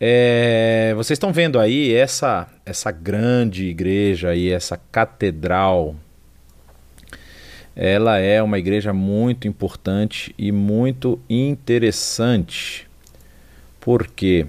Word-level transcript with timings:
É, 0.00 0.92
vocês 0.94 1.16
estão 1.16 1.32
vendo 1.32 1.58
aí 1.58 1.92
essa, 1.92 2.46
essa 2.64 2.92
grande 2.92 3.64
igreja 3.64 4.34
e 4.34 4.50
essa 4.50 4.76
catedral. 4.92 5.96
Ela 7.74 8.18
é 8.18 8.40
uma 8.42 8.58
igreja 8.58 8.92
muito 8.92 9.48
importante 9.48 10.34
e 10.38 10.52
muito 10.52 11.20
interessante. 11.28 12.88
Por 13.80 14.06
quê? 14.06 14.46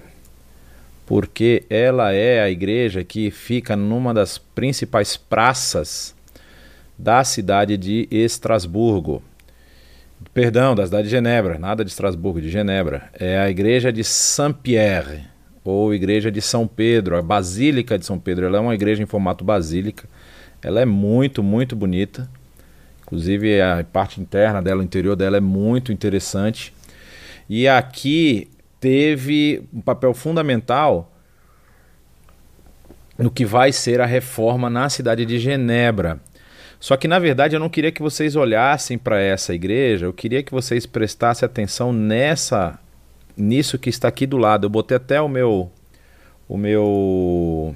Porque 1.04 1.64
ela 1.68 2.12
é 2.12 2.40
a 2.40 2.50
igreja 2.50 3.02
que 3.02 3.30
fica 3.32 3.74
numa 3.74 4.14
das 4.14 4.38
principais 4.38 5.16
praças 5.16 6.14
da 6.96 7.24
cidade 7.24 7.76
de 7.76 8.06
Estrasburgo. 8.10 9.20
Perdão, 10.32 10.76
da 10.76 10.84
cidade 10.84 11.04
de 11.04 11.10
Genebra, 11.10 11.58
nada 11.58 11.84
de 11.84 11.90
Estrasburgo, 11.90 12.40
de 12.40 12.50
Genebra. 12.50 13.10
É 13.14 13.38
a 13.38 13.50
igreja 13.50 13.92
de 13.92 14.04
Saint-Pierre 14.04 15.30
ou 15.64 15.94
Igreja 15.94 16.30
de 16.30 16.40
São 16.40 16.66
Pedro, 16.66 17.16
a 17.16 17.22
Basílica 17.22 17.98
de 17.98 18.06
São 18.06 18.18
Pedro. 18.18 18.46
Ela 18.46 18.58
é 18.58 18.60
uma 18.60 18.74
igreja 18.74 19.02
em 19.02 19.06
formato 19.06 19.44
basílica. 19.44 20.08
Ela 20.62 20.80
é 20.80 20.84
muito, 20.84 21.42
muito 21.42 21.76
bonita. 21.76 22.28
Inclusive 23.02 23.60
a 23.60 23.84
parte 23.84 24.20
interna 24.20 24.62
dela, 24.62 24.80
o 24.80 24.84
interior 24.84 25.16
dela 25.16 25.36
é 25.36 25.40
muito 25.40 25.92
interessante. 25.92 26.72
E 27.48 27.66
aqui 27.66 28.48
teve 28.78 29.62
um 29.72 29.80
papel 29.80 30.14
fundamental 30.14 31.12
no 33.18 33.30
que 33.30 33.44
vai 33.44 33.72
ser 33.72 34.00
a 34.00 34.06
reforma 34.06 34.70
na 34.70 34.88
cidade 34.88 35.26
de 35.26 35.38
Genebra. 35.38 36.20
Só 36.78 36.96
que 36.96 37.06
na 37.06 37.18
verdade 37.18 37.54
eu 37.54 37.60
não 37.60 37.68
queria 37.68 37.92
que 37.92 38.00
vocês 38.00 38.34
olhassem 38.34 38.96
para 38.96 39.20
essa 39.20 39.52
igreja, 39.52 40.06
eu 40.06 40.12
queria 40.14 40.42
que 40.42 40.50
vocês 40.50 40.86
prestassem 40.86 41.44
atenção 41.44 41.92
nessa 41.92 42.78
nisso 43.40 43.78
que 43.78 43.90
está 43.90 44.08
aqui 44.08 44.26
do 44.26 44.36
lado. 44.36 44.66
Eu 44.66 44.70
botei 44.70 44.96
até 44.96 45.20
o 45.20 45.28
meu 45.28 45.70
o 46.48 46.56
meu 46.56 47.74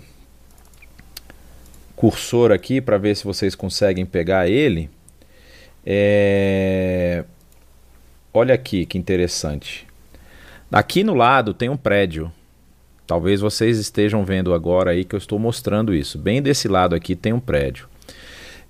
cursor 1.95 2.51
aqui 2.51 2.81
para 2.81 2.99
ver 2.99 3.15
se 3.15 3.25
vocês 3.25 3.55
conseguem 3.55 4.05
pegar 4.05 4.49
ele. 4.49 4.91
É... 5.87 7.25
Olha 8.33 8.55
aqui 8.55 8.85
que 8.85 8.99
interessante. 8.99 9.87
Aqui 10.73 11.05
no 11.05 11.15
lado 11.15 11.55
tem 11.55 11.69
um 11.69 11.77
prédio. 11.77 12.33
Talvez 13.07 13.41
vocês 13.41 13.79
estejam 13.79 14.25
vendo 14.25 14.53
agora 14.53 14.91
aí 14.91 15.05
que 15.05 15.15
eu 15.15 15.19
estou 15.19 15.39
mostrando 15.39 15.95
isso. 15.95 16.19
Bem 16.19 16.43
desse 16.43 16.67
lado 16.67 16.95
aqui 16.95 17.15
tem 17.15 17.33
um 17.33 17.41
prédio. 17.41 17.89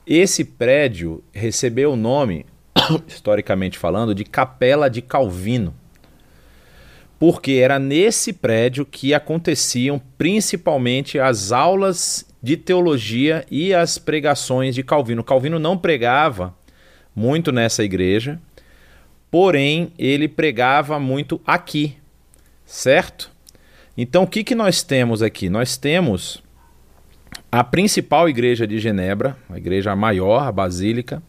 Esse 0.07 0.45
prédio 0.45 1.25
recebeu 1.33 1.93
o 1.93 1.97
nome, 1.97 2.45
historicamente 3.09 3.79
falando, 3.79 4.15
de 4.15 4.25
Capela 4.25 4.91
de 4.91 5.01
Calvino 5.01 5.75
porque 7.27 7.53
era 7.53 7.79
nesse 7.79 8.35
prédio 8.35 8.85
que 8.85 9.15
aconteciam 9.15 9.99
principalmente 10.19 11.19
as 11.19 11.53
aulas 11.53 12.27
de 12.43 12.55
teologia 12.55 13.47
e 13.51 13.73
as 13.73 13.97
pregações 13.97 14.75
de 14.75 14.83
Calvino. 14.83 15.25
Calvino 15.25 15.59
não 15.59 15.79
pregava 15.79 16.55
muito 17.17 17.51
nessa 17.51 17.83
igreja, 17.83 18.39
porém 19.31 19.91
ele 19.99 20.29
pregava 20.29 21.01
muito 21.01 21.41
aqui, 21.47 21.97
certo? 22.67 23.31
Então 23.97 24.25
o 24.25 24.27
que, 24.27 24.45
que 24.45 24.55
nós 24.55 24.83
temos 24.83 25.23
aqui? 25.23 25.49
Nós 25.49 25.79
temos 25.79 26.43
a 27.51 27.65
principal 27.65 28.29
igreja 28.29 28.67
de 28.67 28.79
Genebra, 28.79 29.35
a 29.49 29.57
igreja 29.57 29.97
maior, 29.97 30.47
a 30.47 30.53
Basílica, 30.53 31.23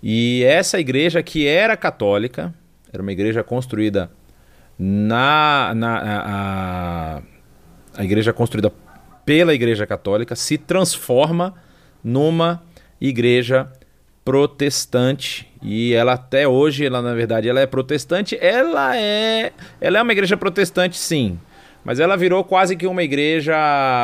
e 0.00 0.44
essa 0.44 0.78
igreja 0.78 1.20
que 1.20 1.48
era 1.48 1.76
católica, 1.76 2.54
era 2.92 3.02
uma 3.02 3.10
igreja 3.10 3.42
construída 3.42 4.08
na, 4.78 5.72
na 5.74 5.98
a, 5.98 7.22
a 7.96 8.04
igreja 8.04 8.32
construída 8.32 8.72
pela 9.24 9.52
Igreja 9.52 9.86
Católica 9.86 10.36
se 10.36 10.56
transforma 10.56 11.54
numa 12.02 12.62
igreja 13.00 13.68
protestante. 14.24 15.50
E 15.62 15.92
ela 15.94 16.12
até 16.12 16.46
hoje 16.46 16.86
ela 16.86 17.02
na 17.02 17.14
verdade 17.14 17.48
ela 17.48 17.60
é 17.60 17.66
protestante. 17.66 18.38
Ela 18.40 18.96
é 18.96 19.52
ela 19.80 19.98
é 19.98 20.02
uma 20.02 20.12
igreja 20.12 20.36
protestante 20.36 20.96
sim. 20.96 21.38
Mas 21.84 22.00
ela 22.00 22.16
virou 22.16 22.42
quase 22.42 22.76
que 22.76 22.86
uma 22.86 23.02
igreja 23.02 23.56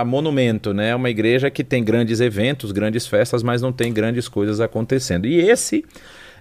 monumento 0.07 0.73
né? 0.73 0.95
Uma 0.95 1.11
igreja 1.11 1.51
que 1.51 1.63
tem 1.63 1.85
grandes 1.85 2.21
eventos 2.21 2.73
grandes 2.73 3.07
festas 3.07 3.43
mas 3.43 3.61
não 3.63 3.73
tem 3.73 3.93
grandes 3.93 4.27
coisas 4.29 4.61
acontecendo. 4.61 5.27
E 5.27 5.41
esse 5.41 5.85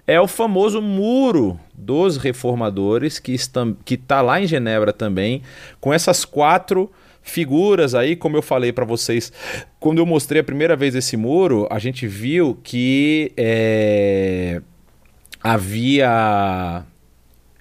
é 0.06 0.20
o 0.20 0.26
famoso 0.26 0.80
muro 0.80 1.58
dos 1.74 2.16
reformadores 2.16 3.18
que 3.18 3.32
está, 3.32 3.66
que 3.84 3.94
está 3.94 4.20
lá 4.20 4.40
em 4.40 4.46
Genebra 4.46 4.92
também, 4.92 5.42
com 5.80 5.92
essas 5.92 6.24
quatro 6.24 6.90
figuras 7.22 7.94
aí, 7.94 8.16
como 8.16 8.36
eu 8.36 8.42
falei 8.42 8.72
para 8.72 8.84
vocês, 8.84 9.32
quando 9.78 9.98
eu 9.98 10.06
mostrei 10.06 10.40
a 10.40 10.44
primeira 10.44 10.74
vez 10.74 10.94
esse 10.94 11.16
muro, 11.16 11.68
a 11.70 11.78
gente 11.78 12.06
viu 12.06 12.58
que 12.62 13.32
é, 13.36 14.60
havia 15.40 16.84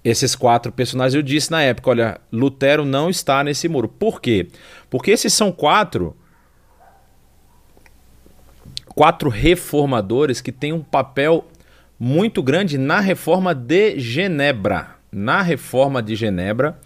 esses 0.03 0.35
quatro 0.35 0.72
personagens. 0.72 1.13
Eu 1.13 1.22
disse 1.22 1.52
na 1.52 1.62
época, 1.62 1.91
olha, 1.91 2.19
Lutero 2.31 2.84
não 2.84 3.09
está 3.09 3.44
nesse 3.44 3.69
muro. 3.69 3.88
Por 3.88 4.19
quê? 4.19 4.47
Porque 4.90 5.12
esses 5.12 5.31
são 5.31 5.52
quatro 5.52 6.16
quatro 8.94 9.29
reformadores 9.29 10.41
que 10.41 10.52
têm 10.52 10.73
um 10.73 10.81
papel 10.81 11.47
muito 12.03 12.41
grande 12.41 12.79
na 12.79 13.00
reforma 13.00 13.53
de 13.53 14.00
Genebra. 14.00 14.95
Na 15.12 15.44
reforma 15.44 16.01
de 16.01 16.16
Genebra. 16.16 16.79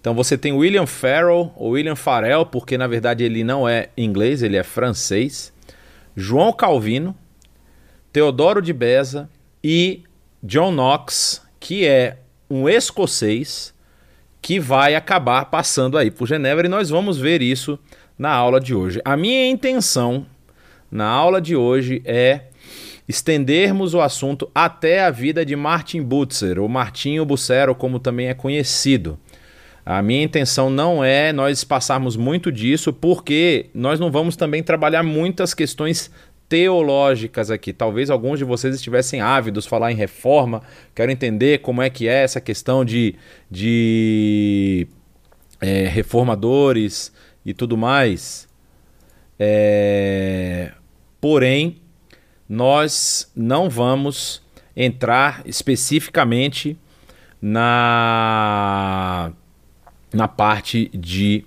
Então 0.00 0.14
você 0.14 0.38
tem 0.38 0.54
William 0.54 0.86
Farrell, 0.86 1.52
ou 1.56 1.72
William 1.72 1.94
Farel, 1.94 2.46
porque 2.46 2.78
na 2.78 2.86
verdade 2.86 3.22
ele 3.22 3.44
não 3.44 3.68
é 3.68 3.90
inglês, 3.98 4.42
ele 4.42 4.56
é 4.56 4.62
francês. 4.62 5.52
João 6.16 6.54
Calvino, 6.54 7.14
Teodoro 8.10 8.62
de 8.62 8.72
Beza 8.72 9.28
e 9.62 10.04
John 10.42 10.72
Knox, 10.72 11.42
que 11.60 11.86
é 11.86 12.16
um 12.48 12.66
escocês 12.66 13.74
que 14.40 14.58
vai 14.58 14.94
acabar 14.94 15.50
passando 15.50 15.98
aí 15.98 16.10
por 16.10 16.26
Genebra 16.26 16.66
e 16.66 16.70
nós 16.70 16.88
vamos 16.88 17.18
ver 17.18 17.42
isso 17.42 17.78
na 18.18 18.30
aula 18.30 18.58
de 18.58 18.74
hoje. 18.74 19.02
A 19.04 19.18
minha 19.18 19.46
intenção 19.46 20.26
na 20.90 21.06
aula 21.06 21.42
de 21.42 21.54
hoje 21.54 22.00
é 22.06 22.44
estendermos 23.08 23.94
o 23.94 24.00
assunto 24.00 24.50
até 24.54 25.04
a 25.04 25.10
vida 25.10 25.44
de 25.44 25.56
Martin 25.56 26.02
Butzer, 26.02 26.58
ou 26.58 26.68
Martinho 26.68 27.24
Bucero, 27.24 27.74
como 27.74 27.98
também 27.98 28.28
é 28.28 28.34
conhecido. 28.34 29.18
A 29.84 30.00
minha 30.00 30.22
intenção 30.22 30.70
não 30.70 31.02
é 31.02 31.32
nós 31.32 31.64
passarmos 31.64 32.16
muito 32.16 32.52
disso, 32.52 32.92
porque 32.92 33.66
nós 33.74 33.98
não 33.98 34.12
vamos 34.12 34.36
também 34.36 34.62
trabalhar 34.62 35.02
muitas 35.02 35.52
questões 35.52 36.10
teológicas 36.48 37.50
aqui. 37.50 37.72
Talvez 37.72 38.08
alguns 38.08 38.38
de 38.38 38.44
vocês 38.44 38.74
estivessem 38.76 39.20
ávidos 39.20 39.66
falar 39.66 39.90
em 39.90 39.96
reforma, 39.96 40.62
quero 40.94 41.10
entender 41.10 41.58
como 41.58 41.82
é 41.82 41.90
que 41.90 42.06
é 42.06 42.22
essa 42.22 42.40
questão 42.40 42.84
de, 42.84 43.16
de 43.50 44.86
é, 45.60 45.88
reformadores 45.88 47.12
e 47.44 47.52
tudo 47.52 47.76
mais. 47.76 48.46
É, 49.36 50.70
porém, 51.20 51.81
nós 52.52 53.32
não 53.34 53.70
vamos 53.70 54.42
entrar 54.76 55.40
especificamente 55.46 56.76
na, 57.40 59.32
na 60.12 60.28
parte 60.28 60.90
de. 60.92 61.46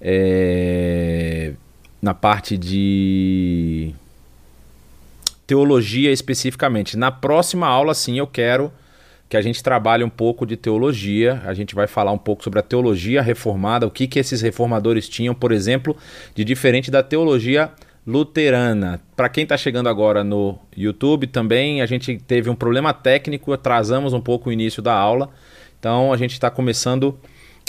É, 0.00 1.52
na 2.02 2.12
parte 2.12 2.58
de 2.58 3.94
teologia 5.46 6.10
especificamente. 6.10 6.96
Na 6.96 7.12
próxima 7.12 7.68
aula, 7.68 7.94
sim, 7.94 8.18
eu 8.18 8.26
quero 8.26 8.72
que 9.28 9.36
a 9.36 9.40
gente 9.40 9.62
trabalhe 9.62 10.02
um 10.02 10.10
pouco 10.10 10.44
de 10.44 10.56
teologia. 10.56 11.40
A 11.46 11.54
gente 11.54 11.72
vai 11.72 11.86
falar 11.86 12.10
um 12.10 12.18
pouco 12.18 12.42
sobre 12.42 12.58
a 12.58 12.62
teologia 12.64 13.22
reformada, 13.22 13.86
o 13.86 13.90
que, 13.92 14.08
que 14.08 14.18
esses 14.18 14.40
reformadores 14.40 15.08
tinham, 15.08 15.36
por 15.36 15.52
exemplo, 15.52 15.96
de 16.34 16.42
diferente 16.42 16.90
da 16.90 17.00
teologia 17.00 17.70
luterana. 18.06 19.00
Para 19.16 19.28
quem 19.28 19.44
está 19.44 19.56
chegando 19.56 19.88
agora 19.88 20.24
no 20.24 20.58
YouTube 20.76 21.26
também, 21.26 21.80
a 21.80 21.86
gente 21.86 22.18
teve 22.18 22.50
um 22.50 22.54
problema 22.54 22.92
técnico, 22.92 23.52
atrasamos 23.52 24.12
um 24.12 24.20
pouco 24.20 24.50
o 24.50 24.52
início 24.52 24.82
da 24.82 24.94
aula. 24.94 25.30
Então 25.78 26.12
a 26.12 26.16
gente 26.16 26.32
está 26.32 26.50
começando 26.50 27.18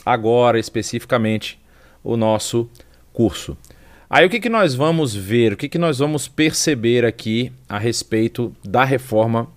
agora 0.06 0.60
especificamente 0.60 1.60
o 2.04 2.18
nosso 2.18 2.70
curso. 3.12 3.58
Aí 4.10 4.26
o 4.26 4.30
que, 4.30 4.40
que 4.40 4.50
nós 4.50 4.76
vamos 4.76 5.16
ver, 5.16 5.54
o 5.54 5.58
que, 5.58 5.70
que 5.70 5.78
nós 5.78 6.00
vamos 6.00 6.28
perceber 6.28 7.06
aqui 7.06 7.52
a 7.68 7.80
respeito 7.80 8.56
da 8.64 8.84
reforma, 8.84 9.48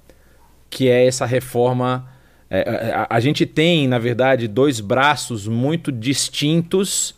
que 0.70 0.88
é 0.88 1.06
essa 1.06 1.26
reforma. 1.26 2.08
É, 2.48 2.92
a, 2.94 3.16
a 3.16 3.20
gente 3.20 3.44
tem, 3.44 3.88
na 3.88 3.98
verdade, 3.98 4.48
dois 4.48 4.80
braços 4.80 5.46
muito 5.46 5.90
distintos 5.90 7.14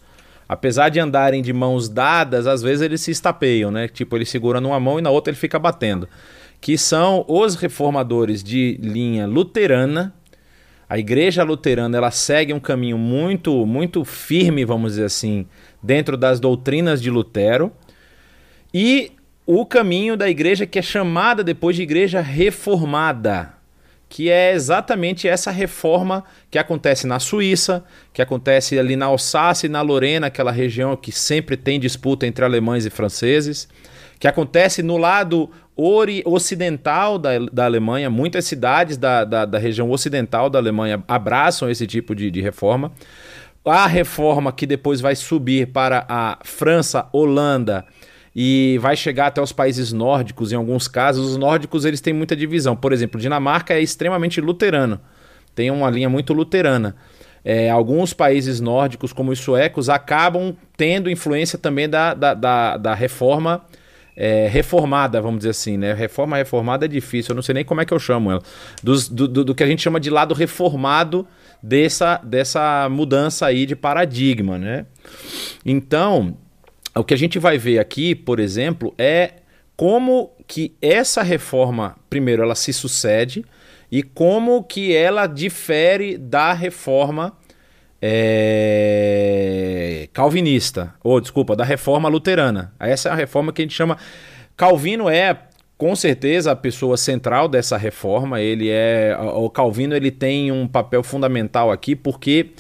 apesar 0.48 0.88
de 0.88 0.98
andarem 0.98 1.42
de 1.42 1.52
mãos 1.52 1.88
dadas, 1.88 2.46
às 2.46 2.62
vezes 2.62 2.80
eles 2.80 3.00
se 3.02 3.10
estapeiam, 3.10 3.70
né? 3.70 3.86
Tipo, 3.86 4.16
ele 4.16 4.24
segura 4.24 4.60
numa 4.60 4.80
mão 4.80 4.98
e 4.98 5.02
na 5.02 5.10
outra 5.10 5.30
ele 5.30 5.38
fica 5.38 5.58
batendo. 5.58 6.08
Que 6.60 6.78
são 6.78 7.24
os 7.28 7.54
reformadores 7.54 8.42
de 8.42 8.78
linha 8.80 9.26
luterana. 9.26 10.14
A 10.88 10.98
igreja 10.98 11.42
luterana 11.44 11.98
ela 11.98 12.10
segue 12.10 12.54
um 12.54 12.58
caminho 12.58 12.96
muito, 12.96 13.66
muito 13.66 14.04
firme, 14.04 14.64
vamos 14.64 14.92
dizer 14.92 15.04
assim, 15.04 15.46
dentro 15.82 16.16
das 16.16 16.40
doutrinas 16.40 17.02
de 17.02 17.10
Lutero. 17.10 17.70
E 18.72 19.12
o 19.44 19.66
caminho 19.66 20.16
da 20.16 20.30
igreja 20.30 20.66
que 20.66 20.78
é 20.78 20.82
chamada 20.82 21.44
depois 21.44 21.76
de 21.76 21.82
igreja 21.82 22.22
reformada, 22.22 23.54
que 24.08 24.30
é 24.30 24.52
exatamente 24.52 25.28
essa 25.28 25.50
reforma 25.50 26.24
que 26.50 26.58
acontece 26.58 27.06
na 27.06 27.18
Suíça, 27.18 27.84
que 28.12 28.22
acontece 28.22 28.78
ali 28.78 28.96
na 28.96 29.06
Alsácia 29.06 29.66
e 29.66 29.70
na 29.70 29.82
Lorena, 29.82 30.28
aquela 30.28 30.50
região 30.50 30.96
que 30.96 31.12
sempre 31.12 31.56
tem 31.56 31.78
disputa 31.78 32.26
entre 32.26 32.44
alemães 32.44 32.86
e 32.86 32.90
franceses, 32.90 33.68
que 34.18 34.26
acontece 34.26 34.82
no 34.82 34.96
lado 34.96 35.50
ocidental 36.24 37.18
da, 37.18 37.38
da 37.52 37.64
Alemanha, 37.66 38.10
muitas 38.10 38.44
cidades 38.46 38.96
da, 38.96 39.24
da, 39.24 39.44
da, 39.44 39.58
região 39.58 39.88
ocidental 39.90 40.50
da 40.50 40.58
Alemanha 40.58 41.04
abraçam 41.06 41.70
esse 41.70 41.86
tipo 41.86 42.16
de, 42.16 42.30
de 42.30 42.40
reforma. 42.40 42.90
A 43.64 43.86
reforma 43.86 44.50
que 44.50 44.66
depois 44.66 45.00
vai 45.00 45.14
subir 45.14 45.68
para 45.68 46.04
a 46.08 46.38
França, 46.42 47.06
Holanda, 47.12 47.84
e 48.40 48.78
vai 48.78 48.94
chegar 48.94 49.26
até 49.26 49.42
os 49.42 49.50
países 49.50 49.92
nórdicos 49.92 50.52
em 50.52 50.54
alguns 50.54 50.86
casos. 50.86 51.32
Os 51.32 51.36
nórdicos 51.36 51.84
eles 51.84 52.00
têm 52.00 52.14
muita 52.14 52.36
divisão. 52.36 52.76
Por 52.76 52.92
exemplo, 52.92 53.20
Dinamarca 53.20 53.74
é 53.74 53.80
extremamente 53.80 54.40
luterano, 54.40 55.00
tem 55.56 55.72
uma 55.72 55.90
linha 55.90 56.08
muito 56.08 56.32
luterana. 56.32 56.94
É, 57.44 57.68
alguns 57.68 58.12
países 58.12 58.60
nórdicos, 58.60 59.12
como 59.12 59.32
os 59.32 59.40
suecos, 59.40 59.88
acabam 59.88 60.54
tendo 60.76 61.10
influência 61.10 61.58
também 61.58 61.88
da, 61.88 62.14
da, 62.14 62.32
da, 62.32 62.76
da 62.76 62.94
reforma 62.94 63.64
é, 64.16 64.46
reformada, 64.46 65.20
vamos 65.20 65.38
dizer 65.38 65.50
assim, 65.50 65.76
né? 65.76 65.92
Reforma 65.92 66.36
reformada 66.36 66.84
é 66.84 66.88
difícil, 66.88 67.32
eu 67.32 67.34
não 67.34 67.42
sei 67.42 67.56
nem 67.56 67.64
como 67.64 67.80
é 67.80 67.84
que 67.84 67.92
eu 67.92 67.98
chamo 67.98 68.30
ela. 68.30 68.42
Dos, 68.80 69.08
do, 69.08 69.26
do, 69.26 69.44
do, 69.46 69.54
que 69.54 69.64
a 69.64 69.66
gente 69.66 69.82
chama 69.82 69.98
de 69.98 70.10
lado 70.10 70.32
reformado 70.32 71.26
dessa, 71.60 72.20
dessa 72.22 72.88
mudança 72.88 73.46
aí 73.46 73.66
de 73.66 73.74
paradigma, 73.74 74.56
né? 74.56 74.86
Então, 75.66 76.36
o 76.98 77.04
que 77.04 77.14
a 77.14 77.18
gente 77.18 77.38
vai 77.38 77.58
ver 77.58 77.78
aqui, 77.78 78.14
por 78.14 78.40
exemplo, 78.40 78.94
é 78.98 79.34
como 79.76 80.32
que 80.46 80.74
essa 80.82 81.22
reforma, 81.22 81.96
primeiro, 82.10 82.42
ela 82.42 82.54
se 82.54 82.72
sucede 82.72 83.44
e 83.90 84.02
como 84.02 84.62
que 84.64 84.94
ela 84.94 85.26
difere 85.26 86.18
da 86.18 86.52
reforma 86.52 87.36
é, 88.00 89.28
calvinista, 90.12 90.94
ou 91.02 91.20
desculpa, 91.20 91.54
da 91.56 91.64
reforma 91.64 92.08
luterana. 92.08 92.72
Essa 92.78 93.08
é 93.08 93.12
a 93.12 93.14
reforma 93.14 93.52
que 93.52 93.62
a 93.62 93.64
gente 93.64 93.74
chama. 93.74 93.96
Calvino 94.56 95.08
é 95.08 95.36
com 95.76 95.94
certeza 95.94 96.50
a 96.50 96.56
pessoa 96.56 96.96
central 96.96 97.48
dessa 97.48 97.76
reforma. 97.76 98.40
Ele 98.40 98.68
é 98.68 99.16
o 99.20 99.48
Calvino 99.48 99.94
ele 99.94 100.10
tem 100.10 100.50
um 100.50 100.66
papel 100.66 101.02
fundamental 101.02 101.70
aqui 101.70 101.94
porque 101.94 102.50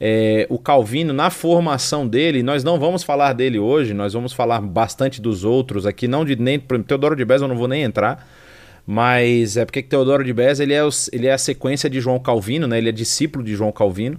é, 0.00 0.46
o 0.48 0.58
Calvino, 0.58 1.12
na 1.12 1.28
formação 1.28 2.08
dele, 2.08 2.42
nós 2.42 2.64
não 2.64 2.80
vamos 2.80 3.02
falar 3.02 3.34
dele 3.34 3.58
hoje, 3.58 3.92
nós 3.92 4.14
vamos 4.14 4.32
falar 4.32 4.60
bastante 4.62 5.20
dos 5.20 5.44
outros 5.44 5.84
aqui, 5.84 6.08
não 6.08 6.24
de 6.24 6.36
nem. 6.36 6.58
Teodoro 6.58 7.14
de 7.14 7.24
Bez 7.24 7.42
eu 7.42 7.48
não 7.48 7.56
vou 7.56 7.68
nem 7.68 7.82
entrar, 7.82 8.26
mas 8.86 9.58
é 9.58 9.64
porque 9.66 9.82
Teodoro 9.82 10.24
de 10.24 10.32
Bez 10.32 10.58
ele 10.58 10.72
é, 10.72 10.80
ele 11.12 11.26
é 11.26 11.32
a 11.32 11.38
sequência 11.38 11.90
de 11.90 12.00
João 12.00 12.18
Calvino, 12.18 12.66
né? 12.66 12.78
ele 12.78 12.88
é 12.88 12.92
discípulo 12.92 13.44
de 13.44 13.54
João 13.54 13.70
Calvino. 13.70 14.18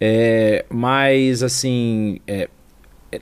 É, 0.00 0.64
mas 0.68 1.44
assim, 1.44 2.20
é, 2.26 2.48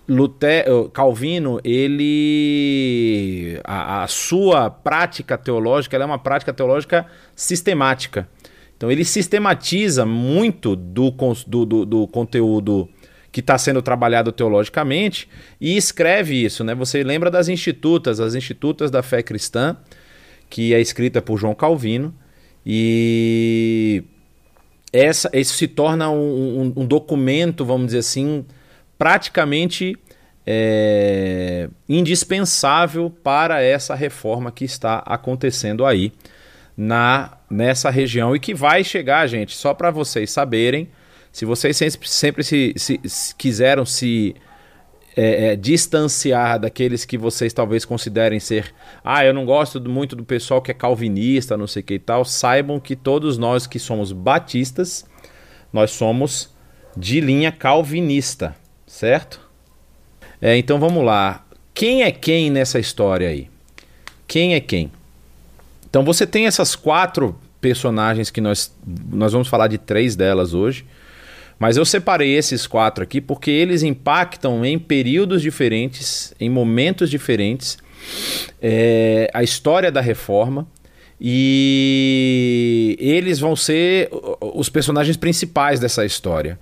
Lutero, 0.09 0.91
Calvino, 0.93 1.61
ele 1.63 3.61
a, 3.65 4.03
a, 4.03 4.09
sua 4.09 4.69
prática 4.69 5.39
teológica 5.39 5.97
é 5.97 6.05
uma 6.05 6.19
prática 6.19 6.53
teológica 6.53 7.07
sistemática. 7.35 8.29
Então 8.77 8.91
ele 8.91 9.05
sistematiza 9.05 10.05
muito 10.05 10.77
do, 10.77 11.11
do, 11.47 11.65
do, 11.65 11.87
do 11.87 12.07
conteúdo 12.09 12.89
que 13.33 13.41
está 13.41 13.59
sendo 13.59 13.83
trabalhado 13.83 14.33
teologicamente 14.33 15.29
e 15.61 15.77
escreve 15.77 16.43
isso. 16.45 16.65
Né? 16.65 16.75
Você 16.75 17.03
lembra 17.03 17.31
das 17.31 17.49
institutas, 17.49 18.21
as 18.21 18.35
institutas 18.35 18.91
da 18.91 19.03
fé 19.03 19.23
cristã, 19.23 19.77
que 20.49 20.73
é 20.73 20.81
escrita 20.81 21.21
por 21.21 21.39
João 21.39 21.55
Calvino, 21.55 22.15
e 22.65 24.03
essa, 24.93 25.31
isso 25.35 25.55
se 25.55 25.69
torna 25.69 26.11
um, 26.11 26.73
um, 26.77 26.83
um 26.83 26.87
documento, 26.87 27.65
vamos 27.65 27.87
dizer 27.87 27.99
assim, 27.99 28.45
praticamente 28.99 29.97
é, 30.47 31.69
indispensável 31.89 33.11
para 33.11 33.63
essa 33.63 33.95
reforma 33.95 34.51
que 34.51 34.65
está 34.65 35.03
acontecendo 35.07 35.85
aí 35.85 36.13
na 36.77 37.39
nessa 37.49 37.91
região 37.91 38.35
e 38.35 38.41
que 38.41 38.53
vai 38.53 38.83
chegar, 38.83 39.27
gente, 39.27 39.57
só 39.57 39.73
para 39.73 39.91
vocês 39.91 40.31
saberem, 40.31 40.89
se 41.33 41.45
vocês 41.45 41.77
sempre, 41.77 42.09
sempre 42.09 42.45
se, 42.45 42.75
se, 42.77 43.01
se 43.05 43.35
quiseram 43.35 43.87
se 43.87 44.35
é, 45.17 45.53
é, 45.53 45.57
distanciar 45.57 46.59
daqueles 46.59 47.05
que 47.05 47.17
vocês 47.17 47.53
talvez 47.53 47.85
considerem 47.85 48.41
ser, 48.41 48.75
ah, 49.05 49.25
eu 49.25 49.33
não 49.33 49.47
gosto 49.47 49.81
muito 49.89 50.17
do 50.17 50.25
pessoal 50.25 50.61
que 50.61 50.71
é 50.71 50.75
calvinista, 50.75 51.57
não 51.57 51.67
sei 51.67 51.83
o 51.83 51.85
que 51.85 51.95
e 51.95 51.99
tal, 51.99 52.25
saibam 52.25 52.81
que 52.81 52.97
todos 52.97 53.39
nós 53.39 53.67
que 53.67 53.79
somos 53.79 54.13
batistas, 54.13 55.07
nós 55.73 55.93
somos 55.93 56.55
de 56.97 57.21
linha 57.21 57.53
calvinista, 57.53 58.57
certo? 58.87 59.41
É, 60.41 60.57
então 60.57 60.79
vamos 60.79 61.05
lá. 61.05 61.47
Quem 61.73 62.03
é 62.03 62.11
quem 62.11 62.51
nessa 62.51 62.79
história 62.79 63.29
aí? 63.29 63.49
Quem 64.27 64.55
é 64.55 64.61
quem? 64.61 64.91
Então 65.97 66.05
você 66.05 66.27
tem 66.27 66.47
essas 66.47 66.77
quatro 66.77 67.35
personagens 67.59 68.29
que 68.29 68.39
nós, 68.39 68.71
nós 69.11 69.33
vamos 69.33 69.49
falar 69.49 69.67
de 69.67 69.79
três 69.79 70.15
delas 70.15 70.53
hoje. 70.53 70.85
Mas 71.59 71.79
eu 71.79 71.87
separei 71.87 72.37
esses 72.37 72.67
quatro 72.67 73.03
aqui 73.03 73.19
porque 73.19 73.51
eles 73.51 73.83
impactam 73.83 74.63
em 74.63 74.79
períodos 74.79 75.41
diferentes, 75.41 76.35
em 76.39 76.51
momentos 76.51 77.09
diferentes, 77.09 77.79
é, 78.61 79.31
a 79.33 79.43
história 79.43 79.91
da 79.91 80.03
reforma. 80.03 80.67
E 81.19 82.95
eles 83.01 83.39
vão 83.39 83.57
ser 83.57 84.11
os 84.39 84.69
personagens 84.69 85.17
principais 85.17 85.81
dessa 85.81 86.05
história. 86.05 86.59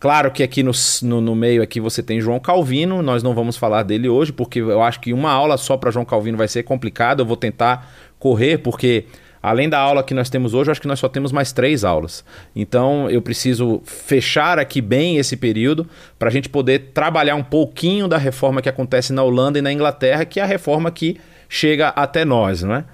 Claro 0.00 0.30
que 0.30 0.42
aqui 0.42 0.62
no, 0.62 0.72
no, 1.02 1.20
no, 1.20 1.34
meio 1.34 1.62
aqui 1.62 1.78
você 1.78 2.02
tem 2.02 2.22
João 2.22 2.40
Calvino, 2.40 3.02
nós 3.02 3.22
não 3.22 3.34
vamos 3.34 3.58
falar 3.58 3.82
dele 3.82 4.08
hoje, 4.08 4.32
porque 4.32 4.58
eu 4.58 4.82
acho 4.82 4.98
que 4.98 5.12
uma 5.12 5.30
aula 5.30 5.58
só 5.58 5.76
para 5.76 5.90
João 5.90 6.06
Calvino 6.06 6.38
vai 6.38 6.48
ser 6.48 6.62
complicado. 6.62 7.20
Eu 7.20 7.26
vou 7.26 7.36
tentar 7.36 7.86
correr, 8.20 8.58
porque 8.58 9.06
além 9.42 9.68
da 9.68 9.78
aula 9.78 10.04
que 10.04 10.14
nós 10.14 10.30
temos 10.30 10.54
hoje, 10.54 10.68
eu 10.68 10.72
acho 10.72 10.80
que 10.80 10.86
nós 10.86 11.00
só 11.00 11.08
temos 11.08 11.32
mais 11.32 11.50
três 11.50 11.82
aulas. 11.82 12.24
Então 12.54 13.10
eu 13.10 13.20
preciso 13.20 13.80
fechar 13.84 14.60
aqui 14.60 14.80
bem 14.80 15.16
esse 15.16 15.36
período 15.36 15.88
para 16.18 16.28
a 16.28 16.32
gente 16.32 16.48
poder 16.48 16.90
trabalhar 16.94 17.34
um 17.34 17.42
pouquinho 17.42 18.06
da 18.06 18.18
reforma 18.18 18.62
que 18.62 18.68
acontece 18.68 19.12
na 19.12 19.24
Holanda 19.24 19.58
e 19.58 19.62
na 19.62 19.72
Inglaterra, 19.72 20.24
que 20.24 20.38
é 20.38 20.42
a 20.42 20.46
reforma 20.46 20.90
que 20.92 21.16
chega 21.48 21.88
até 21.88 22.24
nós, 22.24 22.62
não 22.62 22.74
é? 22.76 22.84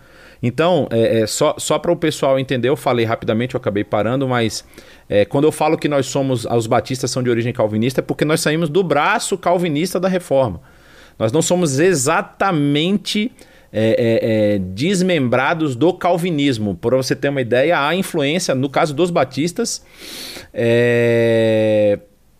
Então, 0.42 0.86
é, 0.90 1.20
é 1.20 1.26
só, 1.26 1.54
só 1.58 1.78
para 1.78 1.90
o 1.90 1.96
pessoal 1.96 2.38
entender, 2.38 2.68
eu 2.68 2.76
falei 2.76 3.04
rapidamente, 3.04 3.54
eu 3.54 3.58
acabei 3.58 3.82
parando, 3.82 4.28
mas 4.28 4.64
é, 5.08 5.24
quando 5.24 5.44
eu 5.44 5.50
falo 5.50 5.78
que 5.78 5.88
nós 5.88 6.06
somos, 6.06 6.44
os 6.44 6.66
batistas 6.66 7.10
são 7.10 7.22
de 7.22 7.30
origem 7.30 7.52
calvinista, 7.52 8.00
é 8.00 8.02
porque 8.02 8.24
nós 8.24 8.40
saímos 8.40 8.68
do 8.68 8.82
braço 8.84 9.36
calvinista 9.38 9.98
da 9.98 10.08
reforma. 10.08 10.60
Nós 11.18 11.32
não 11.32 11.40
somos 11.40 11.80
exatamente 11.80 13.32
é, 13.78 13.90
é, 13.90 14.54
é, 14.54 14.58
desmembrados 14.58 15.76
do 15.76 15.92
calvinismo. 15.92 16.74
Para 16.74 16.96
você 16.96 17.14
ter 17.14 17.28
uma 17.28 17.42
ideia, 17.42 17.86
a 17.86 17.94
influência, 17.94 18.54
no 18.54 18.70
caso 18.70 18.94
dos 18.94 19.10
batistas, 19.10 19.84
é, 20.54 21.98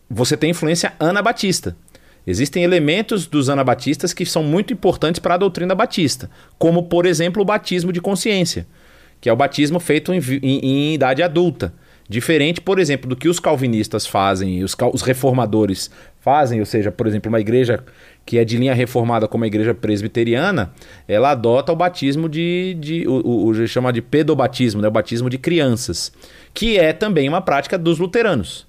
você 0.09 0.35
tem 0.35 0.52
influência 0.52 0.95
anabatista. 0.99 1.76
Existem 2.26 2.64
elementos 2.64 3.26
dos 3.26 3.50
anabatistas 3.50 4.14
que 4.14 4.25
são 4.25 4.43
muito 4.43 4.73
importantes 4.73 5.19
para 5.19 5.35
a 5.35 5.37
doutrina 5.37 5.75
batista, 5.75 6.31
como, 6.59 6.85
por 6.85 7.05
exemplo, 7.05 7.43
o 7.43 7.45
batismo 7.45 7.93
de 7.93 8.00
consciência, 8.00 8.66
que 9.21 9.28
é 9.28 9.33
o 9.33 9.37
batismo 9.37 9.78
feito 9.78 10.14
em, 10.14 10.21
em, 10.43 10.59
em 10.64 10.95
idade 10.95 11.23
adulta. 11.23 11.71
Diferente, 12.09 12.61
por 12.62 12.78
exemplo, 12.78 13.11
do 13.11 13.16
que 13.16 13.28
os 13.28 13.38
calvinistas 13.38 14.07
fazem, 14.07 14.64
os, 14.64 14.75
os 14.93 15.02
reformadores 15.02 15.90
fazem, 16.21 16.61
ou 16.61 16.66
seja, 16.66 16.90
por 16.90 17.07
exemplo, 17.07 17.28
uma 17.28 17.40
igreja 17.40 17.85
que 18.26 18.38
é 18.38 18.45
de 18.45 18.59
linha 18.59 18.75
reformada 18.75 19.28
como 19.28 19.45
a 19.45 19.47
igreja 19.47 19.73
presbiteriana, 19.73 20.73
ela 21.06 21.30
adota 21.30 21.73
o 21.73 21.76
batismo 21.76 22.28
de. 22.28 22.76
de 22.80 23.06
o, 23.06 23.47
o, 23.47 23.66
chama 23.68 23.92
de 23.92 24.02
pedobatismo, 24.02 24.83
né? 24.83 24.88
o 24.88 24.90
batismo 24.90 25.30
de 25.30 25.38
crianças, 25.38 26.12
que 26.52 26.76
é 26.76 26.92
também 26.92 27.28
uma 27.28 27.40
prática 27.40 27.78
dos 27.78 28.00
luteranos. 28.00 28.66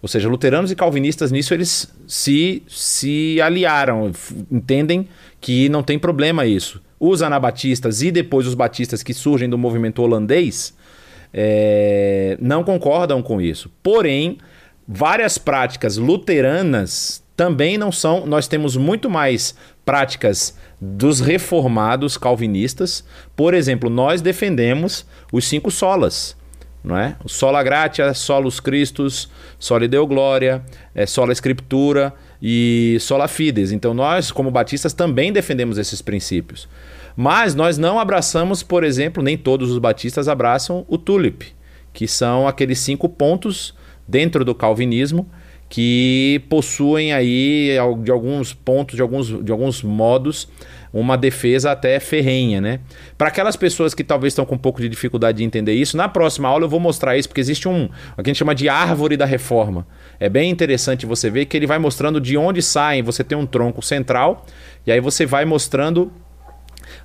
Ou 0.00 0.08
seja, 0.08 0.28
luteranos 0.28 0.70
e 0.70 0.76
calvinistas 0.76 1.30
nisso 1.30 1.52
eles 1.52 1.92
se, 2.06 2.62
se 2.66 3.38
aliaram, 3.42 4.12
entendem 4.50 5.08
que 5.40 5.68
não 5.68 5.82
tem 5.82 5.98
problema 5.98 6.46
isso. 6.46 6.80
Os 6.98 7.20
anabatistas 7.20 8.02
e 8.02 8.10
depois 8.10 8.46
os 8.46 8.54
batistas 8.54 9.02
que 9.02 9.12
surgem 9.12 9.48
do 9.48 9.58
movimento 9.58 10.00
holandês 10.00 10.74
é, 11.34 12.38
não 12.40 12.64
concordam 12.64 13.20
com 13.20 13.40
isso. 13.40 13.70
Porém, 13.82 14.38
várias 14.86 15.36
práticas 15.36 15.96
luteranas 15.96 17.25
também 17.36 17.76
não 17.76 17.92
são. 17.92 18.26
Nós 18.26 18.48
temos 18.48 18.76
muito 18.76 19.10
mais 19.10 19.54
práticas 19.84 20.56
dos 20.80 21.20
reformados 21.20 22.16
calvinistas. 22.16 23.04
Por 23.36 23.52
exemplo, 23.54 23.90
nós 23.90 24.20
defendemos 24.22 25.06
os 25.32 25.46
cinco 25.46 25.70
solas. 25.70 26.36
não 26.82 26.96
é? 26.96 27.16
Sola 27.26 27.62
gratia, 27.62 28.14
solus 28.14 28.60
Christus, 28.60 29.28
soli 29.58 29.88
deo 29.88 30.06
gloria, 30.06 30.64
é, 30.94 31.04
sola 31.04 31.32
escritura 31.32 32.14
e 32.40 32.96
sola 33.00 33.28
fides. 33.28 33.72
Então 33.72 33.92
nós, 33.92 34.30
como 34.30 34.50
batistas, 34.50 34.92
também 34.92 35.32
defendemos 35.32 35.78
esses 35.78 36.00
princípios. 36.00 36.68
Mas 37.16 37.54
nós 37.54 37.76
não 37.78 37.98
abraçamos, 37.98 38.62
por 38.62 38.84
exemplo, 38.84 39.22
nem 39.22 39.36
todos 39.36 39.70
os 39.70 39.78
batistas 39.78 40.28
abraçam 40.28 40.84
o 40.86 40.98
tulip, 40.98 41.46
que 41.92 42.06
são 42.06 42.46
aqueles 42.46 42.78
cinco 42.78 43.08
pontos 43.08 43.74
dentro 44.06 44.44
do 44.44 44.54
calvinismo 44.54 45.28
que 45.68 46.42
possuem 46.48 47.12
aí 47.12 47.70
de 48.02 48.10
alguns 48.10 48.54
pontos, 48.54 48.94
de 48.94 49.02
alguns, 49.02 49.44
de 49.44 49.50
alguns 49.50 49.82
modos, 49.82 50.48
uma 50.92 51.18
defesa 51.18 51.72
até 51.72 51.98
ferrenha, 51.98 52.60
né? 52.60 52.80
Para 53.18 53.28
aquelas 53.28 53.56
pessoas 53.56 53.92
que 53.92 54.04
talvez 54.04 54.32
estão 54.32 54.46
com 54.46 54.54
um 54.54 54.58
pouco 54.58 54.80
de 54.80 54.88
dificuldade 54.88 55.38
de 55.38 55.44
entender 55.44 55.74
isso, 55.74 55.96
na 55.96 56.08
próxima 56.08 56.48
aula 56.48 56.64
eu 56.64 56.68
vou 56.68 56.80
mostrar 56.80 57.16
isso, 57.18 57.28
porque 57.28 57.40
existe 57.40 57.68
um, 57.68 57.84
o 58.16 58.22
que 58.22 58.30
a 58.30 58.32
gente 58.32 58.38
chama 58.38 58.54
de 58.54 58.68
árvore 58.68 59.16
da 59.16 59.26
reforma. 59.26 59.86
É 60.18 60.28
bem 60.28 60.50
interessante 60.50 61.04
você 61.04 61.28
ver 61.28 61.46
que 61.46 61.56
ele 61.56 61.66
vai 61.66 61.78
mostrando 61.78 62.20
de 62.20 62.36
onde 62.36 62.62
saem, 62.62 63.02
você 63.02 63.22
tem 63.22 63.36
um 63.36 63.44
tronco 63.44 63.82
central, 63.82 64.46
e 64.86 64.92
aí 64.92 65.00
você 65.00 65.26
vai 65.26 65.44
mostrando 65.44 66.10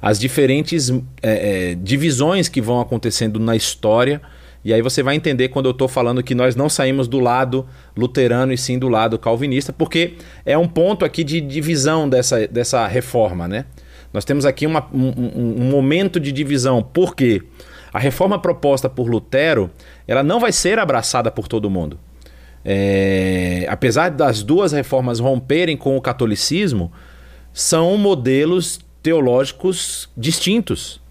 as 0.01 0.19
diferentes 0.19 0.89
é, 0.89 1.71
é, 1.71 1.75
divisões 1.75 2.47
que 2.47 2.61
vão 2.61 2.79
acontecendo 2.79 3.39
na 3.39 3.55
história 3.55 4.21
e 4.63 4.73
aí 4.73 4.81
você 4.81 5.01
vai 5.01 5.15
entender 5.15 5.49
quando 5.49 5.65
eu 5.65 5.71
estou 5.71 5.87
falando 5.87 6.21
que 6.21 6.35
nós 6.35 6.55
não 6.55 6.69
saímos 6.69 7.07
do 7.07 7.19
lado 7.19 7.65
luterano 7.97 8.53
e 8.53 8.57
sim 8.57 8.77
do 8.77 8.87
lado 8.87 9.17
calvinista, 9.17 9.73
porque 9.73 10.15
é 10.45 10.57
um 10.57 10.67
ponto 10.67 11.03
aqui 11.03 11.23
de 11.23 11.41
divisão 11.41 12.07
dessa, 12.07 12.47
dessa 12.47 12.85
reforma, 12.87 13.47
né? 13.47 13.65
Nós 14.13 14.25
temos 14.25 14.45
aqui 14.45 14.67
uma, 14.67 14.87
um, 14.93 15.61
um 15.61 15.69
momento 15.69 16.19
de 16.19 16.31
divisão. 16.31 16.83
Por 16.83 17.15
quê? 17.15 17.41
A 17.93 17.99
reforma 17.99 18.39
proposta 18.39 18.89
por 18.89 19.07
Lutero, 19.07 19.71
ela 20.07 20.21
não 20.21 20.39
vai 20.39 20.51
ser 20.51 20.77
abraçada 20.79 21.31
por 21.31 21.47
todo 21.47 21.69
mundo. 21.69 21.97
É, 22.63 23.65
apesar 23.67 24.09
das 24.09 24.43
duas 24.43 24.71
reformas 24.71 25.19
romperem 25.19 25.75
com 25.75 25.97
o 25.97 26.01
catolicismo, 26.01 26.91
são 27.51 27.97
modelos 27.97 28.79
teológicos 29.01 30.09
distintos. 30.15 31.01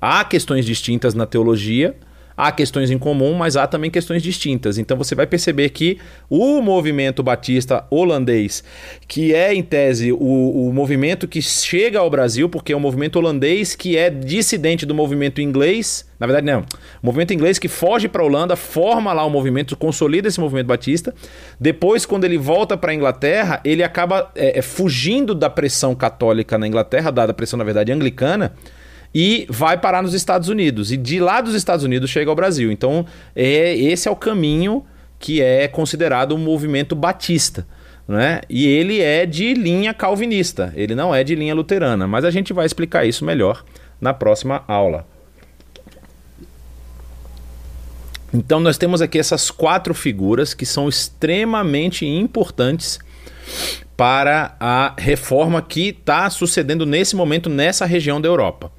Há 0.00 0.24
questões 0.24 0.64
distintas 0.64 1.14
na 1.14 1.26
teologia, 1.26 1.96
Há 2.42 2.50
questões 2.50 2.90
em 2.90 2.96
comum, 2.96 3.34
mas 3.34 3.54
há 3.54 3.66
também 3.66 3.90
questões 3.90 4.22
distintas. 4.22 4.78
Então 4.78 4.96
você 4.96 5.14
vai 5.14 5.26
perceber 5.26 5.68
que 5.68 5.98
o 6.30 6.62
movimento 6.62 7.22
batista 7.22 7.84
holandês, 7.90 8.64
que 9.06 9.34
é 9.34 9.52
em 9.52 9.62
tese 9.62 10.10
o, 10.10 10.16
o 10.18 10.72
movimento 10.72 11.28
que 11.28 11.42
chega 11.42 11.98
ao 11.98 12.08
Brasil, 12.08 12.48
porque 12.48 12.72
é 12.72 12.76
um 12.76 12.80
movimento 12.80 13.16
holandês 13.16 13.74
que 13.74 13.94
é 13.94 14.08
dissidente 14.08 14.86
do 14.86 14.94
movimento 14.94 15.42
inglês, 15.42 16.08
na 16.18 16.26
verdade, 16.26 16.46
não. 16.46 16.60
O 17.02 17.06
movimento 17.06 17.34
inglês 17.34 17.58
que 17.58 17.68
foge 17.68 18.08
para 18.08 18.22
a 18.22 18.24
Holanda, 18.24 18.56
forma 18.56 19.12
lá 19.12 19.22
o 19.22 19.28
movimento, 19.28 19.76
consolida 19.76 20.26
esse 20.26 20.40
movimento 20.40 20.66
batista. 20.66 21.14
Depois, 21.60 22.06
quando 22.06 22.24
ele 22.24 22.38
volta 22.38 22.74
para 22.74 22.92
a 22.92 22.94
Inglaterra, 22.94 23.60
ele 23.66 23.82
acaba 23.82 24.32
é, 24.34 24.60
é, 24.60 24.62
fugindo 24.62 25.34
da 25.34 25.50
pressão 25.50 25.94
católica 25.94 26.56
na 26.56 26.66
Inglaterra, 26.66 27.10
dada 27.10 27.32
a 27.32 27.34
pressão, 27.34 27.58
na 27.58 27.64
verdade, 27.64 27.92
anglicana 27.92 28.54
e 29.14 29.46
vai 29.48 29.76
parar 29.76 30.02
nos 30.02 30.14
Estados 30.14 30.48
Unidos. 30.48 30.92
E 30.92 30.96
de 30.96 31.18
lá 31.20 31.40
dos 31.40 31.54
Estados 31.54 31.84
Unidos 31.84 32.10
chega 32.10 32.30
ao 32.30 32.36
Brasil. 32.36 32.70
Então, 32.70 33.04
é, 33.34 33.76
esse 33.76 34.08
é 34.08 34.10
o 34.10 34.16
caminho 34.16 34.84
que 35.18 35.42
é 35.42 35.68
considerado 35.68 36.34
um 36.34 36.38
movimento 36.38 36.94
batista. 36.94 37.66
Né? 38.08 38.40
E 38.48 38.66
ele 38.66 39.00
é 39.00 39.26
de 39.26 39.54
linha 39.54 39.94
calvinista, 39.94 40.72
ele 40.74 40.94
não 40.94 41.14
é 41.14 41.22
de 41.22 41.34
linha 41.34 41.54
luterana. 41.54 42.06
Mas 42.06 42.24
a 42.24 42.30
gente 42.30 42.52
vai 42.52 42.66
explicar 42.66 43.04
isso 43.04 43.24
melhor 43.24 43.64
na 44.00 44.14
próxima 44.14 44.64
aula. 44.66 45.06
Então, 48.32 48.60
nós 48.60 48.78
temos 48.78 49.02
aqui 49.02 49.18
essas 49.18 49.50
quatro 49.50 49.92
figuras 49.92 50.54
que 50.54 50.64
são 50.64 50.88
extremamente 50.88 52.06
importantes 52.06 53.00
para 53.96 54.56
a 54.58 54.94
reforma 54.96 55.60
que 55.60 55.88
está 55.88 56.30
sucedendo 56.30 56.86
nesse 56.86 57.16
momento 57.16 57.50
nessa 57.50 57.84
região 57.84 58.20
da 58.20 58.28
Europa. 58.28 58.72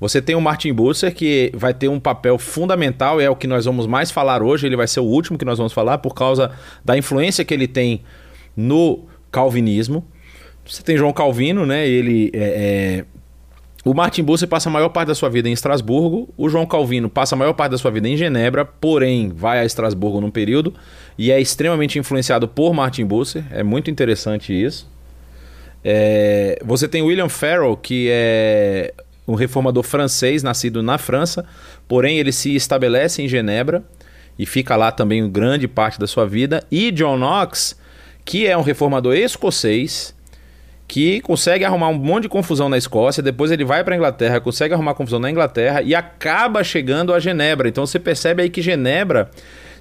Você 0.00 0.22
tem 0.22 0.36
o 0.36 0.40
Martin 0.40 0.72
Busser, 0.72 1.12
que 1.12 1.50
vai 1.54 1.74
ter 1.74 1.88
um 1.88 1.98
papel 1.98 2.38
fundamental, 2.38 3.20
é 3.20 3.28
o 3.28 3.34
que 3.34 3.46
nós 3.46 3.64
vamos 3.64 3.86
mais 3.86 4.10
falar 4.10 4.42
hoje, 4.42 4.66
ele 4.66 4.76
vai 4.76 4.86
ser 4.86 5.00
o 5.00 5.04
último 5.04 5.36
que 5.36 5.44
nós 5.44 5.58
vamos 5.58 5.72
falar, 5.72 5.98
por 5.98 6.14
causa 6.14 6.52
da 6.84 6.96
influência 6.96 7.44
que 7.44 7.52
ele 7.52 7.66
tem 7.66 8.02
no 8.56 9.06
calvinismo. 9.30 10.06
Você 10.64 10.82
tem 10.82 10.96
João 10.96 11.12
Calvino, 11.12 11.66
né? 11.66 11.88
Ele 11.88 12.30
é, 12.32 13.04
é... 13.04 13.04
O 13.84 13.94
Martin 13.94 14.22
Busser 14.22 14.46
passa 14.46 14.68
a 14.68 14.72
maior 14.72 14.90
parte 14.90 15.08
da 15.08 15.14
sua 15.14 15.30
vida 15.30 15.48
em 15.48 15.52
Estrasburgo, 15.52 16.28
o 16.36 16.48
João 16.48 16.66
Calvino 16.66 17.08
passa 17.08 17.34
a 17.34 17.38
maior 17.38 17.54
parte 17.54 17.72
da 17.72 17.78
sua 17.78 17.90
vida 17.90 18.08
em 18.08 18.16
Genebra, 18.16 18.64
porém 18.64 19.30
vai 19.34 19.60
a 19.60 19.64
Estrasburgo 19.64 20.20
num 20.20 20.30
período 20.30 20.74
e 21.16 21.32
é 21.32 21.40
extremamente 21.40 21.98
influenciado 21.98 22.46
por 22.46 22.74
Martin 22.74 23.04
Busser. 23.06 23.44
É 23.50 23.62
muito 23.62 23.90
interessante 23.90 24.52
isso. 24.52 24.88
É... 25.82 26.60
Você 26.64 26.86
tem 26.86 27.02
William 27.02 27.28
Farrell, 27.28 27.76
que 27.76 28.08
é 28.10 28.92
um 29.28 29.34
reformador 29.34 29.82
francês, 29.82 30.42
nascido 30.42 30.82
na 30.82 30.96
França, 30.96 31.44
porém 31.86 32.18
ele 32.18 32.32
se 32.32 32.56
estabelece 32.56 33.22
em 33.22 33.28
Genebra 33.28 33.84
e 34.38 34.46
fica 34.46 34.74
lá 34.74 34.90
também 34.90 35.30
grande 35.30 35.68
parte 35.68 36.00
da 36.00 36.06
sua 36.06 36.26
vida. 36.26 36.64
E 36.70 36.90
John 36.90 37.18
Knox, 37.18 37.78
que 38.24 38.46
é 38.46 38.56
um 38.56 38.62
reformador 38.62 39.14
escocês, 39.14 40.16
que 40.88 41.20
consegue 41.20 41.66
arrumar 41.66 41.88
um 41.88 41.98
monte 41.98 42.22
de 42.22 42.28
confusão 42.30 42.70
na 42.70 42.78
Escócia, 42.78 43.22
depois 43.22 43.50
ele 43.50 43.66
vai 43.66 43.84
para 43.84 43.94
a 43.94 43.96
Inglaterra, 43.96 44.40
consegue 44.40 44.72
arrumar 44.72 44.94
confusão 44.94 45.20
na 45.20 45.30
Inglaterra 45.30 45.82
e 45.82 45.94
acaba 45.94 46.64
chegando 46.64 47.12
a 47.12 47.20
Genebra. 47.20 47.68
Então 47.68 47.84
você 47.86 47.98
percebe 47.98 48.42
aí 48.42 48.48
que 48.48 48.62
Genebra 48.62 49.30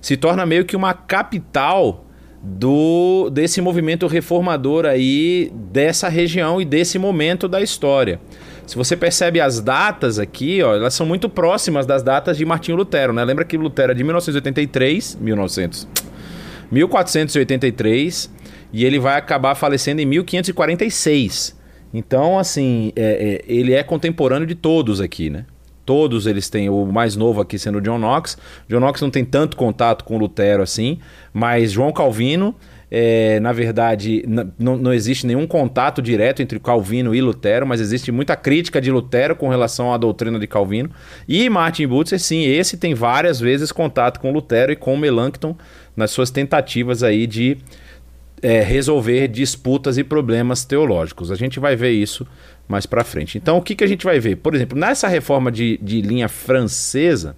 se 0.02 0.18
torna 0.18 0.46
meio 0.46 0.66
que 0.66 0.76
uma 0.76 0.94
capital 0.94 2.04
do 2.44 3.30
desse 3.32 3.62
movimento 3.62 4.06
reformador 4.06 4.86
aí 4.86 5.52
dessa 5.54 6.08
região 6.08 6.62
e 6.62 6.66
desse 6.66 7.00
momento 7.00 7.48
da 7.48 7.62
história. 7.62 8.20
Se 8.68 8.76
você 8.76 8.98
percebe 8.98 9.40
as 9.40 9.62
datas 9.62 10.20
aqui, 10.20 10.62
ó, 10.62 10.76
elas 10.76 10.94
são 10.94 11.06
muito 11.06 11.30
próximas 11.30 11.86
das 11.86 12.04
datas 12.04 12.38
de 12.38 12.46
Martinho 12.46 12.76
Lutero, 12.76 13.14
né? 13.14 13.24
Lembra 13.24 13.46
que 13.46 13.56
Lutero 13.56 13.94
é 13.94 13.96
de 13.96 14.04
1983, 14.04 15.16
1900, 15.22 15.88
1483 16.70 18.30
e 18.74 18.84
ele 18.84 19.00
vai 19.00 19.18
acabar 19.18 19.56
falecendo 19.56 20.02
em 20.02 20.06
1546. 20.06 21.58
Então, 21.94 22.38
assim, 22.38 22.92
é, 22.98 23.42
é, 23.48 23.52
ele 23.52 23.74
é 23.74 23.82
contemporâneo 23.84 24.46
de 24.46 24.56
todos 24.56 25.00
aqui, 25.00 25.30
né? 25.30 25.46
Todos 25.86 26.28
eles 26.28 26.50
têm, 26.50 26.70
o 26.70 26.86
mais 26.86 27.16
novo 27.16 27.40
aqui 27.40 27.58
sendo 27.58 27.78
o 27.78 27.82
John 27.82 27.98
Knox. 27.98 28.38
John 28.68 28.82
Knox 28.82 29.00
não 29.00 29.10
tem 29.10 29.24
tanto 29.24 29.56
contato 29.56 30.04
com 30.04 30.18
Lutero 30.18 30.62
assim, 30.62 31.00
mas 31.32 31.72
João 31.72 31.94
Calvino 31.94 32.54
é, 32.90 33.40
na 33.42 33.52
verdade, 33.52 34.24
não, 34.58 34.94
existe 34.94 35.28
nenhum 35.28 35.46
contato 35.46 36.02
direto 36.02 36.42
entre 36.42 36.58
Calvino 36.58 37.14
e 37.14 37.22
Lutero, 37.22 37.68
mas 37.68 37.82
existe 37.82 38.12
muita 38.14 38.36
crítica 38.36 38.80
de 38.80 38.90
Lutero 38.90 39.36
com 39.36 39.50
relação 39.50 39.94
à 39.94 39.98
doutrina 39.98 40.40
de 40.40 40.48
Calvino. 40.48 40.90
E 41.28 41.50
Martin 41.50 41.86
Butzer, 41.86 42.20
sim, 42.20 42.46
esse 42.46 42.78
tem 42.78 42.94
várias 42.94 43.42
vezes 43.42 43.74
contato 43.74 44.22
com 44.22 44.32
Lutero 44.32 44.72
e 44.72 44.76
com 44.76 44.96
Melanchthon 44.96 45.56
nas 45.96 46.12
suas 46.12 46.32
tentativas 46.32 47.04
aí 47.04 47.28
de 47.28 47.58
é, 48.42 48.62
resolver 48.62 49.28
disputas 49.28 49.98
e 49.98 50.04
problemas 50.04 50.64
teológicos. 50.64 51.30
A 51.30 51.36
gente 51.36 51.60
vai 51.60 51.76
ver 51.76 51.92
isso 51.92 52.26
mais 52.70 52.86
para 52.86 53.04
frente. 53.04 53.38
Então, 53.38 53.58
o 53.58 53.62
que, 53.62 53.76
que 53.76 53.84
a 53.84 53.88
gente 53.88 54.06
vai 54.06 54.18
ver? 54.18 54.38
Por 54.38 54.56
exemplo, 54.56 54.80
nessa 54.80 55.10
reforma 55.10 55.52
de, 55.52 55.78
de 55.82 56.02
linha 56.02 56.30
francesa, 56.30 57.36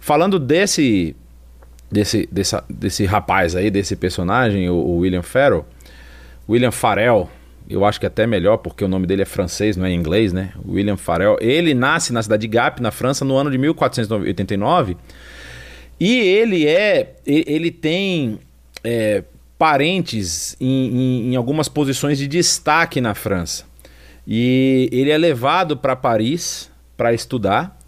falando 0.00 0.36
desse 0.38 1.14
desse, 1.90 2.28
desse, 2.30 2.56
desse 2.68 3.04
rapaz 3.04 3.56
aí, 3.56 3.70
desse 3.70 3.96
personagem, 3.96 4.68
o, 4.68 4.74
o 4.74 4.98
William 4.98 5.22
Farrell. 5.22 5.66
William 6.48 6.70
Farrell, 6.70 7.28
eu 7.68 7.84
acho 7.84 7.98
que 7.98 8.06
é 8.06 8.08
até 8.08 8.26
melhor 8.26 8.58
porque 8.58 8.84
o 8.84 8.88
nome 8.88 9.06
dele 9.06 9.22
é 9.22 9.24
francês, 9.24 9.76
não 9.76 9.86
é 9.86 9.92
inglês, 9.92 10.32
né? 10.32 10.52
William 10.66 10.96
Farrell. 10.96 11.36
Ele 11.40 11.74
nasce 11.74 12.12
na 12.12 12.22
cidade 12.22 12.42
de 12.42 12.48
Gap, 12.48 12.80
na 12.80 12.90
França, 12.90 13.24
no 13.24 13.36
ano 13.36 13.50
de 13.50 13.58
1489. 13.58 14.96
E 15.98 16.18
ele 16.18 16.66
é. 16.66 17.14
Ele 17.26 17.70
tem 17.70 18.38
é, 18.82 19.22
parentes 19.58 20.56
em, 20.60 20.66
em, 20.66 21.32
em 21.32 21.36
algumas 21.36 21.68
posições 21.68 22.18
de 22.18 22.26
destaque 22.26 23.00
na 23.00 23.14
França. 23.14 23.64
E 24.26 24.88
ele 24.92 25.10
é 25.10 25.18
levado 25.18 25.76
para 25.76 25.94
Paris 25.94 26.70
para 26.96 27.12
estudar. 27.12 27.78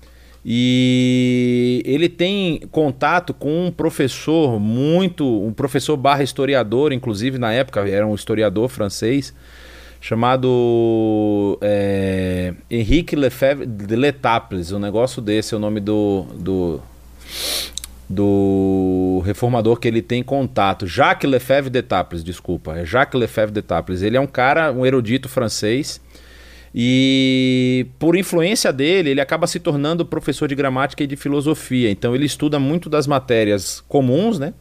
E 0.45 1.83
ele 1.85 2.09
tem 2.09 2.63
contato 2.73 3.33
com 3.33 3.67
um 3.67 3.71
professor 3.71 4.59
muito, 4.59 5.25
um 5.25 5.53
professor 5.53 5.97
barra 5.97 6.25
historiador, 6.25 6.93
inclusive 6.93 7.39
na 7.39 7.53
época 7.53 7.89
era 7.89 8.05
um 8.05 8.15
historiador 8.15 8.69
francês, 8.69 9.33
chamado 10.01 11.59
é, 11.61 12.55
Henrique 12.69 13.15
Lefebvre 13.15 13.67
de 13.67 13.95
Letaples, 13.95 14.73
um 14.73 14.81
negócio 14.81 15.23
desse, 15.23 15.55
é 15.55 15.57
o 15.57 15.61
nome 15.61 15.79
do, 15.79 16.27
do, 16.35 16.81
do 18.11 19.23
reformador 19.25 19.79
que 19.79 19.87
ele 19.87 20.03
tem 20.03 20.25
contato, 20.25 20.89
Jacques 20.89 21.31
Lefebvre 21.31 21.71
de 21.71 21.79
Letaples, 21.79 22.25
desculpa, 22.25 22.77
é 22.77 22.85
Jacques 22.85 23.19
Lefebvre 23.19 23.53
de 23.53 23.59
Letaples. 23.59 24.03
Ele 24.03 24.17
é 24.17 24.21
um 24.21 24.27
cara, 24.27 24.73
um 24.73 24.85
erudito 24.85 25.29
francês, 25.29 26.01
E 26.75 27.87
por 27.99 28.17
influência 28.17 28.73
dele, 28.73 29.11
ele 29.11 29.21
acaba 29.21 29.47
se 29.47 29.61
tornando 29.61 30.07
professor 30.07 30.49
de 30.49 30.55
gramática 30.55 31.05
e 31.05 31.07
de 31.07 31.17
filosofia. 31.17 31.91
Então 31.91 32.15
ele 32.15 32.25
estuda 32.25 32.59
muito 32.59 32.89
das 32.89 33.07
matérias 33.07 33.83
comuns, 33.89 34.39
né? 34.39 34.55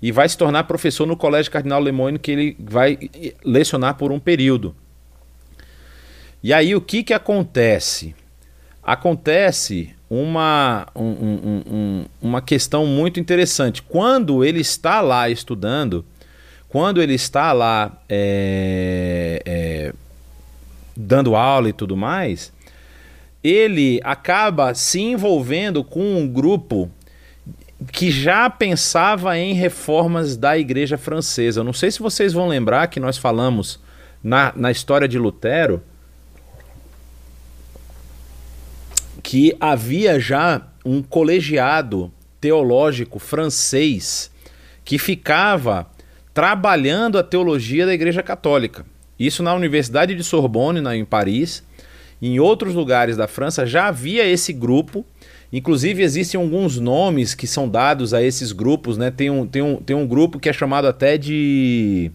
E 0.00 0.12
vai 0.12 0.28
se 0.28 0.38
tornar 0.38 0.64
professor 0.64 1.06
no 1.06 1.16
Colégio 1.16 1.50
Cardinal 1.50 1.80
Lemoyne, 1.80 2.18
que 2.18 2.30
ele 2.30 2.56
vai 2.58 2.98
lecionar 3.44 3.96
por 3.96 4.12
um 4.12 4.18
período. 4.18 4.74
E 6.42 6.52
aí 6.54 6.74
o 6.74 6.80
que, 6.80 7.02
que 7.02 7.12
acontece? 7.12 8.14
Acontece 8.82 9.94
uma, 10.08 10.86
um, 10.96 11.04
um, 11.04 11.62
um, 11.70 12.04
uma 12.22 12.40
questão 12.40 12.86
muito 12.86 13.20
interessante. 13.20 13.82
Quando 13.82 14.42
ele 14.44 14.60
está 14.60 15.00
lá 15.00 15.28
estudando, 15.28 16.04
quando 16.68 17.02
ele 17.02 17.14
está 17.14 17.52
lá 17.52 18.02
é, 18.08 19.42
é, 19.44 19.92
dando 21.00 21.34
aula 21.34 21.68
e 21.68 21.72
tudo 21.72 21.96
mais, 21.96 22.52
ele 23.42 24.00
acaba 24.04 24.74
se 24.74 25.00
envolvendo 25.00 25.82
com 25.82 26.16
um 26.16 26.28
grupo 26.28 26.90
que 27.92 28.10
já 28.10 28.50
pensava 28.50 29.38
em 29.38 29.54
reformas 29.54 30.36
da 30.36 30.58
igreja 30.58 30.98
francesa. 30.98 31.64
Não 31.64 31.72
sei 31.72 31.90
se 31.90 32.00
vocês 32.00 32.32
vão 32.32 32.46
lembrar 32.46 32.88
que 32.88 33.00
nós 33.00 33.16
falamos 33.16 33.80
na, 34.22 34.52
na 34.54 34.70
história 34.70 35.08
de 35.08 35.18
Lutero 35.18 35.82
que 39.22 39.56
havia 39.60 40.18
já 40.18 40.66
um 40.84 41.02
colegiado 41.02 42.12
teológico 42.40 43.18
francês 43.18 44.30
que 44.84 44.98
ficava 44.98 45.86
trabalhando 46.32 47.18
a 47.18 47.22
teologia 47.22 47.86
da 47.86 47.92
Igreja 47.92 48.22
Católica. 48.22 48.84
Isso 49.20 49.42
na 49.42 49.52
Universidade 49.52 50.14
de 50.14 50.24
Sorbonne, 50.24 50.80
em 50.96 51.04
Paris. 51.04 51.62
Em 52.22 52.40
outros 52.40 52.74
lugares 52.74 53.18
da 53.18 53.28
França 53.28 53.66
já 53.66 53.88
havia 53.88 54.26
esse 54.26 54.50
grupo. 54.50 55.04
Inclusive, 55.52 56.02
existem 56.02 56.40
alguns 56.40 56.78
nomes 56.78 57.34
que 57.34 57.46
são 57.46 57.68
dados 57.68 58.14
a 58.14 58.22
esses 58.22 58.50
grupos. 58.50 58.96
Né? 58.96 59.10
Tem, 59.10 59.28
um, 59.28 59.46
tem, 59.46 59.60
um, 59.60 59.76
tem 59.76 59.94
um 59.94 60.06
grupo 60.06 60.38
que 60.38 60.48
é 60.48 60.52
chamado 60.54 60.88
até 60.88 61.18
de. 61.18 62.10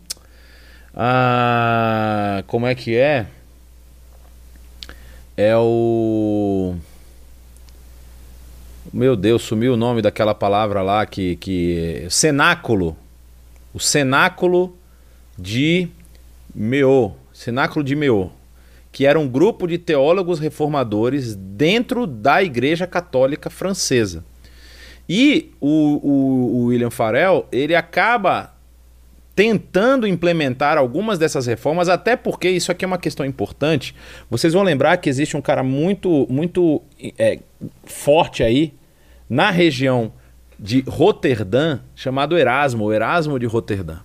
Ah, 0.95 2.43
como 2.47 2.65
é 2.65 2.73
que 2.73 2.95
é? 2.95 3.27
É 5.37 5.55
o. 5.55 6.73
Meu 8.91 9.15
Deus, 9.15 9.43
sumiu 9.43 9.73
o 9.73 9.77
nome 9.77 10.01
daquela 10.01 10.33
palavra 10.33 10.81
lá 10.81 11.05
que. 11.05 11.35
que... 11.35 12.07
Cenáculo. 12.09 12.97
O 13.73 13.79
cenáculo 13.79 14.75
de 15.37 15.89
Meô, 16.57 17.11
Cenáculo 17.33 17.83
de 17.83 17.97
Meô, 17.97 18.29
que 18.89 19.05
era 19.05 19.19
um 19.19 19.27
grupo 19.27 19.67
de 19.67 19.77
teólogos 19.77 20.39
reformadores 20.39 21.35
dentro 21.35 22.07
da 22.07 22.41
Igreja 22.41 22.87
Católica 22.87 23.49
Francesa. 23.49 24.23
E 25.07 25.51
o, 25.59 25.67
o, 25.67 26.55
o 26.55 26.65
William 26.67 26.89
Farel, 26.89 27.45
ele 27.51 27.75
acaba 27.75 28.55
tentando 29.35 30.07
implementar 30.07 30.77
algumas 30.77 31.19
dessas 31.19 31.45
reformas, 31.45 31.89
até 31.89 32.15
porque 32.15 32.49
isso 32.49 32.71
aqui 32.71 32.85
é 32.85 32.87
uma 32.87 32.97
questão 32.97 33.25
importante. 33.25 33.93
Vocês 34.29 34.53
vão 34.53 34.63
lembrar 34.63 34.95
que 34.95 35.09
existe 35.09 35.35
um 35.35 35.41
cara 35.41 35.61
muito, 35.61 36.25
muito 36.29 36.81
é, 37.19 37.39
forte 37.83 38.43
aí 38.43 38.73
na 39.29 39.51
região 39.51 40.13
de 40.57 40.85
Roterdã, 40.87 41.79
chamado 41.93 42.37
Erasmo, 42.37 42.85
o 42.85 42.93
Erasmo 42.93 43.37
de 43.37 43.45
Roterdã. 43.45 44.04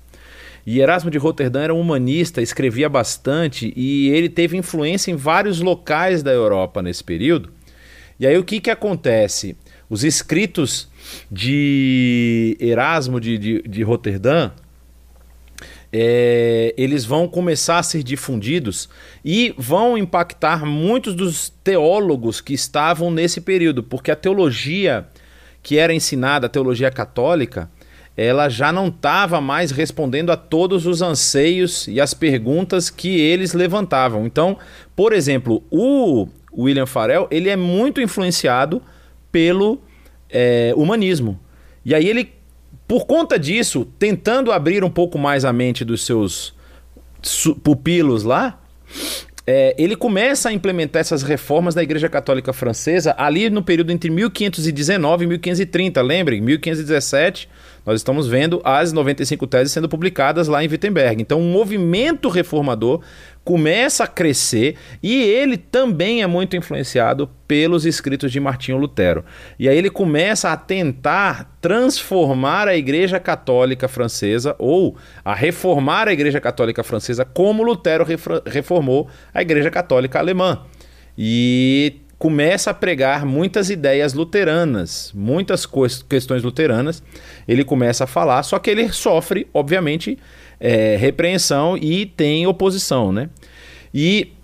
E 0.72 0.80
Erasmo 0.80 1.10
de 1.10 1.18
Roterdã 1.18 1.62
era 1.62 1.74
um 1.74 1.80
humanista, 1.80 2.40
escrevia 2.40 2.88
bastante 2.88 3.72
e 3.74 4.08
ele 4.10 4.28
teve 4.28 4.56
influência 4.56 5.10
em 5.10 5.16
vários 5.16 5.60
locais 5.60 6.22
da 6.22 6.30
Europa 6.30 6.80
nesse 6.80 7.02
período. 7.02 7.50
E 8.20 8.24
aí 8.24 8.38
o 8.38 8.44
que, 8.44 8.60
que 8.60 8.70
acontece? 8.70 9.56
Os 9.88 10.04
escritos 10.04 10.88
de 11.28 12.56
Erasmo 12.60 13.20
de, 13.20 13.36
de, 13.36 13.62
de 13.62 13.82
Roterdã, 13.82 14.52
é, 15.92 16.72
eles 16.78 17.04
vão 17.04 17.26
começar 17.26 17.80
a 17.80 17.82
ser 17.82 18.04
difundidos 18.04 18.88
e 19.24 19.52
vão 19.58 19.98
impactar 19.98 20.64
muitos 20.64 21.14
dos 21.14 21.52
teólogos 21.64 22.40
que 22.40 22.54
estavam 22.54 23.10
nesse 23.10 23.40
período, 23.40 23.82
porque 23.82 24.12
a 24.12 24.14
teologia 24.14 25.08
que 25.64 25.78
era 25.78 25.92
ensinada, 25.92 26.46
a 26.46 26.48
teologia 26.48 26.92
católica, 26.92 27.68
ela 28.16 28.48
já 28.48 28.72
não 28.72 28.88
estava 28.88 29.40
mais 29.40 29.70
respondendo 29.70 30.30
a 30.30 30.36
todos 30.36 30.86
os 30.86 31.00
anseios 31.00 31.88
e 31.88 32.00
as 32.00 32.12
perguntas 32.12 32.90
que 32.90 33.20
eles 33.20 33.54
levantavam. 33.54 34.26
Então, 34.26 34.58
por 34.94 35.12
exemplo, 35.12 35.62
o 35.70 36.28
William 36.56 36.86
Farel 36.86 37.26
ele 37.30 37.48
é 37.48 37.56
muito 37.56 38.00
influenciado 38.00 38.82
pelo 39.30 39.80
é, 40.28 40.72
humanismo. 40.76 41.38
E 41.84 41.94
aí 41.94 42.06
ele, 42.06 42.32
por 42.86 43.06
conta 43.06 43.38
disso, 43.38 43.86
tentando 43.98 44.52
abrir 44.52 44.84
um 44.84 44.90
pouco 44.90 45.18
mais 45.18 45.44
a 45.44 45.52
mente 45.52 45.84
dos 45.84 46.04
seus 46.04 46.54
pupilos 47.62 48.24
lá, 48.24 48.60
é, 49.46 49.74
ele 49.78 49.96
começa 49.96 50.48
a 50.48 50.52
implementar 50.52 51.00
essas 51.00 51.22
reformas 51.22 51.74
da 51.74 51.82
Igreja 51.82 52.08
Católica 52.08 52.52
Francesa 52.52 53.14
ali 53.16 53.48
no 53.48 53.62
período 53.62 53.90
entre 53.90 54.10
1519 54.10 55.24
e 55.24 55.28
1530. 55.28 56.02
Lembrem, 56.02 56.40
1517 56.40 57.48
nós 57.84 58.00
estamos 58.00 58.26
vendo 58.26 58.60
as 58.64 58.92
95 58.92 59.46
teses 59.46 59.72
sendo 59.72 59.88
publicadas 59.88 60.48
lá 60.48 60.62
em 60.64 60.68
Wittenberg. 60.68 61.20
Então, 61.20 61.40
o 61.40 61.42
um 61.42 61.50
movimento 61.50 62.28
reformador 62.28 63.00
começa 63.44 64.04
a 64.04 64.06
crescer 64.06 64.76
e 65.02 65.22
ele 65.22 65.56
também 65.56 66.22
é 66.22 66.26
muito 66.26 66.56
influenciado 66.56 67.28
pelos 67.48 67.86
escritos 67.86 68.30
de 68.30 68.38
Martinho 68.38 68.78
Lutero. 68.78 69.24
E 69.58 69.68
aí 69.68 69.76
ele 69.76 69.90
começa 69.90 70.50
a 70.50 70.56
tentar 70.56 71.56
transformar 71.60 72.68
a 72.68 72.76
Igreja 72.76 73.18
Católica 73.18 73.88
Francesa 73.88 74.54
ou 74.58 74.96
a 75.24 75.34
reformar 75.34 76.06
a 76.06 76.12
Igreja 76.12 76.40
Católica 76.40 76.84
Francesa 76.84 77.24
como 77.24 77.62
Lutero 77.62 78.06
reformou 78.46 79.08
a 79.32 79.42
Igreja 79.42 79.70
Católica 79.70 80.18
Alemã. 80.18 80.64
E 81.16 82.00
começa 82.20 82.70
a 82.70 82.74
pregar 82.74 83.24
muitas 83.24 83.70
ideias 83.70 84.12
luteranas, 84.12 85.10
muitas 85.14 85.66
questões 86.06 86.42
luteranas. 86.42 87.02
Ele 87.48 87.64
começa 87.64 88.04
a 88.04 88.06
falar, 88.06 88.42
só 88.42 88.58
que 88.58 88.68
ele 88.68 88.92
sofre, 88.92 89.46
obviamente, 89.54 90.18
é, 90.60 90.96
repreensão 90.96 91.78
e 91.78 92.04
tem 92.04 92.46
oposição, 92.46 93.10
né? 93.10 93.30
E 93.92 94.34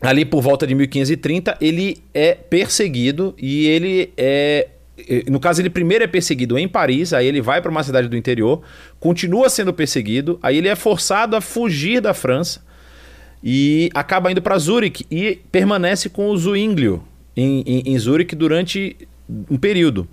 ali 0.00 0.24
por 0.24 0.40
volta 0.40 0.66
de 0.66 0.74
1530 0.74 1.58
ele 1.60 1.98
é 2.14 2.32
perseguido 2.32 3.34
e 3.36 3.66
ele 3.66 4.10
é 4.16 4.68
no 5.28 5.38
caso, 5.38 5.60
ele 5.60 5.70
primeiro 5.70 6.02
é 6.02 6.08
perseguido 6.08 6.58
em 6.58 6.66
Paris, 6.66 7.12
aí 7.12 7.24
ele 7.26 7.40
vai 7.40 7.62
para 7.62 7.70
uma 7.70 7.84
cidade 7.84 8.08
do 8.08 8.16
interior, 8.16 8.62
continua 8.98 9.48
sendo 9.48 9.72
perseguido, 9.72 10.40
aí 10.42 10.56
ele 10.56 10.68
é 10.68 10.74
forçado 10.74 11.36
a 11.36 11.40
fugir 11.40 12.00
da 12.00 12.12
França 12.12 12.60
e 13.42 13.90
acaba 13.94 14.32
indo 14.32 14.42
para 14.42 14.58
Zurique 14.58 15.06
e 15.08 15.40
permanece 15.52 16.08
com 16.08 16.30
o 16.30 16.36
Zwinglio, 16.36 17.04
em, 17.38 17.62
em, 17.64 17.82
em 17.86 17.98
Zurique 17.98 18.34
durante 18.34 18.96
um 19.48 19.56
período. 19.56 20.08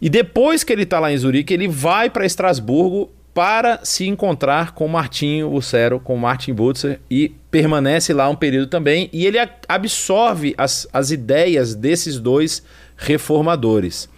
E 0.00 0.10
depois 0.10 0.62
que 0.62 0.72
ele 0.72 0.82
está 0.82 1.00
lá 1.00 1.10
em 1.10 1.16
Zurique, 1.16 1.54
ele 1.54 1.66
vai 1.66 2.10
para 2.10 2.26
Estrasburgo 2.26 3.10
para 3.32 3.80
se 3.84 4.06
encontrar 4.06 4.72
com 4.72 4.86
Martinho 4.86 5.48
Lucero, 5.48 5.98
com 5.98 6.16
Martin 6.16 6.52
Butzer, 6.52 7.00
e 7.10 7.32
permanece 7.50 8.12
lá 8.12 8.28
um 8.28 8.34
período 8.34 8.68
também. 8.68 9.08
E 9.12 9.26
ele 9.26 9.38
absorve 9.68 10.54
as, 10.58 10.86
as 10.92 11.10
ideias 11.10 11.74
desses 11.74 12.20
dois 12.20 12.62
reformadores. 12.96 14.08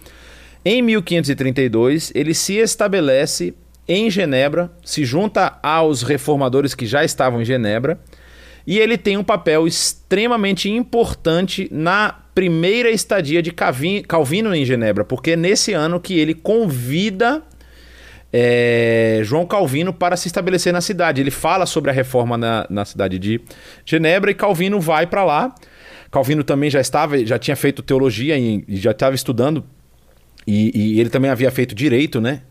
Em 0.65 0.81
1532, 0.81 2.11
ele 2.13 2.33
se 2.33 2.57
estabelece 2.57 3.53
em 3.87 4.09
Genebra, 4.09 4.71
se 4.83 5.05
junta 5.05 5.57
aos 5.63 6.03
reformadores 6.03 6.73
que 6.75 6.85
já 6.85 7.03
estavam 7.03 7.41
em 7.41 7.45
Genebra 7.45 7.99
e 8.65 8.79
ele 8.79 8.97
tem 8.97 9.17
um 9.17 9.23
papel 9.23 9.67
extremamente 9.67 10.69
importante 10.69 11.67
na 11.71 12.15
primeira 12.33 12.89
estadia 12.89 13.41
de 13.41 13.51
Calvino 13.51 14.55
em 14.55 14.63
Genebra, 14.63 15.03
porque 15.03 15.31
é 15.31 15.35
nesse 15.35 15.73
ano 15.73 15.99
que 15.99 16.17
ele 16.17 16.33
convida 16.33 17.43
é, 18.31 19.21
João 19.23 19.45
Calvino 19.45 19.91
para 19.91 20.15
se 20.15 20.27
estabelecer 20.27 20.71
na 20.71 20.79
cidade. 20.79 21.19
Ele 21.19 21.31
fala 21.31 21.65
sobre 21.65 21.91
a 21.91 21.93
reforma 21.93 22.37
na, 22.37 22.65
na 22.69 22.85
cidade 22.85 23.19
de 23.19 23.41
Genebra 23.85 24.31
e 24.31 24.33
Calvino 24.33 24.79
vai 24.79 25.05
para 25.05 25.23
lá. 25.23 25.53
Calvino 26.09 26.43
também 26.43 26.69
já 26.69 26.79
estava, 26.79 27.23
já 27.25 27.37
tinha 27.37 27.55
feito 27.55 27.81
teologia 27.81 28.37
e 28.37 28.63
já 28.69 28.91
estava 28.91 29.15
estudando 29.15 29.63
e, 30.45 30.71
e, 30.95 30.99
ele 30.99 31.09
também 31.09 31.29
havia 31.29 31.51
feito 31.51 31.75
direito, 31.75 32.19
né? 32.19 32.41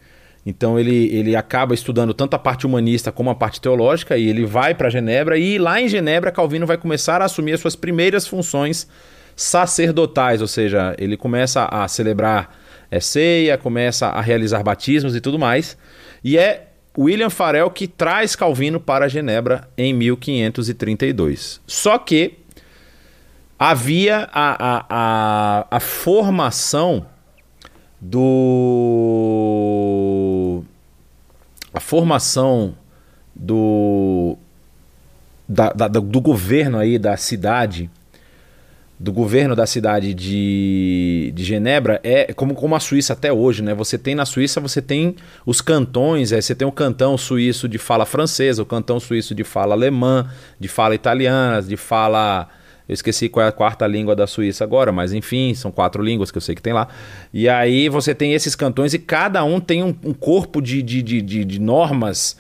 Então 0.45 0.79
ele, 0.79 1.15
ele 1.15 1.37
acaba 1.37 1.75
estudando 1.75 2.15
tanto 2.15 2.35
a 2.35 2.39
parte 2.39 2.67
humanista 2.67 3.13
como 3.13 3.29
a 3.31 3.35
parte 3.35 3.61
teológica 3.61 4.17
e 4.17 4.29
ele 4.29 4.47
vai 4.47 4.75
para 4.75 4.89
Genebra 4.89 5.39
e 5.39 5.59
lá 5.59 5.81
em 5.81 5.89
Genebra 5.89 6.33
Calvino 6.33 6.67
vai 6.67 6.79
começar 6.79 7.21
a 7.21 7.27
assumir 7.27 7.53
as 7.53 7.61
suas 7.61 7.77
primeiras 7.77 8.27
funções 8.27 8.89
sacerdotais, 9.37 10.41
ou 10.41 10.49
seja, 10.49 10.95
ele 10.99 11.17
começa 11.17 11.65
a 11.65 11.87
celebrar 11.89 12.59
é, 12.91 13.01
ceia, 13.01 13.57
começa 13.57 14.09
a 14.09 14.21
realizar 14.21 14.63
batismos 14.63 15.15
e 15.15 15.21
tudo 15.21 15.39
mais. 15.39 15.77
E 16.23 16.37
é 16.37 16.69
William 16.99 17.31
Farel 17.31 17.71
que 17.71 17.87
traz 17.87 18.35
Calvino 18.35 18.81
para 18.81 19.09
Genebra 19.09 19.69
em 19.79 19.95
1532. 19.95 21.61
Só 21.67 21.97
que 21.99 22.39
havia 23.59 24.29
a, 24.33 24.57
a, 24.59 24.87
a, 24.91 25.67
a 25.71 25.81
formação 25.81 27.07
do. 28.01 28.19
A 31.73 31.81
formação 31.81 32.75
do. 33.35 34.37
Da, 35.49 35.73
da, 35.73 35.89
do 35.89 36.21
governo 36.21 36.79
aí 36.79 36.97
da 36.97 37.17
cidade 37.17 37.91
do 39.01 39.13
governo 39.15 39.57
da 39.57 39.65
cidade 39.65 40.13
de, 40.13 41.33
de 41.35 41.43
Genebra 41.43 41.99
é 42.05 42.35
como, 42.35 42.55
como 42.55 42.75
a 42.75 42.81
Suíça 42.81 43.15
até 43.15 43.33
hoje, 43.33 43.63
né? 43.63 43.73
Você 43.73 43.97
tem 43.97 44.15
na 44.15 44.27
Suíça, 44.27 44.61
você 44.61 44.83
tem 44.83 45.17
os 45.47 45.63
cantões, 45.63 46.33
é, 46.33 46.41
você 46.41 46.55
tem 46.55 46.69
o 46.69 46.73
cantão 46.73 47.17
suíço 47.17 47.67
de 47.67 47.79
fala 47.79 48.05
francesa, 48.05 48.63
o 48.63 48.67
cantão 48.67 49.01
suíço 49.01 49.35
de 49.35 49.43
fala 49.43 49.75
alemã, 49.75 50.31
de 50.59 50.69
fala 50.69 50.95
italiana, 50.95 51.63
de 51.63 51.79
fala. 51.79 52.47
Eu 52.91 52.95
esqueci 52.95 53.29
qual 53.29 53.47
é 53.47 53.49
a 53.49 53.53
quarta 53.53 53.87
língua 53.87 54.17
da 54.17 54.27
Suíça 54.27 54.65
agora, 54.65 54.91
mas 54.91 55.13
enfim, 55.13 55.55
são 55.55 55.71
quatro 55.71 56.03
línguas 56.03 56.33
que 56.33 56.39
eu 56.39 56.43
sei 56.43 56.57
que 56.57 56.61
tem 56.61 56.73
lá. 56.73 56.89
E 57.33 57.49
aí 57.49 57.89
você 57.89 58.13
tem 58.13 58.35
esses 58.35 58.57
cantões 58.57 58.93
e 58.93 58.99
cada 58.99 59.45
um 59.45 59.61
tem 59.61 59.85
um, 59.85 59.95
um 60.05 60.13
corpo 60.13 60.61
de, 60.61 60.83
de, 60.83 61.01
de, 61.01 61.23
de, 61.23 61.45
de 61.45 61.61
normas 61.61 62.37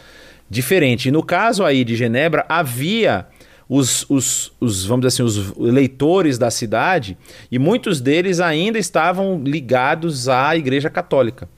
diferente. 0.50 1.06
E 1.08 1.12
no 1.12 1.22
caso 1.22 1.64
aí 1.64 1.84
de 1.84 1.94
Genebra, 1.94 2.44
havia 2.48 3.28
os, 3.68 4.04
os, 4.10 4.52
os, 4.58 4.84
vamos 4.84 5.06
dizer 5.06 5.22
assim, 5.22 5.22
os 5.22 5.56
eleitores 5.56 6.36
da 6.36 6.50
cidade, 6.50 7.16
e 7.48 7.56
muitos 7.56 8.00
deles 8.00 8.40
ainda 8.40 8.76
estavam 8.76 9.40
ligados 9.44 10.28
à 10.28 10.56
Igreja 10.56 10.90
Católica. 10.90 11.48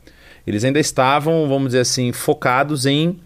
Eles 0.46 0.64
ainda 0.64 0.78
estavam, 0.78 1.48
vamos 1.48 1.68
dizer 1.68 1.80
assim, 1.80 2.12
focados 2.12 2.84
em 2.84 3.18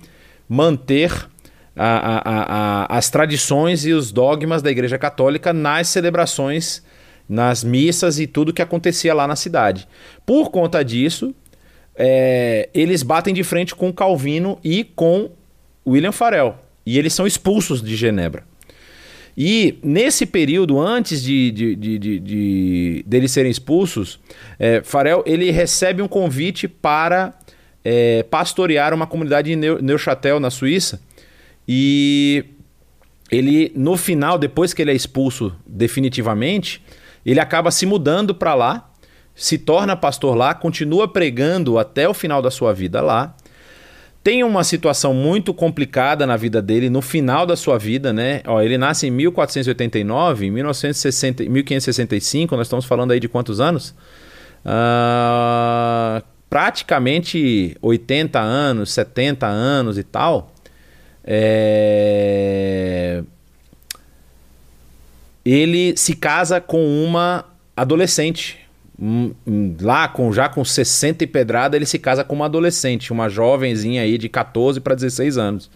manter 0.49 1.29
a, 1.77 1.99
a, 1.99 2.85
a, 2.85 2.99
as 2.99 3.11
tradições 3.11 3.85
e 3.85 3.93
os 3.93 4.11
dogmas 4.11 4.63
da 4.63 4.71
Igreja 4.71 4.99
Católica 4.99 5.53
nas 5.53 5.89
celebrações, 5.89 6.83
nas 7.29 7.63
missas 7.63 8.19
e 8.19 8.27
tudo 8.27 8.53
que 8.53 8.63
acontecia 8.63 9.13
lá 9.13 9.27
na 9.27 9.37
cidade. 9.37 9.87
Por 10.25 10.51
conta 10.51 10.83
disso, 10.83 11.35
é, 11.95 12.69
eles 12.73 13.03
batem 13.03 13.35
de 13.35 13.45
frente 13.45 13.75
com 13.75 13.93
Calvino 13.93 14.59
e 14.65 14.85
com 14.85 15.31
William 15.87 16.13
Farel. 16.13 16.59
E 16.85 16.99
eles 16.99 17.13
são 17.13 17.27
expulsos 17.27 17.83
de 17.83 17.95
Genebra. 17.95 18.45
E 19.37 19.79
nesse 19.83 20.25
período, 20.25 20.81
antes 20.81 21.23
de, 21.23 21.51
de, 21.51 21.77
de, 21.77 21.99
de, 21.99 22.21
de 22.21 23.05
deles 23.07 23.33
serem 23.33 23.51
expulsos, 23.51 24.19
é, 24.59 24.81
Farel 24.83 25.23
ele 25.27 25.51
recebe 25.51 26.01
um 26.01 26.09
convite 26.09 26.67
para 26.67 27.35
é, 27.85 28.23
pastorear 28.23 28.95
uma 28.95 29.07
comunidade 29.07 29.53
em 29.53 29.57
Neuchâtel, 29.57 30.41
na 30.41 30.49
Suíça. 30.49 31.01
E 31.69 32.45
ele, 33.31 33.73
no 33.75 33.97
final, 33.97 34.39
depois 34.39 34.73
que 34.73 34.83
ele 34.83 34.91
é 34.91 34.95
expulso 34.95 35.55
definitivamente, 35.67 36.83
ele 37.25 37.41
acaba 37.41 37.71
se 37.71 37.87
mudando 37.87 38.35
para 38.35 38.55
lá, 38.55 38.91
se 39.35 39.59
torna 39.59 39.97
pastor 39.97 40.37
lá, 40.37 40.55
continua 40.55 41.09
pregando 41.09 41.79
até 41.79 42.09
o 42.09 42.15
final 42.15 42.41
da 42.41 42.51
sua 42.51 42.73
vida 42.73 43.01
lá 43.01 43.37
tem 44.27 44.43
uma 44.43 44.65
situação 44.65 45.15
muito 45.15 45.55
complicada 45.55 46.27
na 46.27 46.37
vida 46.37 46.61
dele, 46.61 46.91
no 46.91 47.01
final 47.01 47.47
da 47.47 47.55
sua 47.55 47.79
vida, 47.79 48.13
né? 48.13 48.43
Ó, 48.45 48.61
ele 48.61 48.77
nasce 48.77 49.07
em 49.07 49.11
1489, 49.13 50.47
em 50.47 50.51
1960, 50.51 51.45
1565, 51.45 52.57
nós 52.57 52.67
estamos 52.67 52.85
falando 52.85 53.13
aí 53.13 53.21
de 53.21 53.29
quantos 53.29 53.61
anos? 53.61 53.95
Uh, 54.65 56.21
praticamente 56.51 57.77
80 57.81 58.41
anos, 58.41 58.91
70 58.91 59.47
anos 59.47 59.97
e 59.97 60.03
tal. 60.03 60.53
É... 61.27 63.23
Ele 65.45 65.97
se 65.97 66.15
casa 66.15 66.61
com 66.61 67.05
uma 67.05 67.45
adolescente, 67.77 68.59
lá 69.81 70.09
com 70.09 70.33
já 70.33 70.49
com 70.49 70.65
60 70.65 71.25
e 71.25 71.27
pedrada, 71.27 71.77
ele 71.77 71.87
se 71.87 71.99
casa 71.99 72.25
com 72.25 72.35
uma 72.35 72.47
adolescente, 72.47 73.13
uma 73.13 73.29
jovenzinha 73.29 74.03
aí 74.03 74.17
de 74.19 74.29
14 74.29 74.81
para 74.81 74.95
16 74.95 75.39
anos. 75.39 75.71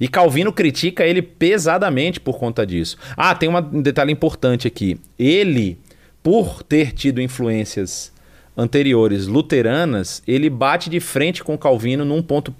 E 0.00 0.08
Calvino 0.08 0.52
critica 0.52 1.04
ele 1.04 1.22
pesadamente 1.22 2.18
por 2.18 2.38
conta 2.38 2.66
disso. 2.66 2.96
Ah, 3.16 3.34
tem 3.34 3.48
um 3.48 3.82
detalhe 3.82 4.12
importante 4.12 4.66
aqui. 4.66 4.98
Ele, 5.18 5.78
por 6.22 6.62
ter 6.62 6.92
tido 6.92 7.20
influências 7.20 8.12
anteriores 8.56 9.26
luteranas, 9.26 10.22
ele 10.26 10.50
bate 10.50 10.90
de 10.90 11.00
frente 11.00 11.42
com 11.42 11.56
Calvino 11.56 12.04
num 12.04 12.22
ponto 12.22 12.54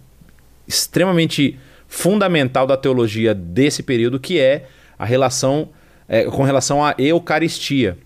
extremamente 0.66 1.58
fundamental 1.92 2.66
da 2.66 2.74
teologia 2.74 3.34
desse 3.34 3.82
período, 3.82 4.18
que 4.18 4.40
é 4.40 4.64
a 4.98 5.04
relação 5.04 5.68
é, 6.08 6.24
com 6.24 6.42
relação 6.42 6.82
à 6.82 6.94
Eucaristia 6.98 7.98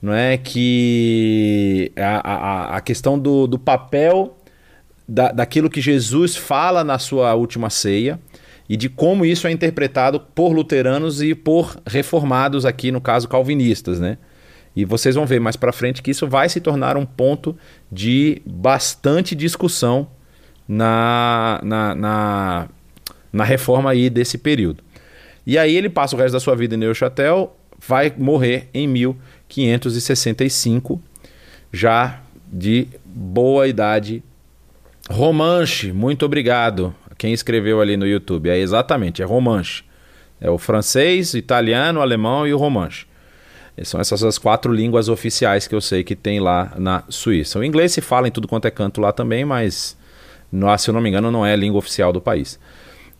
não 0.00 0.12
é 0.12 0.36
que 0.36 1.92
a, 1.96 2.30
a, 2.30 2.76
a 2.76 2.80
questão 2.80 3.18
do, 3.18 3.48
do 3.48 3.58
papel 3.58 4.36
da, 5.08 5.32
daquilo 5.32 5.68
que 5.68 5.80
Jesus 5.80 6.36
fala 6.36 6.84
na 6.84 7.00
sua 7.00 7.34
última 7.34 7.68
ceia 7.68 8.18
e 8.68 8.76
de 8.76 8.88
como 8.88 9.24
isso 9.24 9.48
é 9.48 9.50
interpretado 9.50 10.20
por 10.20 10.52
luteranos 10.52 11.20
e 11.20 11.34
por 11.34 11.76
reformados 11.84 12.64
aqui 12.64 12.92
no 12.92 13.00
caso 13.00 13.28
calvinistas, 13.28 13.98
né? 13.98 14.18
E 14.74 14.84
vocês 14.84 15.16
vão 15.16 15.26
ver 15.26 15.40
mais 15.40 15.56
para 15.56 15.72
frente 15.72 16.00
que 16.00 16.10
isso 16.10 16.26
vai 16.26 16.48
se 16.48 16.60
tornar 16.60 16.96
um 16.96 17.04
ponto 17.04 17.56
de 17.90 18.40
bastante 18.46 19.34
discussão 19.34 20.08
na, 20.66 21.60
na, 21.62 21.94
na, 21.94 22.68
na 23.32 23.44
reforma 23.44 23.90
aí 23.90 24.10
desse 24.10 24.38
período. 24.38 24.82
E 25.46 25.58
aí 25.58 25.76
ele 25.76 25.88
passa 25.88 26.14
o 26.14 26.18
resto 26.18 26.34
da 26.34 26.40
sua 26.40 26.54
vida 26.54 26.74
em 26.74 26.78
Neuchâtel, 26.78 27.56
vai 27.78 28.12
morrer 28.16 28.68
em 28.72 28.86
1565, 28.86 31.02
já 31.72 32.20
de 32.46 32.86
boa 33.04 33.66
idade. 33.66 34.22
Romanche, 35.10 35.92
muito 35.92 36.24
obrigado. 36.24 36.94
Quem 37.18 37.32
escreveu 37.32 37.80
ali 37.80 37.96
no 37.96 38.06
YouTube. 38.06 38.50
É 38.50 38.58
exatamente, 38.58 39.22
é 39.22 39.24
Romanche. 39.24 39.84
É 40.40 40.50
o 40.50 40.58
francês, 40.58 41.34
o 41.34 41.38
italiano, 41.38 42.00
o 42.00 42.02
alemão 42.02 42.46
e 42.46 42.52
o 42.52 42.58
romanche. 42.58 43.06
São 43.84 44.00
essas 44.00 44.24
as 44.24 44.38
quatro 44.38 44.72
línguas 44.72 45.08
oficiais 45.08 45.68
que 45.68 45.74
eu 45.74 45.80
sei 45.80 46.02
que 46.02 46.16
tem 46.16 46.40
lá 46.40 46.72
na 46.76 47.04
Suíça. 47.08 47.60
O 47.60 47.64
inglês 47.64 47.92
se 47.92 48.00
fala 48.00 48.26
em 48.26 48.30
tudo 48.30 48.48
quanto 48.48 48.66
é 48.66 48.70
canto 48.70 49.00
lá 49.00 49.12
também, 49.12 49.44
mas 49.44 49.96
se 50.78 50.90
eu 50.90 50.94
não 50.94 51.00
me 51.00 51.08
engano 51.08 51.30
não 51.30 51.46
é 51.46 51.52
a 51.52 51.56
língua 51.56 51.78
oficial 51.78 52.12
do 52.12 52.20
país. 52.20 52.58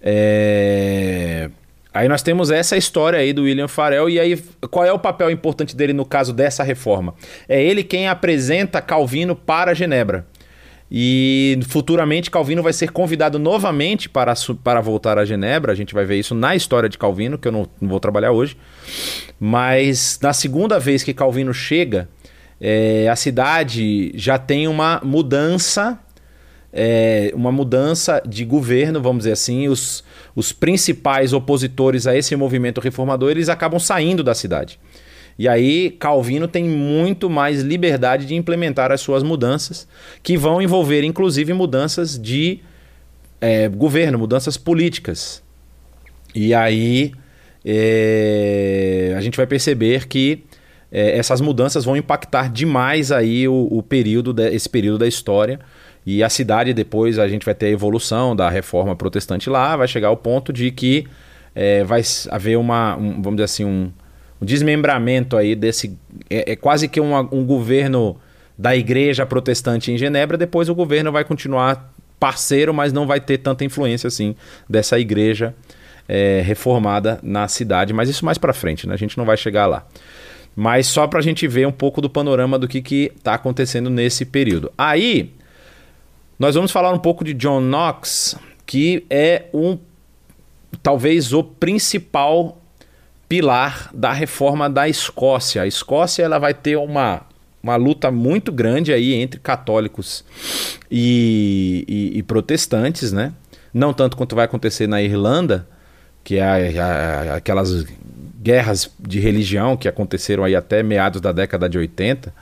É... 0.03 1.49
Aí 1.95 2.09
nós 2.09 2.23
temos 2.23 2.51
essa 2.51 2.77
história 2.77 3.19
aí 3.19 3.33
do 3.33 3.43
William 3.43 3.69
Farel, 3.69 4.09
e 4.09 4.19
aí 4.19 4.43
qual 4.71 4.85
é 4.85 4.93
o 4.93 4.99
papel 4.99 5.31
importante 5.31 5.77
dele 5.77 5.93
no 5.93 6.07
caso 6.07 6.33
dessa 6.33 6.63
reforma? 6.63 7.15
É 7.47 7.63
ele 7.63 7.85
quem 7.85 8.09
apresenta 8.09 8.81
Calvino 8.81 9.37
para 9.37 9.75
Genebra. 9.75 10.27
E 10.95 11.59
futuramente 11.69 12.31
Calvino 12.31 12.63
vai 12.63 12.73
ser 12.73 12.91
convidado 12.91 13.39
novamente 13.39 14.09
para, 14.09 14.35
para 14.63 14.81
voltar 14.81 15.19
a 15.19 15.25
Genebra. 15.25 15.73
A 15.73 15.75
gente 15.75 15.95
vai 15.95 16.05
ver 16.05 16.19
isso 16.19 16.35
na 16.35 16.55
história 16.55 16.89
de 16.89 16.99
Calvino, 16.99 17.39
que 17.39 17.49
eu 17.49 17.53
não, 17.53 17.67
não 17.81 17.89
vou 17.89 18.01
trabalhar 18.01 18.33
hoje. 18.33 18.57
Mas 19.41 20.19
na 20.23 20.35
segunda 20.35 20.79
vez 20.79 21.03
que 21.03 21.15
Calvino 21.15 21.53
chega, 21.53 22.09
é, 22.61 23.09
a 23.09 23.17
cidade 23.17 24.13
já 24.15 24.39
tem 24.39 24.69
uma 24.69 25.01
mudança 25.03 25.99
é, 26.73 27.31
uma 27.35 27.53
mudança 27.53 28.23
de 28.27 28.45
governo, 28.45 29.01
vamos 29.03 29.19
dizer 29.19 29.33
assim, 29.33 29.69
os, 29.69 30.03
os 30.35 30.53
principais 30.53 31.33
opositores 31.33 32.07
a 32.07 32.17
esse 32.17 32.35
movimento 32.35 32.81
reformador, 32.81 33.31
eles 33.31 33.49
acabam 33.49 33.79
saindo 33.79 34.25
da 34.25 34.35
cidade. 34.35 34.79
E 35.39 35.49
aí 35.49 35.91
Calvino 35.91 36.47
tem 36.47 36.65
muito 36.65 37.29
mais 37.29 37.63
liberdade 37.63 38.27
de 38.27 38.35
implementar 38.35 38.93
as 38.93 39.01
suas 39.01 39.23
mudanças, 39.23 39.87
que 40.23 40.37
vão 40.37 40.63
envolver 40.63 41.05
inclusive 41.05 41.53
mudanças 41.53 42.19
de 42.19 42.61
é, 43.41 43.69
governo, 43.69 44.19
mudanças 44.19 44.57
políticas. 44.57 45.43
E 46.35 46.55
aí 46.55 47.13
é, 47.65 49.15
a 49.17 49.21
gente 49.21 49.37
vai 49.37 49.47
perceber 49.47 50.07
que 50.07 50.45
é, 50.91 51.19
essas 51.19 51.41
mudanças 51.41 51.85
vão 51.85 51.97
impactar 51.97 52.51
demais 52.51 53.11
aí 53.11 53.49
o, 53.49 53.69
o 53.71 53.83
período, 53.83 54.33
de, 54.33 54.51
esse 54.55 54.69
período 54.69 54.99
da 54.99 55.07
história 55.07 55.59
e 56.05 56.23
a 56.23 56.29
cidade, 56.29 56.75
depois, 56.75 57.19
a 57.19 57.29
gente 57.29 57.45
vai 57.45 57.55
ter 57.55 57.67
a 57.67 57.71
evolução 57.71 58.35
da 58.35 58.51
reforma 58.51 58.97
protestante 58.97 59.49
lá, 59.49 59.77
vai 59.77 59.87
chegar 59.87 60.09
ao 60.09 60.17
ponto 60.17 60.53
de 60.53 60.71
que 60.71 61.07
é, 61.55 61.85
vai 61.85 62.03
haver 62.31 62.59
uma, 62.59 62.97
um, 62.97 63.23
vamos 63.23 63.37
dizer 63.37 63.45
assim, 63.45 63.65
um, 63.65 63.93
um 64.41 64.45
desmembramento 64.45 65.37
aí 65.37 65.55
desse. 65.55 65.97
É, 66.29 66.53
é 66.53 66.57
quase 66.57 66.89
que 66.89 67.01
uma, 67.01 67.21
um 67.33 67.45
governo 67.45 68.17
da 68.59 68.77
igreja 68.77 69.25
protestante 69.25 69.93
em 69.93 69.99
Genebra, 69.99 70.37
depois 70.37 70.69
o 70.69 70.75
governo 70.75 71.13
vai 71.13 71.25
continuar 71.25 71.93
parceiro, 72.19 72.75
mas 72.75 72.93
não 72.93 73.07
vai 73.07 73.21
ter 73.21 73.39
tanta 73.39 73.65
influência 73.65 74.07
assim 74.09 74.35
dessa 74.69 74.99
igreja 74.99 75.55
é, 76.09 76.43
reformada 76.45 77.19
na 77.23 77.47
cidade. 77.47 77.93
Mas 77.93 78.09
isso 78.09 78.25
mais 78.25 78.39
para 78.39 78.53
frente, 78.53 78.89
né? 78.89 78.95
A 78.95 78.99
gente 78.99 79.17
não 79.17 79.25
vai 79.25 79.37
chegar 79.37 79.67
lá. 79.67 79.87
Mas 80.55 80.87
só 80.87 81.07
para 81.07 81.21
a 81.21 81.23
gente 81.23 81.47
ver 81.49 81.67
um 81.67 81.73
pouco 81.73 82.01
do 82.01 82.11
panorama 82.11 82.59
do 82.59 82.69
que 82.69 83.11
está 83.17 83.35
acontecendo 83.35 83.89
nesse 83.89 84.25
período. 84.25 84.71
Aí 84.77 85.33
nós 86.43 86.57
vamos 86.57 86.73
falar 86.73 86.93
um 86.93 86.99
pouco 86.99 87.23
de 87.23 87.35
John 87.35 87.61
Knox, 87.61 88.35
que 88.67 89.07
é 89.09 89.45
um 89.55 89.79
talvez 90.83 91.33
o 91.33 91.45
principal 91.45 92.61
pilar 93.29 93.89
da 93.95 94.13
reforma 94.13 94.69
da 94.69 94.89
Escócia. 94.89 95.63
A 95.63 95.69
Escócia 95.69 96.25
ela 96.25 96.41
vai 96.41 96.53
ter 96.53 96.77
uma, 96.77 97.23
uma 97.63 97.77
luta 97.77 98.11
muito 98.11 98.51
grande 98.51 98.93
aí 98.93 99.15
entre 99.15 99.39
católicos 99.39 100.25
e, 100.91 101.85
e, 101.87 102.19
e 102.19 102.23
protestantes, 102.25 103.13
né? 103.13 103.33
Não 103.73 103.95
tanto 103.95 104.17
quanto 104.17 104.35
vai 104.35 104.47
acontecer 104.47 104.89
na 104.89 105.01
Irlanda, 105.01 105.69
que 106.25 106.39
é 106.39 106.43
a, 106.43 107.35
a, 107.35 107.37
aquelas 107.37 107.87
guerras 108.43 108.91
de 108.99 109.21
religião 109.21 109.77
que 109.77 109.87
aconteceram 109.87 110.43
aí 110.43 110.57
até 110.57 110.83
meados 110.83 111.21
da 111.21 111.31
década 111.31 111.69
de 111.69 111.79
80, 111.79 112.35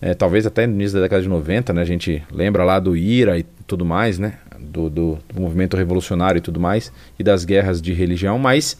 é, 0.00 0.14
talvez 0.14 0.46
até 0.46 0.66
no 0.66 0.74
início 0.74 0.96
da 0.96 1.02
década 1.02 1.22
de 1.22 1.28
90, 1.28 1.72
né? 1.72 1.82
A 1.82 1.84
gente 1.84 2.22
lembra 2.30 2.64
lá 2.64 2.78
do 2.78 2.96
IRA 2.96 3.38
e 3.38 3.42
tudo 3.66 3.84
mais, 3.84 4.18
né? 4.18 4.34
Do, 4.58 4.88
do, 4.88 5.18
do 5.32 5.40
movimento 5.40 5.76
revolucionário 5.76 6.38
e 6.38 6.42
tudo 6.42 6.58
mais, 6.60 6.92
e 7.18 7.22
das 7.22 7.44
guerras 7.44 7.80
de 7.80 7.92
religião, 7.92 8.38
mas 8.38 8.76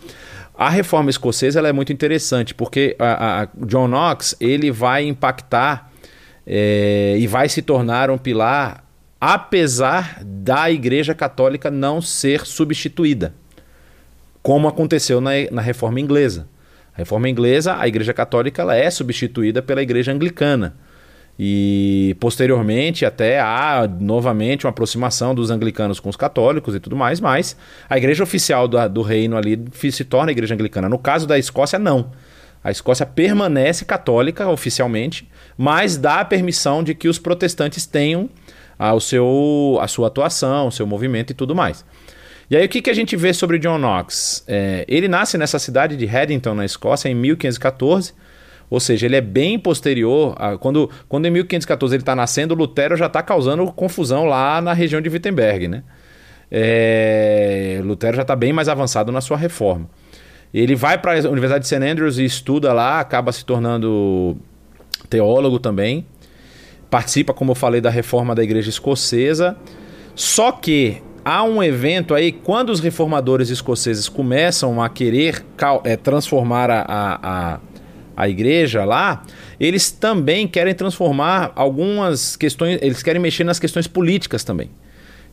a 0.57 0.69
reforma 0.69 1.09
escocesa 1.09 1.59
ela 1.61 1.69
é 1.69 1.73
muito 1.73 1.93
interessante, 1.93 2.55
porque 2.55 2.97
a, 2.99 3.43
a 3.43 3.49
John 3.67 3.87
Knox 3.87 4.37
ele 4.41 4.71
vai 4.73 5.05
impactar 5.07 5.93
é, 6.47 7.17
e 7.19 7.27
vai 7.27 7.49
se 7.49 7.63
tornar 7.63 8.11
um 8.11 8.19
pilar, 8.19 8.85
apesar 9.21 10.21
da 10.25 10.71
Igreja 10.71 11.15
Católica 11.15 11.71
não 11.71 12.01
ser 12.01 12.45
substituída 12.45 13.33
como 14.49 14.67
aconteceu 14.67 15.21
na, 15.21 15.33
na 15.51 15.61
reforma 15.61 16.01
inglesa. 16.01 16.49
A 16.95 16.99
reforma 16.99 17.29
inglesa, 17.29 17.77
a 17.79 17.87
Igreja 17.87 18.15
Católica 18.15 18.63
ela 18.63 18.75
é 18.75 18.91
substituída 18.91 19.61
pela 19.61 19.83
Igreja 19.83 20.11
Anglicana. 20.11 20.75
E 21.39 22.17
posteriormente 22.19 23.05
até 23.07 23.39
há 23.39 23.89
novamente 24.01 24.67
uma 24.67 24.71
aproximação 24.71 25.35
dos 25.35 25.51
anglicanos 25.51 26.01
com 26.01 26.09
os 26.09 26.17
católicos 26.17 26.75
e 26.75 26.81
tudo 26.81 26.97
mais, 26.97 27.21
mas 27.21 27.57
a 27.89 27.97
igreja 27.97 28.25
oficial 28.25 28.67
do, 28.67 28.89
do 28.89 29.03
reino 29.03 29.37
ali 29.37 29.63
se 29.73 30.05
torna 30.05 30.31
a 30.31 30.33
igreja 30.33 30.55
anglicana. 30.55 30.89
No 30.89 30.99
caso 30.99 31.27
da 31.27 31.39
Escócia, 31.39 31.79
não. 31.79 32.11
A 32.63 32.73
Escócia 32.73 33.07
permanece 33.07 33.85
católica 33.85 34.49
oficialmente, 34.49 35.29
mas 35.57 35.97
dá 35.97 36.21
a 36.21 36.25
permissão 36.25 36.83
de 36.83 36.93
que 36.93 37.09
os 37.09 37.19
protestantes 37.19 37.87
tenham 37.87 38.29
a, 38.77 38.93
o 38.93 39.01
seu, 39.01 39.79
a 39.81 39.87
sua 39.87 40.09
atuação, 40.09 40.67
o 40.67 40.73
seu 40.73 40.87
movimento 40.87 41.31
e 41.31 41.35
tudo 41.35 41.55
mais. 41.55 41.85
E 42.51 42.57
aí 42.57 42.65
o 42.65 42.69
que, 42.69 42.83
que 42.83 42.91
a 42.91 42.95
gente 42.95 43.15
vê 43.15 43.33
sobre 43.33 43.59
John 43.59 43.79
Knox? 43.79 44.43
É, 44.49 44.85
ele 44.89 45.07
nasce 45.07 45.37
nessa 45.39 45.59
cidade 45.59 45.97
de 45.97 46.09
Haddington, 46.09 46.55
na 46.55 46.65
Escócia, 46.65 47.09
em 47.09 47.15
1514. 47.15 48.13
Ou 48.71 48.81
seja, 48.81 49.07
ele 49.07 49.17
é 49.17 49.21
bem 49.21 49.59
posterior. 49.59 50.35
A, 50.39 50.59
quando, 50.59 50.91
quando 51.09 51.27
em 51.27 51.31
1514 51.31 51.95
ele 51.95 52.03
está 52.03 52.15
nascendo, 52.15 52.55
Lutero 52.55 52.97
já 52.97 53.07
está 53.07 53.23
causando 53.23 53.65
confusão 53.73 54.25
lá 54.25 54.61
na 54.61 54.73
região 54.73 55.01
de 55.01 55.09
Wittenberg. 55.09 55.69
Né? 55.69 55.83
É, 56.51 57.81
Lutero 57.83 58.17
já 58.17 58.23
está 58.23 58.37
bem 58.37 58.53
mais 58.53 58.69
avançado 58.69 59.11
na 59.13 59.21
sua 59.21 59.37
reforma. 59.37 59.89
Ele 60.53 60.75
vai 60.75 60.99
para 60.99 61.13
a 61.13 61.31
Universidade 61.31 61.63
de 61.63 61.69
St. 61.69 61.77
Andrews 61.77 62.19
e 62.19 62.25
estuda 62.25 62.73
lá, 62.73 63.01
acaba 63.01 63.33
se 63.33 63.45
tornando 63.45 64.37
teólogo 65.11 65.59
também. 65.59 66.07
Participa, 66.91 67.35
como 67.35 67.53
eu 67.53 67.55
falei, 67.55 67.81
da 67.81 67.91
reforma 67.91 68.35
da 68.35 68.43
igreja 68.43 68.71
escocesa. 68.71 69.57
Só 70.15 70.51
que 70.51 71.03
há 71.25 71.43
um 71.43 71.63
evento 71.63 72.15
aí, 72.15 72.33
quando 72.33 72.71
os 72.71 72.81
reformadores 72.81 73.51
escoceses 73.51 74.09
começam 74.09 74.83
a 74.83 74.89
querer 74.89 75.45
é, 75.85 75.97
transformar 75.97 76.71
a, 76.71 76.85
a, 76.89 77.61
a, 78.19 78.29
igreja 78.29 78.85
lá, 78.85 79.25
eles 79.61 79.91
também 79.91 80.49
querem 80.49 80.75
transformar 80.75 81.53
algumas 81.55 82.37
questões, 82.37 82.79
eles 82.83 83.03
querem 83.03 83.21
mexer 83.21 83.45
nas 83.45 83.59
questões 83.59 83.87
políticas 83.87 84.43
também. 84.45 84.71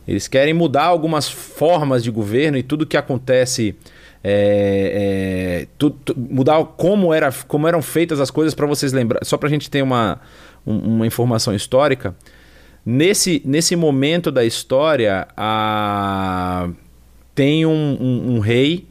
Eles 0.06 0.28
querem 0.28 0.54
mudar 0.54 0.84
algumas 0.84 1.28
formas 1.28 2.04
de 2.04 2.10
governo 2.10 2.56
e 2.56 2.62
tudo 2.62 2.86
que 2.86 2.96
acontece. 2.96 3.74
É, 4.22 5.62
é, 5.62 5.66
tu, 5.76 5.90
tu, 5.90 6.14
mudar 6.16 6.64
como, 6.76 7.12
era, 7.12 7.32
como 7.46 7.66
eram 7.66 7.82
feitas 7.82 8.20
as 8.20 8.30
coisas 8.30 8.54
para 8.54 8.66
vocês 8.66 8.92
lembrar. 8.92 9.24
Só 9.24 9.36
para 9.36 9.48
a 9.48 9.50
gente 9.50 9.68
ter 9.68 9.82
uma, 9.82 10.20
um, 10.64 10.96
uma 10.96 11.06
informação 11.06 11.54
histórica. 11.54 12.14
Nesse, 12.84 13.42
nesse 13.44 13.74
momento 13.74 14.30
da 14.30 14.44
história, 14.44 15.26
a... 15.36 16.68
tem 17.34 17.66
um, 17.66 17.96
um, 18.00 18.34
um 18.36 18.38
rei 18.38 18.86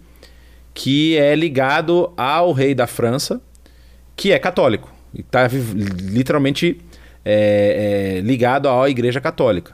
que 0.73 1.17
é 1.17 1.33
ligado 1.33 2.11
ao 2.17 2.51
rei 2.51 2.75
da 2.75 2.85
França, 2.85 3.41
que 4.15 4.31
é 4.31 4.39
católico. 4.39 4.93
E 5.13 5.21
está 5.21 5.47
literalmente 5.47 6.77
é, 7.23 8.17
é, 8.17 8.21
ligado 8.21 8.69
à 8.69 8.89
Igreja 8.89 9.19
Católica. 9.19 9.73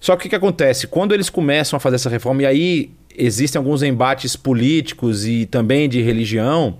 Só 0.00 0.16
que 0.16 0.26
o 0.26 0.30
que 0.30 0.36
acontece? 0.36 0.86
Quando 0.86 1.12
eles 1.12 1.28
começam 1.28 1.76
a 1.76 1.80
fazer 1.80 1.96
essa 1.96 2.08
reforma, 2.08 2.42
e 2.42 2.46
aí 2.46 2.90
existem 3.16 3.58
alguns 3.58 3.82
embates 3.82 4.36
políticos 4.36 5.26
e 5.26 5.44
também 5.46 5.88
de 5.88 6.00
religião, 6.00 6.78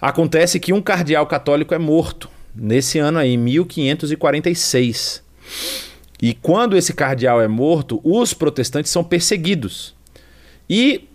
acontece 0.00 0.60
que 0.60 0.72
um 0.72 0.80
cardeal 0.80 1.26
católico 1.26 1.74
é 1.74 1.78
morto 1.78 2.30
nesse 2.54 2.98
ano 2.98 3.18
aí, 3.18 3.36
1546. 3.36 5.22
E 6.22 6.32
quando 6.32 6.76
esse 6.76 6.94
cardeal 6.94 7.40
é 7.42 7.48
morto, 7.48 8.00
os 8.02 8.32
protestantes 8.32 8.90
são 8.90 9.04
perseguidos. 9.04 9.94
E 10.68 11.08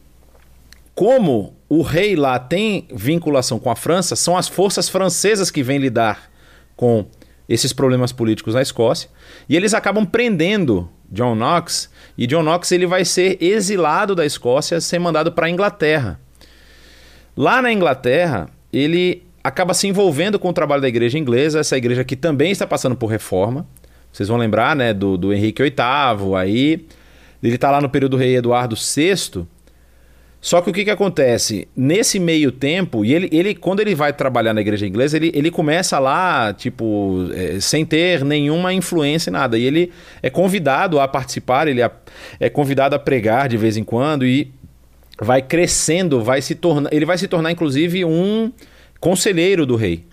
como 0.93 1.55
o 1.73 1.83
rei 1.83 2.17
lá 2.17 2.37
tem 2.37 2.85
vinculação 2.93 3.57
com 3.57 3.71
a 3.71 3.77
França, 3.77 4.13
são 4.13 4.35
as 4.35 4.45
forças 4.45 4.89
francesas 4.89 5.49
que 5.49 5.63
vêm 5.63 5.77
lidar 5.77 6.29
com 6.75 7.05
esses 7.47 7.71
problemas 7.71 8.11
políticos 8.11 8.55
na 8.55 8.61
Escócia, 8.61 9.09
e 9.47 9.55
eles 9.55 9.73
acabam 9.73 10.05
prendendo 10.05 10.89
John 11.09 11.33
Knox, 11.33 11.89
e 12.17 12.27
John 12.27 12.43
Knox 12.43 12.73
ele 12.73 12.85
vai 12.85 13.05
ser 13.05 13.41
exilado 13.41 14.13
da 14.13 14.25
Escócia, 14.25 14.81
ser 14.81 14.99
mandado 14.99 15.31
para 15.31 15.45
a 15.45 15.49
Inglaterra. 15.49 16.19
Lá 17.37 17.61
na 17.61 17.71
Inglaterra, 17.71 18.49
ele 18.73 19.23
acaba 19.41 19.73
se 19.73 19.87
envolvendo 19.87 20.37
com 20.37 20.49
o 20.49 20.53
trabalho 20.53 20.81
da 20.81 20.89
igreja 20.89 21.17
inglesa, 21.17 21.61
essa 21.61 21.77
igreja 21.77 22.03
que 22.03 22.17
também 22.17 22.51
está 22.51 22.67
passando 22.67 22.97
por 22.97 23.07
reforma, 23.07 23.65
vocês 24.11 24.27
vão 24.27 24.37
lembrar, 24.37 24.75
né, 24.75 24.93
do, 24.93 25.15
do 25.15 25.33
Henrique 25.33 25.63
VIII, 25.63 26.35
aí 26.35 26.85
ele 27.41 27.55
está 27.55 27.71
lá 27.71 27.79
no 27.79 27.89
período 27.89 28.11
do 28.11 28.17
rei 28.17 28.35
Eduardo 28.35 28.75
VI. 28.75 29.47
Só 30.41 30.59
que 30.59 30.71
o 30.71 30.73
que, 30.73 30.83
que 30.83 30.89
acontece? 30.89 31.67
Nesse 31.77 32.19
meio 32.19 32.51
tempo, 32.51 33.05
e 33.05 33.13
ele, 33.13 33.29
ele 33.31 33.53
quando 33.53 33.79
ele 33.79 33.93
vai 33.93 34.11
trabalhar 34.11 34.55
na 34.55 34.61
igreja 34.61 34.87
inglesa, 34.87 35.15
ele, 35.15 35.31
ele 35.35 35.51
começa 35.51 35.99
lá, 35.99 36.51
tipo, 36.51 37.29
é, 37.31 37.59
sem 37.59 37.85
ter 37.85 38.25
nenhuma 38.25 38.73
influência 38.73 39.29
em 39.29 39.33
nada. 39.33 39.55
E 39.55 39.63
ele 39.63 39.91
é 40.19 40.31
convidado 40.31 40.99
a 40.99 41.07
participar, 41.07 41.67
ele 41.67 41.79
é, 41.79 41.91
é 42.39 42.49
convidado 42.49 42.95
a 42.95 42.99
pregar 42.99 43.47
de 43.47 43.55
vez 43.55 43.77
em 43.77 43.83
quando 43.83 44.25
e 44.25 44.51
vai 45.21 45.43
crescendo, 45.43 46.23
vai 46.23 46.41
se 46.41 46.55
tornar. 46.55 46.91
Ele 46.91 47.05
vai 47.05 47.19
se 47.19 47.27
tornar, 47.27 47.51
inclusive, 47.51 48.03
um 48.03 48.51
conselheiro 48.99 49.63
do 49.63 49.75
rei. 49.75 50.05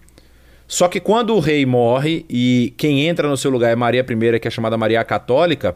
Só 0.66 0.86
que 0.88 1.00
quando 1.00 1.34
o 1.34 1.40
rei 1.40 1.64
morre 1.64 2.26
e 2.28 2.74
quem 2.76 3.06
entra 3.06 3.26
no 3.26 3.36
seu 3.38 3.50
lugar 3.50 3.72
é 3.72 3.76
Maria 3.76 4.04
I, 4.04 4.38
que 4.38 4.46
é 4.46 4.50
chamada 4.50 4.76
Maria 4.76 5.02
Católica, 5.02 5.74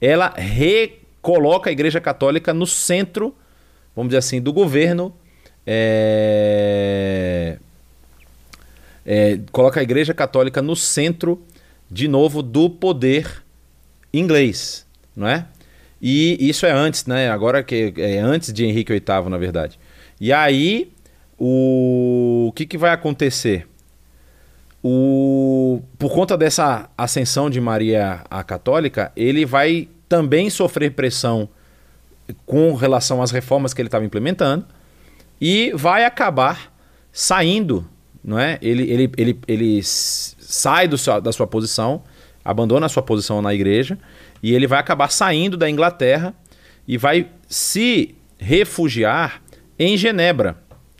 ela 0.00 0.32
recoloca 0.34 1.68
a 1.68 1.72
Igreja 1.72 2.00
Católica 2.00 2.54
no 2.54 2.66
centro, 2.66 3.36
vamos 3.94 4.10
dizer 4.10 4.18
assim, 4.18 4.40
do 4.40 4.52
governo. 4.52 5.14
É... 5.66 7.58
É, 9.04 9.40
coloca 9.50 9.80
a 9.80 9.82
Igreja 9.82 10.12
Católica 10.12 10.60
no 10.60 10.76
centro, 10.76 11.42
de 11.90 12.06
novo, 12.06 12.42
do 12.42 12.68
poder 12.68 13.42
inglês, 14.12 14.86
não 15.16 15.26
é? 15.26 15.46
E 16.00 16.36
isso 16.40 16.66
é 16.66 16.70
antes, 16.70 17.06
né? 17.06 17.30
Agora 17.30 17.62
que 17.62 17.92
é 17.96 18.18
antes 18.18 18.52
de 18.52 18.64
Henrique 18.64 18.92
VIII, 18.92 19.28
na 19.28 19.38
verdade. 19.38 19.78
E 20.20 20.32
aí, 20.32 20.92
o, 21.38 22.46
o 22.48 22.52
que, 22.52 22.66
que 22.66 22.78
vai 22.78 22.92
acontecer? 22.92 23.66
o, 24.82 25.82
por 25.98 26.12
conta 26.12 26.36
dessa 26.36 26.88
ascensão 26.96 27.50
de 27.50 27.60
Maria 27.60 28.22
a 28.30 28.42
católica, 28.42 29.12
ele 29.14 29.44
vai 29.44 29.88
também 30.08 30.48
sofrer 30.48 30.92
pressão 30.92 31.48
com 32.46 32.74
relação 32.74 33.22
às 33.22 33.30
reformas 33.30 33.72
que 33.74 33.80
ele 33.80 33.88
estava 33.88 34.04
implementando 34.04 34.66
e 35.40 35.72
vai 35.74 36.04
acabar 36.04 36.72
saindo, 37.12 37.86
não 38.22 38.38
é? 38.38 38.58
Ele, 38.60 38.90
ele, 38.90 39.12
ele, 39.16 39.40
ele 39.48 39.80
sai 39.82 40.86
do 40.86 40.98
seu, 40.98 41.20
da 41.20 41.32
sua 41.32 41.46
posição, 41.46 42.02
abandona 42.44 42.86
a 42.86 42.88
sua 42.88 43.02
posição 43.02 43.40
na 43.40 43.54
igreja 43.54 43.98
e 44.42 44.54
ele 44.54 44.66
vai 44.66 44.78
acabar 44.78 45.10
saindo 45.10 45.56
da 45.56 45.68
Inglaterra 45.68 46.34
e 46.86 46.98
vai 46.98 47.28
se 47.48 48.14
refugiar 48.38 49.42
em 49.78 49.96
Genebra. 49.96 50.56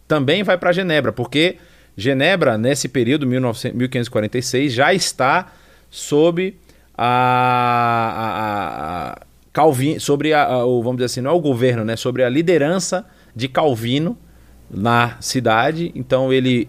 Também 0.06 0.42
vai 0.42 0.58
para 0.58 0.72
Genebra, 0.72 1.12
porque 1.12 1.56
Genebra, 1.96 2.56
nesse 2.56 2.88
período, 2.88 3.26
19, 3.26 3.72
1546, 3.72 4.72
já 4.72 4.94
está 4.94 5.52
sob 5.90 6.56
a, 6.96 7.06
a, 8.16 9.12
a 9.12 9.26
Calvin, 9.52 9.98
sobre 9.98 10.32
a, 10.32 10.44
a, 10.44 10.64
o, 10.64 10.82
vamos 10.82 10.98
dizer 10.98 11.06
assim, 11.06 11.20
não 11.20 11.30
é 11.30 11.34
o 11.34 11.40
governo, 11.40 11.84
né? 11.84 11.96
Sobre 11.96 12.22
a 12.22 12.28
liderança 12.28 13.06
de 13.34 13.48
Calvino 13.48 14.16
na 14.70 15.16
cidade. 15.20 15.90
Então 15.94 16.32
ele 16.32 16.68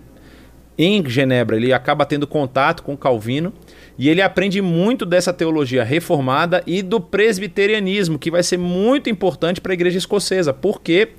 em 0.77 1.07
Genebra, 1.07 1.55
ele 1.55 1.71
acaba 1.71 2.05
tendo 2.05 2.25
contato 2.25 2.81
com 2.81 2.97
Calvino 2.97 3.53
e 3.99 4.09
ele 4.09 4.21
aprende 4.21 4.61
muito 4.61 5.05
dessa 5.05 5.31
teologia 5.31 5.83
reformada 5.83 6.63
e 6.65 6.81
do 6.81 6.99
presbiterianismo, 6.99 8.17
que 8.17 8.31
vai 8.31 8.41
ser 8.41 8.57
muito 8.57 9.09
importante 9.09 9.61
para 9.61 9.73
a 9.73 9.75
igreja 9.75 9.99
escocesa. 9.99 10.53
Por 10.53 10.81
quê? 10.81 11.09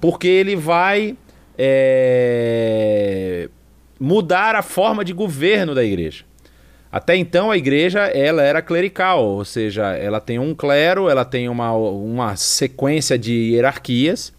Porque 0.00 0.28
ele 0.28 0.54
vai 0.54 1.16
é, 1.56 3.48
mudar 3.98 4.54
a 4.54 4.62
forma 4.62 5.02
de 5.04 5.14
governo 5.14 5.74
da 5.74 5.82
igreja. 5.82 6.24
Até 6.92 7.16
então 7.16 7.50
a 7.50 7.56
igreja 7.56 8.00
ela 8.00 8.42
era 8.42 8.60
clerical, 8.60 9.24
ou 9.24 9.44
seja, 9.44 9.94
ela 9.94 10.20
tem 10.20 10.40
um 10.40 10.54
clero, 10.54 11.08
ela 11.08 11.24
tem 11.24 11.48
uma, 11.48 11.72
uma 11.72 12.34
sequência 12.34 13.16
de 13.16 13.32
hierarquias. 13.32 14.32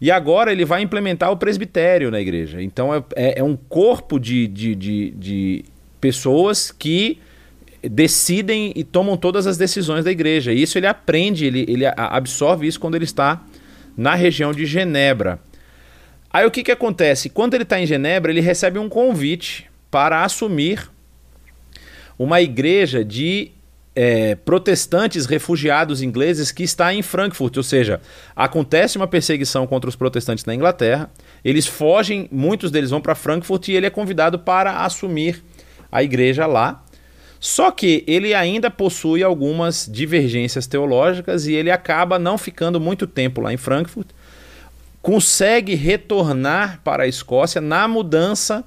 E 0.00 0.10
agora 0.10 0.50
ele 0.50 0.64
vai 0.64 0.80
implementar 0.80 1.30
o 1.30 1.36
presbitério 1.36 2.10
na 2.10 2.20
igreja. 2.20 2.62
Então 2.62 2.94
é, 2.94 3.02
é, 3.14 3.40
é 3.40 3.44
um 3.44 3.56
corpo 3.56 4.18
de, 4.18 4.46
de, 4.46 4.74
de, 4.74 5.10
de, 5.10 5.64
pessoas 6.00 6.70
que 6.70 7.18
decidem 7.82 8.72
e 8.74 8.82
tomam 8.82 9.16
todas 9.16 9.46
as 9.46 9.58
decisões 9.58 10.04
da 10.04 10.10
igreja. 10.10 10.52
E 10.52 10.62
isso 10.62 10.78
ele 10.78 10.86
aprende, 10.86 11.44
ele, 11.44 11.66
ele 11.68 11.84
absorve 11.86 12.66
isso 12.66 12.80
quando 12.80 12.94
ele 12.94 13.04
está 13.04 13.42
na 13.96 14.14
região 14.14 14.52
de 14.52 14.64
Genebra. 14.64 15.38
Aí 16.30 16.46
o 16.46 16.50
que, 16.50 16.62
que 16.62 16.72
acontece? 16.72 17.28
Quando 17.28 17.54
ele 17.54 17.62
está 17.62 17.78
em 17.78 17.86
Genebra, 17.86 18.32
ele 18.32 18.40
recebe 18.40 18.78
um 18.78 18.88
convite 18.88 19.70
para 19.90 20.24
assumir 20.24 20.90
uma 22.18 22.40
igreja 22.40 23.04
de 23.04 23.52
é, 23.94 24.34
protestantes 24.34 25.26
refugiados 25.26 26.02
ingleses 26.02 26.50
que 26.50 26.64
está 26.64 26.92
em 26.92 27.02
Frankfurt, 27.02 27.56
ou 27.56 27.62
seja, 27.62 28.00
acontece 28.34 28.96
uma 28.96 29.06
perseguição 29.06 29.66
contra 29.66 29.88
os 29.88 29.94
protestantes 29.94 30.44
na 30.44 30.54
Inglaterra, 30.54 31.10
eles 31.44 31.66
fogem, 31.66 32.28
muitos 32.32 32.70
deles 32.70 32.90
vão 32.90 33.00
para 33.00 33.14
Frankfurt 33.14 33.68
e 33.68 33.72
ele 33.72 33.86
é 33.86 33.90
convidado 33.90 34.38
para 34.38 34.84
assumir 34.84 35.42
a 35.92 36.02
igreja 36.02 36.46
lá. 36.46 36.82
Só 37.38 37.70
que 37.70 38.02
ele 38.06 38.32
ainda 38.32 38.70
possui 38.70 39.22
algumas 39.22 39.86
divergências 39.90 40.66
teológicas 40.66 41.46
e 41.46 41.52
ele 41.52 41.70
acaba 41.70 42.18
não 42.18 42.38
ficando 42.38 42.80
muito 42.80 43.06
tempo 43.06 43.40
lá 43.40 43.52
em 43.52 43.58
Frankfurt. 43.58 44.08
Consegue 45.02 45.74
retornar 45.74 46.80
para 46.82 47.02
a 47.02 47.06
Escócia 47.06 47.60
na 47.60 47.86
mudança 47.86 48.64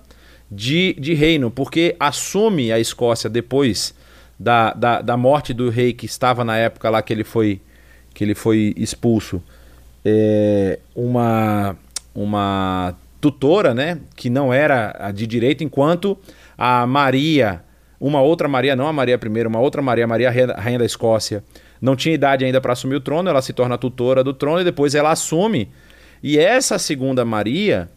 de, 0.50 0.94
de 1.00 1.14
reino, 1.14 1.52
porque 1.52 1.96
assume 2.00 2.72
a 2.72 2.80
Escócia 2.80 3.30
depois 3.30 3.94
da, 4.40 4.74
da, 4.74 5.02
da, 5.02 5.18
morte 5.18 5.54
do 5.54 5.70
rei 5.70 5.94
que 5.94 6.06
estava 6.06 6.44
na 6.44 6.58
época 6.58 6.90
lá 6.90 7.02
que 7.02 7.12
ele 7.12 7.24
foi, 7.24 7.60
que 8.14 8.24
ele 8.24 8.36
foi 8.36 8.74
expulso, 8.78 9.42
é, 10.06 10.80
uma, 10.96 11.76
uma 12.14 12.96
tutora, 13.20 13.74
né, 13.74 14.00
que 14.16 14.30
não 14.30 14.54
era 14.54 15.12
de 15.12 15.28
direito, 15.28 15.64
enquanto 15.64 16.18
a 16.58 16.86
Maria, 16.88 17.62
uma 18.00 18.22
outra 18.22 18.48
Maria, 18.48 18.76
não 18.76 18.88
a 18.88 18.94
Maria 18.94 19.20
I, 19.22 19.48
uma 19.48 19.60
outra 19.60 19.82
Maria, 19.82 20.08
Maria 20.08 20.32
rainha 20.32 20.80
da 20.80 20.86
Escócia, 20.86 21.44
não 21.82 21.96
tinha 21.96 22.16
idade 22.16 22.46
ainda 22.46 22.62
para 22.62 22.74
assumir 22.74 22.96
o 22.96 23.02
trono, 23.02 23.30
ela 23.30 23.42
se 23.42 23.54
torna 23.54 23.78
tutora 23.78 24.24
do 24.24 24.34
trono 24.34 24.62
e 24.62 24.64
depois 24.64 24.96
ela 24.96 25.12
assume. 25.12 25.70
E 26.24 26.38
essa 26.38 26.80
segunda 26.80 27.24
Maria, 27.24 27.90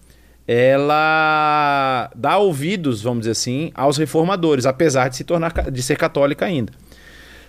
ela 0.53 2.11
dá 2.13 2.37
ouvidos, 2.39 3.01
vamos 3.01 3.21
dizer 3.21 3.31
assim, 3.31 3.71
aos 3.73 3.97
reformadores, 3.97 4.67
apesar 4.67 5.07
de 5.07 5.15
se 5.15 5.23
tornar 5.23 5.53
de 5.71 5.81
ser 5.81 5.97
católica 5.97 6.45
ainda. 6.45 6.73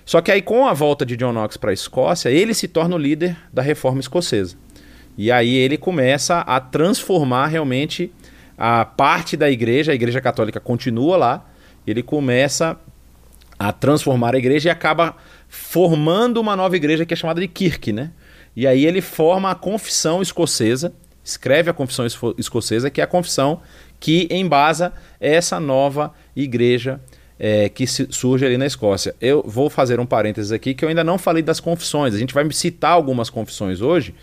Só 0.05 0.21
que 0.21 0.31
aí 0.31 0.39
com 0.39 0.67
a 0.67 0.73
volta 0.73 1.03
de 1.03 1.17
John 1.17 1.33
Knox 1.33 1.57
para 1.57 1.71
a 1.71 1.73
Escócia, 1.73 2.29
ele 2.29 2.53
se 2.53 2.67
torna 2.67 2.95
o 2.95 2.99
líder 2.99 3.35
da 3.51 3.63
reforma 3.63 3.99
escocesa. 3.99 4.55
E 5.17 5.31
aí 5.31 5.55
ele 5.55 5.79
começa 5.79 6.41
a 6.41 6.59
transformar 6.59 7.47
realmente 7.47 8.13
a 8.55 8.85
parte 8.85 9.35
da 9.35 9.49
igreja, 9.49 9.93
a 9.93 9.95
igreja 9.95 10.21
católica 10.21 10.59
continua 10.59 11.17
lá, 11.17 11.49
ele 11.87 12.03
começa 12.03 12.77
a 13.57 13.71
transformar 13.71 14.35
a 14.35 14.37
igreja 14.37 14.69
e 14.69 14.71
acaba 14.71 15.15
formando 15.49 16.37
uma 16.37 16.55
nova 16.55 16.75
igreja 16.75 17.03
que 17.03 17.15
é 17.15 17.17
chamada 17.17 17.41
de 17.41 17.47
Kirk, 17.47 17.91
né? 17.91 18.11
E 18.55 18.67
aí 18.67 18.85
ele 18.85 19.01
forma 19.01 19.49
a 19.49 19.55
confissão 19.55 20.21
escocesa, 20.21 20.93
escreve 21.23 21.69
a 21.69 21.73
Confissão 21.73 22.05
Escocesa, 22.37 22.89
que 22.89 23.01
é 23.01 23.03
a 23.03 23.07
confissão 23.07 23.61
que 23.99 24.27
embasa 24.31 24.93
essa 25.19 25.59
nova 25.59 26.13
igreja 26.35 26.99
é, 27.43 27.69
que 27.69 27.87
surge 27.87 28.45
ali 28.45 28.55
na 28.55 28.67
Escócia. 28.67 29.15
Eu 29.19 29.43
vou 29.45 29.67
fazer 29.67 29.99
um 29.99 30.05
parênteses 30.05 30.51
aqui 30.51 30.75
que 30.75 30.85
eu 30.85 30.89
ainda 30.89 31.03
não 31.03 31.17
falei 31.17 31.41
das 31.41 31.59
confissões. 31.59 32.13
A 32.13 32.17
gente 32.17 32.33
vai 32.33 32.49
citar 32.51 32.91
algumas 32.91 33.31
confissões 33.31 33.81
hoje, 33.81 34.13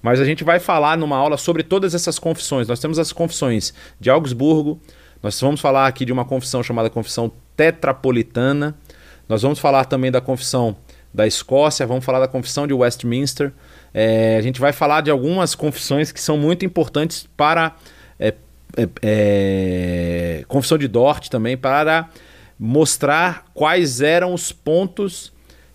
mas 0.00 0.20
a 0.20 0.24
gente 0.24 0.44
vai 0.44 0.60
falar 0.60 0.96
numa 0.96 1.16
aula 1.16 1.36
sobre 1.36 1.64
todas 1.64 1.92
essas 1.94 2.18
confissões. 2.18 2.68
Nós 2.68 2.78
temos 2.78 2.98
as 2.98 3.12
confissões 3.12 3.74
de 3.98 4.10
Augsburgo, 4.10 4.80
nós 5.20 5.40
vamos 5.40 5.60
falar 5.60 5.88
aqui 5.88 6.04
de 6.04 6.12
uma 6.12 6.24
confissão 6.24 6.62
chamada 6.62 6.88
Confissão 6.88 7.32
Tetrapolitana, 7.56 8.76
nós 9.28 9.42
vamos 9.42 9.58
falar 9.58 9.84
também 9.84 10.12
da 10.12 10.20
confissão 10.20 10.76
da 11.12 11.26
Escócia, 11.26 11.84
vamos 11.84 12.04
falar 12.04 12.20
da 12.20 12.28
confissão 12.28 12.64
de 12.64 12.72
Westminster. 12.72 13.52
É, 13.92 14.36
a 14.36 14.42
gente 14.42 14.60
vai 14.60 14.72
falar 14.72 15.00
de 15.00 15.10
algumas 15.10 15.54
confissões 15.54 16.12
que 16.12 16.20
são 16.20 16.36
muito 16.36 16.64
importantes 16.64 17.28
para 17.36 17.76
é, 18.18 18.34
é, 18.76 18.88
é, 19.02 20.44
confissão 20.46 20.76
de 20.76 20.86
Dort 20.86 21.28
também 21.28 21.56
para 21.56 22.08
mostrar 22.58 23.46
quais 23.54 24.00
eram 24.00 24.34
os 24.34 24.52
pontos 24.52 25.32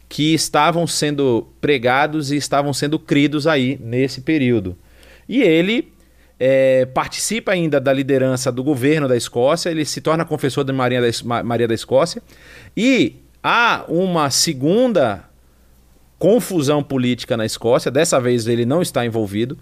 que 0.07 0.33
estavam 0.33 0.85
sendo 0.85 1.47
pregados 1.59 2.31
e 2.31 2.35
estavam 2.35 2.73
sendo 2.73 2.99
cridos 2.99 3.47
aí 3.47 3.79
nesse 3.81 4.21
período. 4.21 4.77
E 5.27 5.41
ele 5.41 5.91
é, 6.39 6.85
participa 6.85 7.51
ainda 7.51 7.79
da 7.79 7.91
liderança 7.91 8.51
do 8.51 8.63
governo 8.63 9.07
da 9.07 9.15
Escócia, 9.15 9.69
ele 9.69 9.85
se 9.85 10.01
torna 10.01 10.25
confessor 10.25 10.63
de 10.63 10.73
Maria 10.73 11.01
da, 11.01 11.43
Maria 11.43 11.67
da 11.67 11.73
Escócia 11.73 12.21
e 12.75 13.15
há 13.41 13.85
uma 13.87 14.29
segunda 14.29 15.23
confusão 16.23 16.81
política 16.81 17.35
na 17.35 17.45
Escócia. 17.45 17.91
Dessa 17.91 18.17
vez 18.17 18.47
ele 18.47 18.65
não 18.65 18.81
está 18.81 19.05
envolvido, 19.05 19.57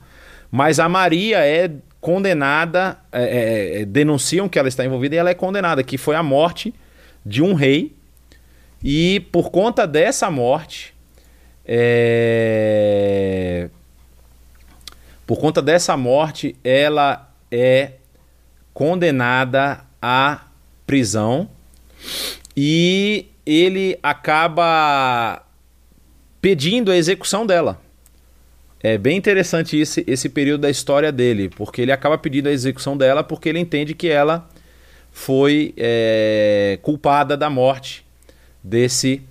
mas 0.52 0.80
a 0.80 0.88
Maria 0.88 1.40
é 1.40 1.72
condenada, 2.00 3.00
é, 3.12 3.24
é, 3.24 3.82
é, 3.82 3.86
denunciam 3.86 4.48
que 4.48 4.60
ela 4.60 4.68
está 4.68 4.86
envolvida 4.86 5.16
e 5.16 5.18
ela 5.18 5.32
é 5.32 5.34
condenada, 5.34 5.82
que 5.82 5.98
foi 5.98 6.16
a 6.16 6.22
morte 6.22 6.72
de 7.26 7.42
um 7.42 7.56
rei. 7.56 7.96
E 8.84 9.22
por 9.32 9.50
conta 9.50 9.88
dessa 9.88 10.30
morte, 10.30 10.94
é... 11.66 13.68
por 15.26 15.40
conta 15.40 15.64
dessa 15.64 15.98
morte, 15.98 16.56
ela 16.64 17.28
é 17.52 17.94
condenada 18.72 19.84
à 20.00 20.42
prisão 20.86 21.50
e 22.56 23.26
ele 23.48 23.98
acaba 24.04 25.44
pedindo 26.42 26.92
a 26.92 26.98
execução 26.98 27.46
dela. 27.46 27.80
É 28.84 28.98
bem 28.98 29.16
interessante 29.16 29.78
esse, 29.78 30.04
esse 30.08 30.28
período 30.28 30.62
da 30.62 30.70
história 30.70 31.12
dele, 31.12 31.50
porque 31.50 31.82
ele 31.82 31.92
acaba 31.92 32.18
pedindo 32.18 32.50
a 32.50 32.52
execução 32.52 32.98
dela 32.98 33.24
porque 33.24 33.48
ele 33.48 33.60
entende 33.60 33.94
que 33.94 34.08
ela 34.08 34.50
foi 35.12 35.74
é, 35.78 36.80
culpada 36.82 37.38
da 37.38 37.50
morte 37.50 38.04
desse, 38.64 39.22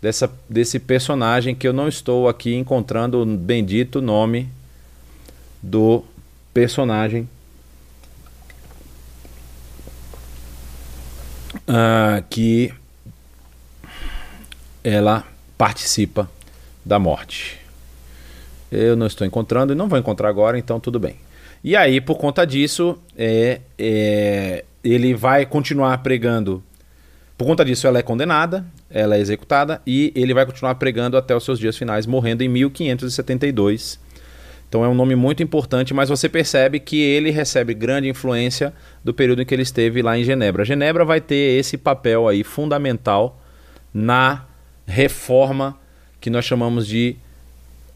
dessa, 0.00 0.32
desse 0.48 0.78
personagem 0.78 1.56
que 1.56 1.66
eu 1.66 1.72
não 1.72 1.88
estou 1.88 2.28
aqui 2.28 2.54
encontrando 2.54 3.20
o 3.20 3.26
bendito 3.26 4.00
nome 4.00 4.48
do 5.60 6.04
personagem. 6.54 7.28
Uh, 11.68 12.22
que 12.28 12.72
ela 14.82 15.24
participa 15.58 16.28
da 16.84 16.98
morte. 16.98 17.58
Eu 18.70 18.96
não 18.96 19.06
estou 19.06 19.26
encontrando 19.26 19.72
e 19.72 19.76
não 19.76 19.88
vou 19.88 19.98
encontrar 19.98 20.28
agora, 20.28 20.58
então 20.58 20.78
tudo 20.78 20.98
bem. 20.98 21.16
E 21.62 21.76
aí, 21.76 22.00
por 22.00 22.16
conta 22.16 22.46
disso, 22.46 22.96
é, 23.16 23.60
é, 23.78 24.64
ele 24.82 25.12
vai 25.14 25.44
continuar 25.44 25.98
pregando. 25.98 26.62
Por 27.36 27.46
conta 27.46 27.64
disso, 27.64 27.86
ela 27.86 27.98
é 27.98 28.02
condenada, 28.02 28.64
ela 28.88 29.16
é 29.16 29.18
executada 29.18 29.80
e 29.86 30.12
ele 30.14 30.32
vai 30.32 30.46
continuar 30.46 30.74
pregando 30.76 31.16
até 31.16 31.34
os 31.34 31.44
seus 31.44 31.58
dias 31.58 31.76
finais, 31.76 32.06
morrendo 32.06 32.42
em 32.42 32.48
1572. 32.48 33.98
Então 34.68 34.84
é 34.84 34.88
um 34.88 34.94
nome 34.94 35.16
muito 35.16 35.42
importante, 35.42 35.92
mas 35.92 36.08
você 36.08 36.28
percebe 36.28 36.78
que 36.78 37.00
ele 37.00 37.30
recebe 37.30 37.74
grande 37.74 38.08
influência 38.08 38.72
do 39.02 39.12
período 39.12 39.42
em 39.42 39.44
que 39.44 39.52
ele 39.52 39.62
esteve 39.64 40.00
lá 40.00 40.16
em 40.16 40.22
Genebra. 40.22 40.64
Genebra 40.64 41.04
vai 41.04 41.20
ter 41.20 41.58
esse 41.58 41.76
papel 41.76 42.28
aí 42.28 42.44
fundamental 42.44 43.42
na 43.92 44.44
reforma 44.86 45.76
que 46.20 46.30
nós 46.30 46.44
chamamos 46.44 46.86
de 46.86 47.16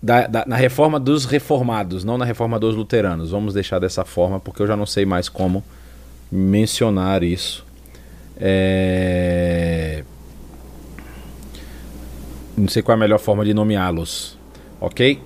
da, 0.03 0.27
da, 0.27 0.45
na 0.47 0.57
reforma 0.57 1.01
dos 1.01 1.25
reformados, 1.25 2.05
não 2.05 2.18
na 2.18 2.27
reforma 2.27 2.59
dos 2.59 2.75
luteranos. 2.75 3.31
Vamos 3.31 3.55
deixar 3.55 3.79
dessa 3.79 4.05
forma, 4.05 4.39
porque 4.39 4.61
eu 4.61 4.66
já 4.66 4.77
não 4.77 4.85
sei 4.85 5.07
mais 5.07 5.31
como 5.31 5.64
mencionar 6.31 7.22
isso. 7.22 7.64
É... 8.39 10.05
Não 12.57 12.68
sei 12.68 12.83
qual 12.83 12.95
é 12.95 12.99
a 12.99 13.01
melhor 13.01 13.18
forma 13.18 13.45
de 13.45 13.55
nomeá-los, 13.55 14.39
ok? 14.81 15.20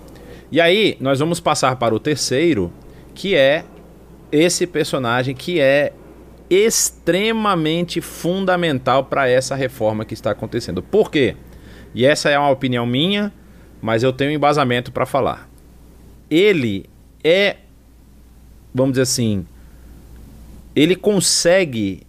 E 0.51 0.61
aí, 0.61 0.97
nós 1.01 1.19
vamos 1.19 1.41
passar 1.41 1.75
para 1.77 1.95
o 1.95 1.99
terceiro, 1.99 2.73
que 3.15 3.35
é 3.35 3.65
esse 4.31 4.67
personagem 4.67 5.35
que 5.35 5.61
é 5.61 5.93
extremamente 6.49 8.01
fundamental 8.01 9.05
para 9.05 9.29
essa 9.29 9.55
reforma 9.55 10.05
que 10.05 10.15
está 10.15 10.31
acontecendo. 10.31 10.83
Por 10.83 11.11
quê? 11.11 11.35
E 11.95 12.05
essa 12.05 12.29
é 12.29 12.39
uma 12.39 12.51
opinião 12.51 12.87
minha, 12.87 13.33
mas 13.81 14.03
eu 14.03 14.13
tenho 14.13 14.31
embasamento 14.31 14.93
para 14.93 15.07
falar. 15.07 15.49
Ele 16.31 16.87
é, 17.25 17.57
vamos 18.75 18.93
dizer 18.93 19.03
assim, 19.03 19.47
ele 20.75 20.95
consegue, 20.95 22.03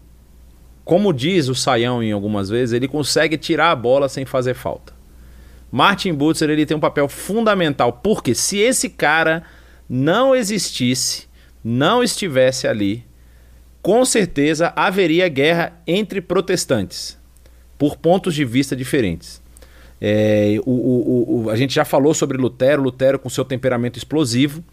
como 0.84 1.14
diz 1.14 1.48
o 1.48 1.56
Saião 1.56 2.04
em 2.04 2.12
algumas 2.12 2.50
vezes, 2.50 2.74
ele 2.74 2.88
consegue 2.88 3.38
tirar 3.38 3.72
a 3.72 3.76
bola 3.76 4.10
sem 4.10 4.26
fazer 4.26 4.54
falta. 4.54 4.94
Martin 5.72 6.14
Butzer 6.14 6.50
ele 6.50 6.66
tem 6.66 6.76
um 6.76 6.80
papel 6.80 7.08
fundamental, 7.08 7.94
porque 7.94 8.34
se 8.34 8.58
esse 8.58 8.90
cara 8.90 9.44
não 9.88 10.36
existisse, 10.36 11.28
não 11.64 12.04
estivesse 12.04 12.68
ali, 12.68 13.06
com 13.82 14.04
certeza 14.04 14.74
haveria 14.76 15.28
guerra 15.28 15.74
entre 15.86 16.22
protestantes, 16.22 17.18
por 17.78 17.98
pontos 17.98 18.34
de 18.36 18.44
vista 18.44 18.76
diferentes. 18.76 19.42
É, 20.02 20.58
o, 20.66 20.72
o, 20.72 21.44
o, 21.46 21.50
a 21.50 21.56
gente 21.56 21.74
já 21.74 21.84
falou 21.84 22.14
sobre 22.14 22.38
Lutero, 22.38 22.82
Lutero 22.82 23.20
com 23.20 23.30
seu 23.30 23.44
temperamento 23.44 23.98
explosivo. 23.98 24.64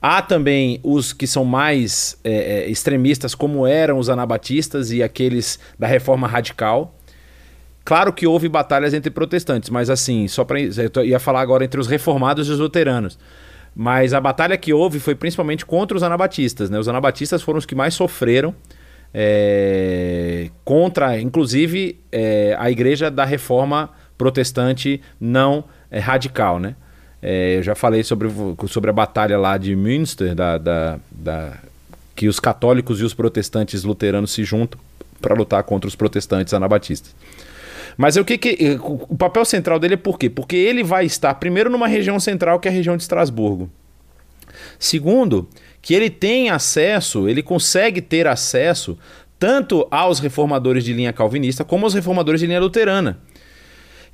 Há 0.00 0.22
também 0.22 0.78
os 0.82 1.12
que 1.12 1.26
são 1.26 1.44
mais 1.44 2.18
é, 2.22 2.32
é 2.32 2.70
extremistas, 2.70 3.34
como 3.34 3.66
eram 3.66 3.98
os 3.98 4.08
anabatistas 4.08 4.92
e 4.92 5.02
aqueles 5.02 5.58
da 5.78 5.86
reforma 5.86 6.28
radical. 6.28 6.94
Claro 7.84 8.12
que 8.12 8.26
houve 8.26 8.48
batalhas 8.48 8.92
entre 8.92 9.10
protestantes, 9.10 9.70
mas 9.70 9.88
assim, 9.88 10.28
só 10.28 10.44
para 10.44 10.60
eu 10.60 11.04
ia 11.04 11.18
falar 11.18 11.40
agora 11.40 11.64
entre 11.64 11.80
os 11.80 11.86
reformados 11.86 12.46
e 12.46 12.52
os 12.52 12.58
luteranos. 12.58 13.18
Mas 13.74 14.12
a 14.12 14.20
batalha 14.20 14.56
que 14.56 14.72
houve 14.72 15.00
foi 15.00 15.14
principalmente 15.14 15.64
contra 15.64 15.96
os 15.96 16.02
anabatistas, 16.02 16.68
né? 16.68 16.78
Os 16.78 16.88
anabatistas 16.88 17.42
foram 17.42 17.58
os 17.58 17.66
que 17.66 17.74
mais 17.74 17.94
sofreram 17.94 18.54
é, 19.12 20.50
contra, 20.64 21.18
inclusive, 21.20 21.98
é, 22.12 22.54
a 22.58 22.70
igreja 22.70 23.10
da 23.10 23.24
reforma 23.24 23.90
protestante 24.18 25.00
não 25.18 25.64
é, 25.90 25.98
radical, 25.98 26.58
né? 26.58 26.74
É, 27.22 27.56
eu 27.56 27.62
já 27.62 27.74
falei 27.74 28.02
sobre, 28.04 28.28
sobre 28.68 28.90
a 28.90 28.92
batalha 28.92 29.38
lá 29.38 29.56
de 29.56 29.74
Münster, 29.74 30.34
da, 30.34 30.58
da, 30.58 30.98
da, 31.10 31.56
que 32.14 32.28
os 32.28 32.38
católicos 32.38 33.00
e 33.00 33.04
os 33.04 33.14
protestantes 33.14 33.84
luteranos 33.84 34.32
se 34.32 34.44
juntam 34.44 34.78
para 35.20 35.34
lutar 35.34 35.62
contra 35.64 35.88
os 35.88 35.96
protestantes 35.96 36.54
anabatistas. 36.54 37.14
Mas 37.96 38.16
o 38.16 38.24
que, 38.24 38.38
que 38.38 38.78
o 38.80 39.16
papel 39.16 39.44
central 39.44 39.80
dele 39.80 39.94
é 39.94 39.96
por 39.96 40.18
quê? 40.18 40.30
Porque 40.30 40.54
ele 40.54 40.84
vai 40.84 41.04
estar 41.04 41.34
primeiro 41.34 41.68
numa 41.68 41.88
região 41.88 42.20
central 42.20 42.60
que 42.60 42.68
é 42.68 42.70
a 42.70 42.74
região 42.74 42.96
de 42.96 43.02
Estrasburgo. 43.02 43.68
Segundo, 44.78 45.48
que 45.82 45.94
ele 45.94 46.08
tem 46.08 46.50
acesso, 46.50 47.28
ele 47.28 47.42
consegue 47.42 48.00
ter 48.00 48.28
acesso 48.28 48.96
tanto 49.38 49.86
aos 49.90 50.20
reformadores 50.20 50.84
de 50.84 50.92
linha 50.92 51.12
calvinista 51.12 51.64
como 51.64 51.86
aos 51.86 51.94
reformadores 51.94 52.40
de 52.40 52.46
linha 52.46 52.60
luterana. 52.60 53.18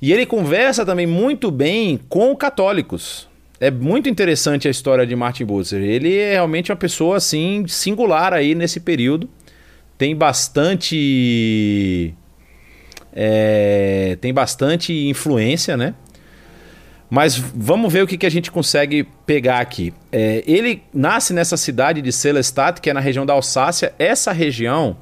E 0.01 0.11
ele 0.11 0.25
conversa 0.25 0.85
também 0.85 1.07
muito 1.07 1.49
bem 1.49 1.99
com 2.09 2.35
católicos. 2.35 3.27
É 3.59 3.71
muito 3.71 4.09
interessante 4.09 4.67
a 4.67 4.71
história 4.71 5.05
de 5.05 5.15
Martin 5.15 5.45
Butzer. 5.45 5.81
Ele 5.81 6.15
é 6.17 6.33
realmente 6.33 6.71
uma 6.71 6.77
pessoa 6.77 7.17
assim 7.17 7.65
singular 7.67 8.33
aí 8.33 8.53
nesse 8.53 8.79
período. 8.79 9.29
Tem 9.97 10.15
bastante 10.15 12.13
é, 13.15 14.17
tem 14.19 14.33
bastante 14.33 15.07
influência, 15.07 15.77
né? 15.77 15.93
Mas 17.09 17.37
vamos 17.37 17.93
ver 17.93 18.03
o 18.03 18.07
que, 18.07 18.17
que 18.17 18.25
a 18.25 18.31
gente 18.31 18.51
consegue 18.51 19.07
pegar 19.25 19.59
aqui. 19.59 19.93
É, 20.11 20.43
ele 20.45 20.83
nasce 20.93 21.33
nessa 21.33 21.55
cidade 21.55 22.01
de 22.01 22.11
Selestat, 22.11 22.81
que 22.81 22.89
é 22.89 22.93
na 22.93 22.99
região 22.99 23.25
da 23.25 23.31
Alsácia. 23.31 23.93
Essa 23.97 24.33
região, 24.33 24.97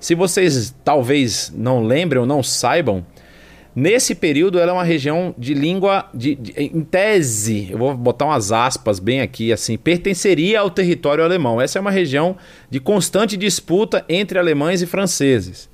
se 0.00 0.14
vocês 0.14 0.74
talvez 0.82 1.52
não 1.54 1.84
lembrem 1.84 2.20
ou 2.20 2.26
não 2.26 2.42
saibam, 2.42 3.06
nesse 3.74 4.14
período 4.14 4.58
ela 4.58 4.70
é 4.70 4.74
uma 4.74 4.84
região 4.84 5.34
de 5.36 5.54
língua, 5.54 6.08
de, 6.12 6.34
de, 6.34 6.52
em 6.56 6.82
tese, 6.82 7.68
eu 7.70 7.78
vou 7.78 7.96
botar 7.96 8.26
umas 8.26 8.52
aspas 8.52 8.98
bem 8.98 9.20
aqui, 9.20 9.52
assim, 9.52 9.76
pertenceria 9.76 10.60
ao 10.60 10.70
território 10.70 11.24
alemão. 11.24 11.60
Essa 11.60 11.78
é 11.78 11.80
uma 11.80 11.90
região 11.90 12.36
de 12.70 12.80
constante 12.80 13.36
disputa 13.36 14.04
entre 14.08 14.38
alemães 14.38 14.82
e 14.82 14.86
franceses. 14.86 15.70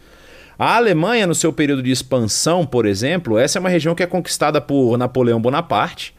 A 0.58 0.76
Alemanha, 0.76 1.26
no 1.26 1.36
seu 1.36 1.52
período 1.52 1.82
de 1.82 1.92
expansão, 1.92 2.66
por 2.66 2.84
exemplo, 2.84 3.38
essa 3.38 3.58
é 3.58 3.60
uma 3.60 3.68
região 3.68 3.94
que 3.94 4.02
é 4.02 4.06
conquistada 4.06 4.60
por 4.60 4.98
Napoleão 4.98 5.40
Bonaparte. 5.40 6.12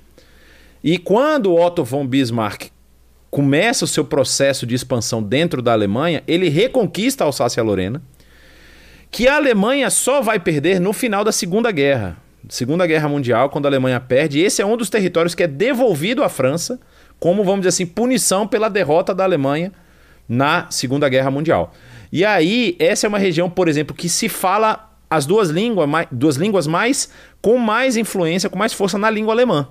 E 0.81 0.97
quando 0.97 1.53
Otto 1.53 1.83
von 1.83 2.07
Bismarck 2.07 2.69
começa 3.29 3.83
o 3.83 3.87
seu 3.87 4.05
processo 4.05 4.65
de 4.65 4.73
expansão 4.73 5.21
dentro 5.21 5.61
da 5.61 5.73
Alemanha, 5.73 6.23
ele 6.25 6.47
reconquista 6.47 7.23
a 7.23 7.27
Alsácia-Lorena, 7.27 8.01
que 9.11 9.27
a 9.27 9.35
Alemanha 9.35 9.89
só 9.89 10.21
vai 10.21 10.39
perder 10.39 10.79
no 10.79 10.93
final 10.93 11.23
da 11.23 11.31
Segunda 11.31 11.71
Guerra. 11.71 12.17
Segunda 12.47 12.87
Guerra 12.87 13.09
Mundial, 13.09 13.49
quando 13.49 13.65
a 13.65 13.69
Alemanha 13.69 13.99
perde, 13.99 14.39
esse 14.39 14.61
é 14.61 14.65
um 14.65 14.77
dos 14.77 14.89
territórios 14.89 15.35
que 15.35 15.43
é 15.43 15.47
devolvido 15.47 16.23
à 16.23 16.29
França, 16.29 16.79
como, 17.19 17.43
vamos 17.43 17.61
dizer 17.61 17.69
assim, 17.69 17.85
punição 17.85 18.47
pela 18.47 18.69
derrota 18.69 19.13
da 19.13 19.23
Alemanha 19.23 19.71
na 20.27 20.67
Segunda 20.69 21.09
Guerra 21.09 21.29
Mundial. 21.29 21.73
E 22.11 22.23
aí, 22.23 22.75
essa 22.79 23.05
é 23.05 23.09
uma 23.09 23.19
região, 23.19 23.49
por 23.49 23.67
exemplo, 23.67 23.95
que 23.95 24.07
se 24.07 24.29
fala 24.29 24.89
as 25.09 25.25
duas 25.25 25.49
línguas, 25.49 25.87
mais, 25.87 26.07
duas 26.11 26.35
línguas 26.37 26.65
mais 26.65 27.09
com 27.41 27.57
mais 27.57 27.97
influência, 27.97 28.49
com 28.49 28.57
mais 28.57 28.73
força 28.73 28.97
na 28.97 29.09
língua 29.09 29.33
alemã. 29.33 29.67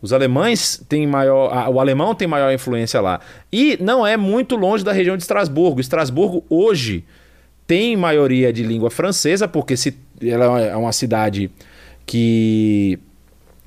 Os 0.00 0.12
alemães 0.12 0.82
têm 0.88 1.06
maior. 1.06 1.68
O 1.70 1.80
alemão 1.80 2.14
tem 2.14 2.28
maior 2.28 2.52
influência 2.52 3.00
lá. 3.00 3.20
E 3.52 3.76
não 3.80 4.06
é 4.06 4.16
muito 4.16 4.54
longe 4.54 4.84
da 4.84 4.92
região 4.92 5.16
de 5.16 5.24
Estrasburgo. 5.24 5.80
Estrasburgo 5.80 6.44
hoje 6.48 7.04
tem 7.68 7.96
maioria 7.96 8.52
de 8.52 8.64
língua 8.64 8.90
francesa, 8.90 9.46
porque 9.46 9.76
se, 9.76 9.96
ela 10.20 10.60
é 10.60 10.74
uma 10.74 10.90
cidade 10.90 11.48
que 12.04 12.98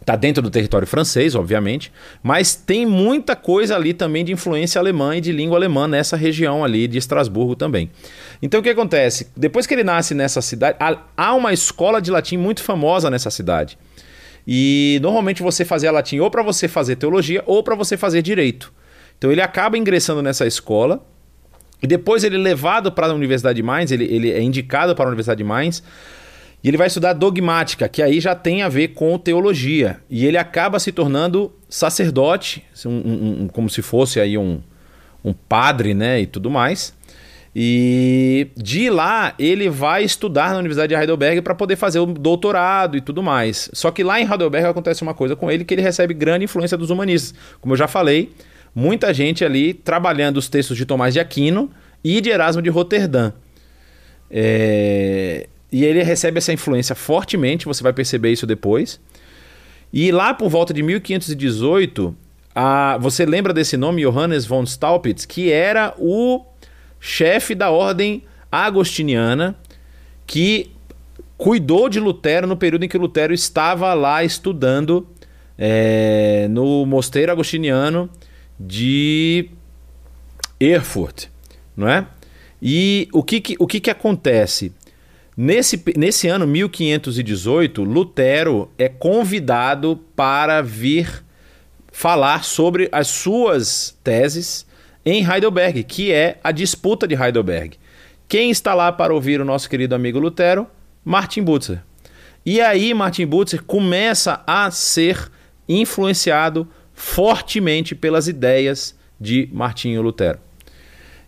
Está 0.02 0.16
dentro 0.16 0.42
do 0.42 0.50
território 0.50 0.88
francês, 0.88 1.36
obviamente, 1.36 1.92
mas 2.24 2.56
tem 2.56 2.88
muita 2.88 3.36
coisa 3.36 3.76
ali 3.76 3.94
também 3.94 4.26
de 4.26 4.32
influência 4.32 4.80
alemã 4.80 5.16
e 5.16 5.22
de 5.22 5.32
língua 5.32 5.60
alemã 5.60 5.88
nessa 5.88 6.18
região 6.18 6.64
ali 6.64 6.88
de 6.88 6.98
Estrasburgo 6.98 7.56
também. 7.56 7.92
Então 8.42 8.60
o 8.60 8.64
que 8.64 8.70
acontece? 8.72 9.28
Depois 9.38 9.68
que 9.68 9.76
ele 9.76 9.84
nasce 9.84 10.16
nessa 10.16 10.42
cidade, 10.42 10.76
há 11.16 11.36
uma 11.36 11.54
escola 11.54 12.02
de 12.02 12.10
latim 12.10 12.36
muito 12.36 12.64
famosa 12.64 13.12
nessa 13.12 13.30
cidade. 13.30 13.78
E 14.48 14.98
normalmente 15.04 15.44
você 15.44 15.64
fazia 15.64 15.92
latim 15.92 16.18
ou 16.18 16.32
para 16.32 16.42
você 16.42 16.68
fazer 16.68 16.96
teologia 16.96 17.44
ou 17.46 17.62
para 17.62 17.76
você 17.76 17.96
fazer 17.96 18.24
direito. 18.24 18.74
Então 19.20 19.32
ele 19.32 19.42
acaba 19.42 19.78
ingressando 19.78 20.24
nessa 20.24 20.48
escola 20.48 21.06
e 21.82 21.88
depois 21.88 22.24
ele 22.24 22.36
é 22.36 22.40
levado 22.40 22.92
para 22.92 23.08
a 23.08 23.14
Universidade 23.14 23.56
de 23.56 23.64
Mainz, 23.64 23.92
ele, 23.92 24.06
ele 24.06 24.32
é 24.32 24.42
indicado 24.42 24.96
para 24.96 25.06
a 25.06 25.08
Universidade 25.08 25.40
de 25.40 25.44
Mainz 25.44 25.82
e 26.64 26.68
ele 26.68 26.78
vai 26.78 26.88
estudar 26.88 27.14
dogmática, 27.14 27.90
que 27.90 28.04
aí 28.04 28.20
já 28.20 28.36
tem 28.36 28.62
a 28.62 28.70
ver 28.70 28.90
com 28.90 29.18
teologia. 29.18 30.00
E 30.10 30.26
ele 30.26 30.38
acaba 30.38 30.80
se 30.80 30.92
tornando 30.92 31.52
sacerdote, 31.68 32.64
um, 32.86 32.90
um, 32.90 33.42
um, 33.44 33.48
como 33.48 33.68
se 33.68 33.82
fosse 33.82 34.20
aí 34.20 34.38
um, 34.38 34.62
um 35.26 35.34
padre, 35.34 35.96
né? 35.96 36.22
E 36.22 36.28
tudo 36.28 36.52
mais. 36.52 36.94
E 37.54 38.48
de 38.56 38.90
lá 38.90 39.34
ele 39.38 39.70
vai 39.70 40.04
estudar 40.04 40.52
na 40.52 40.60
Universidade 40.60 40.94
de 40.94 41.02
Heidelberg 41.02 41.42
para 41.42 41.56
poder 41.56 41.76
fazer 41.76 42.00
o 42.00 42.06
doutorado 42.06 42.96
e 42.96 43.02
tudo 43.02 43.24
mais. 43.24 43.70
Só 43.74 43.90
que 43.90 44.04
lá 44.04 44.22
em 44.22 44.30
Heidelberg 44.30 44.68
acontece 44.68 45.02
uma 45.02 45.16
coisa 45.16 45.36
com 45.36 45.50
ele 45.50 45.66
que 45.66 45.74
ele 45.74 45.82
recebe 45.82 46.14
grande 46.14 46.46
influência 46.46 46.78
dos 46.78 46.92
humanistas. 46.92 47.34
Como 47.60 47.74
eu 47.74 47.78
já 47.78 47.88
falei, 47.88 48.32
muita 48.74 49.14
gente 49.14 49.44
ali 49.44 49.74
trabalhando 49.74 50.38
os 50.38 50.48
textos 50.50 50.78
de 50.78 50.86
Tomás 50.86 51.14
de 51.14 51.20
Aquino 51.20 51.70
e 52.04 52.22
de 52.22 52.30
Erasmo 52.30 52.62
de 52.62 52.70
Roterdã. 52.70 53.32
É... 54.30 55.48
E 55.72 55.86
ele 55.86 56.04
recebe 56.04 56.38
essa 56.38 56.52
influência 56.52 56.94
fortemente, 56.96 57.66
você 57.66 57.82
vai 57.82 57.94
perceber 57.94 58.32
isso 58.32 58.46
depois. 58.46 59.00
E 59.94 60.12
lá 60.12 60.34
por 60.34 60.50
volta 60.50 60.74
de 60.74 60.84
1518, 60.84 62.16
a, 62.54 62.98
você 63.00 63.26
lembra 63.26 63.54
desse 63.54 63.78
nome, 63.78 64.04
Johannes 64.04 64.46
von 64.46 64.66
Staupitz, 64.66 65.26
que 65.26 65.52
era 65.52 65.94
o 65.98 66.46
chefe 67.00 67.56
da 67.56 67.72
ordem 67.72 68.24
agostiniana 68.52 69.56
que 70.28 70.72
cuidou 71.38 71.90
de 71.90 72.00
Lutero 72.00 72.46
no 72.46 72.56
período 72.56 72.86
em 72.86 72.88
que 72.88 72.98
Lutero 72.98 73.34
estava 73.34 73.94
lá 73.94 74.24
estudando 74.24 75.08
é, 75.58 76.48
no 76.50 76.86
mosteiro 76.86 77.32
agostiniano 77.32 78.10
de 78.68 79.50
Erfurt, 80.60 81.26
não 81.76 81.88
é? 81.88 82.06
E 82.62 83.08
o 83.12 83.24
que, 83.24 83.42
que 83.42 83.56
o 83.60 83.66
que, 83.66 83.80
que 83.80 83.90
acontece? 83.90 84.72
Nesse, 85.36 85.82
nesse 85.98 86.28
ano 86.28 86.46
1518, 86.46 87.84
Lutero 87.84 88.70
é 88.78 88.88
convidado 88.88 90.00
para 90.16 90.62
vir 90.62 91.24
falar 91.92 92.44
sobre 92.44 92.88
as 92.92 93.08
suas 93.08 93.98
teses 94.04 94.68
em 95.04 95.26
Heidelberg, 95.26 95.84
que 95.84 96.12
é 96.12 96.40
a 96.44 96.52
disputa 96.52 97.08
de 97.08 97.16
Heidelberg. 97.16 97.78
Quem 98.28 98.52
está 98.52 98.74
lá 98.74 98.92
para 98.92 99.14
ouvir 99.14 99.42
o 99.42 99.46
nosso 99.46 99.70
querido 99.70 99.96
amigo 99.96 100.20
Lutero? 100.20 100.68
Martin 101.04 101.42
Butzer. 101.42 101.82
E 102.46 102.62
aí 102.62 102.94
Martin 102.94 103.26
Butzer 103.26 103.64
começa 103.64 104.42
a 104.46 104.70
ser 104.70 105.32
influenciado 105.68 106.68
fortemente 107.02 107.96
pelas 107.96 108.28
ideias 108.28 108.96
de 109.20 109.50
Martinho 109.52 110.02
Lutero. 110.02 110.40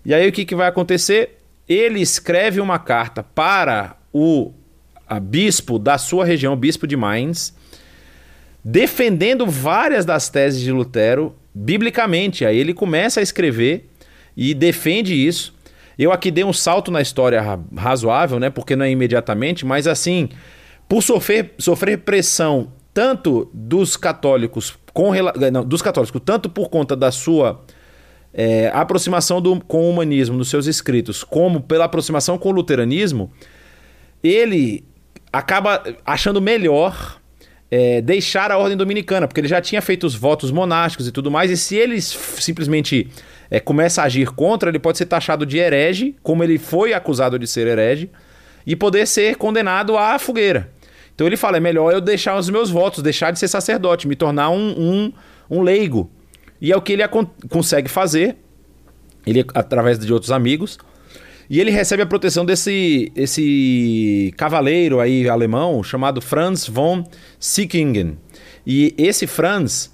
E 0.05 0.13
aí 0.13 0.27
o 0.27 0.31
que, 0.31 0.45
que 0.45 0.55
vai 0.55 0.67
acontecer? 0.67 1.39
ele 1.67 2.01
escreve 2.01 2.59
uma 2.59 2.79
carta 2.79 3.23
para 3.23 3.95
o 4.11 4.51
bispo 5.21 5.79
da 5.79 5.97
sua 5.97 6.25
região, 6.25 6.55
bispo 6.55 6.87
de 6.87 6.97
Mainz, 6.97 7.53
defendendo 8.63 9.45
várias 9.45 10.05
das 10.05 10.29
teses 10.29 10.61
de 10.61 10.71
Lutero 10.71 11.35
biblicamente. 11.53 12.45
Aí 12.45 12.57
ele 12.57 12.73
começa 12.73 13.19
a 13.19 13.23
escrever 13.23 13.89
e 14.35 14.53
defende 14.53 15.13
isso. 15.13 15.53
Eu 15.97 16.11
aqui 16.11 16.31
dei 16.31 16.43
um 16.43 16.53
salto 16.53 16.89
na 16.89 17.01
história 17.01 17.41
razoável, 17.75 18.39
né? 18.39 18.49
Porque 18.49 18.75
não 18.75 18.85
é 18.85 18.89
imediatamente, 18.89 19.65
mas 19.65 19.85
assim, 19.85 20.29
por 20.89 21.03
sofrer, 21.03 21.53
sofrer 21.59 21.99
pressão 21.99 22.71
tanto 22.93 23.49
dos 23.53 23.97
católicos 23.97 24.77
com 24.93 25.11
não, 25.51 25.65
dos 25.65 25.81
católicos, 25.81 26.21
tanto 26.23 26.49
por 26.49 26.69
conta 26.69 26.95
da 26.95 27.11
sua 27.11 27.61
é, 28.33 28.69
aproximação 28.73 29.41
do, 29.41 29.59
com 29.61 29.85
o 29.85 29.89
humanismo 29.89 30.37
nos 30.37 30.49
seus 30.49 30.67
escritos, 30.67 31.23
como 31.23 31.61
pela 31.61 31.85
aproximação 31.85 32.37
com 32.37 32.49
o 32.49 32.51
luteranismo, 32.51 33.31
ele 34.23 34.85
acaba 35.31 35.83
achando 36.05 36.41
melhor 36.41 37.19
é, 37.71 38.01
deixar 38.01 38.51
a 38.51 38.57
ordem 38.57 38.77
dominicana, 38.77 39.27
porque 39.27 39.41
ele 39.41 39.47
já 39.47 39.59
tinha 39.59 39.81
feito 39.81 40.05
os 40.05 40.13
votos 40.13 40.51
monásticos 40.51 41.07
e 41.07 41.11
tudo 41.11 41.31
mais, 41.31 41.49
e 41.49 41.57
se 41.57 41.75
ele 41.75 41.99
simplesmente 41.99 43.09
é, 43.49 43.59
começa 43.59 44.03
a 44.03 44.05
agir 44.05 44.29
contra, 44.29 44.69
ele 44.69 44.79
pode 44.79 44.99
ser 44.99 45.07
taxado 45.07 45.45
de 45.45 45.57
herege, 45.57 46.15
como 46.21 46.43
ele 46.43 46.59
foi 46.59 46.93
acusado 46.93 47.39
de 47.39 47.47
ser 47.47 47.67
herege, 47.67 48.11
e 48.65 48.75
poder 48.75 49.07
ser 49.07 49.35
condenado 49.35 49.97
à 49.97 50.17
fogueira. 50.17 50.72
Então 51.15 51.27
ele 51.27 51.37
fala: 51.37 51.57
é 51.57 51.59
melhor 51.59 51.91
eu 51.91 52.01
deixar 52.01 52.37
os 52.37 52.49
meus 52.49 52.69
votos, 52.69 53.03
deixar 53.03 53.31
de 53.31 53.39
ser 53.39 53.47
sacerdote, 53.47 54.07
me 54.07 54.15
tornar 54.15 54.49
um, 54.49 54.73
um, 54.77 55.13
um 55.49 55.61
leigo. 55.61 56.09
E 56.61 56.71
é 56.71 56.77
o 56.77 56.81
que 56.81 56.93
ele 56.93 57.03
consegue 57.49 57.89
fazer, 57.89 58.37
ele 59.25 59.45
através 59.53 59.99
de 59.99 60.11
outros 60.11 60.31
amigos. 60.31 60.77
E 61.49 61.59
ele 61.59 61.71
recebe 61.71 62.01
a 62.01 62.05
proteção 62.05 62.45
desse 62.45 63.11
esse 63.15 64.33
cavaleiro 64.37 64.99
aí 64.99 65.27
alemão 65.27 65.83
chamado 65.83 66.21
Franz 66.21 66.67
von 66.67 67.03
Sickingen. 67.39 68.17
E 68.65 68.95
esse 68.97 69.27
Franz, 69.27 69.93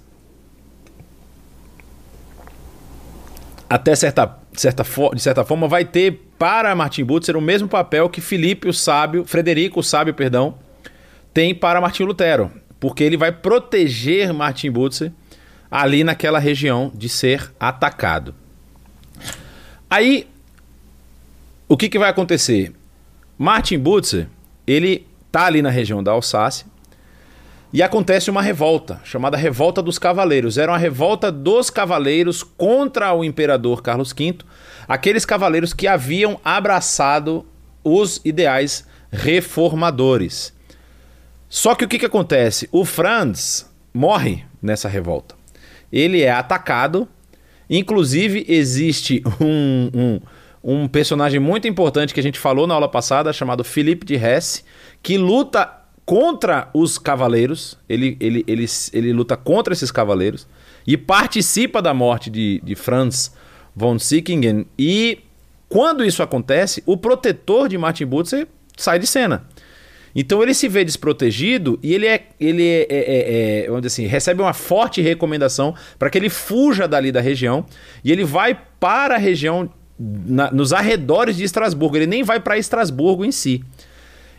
até 3.68 3.94
certa, 3.96 4.38
certa 4.52 4.84
de 5.12 5.20
certa 5.20 5.44
forma, 5.44 5.66
vai 5.66 5.84
ter 5.84 6.20
para 6.38 6.74
Martin 6.74 7.04
Butzer 7.04 7.36
o 7.36 7.40
mesmo 7.40 7.68
papel 7.68 8.08
que 8.08 8.20
Filipe 8.20 8.68
o 8.68 8.72
Sábio, 8.72 9.24
Frederico 9.26 9.80
o 9.80 9.82
Sábio, 9.82 10.14
perdão, 10.14 10.54
tem 11.32 11.54
para 11.54 11.80
Martin 11.80 12.04
Lutero. 12.04 12.50
Porque 12.78 13.04
ele 13.04 13.16
vai 13.16 13.30
proteger 13.30 14.32
Martin 14.32 14.70
Butzer 14.70 15.12
ali 15.70 16.02
naquela 16.02 16.38
região 16.38 16.90
de 16.94 17.08
ser 17.08 17.52
atacado. 17.60 18.34
Aí 19.88 20.26
o 21.68 21.76
que, 21.76 21.88
que 21.88 21.98
vai 21.98 22.10
acontecer? 22.10 22.72
Martin 23.38 23.78
Butzer, 23.78 24.28
ele 24.66 25.06
tá 25.30 25.46
ali 25.46 25.62
na 25.62 25.70
região 25.70 26.02
da 26.02 26.10
Alsácia 26.10 26.66
e 27.72 27.82
acontece 27.82 28.28
uma 28.28 28.42
revolta, 28.42 29.00
chamada 29.04 29.36
Revolta 29.36 29.80
dos 29.80 29.96
Cavaleiros. 29.96 30.58
Era 30.58 30.72
uma 30.72 30.78
revolta 30.78 31.30
dos 31.30 31.70
cavaleiros 31.70 32.42
contra 32.42 33.14
o 33.14 33.22
imperador 33.22 33.82
Carlos 33.82 34.12
V, 34.12 34.38
aqueles 34.88 35.24
cavaleiros 35.24 35.72
que 35.72 35.86
haviam 35.86 36.40
abraçado 36.44 37.46
os 37.84 38.20
ideais 38.24 38.84
reformadores. 39.12 40.52
Só 41.50 41.74
que 41.74 41.84
o 41.84 41.88
que, 41.88 41.98
que 41.98 42.06
acontece? 42.06 42.66
O 42.72 42.86
Franz 42.86 43.70
morre 43.92 44.44
nessa 44.62 44.88
revolta. 44.88 45.34
Ele 45.92 46.22
é 46.22 46.30
atacado, 46.30 47.06
inclusive 47.68 48.46
existe 48.48 49.22
um, 49.40 49.90
um 49.92 50.20
um 50.62 50.86
personagem 50.86 51.40
muito 51.40 51.66
importante 51.66 52.12
que 52.12 52.20
a 52.20 52.22
gente 52.22 52.38
falou 52.38 52.66
na 52.66 52.74
aula 52.74 52.88
passada, 52.88 53.32
chamado 53.32 53.64
Felipe 53.64 54.04
de 54.04 54.14
Hesse, 54.14 54.62
que 55.02 55.16
luta 55.16 55.80
contra 56.04 56.68
os 56.74 56.98
cavaleiros, 56.98 57.78
ele, 57.88 58.16
ele, 58.20 58.44
ele, 58.46 58.66
ele 58.92 59.12
luta 59.12 59.36
contra 59.36 59.72
esses 59.72 59.90
cavaleiros 59.90 60.46
e 60.86 60.96
participa 60.96 61.80
da 61.80 61.94
morte 61.94 62.28
de, 62.28 62.60
de 62.62 62.74
Franz 62.74 63.34
von 63.74 63.98
Sickingen. 63.98 64.66
E 64.78 65.20
quando 65.68 66.04
isso 66.04 66.22
acontece, 66.22 66.82
o 66.84 66.96
protetor 66.96 67.68
de 67.68 67.78
Martin 67.78 68.06
Butzer 68.06 68.48
sai 68.76 68.98
de 68.98 69.06
cena. 69.06 69.46
Então 70.14 70.42
ele 70.42 70.54
se 70.54 70.68
vê 70.68 70.84
desprotegido 70.84 71.78
e 71.82 71.94
ele 71.94 72.06
é, 72.06 72.26
ele 72.38 72.66
é, 72.66 72.86
é, 72.90 73.66
é, 73.66 73.66
é 73.66 73.86
assim, 73.86 74.06
recebe 74.06 74.42
uma 74.42 74.52
forte 74.52 75.00
recomendação 75.00 75.74
para 75.98 76.10
que 76.10 76.18
ele 76.18 76.28
fuja 76.28 76.88
dali 76.88 77.12
da 77.12 77.20
região 77.20 77.64
e 78.04 78.10
ele 78.10 78.24
vai 78.24 78.58
para 78.78 79.14
a 79.14 79.18
região 79.18 79.70
na, 79.98 80.50
nos 80.50 80.72
arredores 80.72 81.36
de 81.36 81.44
Estrasburgo. 81.44 81.96
Ele 81.96 82.06
nem 82.06 82.22
vai 82.22 82.40
para 82.40 82.58
Estrasburgo 82.58 83.24
em 83.24 83.30
si. 83.30 83.62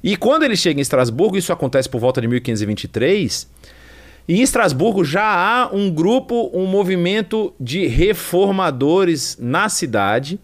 E 0.03 0.17
quando 0.17 0.43
ele 0.43 0.55
chega 0.55 0.80
em 0.80 0.82
Estrasburgo, 0.82 1.38
isso 1.38 1.53
acontece 1.53 1.88
por 1.88 1.99
volta 1.99 2.19
de 2.19 2.28
1523. 2.28 3.47
Em 4.28 4.41
Estrasburgo 4.41 5.03
já 5.03 5.24
há 5.24 5.69
um 5.72 5.89
grupo, 5.89 6.49
um 6.53 6.65
movimento 6.65 7.53
de 7.59 7.86
reformadores 7.86 9.38
na 9.39 9.69
cidade. 9.69 10.39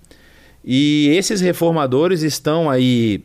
E 0.63 1.09
esses 1.15 1.41
reformadores 1.41 2.21
estão 2.21 2.69
aí 2.69 3.23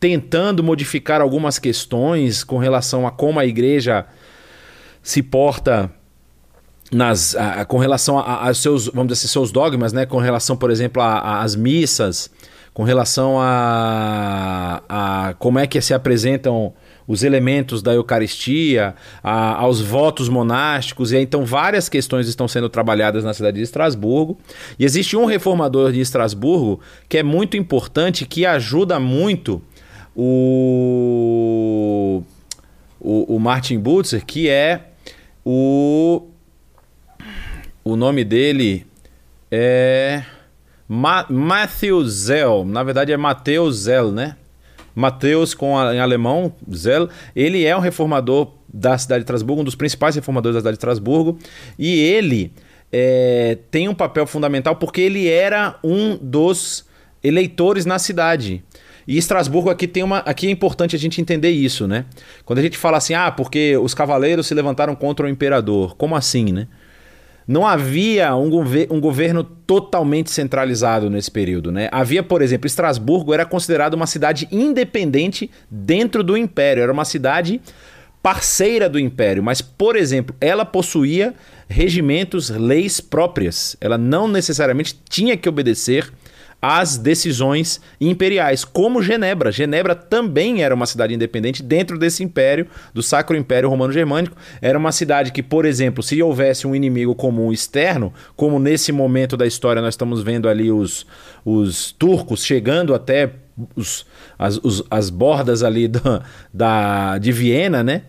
tentando 0.00 0.62
modificar 0.62 1.20
algumas 1.20 1.58
questões 1.58 2.44
com 2.44 2.58
relação 2.58 3.06
a 3.06 3.10
como 3.10 3.40
a 3.40 3.46
igreja 3.46 4.06
se 5.02 5.22
porta 5.22 5.90
nas, 6.92 7.34
a, 7.34 7.64
com 7.64 7.78
relação 7.78 8.18
aos 8.18 8.58
seus, 8.58 8.86
vamos 8.86 9.08
dizer 9.08 9.20
assim, 9.20 9.28
seus 9.28 9.52
dogmas, 9.52 9.92
né? 9.92 10.06
Com 10.06 10.18
relação, 10.18 10.56
por 10.56 10.70
exemplo, 10.70 11.02
às 11.02 11.54
missas, 11.54 12.30
com 12.72 12.82
relação 12.82 13.38
a, 13.40 14.82
a 14.88 15.34
como 15.34 15.58
é 15.58 15.66
que 15.66 15.80
se 15.80 15.92
apresentam 15.92 16.72
os 17.06 17.22
elementos 17.22 17.82
da 17.82 17.94
Eucaristia, 17.94 18.94
a, 19.24 19.54
aos 19.54 19.80
votos 19.80 20.28
monásticos, 20.28 21.10
e 21.10 21.16
aí, 21.16 21.22
então 21.22 21.44
várias 21.44 21.88
questões 21.88 22.28
estão 22.28 22.46
sendo 22.46 22.68
trabalhadas 22.68 23.24
na 23.24 23.32
cidade 23.32 23.56
de 23.56 23.62
Estrasburgo. 23.62 24.38
E 24.78 24.84
existe 24.84 25.16
um 25.16 25.24
reformador 25.24 25.90
de 25.90 26.00
Estrasburgo 26.00 26.80
que 27.08 27.16
é 27.16 27.22
muito 27.22 27.56
importante, 27.56 28.26
que 28.26 28.44
ajuda 28.44 29.00
muito 29.00 29.62
o, 30.16 31.82
o, 33.00 33.36
o 33.36 33.38
Martin 33.38 33.78
Butzer, 33.78 34.24
que 34.24 34.48
é 34.48 34.88
o 35.44 36.28
o 37.84 37.96
nome 37.96 38.22
dele 38.24 38.86
é 39.50 40.22
Ma 40.86 41.26
Matthew 41.28 42.04
Zell. 42.06 42.64
Na 42.64 42.82
verdade 42.82 43.12
é 43.12 43.16
Mateus 43.16 43.76
Zell, 43.76 44.12
né? 44.12 44.36
Mateus 44.94 45.54
com 45.54 45.78
a, 45.78 45.94
em 45.94 46.00
alemão, 46.00 46.52
Zell. 46.74 47.08
Ele 47.34 47.64
é 47.64 47.76
um 47.76 47.80
reformador 47.80 48.52
da 48.68 48.98
cidade 48.98 49.20
de 49.20 49.24
Estrasburgo, 49.24 49.62
um 49.62 49.64
dos 49.64 49.74
principais 49.74 50.14
reformadores 50.16 50.54
da 50.54 50.60
cidade 50.60 50.74
de 50.74 50.78
Estrasburgo. 50.78 51.38
E 51.78 51.98
ele 52.00 52.52
é, 52.92 53.58
tem 53.70 53.88
um 53.88 53.94
papel 53.94 54.26
fundamental 54.26 54.76
porque 54.76 55.00
ele 55.00 55.28
era 55.28 55.78
um 55.82 56.18
dos 56.20 56.84
eleitores 57.22 57.86
na 57.86 57.98
cidade. 57.98 58.62
E 59.08 59.16
Estrasburgo 59.16 59.70
aqui 59.70 59.88
tem 59.88 60.02
uma. 60.02 60.18
Aqui 60.18 60.46
é 60.46 60.50
importante 60.50 60.94
a 60.94 60.98
gente 60.98 61.18
entender 61.18 61.50
isso, 61.50 61.88
né? 61.88 62.04
Quando 62.44 62.58
a 62.58 62.62
gente 62.62 62.76
fala 62.76 62.98
assim, 62.98 63.14
ah, 63.14 63.30
porque 63.32 63.74
os 63.78 63.94
cavaleiros 63.94 64.46
se 64.46 64.52
levantaram 64.52 64.94
contra 64.94 65.24
o 65.24 65.28
imperador. 65.28 65.96
Como 65.96 66.14
assim, 66.14 66.52
né? 66.52 66.68
não 67.48 67.66
havia 67.66 68.36
um, 68.36 68.50
gover 68.50 68.88
um 68.90 69.00
governo 69.00 69.42
totalmente 69.42 70.30
centralizado 70.30 71.08
nesse 71.08 71.30
período. 71.30 71.72
Né? 71.72 71.88
Havia, 71.90 72.22
por 72.22 72.42
exemplo, 72.42 72.66
Estrasburgo 72.66 73.32
era 73.32 73.46
considerada 73.46 73.96
uma 73.96 74.06
cidade 74.06 74.46
independente 74.52 75.50
dentro 75.70 76.22
do 76.22 76.36
império, 76.36 76.82
era 76.82 76.92
uma 76.92 77.06
cidade 77.06 77.58
parceira 78.22 78.86
do 78.88 78.98
império, 78.98 79.42
mas, 79.42 79.62
por 79.62 79.96
exemplo, 79.96 80.36
ela 80.40 80.66
possuía 80.66 81.34
regimentos, 81.66 82.50
leis 82.50 83.00
próprias. 83.00 83.76
Ela 83.80 83.96
não 83.96 84.28
necessariamente 84.28 85.00
tinha 85.08 85.34
que 85.34 85.48
obedecer 85.48 86.12
às 86.60 86.98
decisões 86.98 87.80
imperiais, 88.00 88.64
como 88.64 89.02
Genebra. 89.02 89.52
Genebra 89.52 89.94
também 89.94 90.62
era 90.62 90.74
uma 90.74 90.86
cidade 90.86 91.14
independente 91.14 91.62
dentro 91.62 91.98
desse 91.98 92.22
império, 92.24 92.66
do 92.92 93.02
Sacro 93.02 93.36
Império 93.36 93.68
Romano 93.68 93.92
Germânico. 93.92 94.36
Era 94.60 94.76
uma 94.76 94.90
cidade 94.90 95.30
que, 95.30 95.42
por 95.42 95.64
exemplo, 95.64 96.02
se 96.02 96.20
houvesse 96.22 96.66
um 96.66 96.74
inimigo 96.74 97.14
comum 97.14 97.52
externo, 97.52 98.12
como 98.34 98.58
nesse 98.58 98.90
momento 98.90 99.36
da 99.36 99.46
história 99.46 99.80
nós 99.80 99.94
estamos 99.94 100.22
vendo 100.22 100.48
ali 100.48 100.72
os, 100.72 101.06
os 101.44 101.92
turcos 101.92 102.44
chegando 102.44 102.94
até 102.94 103.30
os, 103.76 104.04
as, 104.38 104.58
os, 104.62 104.82
as 104.90 105.10
bordas 105.10 105.62
ali 105.62 105.86
da, 105.88 106.22
da, 106.52 107.18
de 107.18 107.32
Viena, 107.32 107.82
né? 107.82 108.02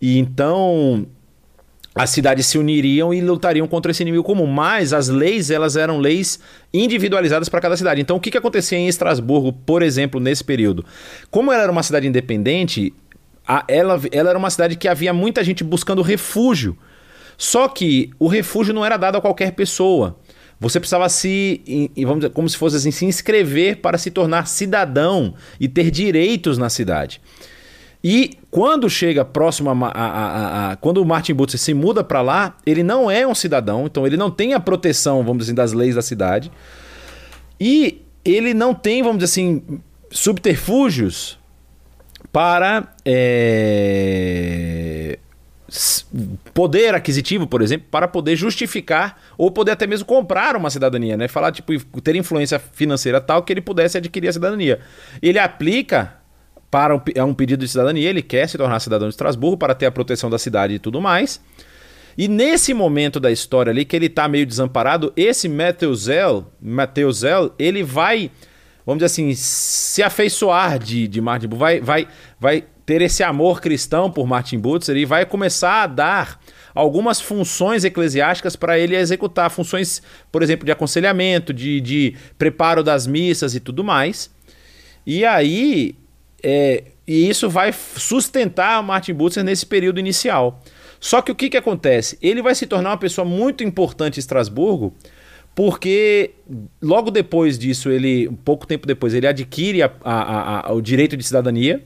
E 0.00 0.18
então 0.18 1.06
as 1.94 2.10
cidades 2.10 2.46
se 2.46 2.56
uniriam 2.56 3.12
e 3.12 3.20
lutariam 3.20 3.66
contra 3.66 3.90
esse 3.90 4.02
inimigo 4.02 4.22
comum. 4.22 4.46
Mas 4.46 4.92
as 4.92 5.08
leis, 5.08 5.50
elas 5.50 5.76
eram 5.76 5.98
leis 5.98 6.38
individualizadas 6.72 7.48
para 7.48 7.60
cada 7.60 7.76
cidade. 7.76 8.00
Então, 8.00 8.16
o 8.16 8.20
que, 8.20 8.30
que 8.30 8.38
acontecia 8.38 8.78
em 8.78 8.88
Estrasburgo, 8.88 9.52
por 9.52 9.82
exemplo, 9.82 10.20
nesse 10.20 10.44
período? 10.44 10.84
Como 11.30 11.52
ela 11.52 11.64
era 11.64 11.72
uma 11.72 11.82
cidade 11.82 12.06
independente, 12.06 12.92
a, 13.46 13.64
ela, 13.66 14.00
ela 14.12 14.30
era 14.30 14.38
uma 14.38 14.50
cidade 14.50 14.76
que 14.76 14.86
havia 14.86 15.12
muita 15.12 15.42
gente 15.42 15.64
buscando 15.64 16.02
refúgio. 16.02 16.78
Só 17.36 17.68
que 17.68 18.10
o 18.18 18.28
refúgio 18.28 18.72
não 18.72 18.84
era 18.84 18.96
dado 18.96 19.16
a 19.16 19.20
qualquer 19.20 19.52
pessoa. 19.52 20.16
Você 20.60 20.78
precisava 20.78 21.08
se, 21.08 21.90
vamos 21.96 22.18
dizer, 22.18 22.30
como 22.30 22.46
se 22.46 22.56
fosse 22.56 22.76
assim, 22.76 22.90
se 22.90 23.06
inscrever 23.06 23.78
para 23.78 23.96
se 23.96 24.10
tornar 24.10 24.46
cidadão 24.46 25.34
e 25.58 25.66
ter 25.66 25.90
direitos 25.90 26.58
na 26.58 26.68
cidade. 26.68 27.20
E 28.02 28.38
quando 28.50 28.88
chega 28.88 29.24
próximo 29.24 29.70
a, 29.70 29.88
a, 29.88 29.88
a, 29.88 30.72
a 30.72 30.76
quando 30.76 30.98
o 30.98 31.04
Martin 31.04 31.34
Butler 31.34 31.58
se 31.58 31.74
muda 31.74 32.02
para 32.02 32.22
lá, 32.22 32.56
ele 32.64 32.82
não 32.82 33.10
é 33.10 33.26
um 33.26 33.34
cidadão, 33.34 33.86
então 33.86 34.06
ele 34.06 34.16
não 34.16 34.30
tem 34.30 34.54
a 34.54 34.60
proteção, 34.60 35.22
vamos 35.22 35.38
dizer 35.38 35.50
assim, 35.50 35.54
das 35.54 35.72
leis 35.72 35.94
da 35.94 36.02
cidade. 36.02 36.50
E 37.60 38.02
ele 38.24 38.54
não 38.54 38.74
tem, 38.74 39.02
vamos 39.02 39.18
dizer 39.18 39.32
assim, 39.32 39.80
subterfúgios 40.10 41.38
para 42.32 42.94
é, 43.04 45.18
poder 46.54 46.94
aquisitivo, 46.94 47.46
por 47.46 47.60
exemplo, 47.60 47.86
para 47.90 48.08
poder 48.08 48.34
justificar 48.34 49.20
ou 49.36 49.50
poder 49.50 49.72
até 49.72 49.86
mesmo 49.86 50.06
comprar 50.06 50.56
uma 50.56 50.70
cidadania, 50.70 51.16
né? 51.16 51.28
Falar, 51.28 51.52
tipo, 51.52 51.72
ter 52.00 52.16
influência 52.16 52.58
financeira 52.58 53.20
tal 53.20 53.42
que 53.42 53.52
ele 53.52 53.60
pudesse 53.60 53.98
adquirir 53.98 54.28
a 54.28 54.32
cidadania. 54.32 54.80
Ele 55.20 55.38
aplica 55.38 56.19
para 56.70 56.94
um, 56.94 57.00
um 57.26 57.34
pedido 57.34 57.64
de 57.64 57.70
cidadania, 57.70 58.08
ele 58.08 58.22
quer 58.22 58.48
se 58.48 58.56
tornar 58.56 58.78
cidadão 58.80 59.08
de 59.08 59.14
Estrasburgo 59.14 59.56
para 59.56 59.74
ter 59.74 59.86
a 59.86 59.90
proteção 59.90 60.30
da 60.30 60.38
cidade 60.38 60.74
e 60.74 60.78
tudo 60.78 61.00
mais. 61.00 61.40
E 62.16 62.28
nesse 62.28 62.74
momento 62.74 63.18
da 63.18 63.30
história 63.30 63.70
ali, 63.70 63.84
que 63.84 63.96
ele 63.96 64.06
está 64.06 64.28
meio 64.28 64.46
desamparado, 64.46 65.12
esse 65.16 65.48
Mateuzel, 65.48 66.52
Mateuzel, 66.60 67.54
ele 67.58 67.82
vai, 67.82 68.30
vamos 68.84 68.98
dizer 68.98 69.06
assim, 69.06 69.34
se 69.34 70.02
afeiçoar 70.02 70.78
de, 70.78 71.08
de 71.08 71.20
Martin 71.20 71.48
Butler, 71.48 71.58
vai, 71.58 71.80
vai, 71.80 72.08
vai 72.38 72.64
ter 72.84 73.02
esse 73.02 73.22
amor 73.22 73.60
cristão 73.60 74.10
por 74.10 74.26
Martin 74.26 74.58
Butler 74.58 74.96
e 74.98 75.04
vai 75.04 75.24
começar 75.24 75.84
a 75.84 75.86
dar 75.86 76.40
algumas 76.74 77.20
funções 77.20 77.84
eclesiásticas 77.84 78.54
para 78.54 78.78
ele 78.78 78.96
executar, 78.96 79.50
funções, 79.50 80.02
por 80.30 80.42
exemplo, 80.42 80.64
de 80.64 80.72
aconselhamento, 80.72 81.52
de, 81.52 81.80
de 81.80 82.16
preparo 82.38 82.82
das 82.82 83.06
missas 83.06 83.54
e 83.54 83.60
tudo 83.60 83.82
mais. 83.82 84.30
E 85.06 85.24
aí 85.24 85.96
é, 86.42 86.84
e 87.06 87.28
isso 87.28 87.48
vai 87.48 87.72
sustentar 87.72 88.82
Martin 88.82 89.14
Butler 89.14 89.44
nesse 89.44 89.66
período 89.66 89.98
inicial. 89.98 90.62
Só 91.00 91.22
que 91.22 91.32
o 91.32 91.34
que, 91.34 91.48
que 91.48 91.56
acontece? 91.56 92.18
Ele 92.20 92.42
vai 92.42 92.54
se 92.54 92.66
tornar 92.66 92.90
uma 92.90 92.98
pessoa 92.98 93.24
muito 93.24 93.64
importante 93.64 94.18
em 94.18 94.20
Estrasburgo, 94.20 94.94
porque 95.54 96.32
logo 96.80 97.10
depois 97.10 97.58
disso, 97.58 97.90
ele, 97.90 98.28
um 98.28 98.36
pouco 98.36 98.66
tempo 98.66 98.86
depois, 98.86 99.14
ele 99.14 99.26
adquire 99.26 99.82
a, 99.82 99.90
a, 100.04 100.68
a, 100.68 100.72
o 100.72 100.80
direito 100.80 101.16
de 101.16 101.24
cidadania. 101.24 101.84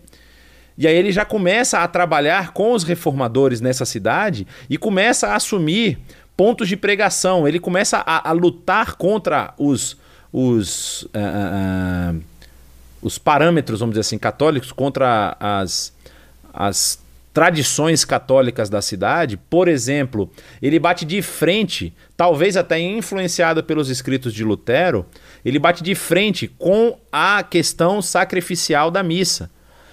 E 0.76 0.88
aí 0.88 0.96
ele 0.96 1.12
já 1.12 1.24
começa 1.24 1.78
a 1.78 1.88
trabalhar 1.88 2.52
com 2.52 2.72
os 2.72 2.82
reformadores 2.82 3.60
nessa 3.60 3.84
cidade 3.84 4.46
e 4.68 4.76
começa 4.76 5.28
a 5.28 5.36
assumir 5.36 5.98
pontos 6.36 6.68
de 6.68 6.76
pregação. 6.76 7.46
Ele 7.46 7.60
começa 7.60 8.02
a, 8.04 8.32
lutar 8.32 8.96
contra 8.96 9.54
os, 9.56 9.96
os 10.32 11.04
uh, 11.04 11.08
uh, 11.14 12.22
os 13.04 13.18
parâmetros, 13.18 13.80
vamos 13.80 13.92
dizer 13.92 14.00
assim, 14.00 14.18
católicos 14.18 14.72
contra 14.72 15.36
as, 15.38 15.92
as 16.52 16.98
tradições 17.34 18.02
católicas 18.02 18.70
da 18.70 18.80
cidade, 18.80 19.36
por 19.36 19.68
exemplo, 19.68 20.30
ele 20.62 20.78
bate 20.78 21.04
de 21.04 21.20
frente, 21.20 21.92
talvez 22.16 22.56
até 22.56 22.80
influenciado 22.80 23.62
pelos 23.62 23.90
escritos 23.90 24.32
de 24.32 24.42
Lutero, 24.42 25.04
ele 25.44 25.58
bate 25.58 25.82
de 25.82 25.94
frente 25.94 26.48
com 26.48 26.98
a 27.12 27.42
questão 27.42 28.00
sacrificial 28.00 28.90
da 28.90 29.02
missa. 29.02 29.50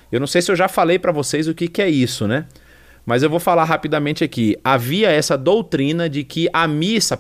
Eu 0.10 0.22
não 0.22 0.28
sei 0.28 0.42
se 0.42 0.50
eu 0.50 0.56
já 0.56 0.70
falei 0.70 0.98
para 0.98 1.12
vocês 1.12 1.50
o 1.50 1.54
que, 1.54 1.68
que 1.68 1.82
é 1.82 1.90
isso, 1.90 2.28
né? 2.28 2.46
Mas 3.06 3.24
eu 3.24 3.30
vou 3.30 3.40
falar 3.40 3.64
rapidamente 3.64 4.24
aqui. 4.24 4.56
Havia 4.64 5.10
essa 5.10 5.38
doutrina 5.38 6.10
de 6.10 6.24
que 6.24 6.48
a 6.54 6.68
missa, 6.68 7.20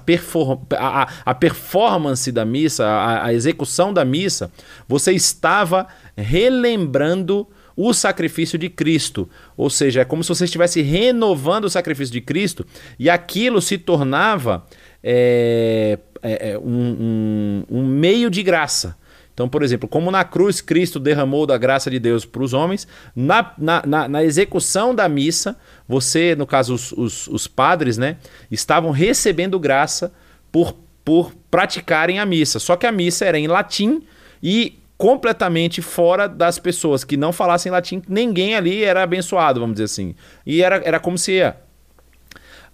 a, 0.78 1.08
a 1.26 1.34
performance 1.34 2.32
da 2.32 2.46
missa, 2.46 2.86
a, 2.86 3.26
a 3.26 3.34
execução 3.34 3.94
da 3.94 4.06
missa, 4.06 4.52
você 4.88 5.12
estava 5.12 5.88
relembrando 6.16 7.48
o 7.76 7.94
sacrifício 7.94 8.58
de 8.60 8.70
Cristo. 8.70 9.30
Ou 9.58 9.70
seja, 9.70 10.02
é 10.02 10.06
como 10.06 10.24
se 10.24 10.30
você 10.30 10.46
estivesse 10.46 10.82
renovando 10.82 11.66
o 11.66 11.70
sacrifício 11.70 12.14
de 12.14 12.22
Cristo 12.22 12.66
e 13.00 13.10
aquilo 13.10 13.62
se 13.62 13.78
tornava 13.78 14.66
é, 15.04 15.98
é, 16.22 16.58
um, 16.60 17.64
um, 17.70 17.78
um 17.78 17.86
meio 17.86 18.30
de 18.30 18.44
graça. 18.44 18.96
Então, 19.42 19.50
por 19.50 19.64
exemplo, 19.64 19.90
como 19.90 20.12
na 20.12 20.24
cruz 20.24 20.62
Cristo 20.62 21.00
derramou 21.00 21.48
da 21.48 21.58
graça 21.58 21.90
de 21.90 21.98
Deus 21.98 22.26
para 22.26 22.44
os 22.44 22.54
homens, 22.54 22.88
na, 23.16 23.54
na, 23.58 23.82
na, 23.84 24.08
na, 24.08 24.24
execução 24.24 24.94
da 24.94 25.10
missa, 25.10 25.58
você, 25.88 26.36
no 26.36 26.46
caso, 26.46 26.76
os, 26.76 26.92
os, 26.92 27.28
os 27.28 27.48
padres, 27.48 27.98
né, 27.98 28.18
estavam 28.52 28.92
recebendo 28.92 29.60
graça 29.60 30.14
por, 30.52 30.76
por 31.04 31.34
praticarem 31.50 32.20
a 32.20 32.26
missa. 32.26 32.60
Só 32.60 32.76
que 32.76 32.86
a 32.86 32.92
missa 32.92 33.26
era 33.26 33.40
em 33.40 33.48
latim 33.48 34.04
e 34.44 34.78
completamente 34.96 35.82
fora 35.82 36.30
das 36.30 36.60
pessoas 36.60 37.04
que 37.04 37.18
não 37.18 37.34
falassem 37.34 37.72
latim, 37.72 38.04
ninguém 38.08 38.54
ali 38.54 38.84
era 38.84 39.02
abençoado, 39.02 39.60
vamos 39.60 39.74
dizer 39.74 39.86
assim. 39.86 40.14
E 40.46 40.62
era, 40.62 40.84
era 40.86 41.00
como 41.00 41.18
se 41.18 41.42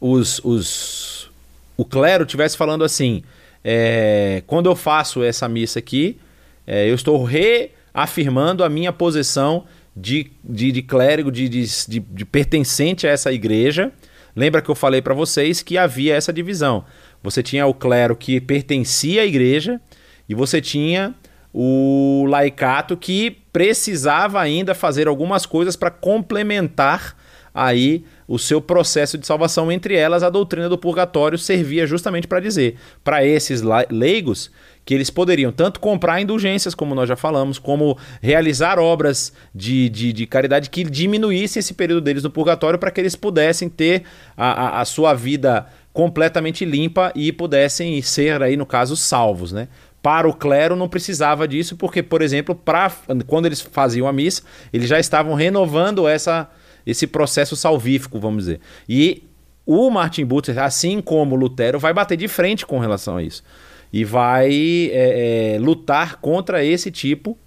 os, 0.01 0.41
os, 0.43 1.31
o 1.77 1.85
clero 1.85 2.25
estivesse 2.25 2.57
falando 2.57 2.83
assim: 2.83 3.23
é, 3.63 4.43
quando 4.45 4.65
eu 4.65 4.75
faço 4.75 5.23
essa 5.23 5.47
missa 5.47 5.79
aqui, 5.79 6.19
é, 6.67 6.89
eu 6.89 6.93
estou 6.93 7.23
reafirmando 7.23 8.61
a 8.61 8.69
minha 8.69 8.91
posição 8.91 9.63
de, 9.95 10.29
de, 10.43 10.71
de 10.71 10.81
clérigo, 10.81 11.31
de, 11.31 11.47
de, 11.47 11.99
de, 11.99 12.25
pertencente 12.25 13.07
a 13.07 13.09
essa 13.09 13.31
igreja. 13.31 13.91
Lembra 14.35 14.61
que 14.61 14.69
eu 14.69 14.75
falei 14.75 15.01
para 15.01 15.13
vocês 15.13 15.63
que 15.63 15.77
havia 15.77 16.13
essa 16.13 16.33
divisão. 16.33 16.83
Você 17.23 17.41
tinha 17.41 17.65
o 17.65 17.73
clero 17.73 18.15
que 18.15 18.39
pertencia 18.39 19.23
à 19.23 19.25
igreja 19.25 19.81
e 20.29 20.35
você 20.35 20.61
tinha 20.61 21.15
o 21.51 22.25
laicato 22.29 22.95
que 22.95 23.37
precisava 23.51 24.39
ainda 24.39 24.75
fazer 24.75 25.07
algumas 25.07 25.45
coisas 25.45 25.75
para 25.75 25.89
complementar 25.89 27.15
aí 27.51 28.05
o 28.27 28.37
seu 28.37 28.61
processo 28.61 29.17
de 29.17 29.25
salvação. 29.25 29.71
Entre 29.71 29.95
elas, 29.95 30.21
a 30.21 30.29
doutrina 30.29 30.69
do 30.69 30.77
purgatório 30.77 31.37
servia 31.37 31.87
justamente 31.87 32.27
para 32.27 32.39
dizer 32.39 32.75
para 33.03 33.25
esses 33.25 33.63
leigos 33.89 34.51
que 34.87 34.93
eles 34.93 35.09
poderiam 35.09 35.51
tanto 35.51 35.81
comprar 35.81 36.21
indulgências, 36.21 36.73
como 36.73 36.95
nós 36.95 37.09
já 37.09 37.17
falamos, 37.17 37.59
como 37.59 37.97
realizar 38.21 38.79
obras 38.79 39.33
de, 39.53 39.89
de, 39.89 40.13
de 40.13 40.25
caridade 40.25 40.69
que 40.69 40.81
diminuíssem 40.81 41.59
esse 41.59 41.73
período 41.73 41.99
deles 41.99 42.23
no 42.23 42.29
purgatório 42.29 42.79
para 42.79 42.89
que 42.89 43.01
eles 43.01 43.13
pudessem 43.13 43.67
ter 43.67 44.03
a, 44.37 44.77
a, 44.77 44.81
a, 44.81 44.85
sua 44.85 45.13
vida 45.13 45.67
completamente 45.91 46.63
limpa 46.63 47.11
e 47.13 47.33
pudessem 47.33 48.01
ser, 48.01 48.41
aí, 48.41 48.55
no 48.55 48.65
caso, 48.65 48.95
salvos, 48.95 49.51
né? 49.51 49.67
Para 50.01 50.25
o 50.25 50.33
clero 50.33 50.73
não 50.73 50.87
precisava 50.87 51.45
disso, 51.45 51.75
porque, 51.75 52.01
por 52.01 52.21
exemplo, 52.21 52.55
pra, 52.55 52.89
quando 53.25 53.45
eles 53.45 53.59
faziam 53.59 54.07
a 54.07 54.13
missa, 54.13 54.43
eles 54.71 54.87
já 54.87 54.97
estavam 54.97 55.33
renovando 55.33 56.07
essa, 56.07 56.49
esse 56.85 57.05
processo 57.05 57.57
salvífico, 57.57 58.21
vamos 58.21 58.45
dizer. 58.45 58.61
E 58.87 59.25
o 59.65 59.89
Martin 59.89 60.23
Luther, 60.23 60.57
assim 60.59 61.01
como 61.01 61.35
Lutero, 61.35 61.77
vai 61.77 61.93
bater 61.93 62.15
de 62.15 62.29
frente 62.29 62.65
com 62.65 62.79
relação 62.79 63.17
a 63.17 63.23
isso 63.23 63.43
e 63.91 64.03
vai 64.03 64.89
é, 64.91 65.55
é, 65.55 65.59
lutar 65.59 66.17
contra 66.17 66.63
esse 66.63 66.91
tipo 66.91 67.37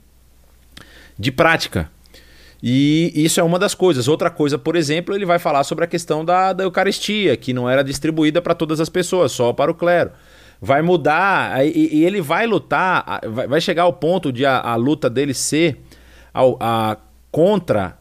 de 1.19 1.31
prática. 1.31 1.91
E 2.63 3.13
isso 3.15 3.41
é 3.41 3.43
uma 3.43 3.59
das 3.59 3.75
coisas. 3.75 4.07
Outra 4.07 4.31
coisa, 4.31 4.59
por 4.59 4.77
exemplo, 4.77 5.15
ele 5.15 5.25
vai 5.25 5.39
falar 5.39 5.65
sobre 5.65 5.85
a 5.85 5.89
questão 5.89 6.25
da, 6.25 6.53
da 6.53 6.65
Eucaristia, 6.65 7.37
que 7.37 7.53
não 7.53 7.69
era 7.69 7.83
distribuída 7.83 8.43
para 8.43 8.55
todas 8.55 8.81
as 8.81 8.89
pessoas, 8.89 9.33
só 9.33 9.53
para 9.53 9.71
o 9.71 9.75
clero. 9.75 10.11
Vai 10.61 10.83
mudar, 10.83 11.65
e, 11.65 11.97
e 11.97 12.05
ele 12.05 12.21
vai 12.21 12.47
lutar, 12.47 13.21
vai 13.49 13.61
chegar 13.63 13.85
ao 13.85 13.95
ponto 13.95 14.31
de 14.31 14.45
a, 14.45 14.61
a 14.61 14.77
luta 14.77 15.09
dele 15.09 15.33
ser 15.33 15.81
a, 16.35 16.99
contra 17.31 17.99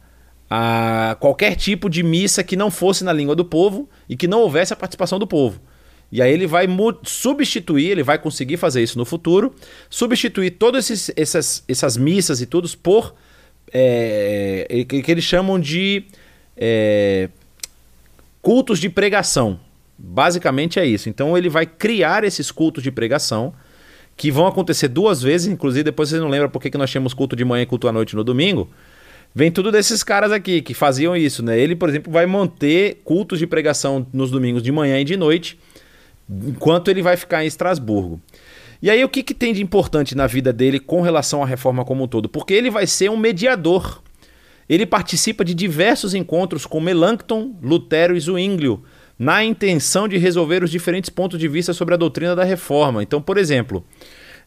a 0.50 1.16
qualquer 1.20 1.56
tipo 1.56 1.90
de 1.90 2.04
missa 2.04 2.44
que 2.44 2.58
não 2.58 2.70
fosse 2.70 3.04
na 3.04 3.14
língua 3.14 3.36
do 3.36 3.46
povo 3.46 3.88
e 4.10 4.18
que 4.18 4.28
não 4.28 4.42
houvesse 4.42 4.74
a 4.74 4.76
participação 4.76 5.18
do 5.20 5.28
povo. 5.28 5.62
E 6.12 6.22
aí 6.22 6.32
ele 6.32 6.48
vai 6.48 6.68
substituir, 7.04 7.92
ele 7.92 8.04
vai 8.04 8.18
conseguir 8.18 8.58
fazer 8.58 8.82
isso 8.82 8.98
no 8.98 9.06
futuro, 9.06 9.54
substituir 9.90 10.52
todas 10.52 10.90
essas, 11.16 11.64
essas 11.68 11.98
missas 11.98 12.42
e 12.42 12.46
tudo 12.46 12.68
por 12.78 13.14
é, 13.72 14.86
que, 14.88 15.04
que 15.04 15.12
eles 15.12 15.24
chamam 15.24 15.60
de 15.60 16.04
é, 16.58 17.30
cultos 18.42 18.80
de 18.80 18.90
pregação. 18.90 19.60
Basicamente 19.98 20.80
é 20.80 20.86
isso. 20.86 21.10
Então 21.10 21.38
ele 21.38 21.50
vai 21.50 21.66
criar 21.66 22.24
esses 22.24 22.52
cultos 22.52 22.82
de 22.82 22.92
pregação 22.92 23.54
que 24.18 24.32
vão 24.32 24.48
acontecer 24.48 24.88
duas 24.88 25.22
vezes, 25.22 25.48
inclusive 25.48 25.84
depois 25.84 26.10
vocês 26.10 26.22
não 26.22 26.28
lembram 26.28 26.50
por 26.50 26.62
que 26.62 26.76
nós 26.78 26.90
tínhamos 26.90 27.14
culto 27.14 27.36
de 27.36 27.46
manhã 27.46 27.64
e 27.64 27.66
culto 27.66 27.88
à 27.88 27.92
noite 27.92 28.16
no 28.16 28.24
domingo. 28.24 28.70
Vem 29.34 29.52
tudo 29.52 29.72
desses 29.72 30.04
caras 30.04 30.32
aqui 30.32 30.62
que 30.62 30.74
faziam 30.74 31.16
isso, 31.16 31.44
né? 31.44 31.58
Ele, 31.60 31.76
por 31.76 31.88
exemplo, 31.88 32.12
vai 32.12 32.26
manter 32.26 33.00
cultos 33.04 33.38
de 33.38 33.46
pregação 33.46 34.06
nos 34.12 34.32
domingos 34.32 34.64
de 34.64 34.72
manhã 34.72 35.00
e 35.00 35.04
de 35.04 35.16
noite 35.16 35.58
enquanto 36.30 36.90
ele 36.90 37.02
vai 37.02 37.18
ficar 37.18 37.44
em 37.44 37.48
Estrasburgo. 37.48 38.22
E 38.82 38.90
aí 38.90 39.04
o 39.04 39.10
que, 39.10 39.24
que 39.24 39.34
tem 39.34 39.54
de 39.54 39.62
importante 39.62 40.16
na 40.16 40.28
vida 40.28 40.54
dele 40.54 40.80
com 40.80 41.02
relação 41.02 41.44
à 41.44 41.46
reforma 41.46 41.84
como 41.84 42.04
um 42.04 42.08
todo? 42.08 42.30
Porque 42.30 42.54
ele 42.54 42.70
vai 42.70 42.88
ser 42.88 43.10
um 43.10 43.18
mediador. 43.18 44.02
Ele 44.70 44.86
participa 44.86 45.44
de 45.44 45.54
diversos 45.54 46.14
encontros 46.14 46.66
com 46.66 46.80
Melanchthon, 46.80 47.56
Lutero 47.62 48.16
e 48.16 48.20
Zwinglio 48.20 48.84
na 49.20 49.44
intenção 49.44 50.08
de 50.08 50.18
resolver 50.18 50.64
os 50.64 50.72
diferentes 50.72 51.10
pontos 51.10 51.38
de 51.38 51.48
vista 51.50 51.74
sobre 51.74 51.94
a 51.94 51.98
doutrina 51.98 52.34
da 52.34 52.46
reforma. 52.46 53.04
Então, 53.04 53.22
por 53.22 53.38
exemplo, 53.38 53.86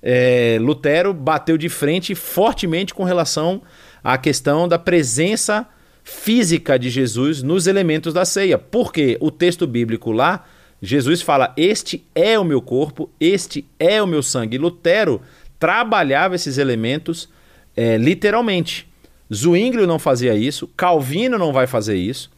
é, 0.02 0.56
Lutero 0.58 1.12
bateu 1.12 1.58
de 1.58 1.68
frente 1.68 2.14
fortemente 2.14 2.94
com 2.94 3.04
relação 3.04 3.60
à 4.02 4.16
questão 4.16 4.66
da 4.66 4.78
presença 4.78 5.68
física 6.02 6.78
de 6.78 6.88
Jesus 6.88 7.42
nos 7.42 7.66
elementos 7.66 8.14
da 8.14 8.24
ceia. 8.24 8.56
Porque 8.56 9.18
o 9.20 9.30
texto 9.30 9.66
bíblico 9.66 10.10
lá, 10.10 10.46
Jesus 10.82 11.22
fala: 11.22 11.54
Este 11.56 12.04
é 12.14 12.38
o 12.38 12.44
meu 12.44 12.60
corpo, 12.60 13.08
este 13.20 13.64
é 13.78 14.02
o 14.02 14.06
meu 14.06 14.22
sangue. 14.22 14.58
Lutero 14.58 15.22
trabalhava 15.58 16.34
esses 16.34 16.58
elementos 16.58 17.28
é, 17.76 17.96
literalmente. 17.96 18.90
Zwinglio 19.32 19.86
não 19.86 19.98
fazia 19.98 20.34
isso, 20.34 20.66
Calvino 20.76 21.38
não 21.38 21.52
vai 21.52 21.66
fazer 21.66 21.96
isso. 21.96 22.30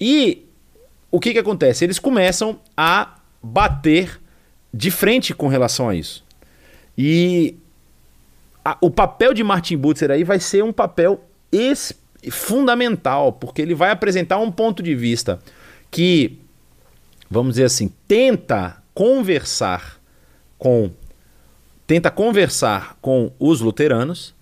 E 0.00 0.44
o 1.10 1.20
que, 1.20 1.32
que 1.32 1.38
acontece? 1.38 1.84
Eles 1.84 1.98
começam 1.98 2.58
a 2.76 3.18
bater 3.40 4.20
de 4.72 4.90
frente 4.90 5.32
com 5.32 5.46
relação 5.46 5.88
a 5.88 5.94
isso. 5.94 6.24
E 6.98 7.54
a, 8.64 8.76
o 8.80 8.90
papel 8.90 9.32
de 9.32 9.44
Martin 9.44 9.76
Butzer 9.76 10.10
aí 10.10 10.24
vai 10.24 10.40
ser 10.40 10.64
um 10.64 10.72
papel 10.72 11.22
fundamental, 12.32 13.32
porque 13.32 13.62
ele 13.62 13.74
vai 13.74 13.90
apresentar 13.90 14.38
um 14.38 14.50
ponto 14.50 14.82
de 14.82 14.94
vista 14.94 15.38
que, 15.90 16.38
vamos 17.30 17.54
dizer 17.54 17.64
assim, 17.64 17.92
tenta 18.06 18.82
conversar 18.94 20.00
com 20.58 20.90
tenta 21.86 22.10
conversar 22.10 22.96
com 23.00 23.30
os 23.38 23.60
luteranos 23.60 24.34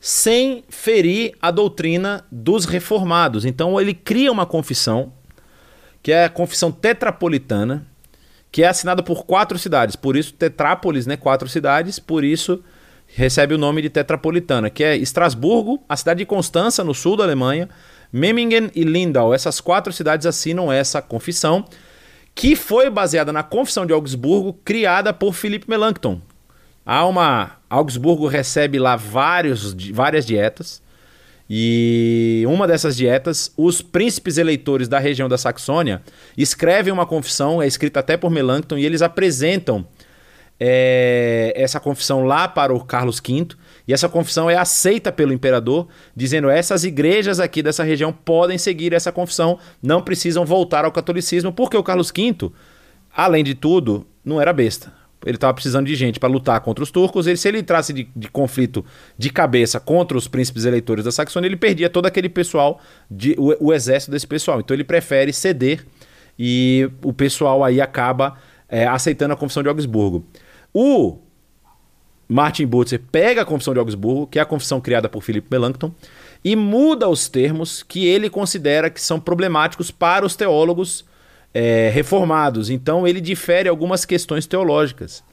sem 0.00 0.64
ferir 0.68 1.34
a 1.40 1.50
doutrina 1.50 2.24
dos 2.30 2.64
reformados. 2.64 3.44
Então 3.44 3.80
ele 3.80 3.94
cria 3.94 4.32
uma 4.32 4.46
confissão 4.46 5.12
que 6.02 6.12
é 6.12 6.24
a 6.24 6.28
confissão 6.28 6.70
tetrapolitana, 6.70 7.86
que 8.50 8.62
é 8.62 8.68
assinada 8.68 9.02
por 9.02 9.26
quatro 9.26 9.58
cidades. 9.58 9.96
Por 9.96 10.16
isso, 10.16 10.32
Tetrápolis, 10.32 11.06
né? 11.06 11.16
Quatro 11.16 11.48
cidades, 11.48 11.98
por 11.98 12.24
isso 12.24 12.62
recebe 13.08 13.54
o 13.54 13.58
nome 13.58 13.82
de 13.82 13.88
Tetrapolitana, 13.88 14.68
que 14.68 14.84
é 14.84 14.96
Estrasburgo, 14.96 15.82
a 15.88 15.96
cidade 15.96 16.18
de 16.18 16.26
Constança, 16.26 16.84
no 16.84 16.94
sul 16.94 17.16
da 17.16 17.24
Alemanha, 17.24 17.68
Memmingen 18.12 18.70
e 18.74 18.84
Lindau. 18.84 19.34
Essas 19.34 19.60
quatro 19.60 19.92
cidades 19.92 20.26
assinam 20.26 20.70
essa 20.70 21.00
confissão, 21.00 21.64
que 22.38 22.54
foi 22.54 22.88
baseada 22.88 23.32
na 23.32 23.42
Confissão 23.42 23.84
de 23.84 23.92
Augsburgo, 23.92 24.56
criada 24.64 25.12
por 25.12 25.34
Philippe 25.34 25.68
Melanchthon. 25.68 26.20
Há 26.86 27.04
uma. 27.04 27.56
Augsburgo 27.68 28.28
recebe 28.28 28.78
lá 28.78 28.94
vários, 28.94 29.74
várias 29.92 30.24
dietas. 30.24 30.80
E 31.50 32.44
uma 32.46 32.68
dessas 32.68 32.96
dietas, 32.96 33.52
os 33.56 33.82
príncipes 33.82 34.38
eleitores 34.38 34.86
da 34.86 35.00
região 35.00 35.28
da 35.28 35.36
Saxônia 35.36 36.00
escrevem 36.36 36.92
uma 36.92 37.04
confissão, 37.04 37.60
é 37.60 37.66
escrita 37.66 37.98
até 37.98 38.16
por 38.16 38.30
Melanchthon, 38.30 38.78
e 38.78 38.86
eles 38.86 39.02
apresentam 39.02 39.84
é, 40.60 41.52
essa 41.56 41.80
confissão 41.80 42.24
lá 42.24 42.46
para 42.46 42.72
o 42.72 42.84
Carlos 42.84 43.20
V. 43.20 43.48
E 43.88 43.92
essa 43.92 44.08
confissão 44.08 44.50
é 44.50 44.56
aceita 44.56 45.10
pelo 45.10 45.32
imperador, 45.32 45.88
dizendo 46.14 46.50
essas 46.50 46.84
igrejas 46.84 47.40
aqui 47.40 47.62
dessa 47.62 47.82
região 47.82 48.12
podem 48.12 48.58
seguir 48.58 48.92
essa 48.92 49.10
confissão, 49.10 49.58
não 49.82 50.02
precisam 50.02 50.44
voltar 50.44 50.84
ao 50.84 50.92
catolicismo, 50.92 51.50
porque 51.50 51.76
o 51.76 51.82
Carlos 51.82 52.12
V, 52.14 52.52
além 53.10 53.42
de 53.42 53.54
tudo, 53.54 54.06
não 54.22 54.40
era 54.40 54.52
besta 54.52 54.92
ele 55.26 55.36
estava 55.36 55.52
precisando 55.52 55.86
de 55.86 55.94
gente 55.96 56.20
para 56.20 56.28
lutar 56.28 56.60
contra 56.60 56.82
os 56.82 56.90
turcos. 56.90 57.26
Se 57.26 57.48
ele 57.48 57.58
entrasse 57.58 57.92
de, 57.92 58.08
de, 58.14 58.28
conflito 58.30 58.84
de 59.16 59.30
cabeça 59.30 59.80
contra 59.80 60.16
os 60.16 60.28
príncipes 60.28 60.64
eleitores 60.64 61.04
da 61.04 61.10
Saxônia, 61.10 61.48
ele 61.48 61.56
perdia 61.56 61.90
todo 61.90 62.06
aquele 62.06 62.28
pessoal, 62.28 62.80
de, 63.10 63.34
o, 63.36 63.68
o 63.68 63.74
exército 63.74 64.12
desse 64.12 64.26
pessoal. 64.26 64.60
Então 64.60 64.74
ele 64.74 64.84
prefere 64.84 65.32
ceder 65.32 65.84
e 66.38 66.88
o 67.02 67.12
pessoal 67.12 67.64
aí 67.64 67.80
acaba 67.80 68.38
é, 68.68 68.86
aceitando 68.86 69.34
a 69.34 69.36
Confissão 69.36 69.62
de 69.62 69.68
Augsburgo. 69.68 70.24
O 70.72 71.18
Martin 72.28 72.66
Butzer 72.66 73.00
pega 73.10 73.42
a 73.42 73.44
Confissão 73.44 73.72
de 73.72 73.80
Augsburgo, 73.80 74.26
que 74.26 74.38
é 74.38 74.42
a 74.42 74.46
confissão 74.46 74.80
criada 74.80 75.08
por 75.08 75.22
Philip 75.22 75.46
Melanchthon, 75.50 75.92
e 76.44 76.54
muda 76.54 77.08
os 77.08 77.28
termos 77.28 77.82
que 77.82 78.06
ele 78.06 78.28
considera 78.28 78.90
que 78.90 79.00
são 79.00 79.18
problemáticos 79.18 79.90
para 79.90 80.26
os 80.26 80.36
teólogos 80.36 81.04
é, 81.54 81.90
reformados. 81.92 82.68
Então 82.68 83.06
ele 83.08 83.20
difere 83.20 83.68
algumas 83.68 84.04
questões 84.04 84.46
teológicas. 84.46 85.24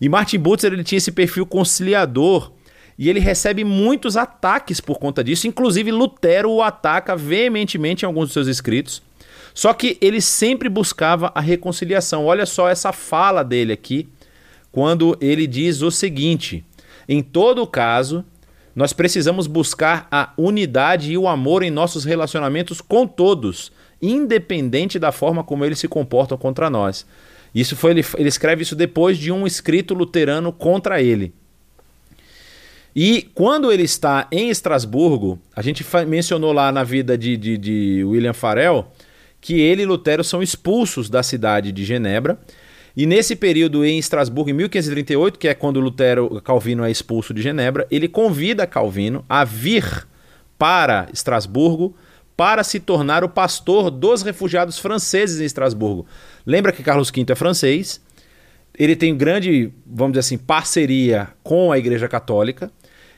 E 0.00 0.08
Martin 0.08 0.38
Butzer 0.38 0.72
ele 0.72 0.82
tinha 0.82 0.96
esse 0.96 1.12
perfil 1.12 1.44
conciliador 1.44 2.52
e 2.98 3.08
ele 3.08 3.20
recebe 3.20 3.64
muitos 3.64 4.16
ataques 4.16 4.80
por 4.80 4.98
conta 4.98 5.22
disso. 5.22 5.46
Inclusive 5.46 5.92
Lutero 5.92 6.50
o 6.50 6.62
ataca 6.62 7.14
veementemente 7.14 8.04
em 8.04 8.06
alguns 8.06 8.26
dos 8.26 8.32
seus 8.32 8.46
escritos. 8.46 9.02
Só 9.52 9.74
que 9.74 9.98
ele 10.00 10.20
sempre 10.20 10.68
buscava 10.68 11.30
a 11.34 11.40
reconciliação. 11.40 12.24
Olha 12.24 12.46
só 12.46 12.68
essa 12.68 12.92
fala 12.92 13.42
dele 13.42 13.72
aqui, 13.72 14.08
quando 14.72 15.16
ele 15.20 15.46
diz 15.46 15.82
o 15.82 15.90
seguinte: 15.90 16.64
em 17.08 17.22
todo 17.22 17.66
caso, 17.66 18.24
nós 18.74 18.92
precisamos 18.92 19.46
buscar 19.46 20.06
a 20.10 20.32
unidade 20.36 21.12
e 21.12 21.18
o 21.18 21.28
amor 21.28 21.62
em 21.62 21.70
nossos 21.70 22.04
relacionamentos 22.04 22.80
com 22.80 23.06
todos, 23.06 23.72
independente 24.00 24.98
da 24.98 25.12
forma 25.12 25.42
como 25.42 25.64
eles 25.64 25.78
se 25.78 25.88
comportam 25.88 26.38
contra 26.38 26.70
nós. 26.70 27.06
Isso 27.54 27.74
foi 27.74 27.90
ele, 27.90 28.04
ele 28.16 28.28
escreve 28.28 28.62
isso 28.62 28.76
depois 28.76 29.18
de 29.18 29.32
um 29.32 29.46
escrito 29.46 29.92
luterano 29.92 30.52
contra 30.52 31.02
ele. 31.02 31.34
E 32.94 33.28
quando 33.34 33.72
ele 33.72 33.84
está 33.84 34.26
em 34.32 34.50
Estrasburgo, 34.50 35.38
a 35.54 35.62
gente 35.62 35.84
mencionou 36.06 36.52
lá 36.52 36.72
na 36.72 36.82
vida 36.82 37.16
de, 37.16 37.36
de, 37.36 37.56
de 37.56 38.04
William 38.04 38.32
Farel 38.32 38.90
que 39.40 39.58
ele 39.58 39.82
e 39.82 39.86
Lutero 39.86 40.22
são 40.22 40.42
expulsos 40.42 41.08
da 41.08 41.22
cidade 41.22 41.72
de 41.72 41.84
Genebra. 41.84 42.38
E 43.00 43.06
nesse 43.06 43.34
período 43.34 43.82
em 43.82 43.98
Estrasburgo, 43.98 44.50
em 44.50 44.52
1538, 44.52 45.38
que 45.38 45.48
é 45.48 45.54
quando 45.54 45.80
Lutero 45.80 46.38
Calvino 46.42 46.84
é 46.84 46.90
expulso 46.90 47.32
de 47.32 47.40
Genebra, 47.40 47.86
ele 47.90 48.06
convida 48.06 48.66
Calvino 48.66 49.24
a 49.26 49.42
vir 49.42 50.06
para 50.58 51.08
Estrasburgo 51.10 51.96
para 52.36 52.62
se 52.62 52.78
tornar 52.78 53.24
o 53.24 53.28
pastor 53.30 53.90
dos 53.90 54.20
refugiados 54.20 54.78
franceses 54.78 55.40
em 55.40 55.46
Estrasburgo. 55.46 56.04
Lembra 56.44 56.72
que 56.72 56.82
Carlos 56.82 57.10
V 57.10 57.24
é 57.26 57.34
francês, 57.34 58.02
ele 58.78 58.94
tem 58.94 59.16
grande, 59.16 59.72
vamos 59.86 60.12
dizer 60.12 60.20
assim, 60.20 60.36
parceria 60.36 61.28
com 61.42 61.72
a 61.72 61.78
Igreja 61.78 62.06
Católica, 62.06 62.70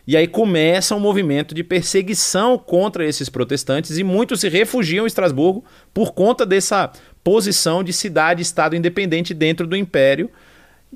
e 0.07 0.17
aí 0.17 0.27
começa 0.27 0.95
um 0.95 1.01
movimento 1.01 1.55
de 1.55 1.63
perseguição 1.63 2.59
contra 2.59 3.05
esses 3.05 3.29
protestantes 3.29 3.99
e 3.99 4.05
muitos 4.05 4.41
se 4.41 4.49
refugiam 4.49 5.05
em 5.05 5.07
Estrasburgo 5.07 5.65
por 5.95 6.13
conta 6.13 6.45
dessa 6.47 6.93
posição 7.23 7.83
de 7.83 7.93
cidade-estado 7.93 8.77
independente 8.77 9.33
dentro 9.33 9.67
do 9.67 9.77
império. 9.77 10.31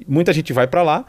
Muita 0.07 0.33
gente 0.33 0.53
vai 0.53 0.67
para 0.67 0.83
lá. 0.83 1.05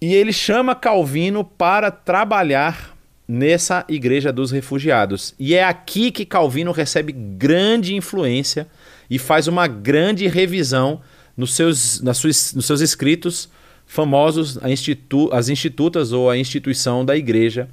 E 0.00 0.14
ele 0.14 0.32
chama 0.32 0.74
Calvino 0.74 1.44
para 1.44 1.90
trabalhar 1.90 2.96
nessa 3.26 3.84
igreja 3.88 4.32
dos 4.32 4.50
refugiados. 4.50 5.34
E 5.38 5.54
é 5.54 5.64
aqui 5.64 6.10
que 6.10 6.24
Calvino 6.24 6.70
recebe 6.70 7.12
grande 7.12 7.94
influência 7.94 8.68
e 9.10 9.18
faz 9.18 9.48
uma 9.48 9.66
grande 9.66 10.26
revisão 10.28 11.00
nos 11.36 11.54
seus, 11.54 12.00
nas 12.00 12.18
suas, 12.18 12.54
nos 12.54 12.66
seus 12.66 12.80
escritos 12.80 13.48
famosos, 13.86 14.58
institu 14.64 15.30
as 15.32 15.48
institutas 15.48 16.12
ou 16.12 16.28
a 16.28 16.36
instituição 16.36 17.04
da 17.04 17.16
igreja 17.16 17.68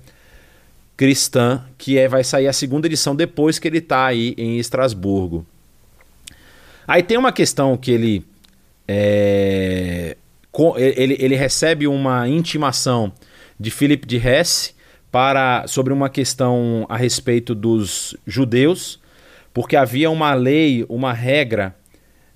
cristã, 0.96 1.64
que 1.78 1.98
é, 1.98 2.08
vai 2.08 2.24
sair 2.24 2.48
a 2.48 2.54
segunda 2.54 2.88
edição 2.88 3.16
depois 3.16 3.58
que 3.58 3.68
ele 3.68 3.80
está 3.80 4.06
aí 4.06 4.36
em 4.38 4.60
Estrasburgo. 4.60 5.46
Aí 6.88 7.04
tem 7.04 7.18
uma 7.18 7.32
questão 7.32 7.78
que 7.78 7.92
ele, 7.92 8.26
é, 8.88 10.18
ele, 10.78 11.18
ele 11.20 11.36
recebe 11.36 11.88
uma 11.88 12.28
intimação 12.28 13.12
de 13.60 13.72
Philip 13.72 14.06
de 14.06 14.18
Hesse, 14.18 14.74
para 15.14 15.68
sobre 15.68 15.94
uma 15.94 16.10
questão 16.10 16.88
a 16.90 16.98
respeito 16.98 17.54
dos 17.54 18.18
judeus, 18.26 19.00
porque 19.54 19.76
havia 19.76 20.10
uma 20.10 20.34
lei, 20.34 20.84
uma 20.90 21.14
regra 21.14 21.76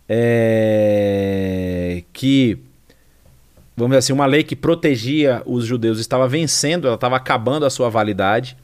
é, 0.07 2.03
que 2.13 2.59
vamos 3.75 3.91
dizer 3.91 3.97
assim, 3.97 4.13
uma 4.13 4.27
lei 4.27 4.43
que 4.43 4.55
protegia 4.55 5.41
os 5.43 5.65
judeus 5.65 5.97
estava 5.99 6.27
vencendo, 6.27 6.85
ela 6.85 6.93
estava 6.93 7.15
acabando 7.15 7.65
a 7.65 7.69
sua 7.71 7.89
validade. 7.89 8.55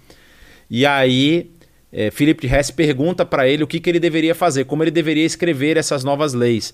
E 0.69 0.85
aí 0.85 1.51
é, 1.93 2.09
Philip 2.09 2.45
de 2.45 2.53
Hess 2.53 2.71
pergunta 2.71 3.23
para 3.23 3.47
ele 3.47 3.63
o 3.63 3.67
que, 3.67 3.79
que 3.79 3.87
ele 3.87 3.99
deveria 3.99 4.33
fazer, 4.33 4.65
como 4.65 4.83
ele 4.83 4.89
deveria 4.89 5.23
escrever 5.23 5.77
essas 5.77 6.03
novas 6.03 6.33
leis, 6.33 6.73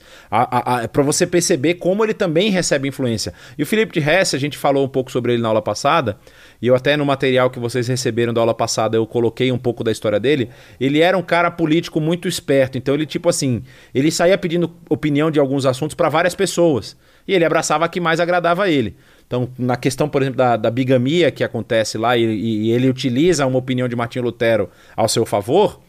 para 0.94 1.04
você 1.04 1.28
perceber 1.28 1.76
como 1.76 2.06
ele 2.06 2.14
também 2.14 2.50
recebe 2.50 2.88
influência. 2.88 3.34
E 3.58 3.64
o 3.64 3.66
Philip 3.66 3.92
de 3.92 4.00
Hess, 4.00 4.34
a 4.34 4.38
gente 4.38 4.58
falou 4.58 4.86
um 4.86 4.88
pouco 4.88 5.12
sobre 5.12 5.34
ele 5.34 5.42
na 5.42 5.50
aula 5.50 5.62
passada, 5.62 6.18
e 6.62 6.68
eu 6.68 6.76
até 6.76 6.96
no 6.96 7.06
material 7.06 7.50
que 7.50 7.60
vocês 7.60 7.88
receberam 7.88 8.34
da 8.34 8.40
aula 8.40 8.54
passada 8.54 8.96
eu 8.96 9.06
coloquei 9.06 9.52
um 9.52 9.58
pouco 9.58 9.84
da 9.84 9.92
história 9.92 10.20
dele. 10.20 10.50
Ele 10.80 11.02
era 11.02 11.18
um 11.18 11.22
cara 11.22 11.52
político 11.52 12.00
muito 12.00 12.28
esperto, 12.28 12.78
então 12.78 12.94
ele 12.94 13.06
tipo 13.06 13.28
assim, 13.28 13.64
ele 13.94 14.10
saía 14.12 14.38
pedindo 14.38 14.72
opinião 14.90 15.30
de 15.30 15.40
alguns 15.40 15.66
assuntos 15.66 15.96
para 15.96 16.08
várias 16.08 16.34
pessoas 16.34 16.96
e 17.28 17.34
ele 17.36 17.46
abraçava 17.46 17.86
a 17.86 17.90
que 17.90 18.00
mais 18.00 18.20
agradava 18.20 18.64
a 18.64 18.70
ele. 18.70 18.96
Então, 19.30 19.48
na 19.60 19.78
questão, 19.78 20.10
por 20.10 20.24
exemplo, 20.24 20.40
da, 20.40 20.58
da 20.58 20.72
bigamia 20.72 21.30
que 21.30 21.44
acontece 21.44 22.00
lá 22.00 22.18
e, 22.18 22.24
e, 22.24 22.72
ele 22.72 22.90
utiliza 22.90 23.46
uma 23.46 23.60
opinião 23.60 23.88
de 23.88 23.96
Martinho 23.96 24.26
Lutero 24.26 24.72
ao 24.96 25.08
seu 25.08 25.24
favor, 25.24 25.80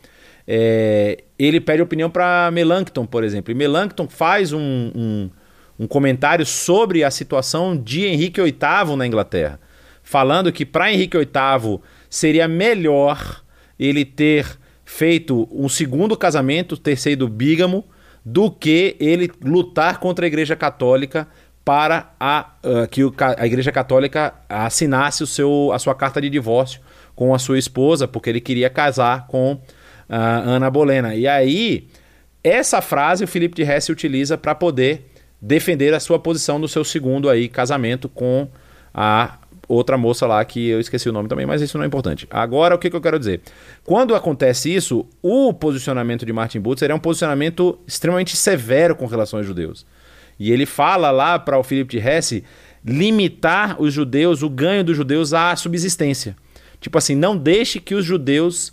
é, 0.47 1.25
ele 1.39 1.59
pede 1.59 1.81
opinião 1.81 2.11
para 2.11 2.51
Melanchthon, 2.53 3.07
por 3.07 3.25
exemplo. 3.25 3.51
E 3.51 3.55
Melanchthon 3.55 4.07
faz 4.09 4.53
um, 4.53 4.61
um, 4.95 5.31
um 5.79 5.87
comentário 5.87 6.45
sobre 6.45 7.03
a 7.03 7.11
situação 7.11 7.75
de 7.75 8.05
Henrique 8.05 8.43
VIII 8.43 8.95
na 8.95 9.07
Inglaterra, 9.07 9.59
falando 10.03 10.53
que 10.53 10.67
para 10.67 10.93
Henrique 10.93 11.17
VIII 11.17 11.81
seria 12.11 12.47
melhor 12.47 13.43
ele 13.79 14.05
ter 14.05 14.47
feito 14.85 15.49
um 15.51 15.67
segundo 15.67 16.15
casamento, 16.15 16.77
ter 16.77 16.97
sido 16.97 17.27
bígamo, 17.27 17.87
do 18.23 18.51
que 18.51 18.97
ele 19.01 19.31
lutar 19.43 19.99
contra 19.99 20.27
a 20.27 20.29
Igreja 20.29 20.55
Católica 20.55 21.27
para 21.71 22.11
a, 22.19 22.51
uh, 22.65 22.89
que 22.89 23.05
o, 23.05 23.15
a 23.39 23.47
Igreja 23.47 23.71
Católica 23.71 24.35
assinasse 24.49 25.23
o 25.23 25.27
seu, 25.27 25.71
a 25.73 25.79
sua 25.79 25.95
carta 25.95 26.21
de 26.21 26.29
divórcio 26.29 26.81
com 27.15 27.33
a 27.33 27.39
sua 27.39 27.61
esposa, 27.61 28.09
porque 28.09 28.29
ele 28.29 28.41
queria 28.41 28.69
casar 28.69 29.29
com 29.29 29.53
uh, 29.53 29.61
Ana 30.09 30.69
Bolena. 30.69 31.15
E 31.15 31.29
aí, 31.29 31.87
essa 32.43 32.83
frase 32.83 33.23
o 33.23 33.29
Felipe 33.29 33.55
de 33.55 33.63
Hesse 33.63 33.93
utiliza 33.93 34.37
para 34.37 34.53
poder 34.53 35.13
defender 35.41 35.95
a 35.95 36.01
sua 36.01 36.19
posição 36.19 36.59
no 36.59 36.67
seu 36.67 36.83
segundo 36.83 37.31
aí 37.31 37.49
casamento 37.49 38.09
com 38.09 38.49
a 38.93 39.39
outra 39.69 39.97
moça 39.97 40.27
lá 40.27 40.45
que 40.45 40.71
eu 40.71 40.81
esqueci 40.81 41.09
o 41.09 41.13
nome 41.13 41.29
também, 41.29 41.47
mas 41.47 41.63
isso 41.63 41.79
não 41.79 41.85
é 41.85 41.87
importante. 41.87 42.27
Agora, 42.33 42.75
o 42.75 42.79
que, 42.79 42.91
que 42.91 42.97
eu 42.97 43.01
quero 43.01 43.17
dizer? 43.17 43.43
Quando 43.85 44.13
acontece 44.17 44.75
isso, 44.75 45.07
o 45.23 45.55
posicionamento 45.55 46.27
de 46.27 46.33
Martin 46.33 46.59
Butzer 46.59 46.91
é 46.91 46.95
um 46.97 46.99
posicionamento 46.99 47.79
extremamente 47.87 48.37
severo 48.37 48.97
com 48.97 49.07
relação 49.07 49.39
aos 49.39 49.47
judeus. 49.47 49.87
E 50.41 50.51
ele 50.51 50.67
fala 50.67 51.11
lá 51.11 51.39
para 51.39 51.59
o 51.59 51.63
Filipe 51.63 51.99
de 51.99 52.09
Hesse 52.09 52.43
limitar 52.85 53.81
os 53.81 53.93
judeus, 53.93 54.43
o 54.43 54.49
ganho 54.49 54.83
dos 54.83 54.97
judeus 54.97 55.35
à 55.35 55.55
subsistência. 55.55 56.35
Tipo 56.81 56.97
assim, 56.97 57.15
não 57.15 57.37
deixe 57.37 57.79
que 57.79 57.95
os 57.95 58.05
judeus 58.05 58.73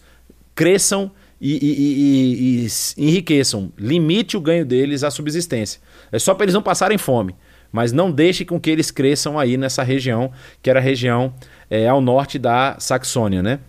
cresçam 0.56 1.12
e, 1.40 1.54
e, 1.54 2.66
e, 2.66 2.68
e 2.98 3.06
enriqueçam. 3.06 3.72
Limite 3.78 4.38
o 4.38 4.42
ganho 4.42 4.66
deles 4.66 5.04
à 5.04 5.12
subsistência. 5.12 5.82
É 6.10 6.18
só 6.18 6.34
para 6.34 6.46
eles 6.46 6.56
não 6.56 6.64
passarem 6.64 6.98
fome 6.98 7.36
mas 7.72 7.92
não 7.92 8.12
deixe 8.12 8.46
com 8.46 8.60
que 8.60 8.70
eles 8.70 8.92
cresçam 8.92 9.38
aí 9.38 9.58
nessa 9.58 9.84
região, 9.84 10.32
que 10.62 10.70
era 10.70 10.80
a 10.80 10.82
região 10.82 11.34
é, 11.70 11.88
ao 11.88 12.02
norte 12.02 12.40
da 12.40 12.78
Saxônia, 12.80 13.44
né? 13.44 13.60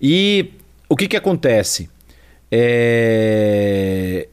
E 0.00 0.52
o 0.88 0.96
que 0.96 1.08
que 1.08 1.16
acontece? 1.16 1.88
É... 2.50 4.28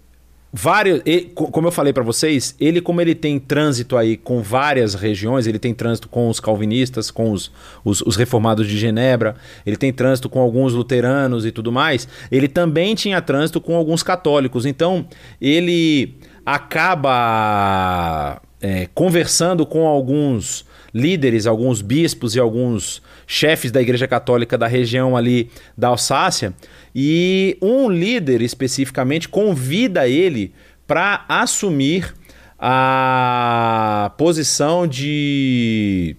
Vários, 0.56 1.01
como 1.34 1.68
eu 1.68 1.72
falei 1.72 1.91
para 1.91 2.04
vocês, 2.04 2.56
ele 2.60 2.80
como 2.80 3.01
ele 3.01 3.16
tem 3.16 3.39
trânsito 3.39 3.97
aí 3.97 4.16
com 4.16 4.39
várias 4.39 4.93
regiões, 4.93 5.47
ele 5.47 5.58
tem 5.58 5.74
trânsito 5.74 6.08
com 6.08 6.30
os 6.30 6.39
calvinistas, 6.39 7.10
com 7.10 7.32
os, 7.32 7.51
os, 7.84 8.01
os 8.01 8.16
reformados 8.16 8.68
de 8.68 8.78
Genebra, 8.78 9.36
ele 9.66 9.76
tem 9.76 9.91
trânsito 9.91 10.30
com 10.30 10.39
alguns 10.39 10.74
luteranos 10.74 11.43
e 11.43 11.51
tudo 11.51 11.72
mais, 11.72 12.08
ele 12.32 12.47
também 12.47 12.93
tinha 12.93 13.20
trânsito 13.20 13.60
com 13.60 13.76
alguns 13.76 14.04
católicos. 14.04 14.68
Então, 14.68 15.08
ele 15.41 16.18
acaba 16.45 18.39
é, 18.62 18.88
conversando 18.93 19.66
com 19.66 19.88
alguns 19.88 20.66
líderes, 20.94 21.48
alguns 21.48 21.82
bispos 21.82 22.36
e 22.36 22.39
alguns 22.39 23.02
chefes 23.26 23.72
da 23.72 23.82
Igreja 23.82 24.08
Católica 24.08 24.58
da 24.58 24.68
região 24.68 25.18
ali 25.18 25.50
da 25.78 25.88
Alsácia, 25.88 26.54
e 26.94 27.58
um 27.62 27.89
líder 27.89 28.41
especificamente 28.41 29.28
convida 29.28 30.08
ele 30.08 30.54
para 30.86 31.26
assumir 31.28 32.14
a 32.60 34.14
posição 34.18 34.88
de 34.88 36.16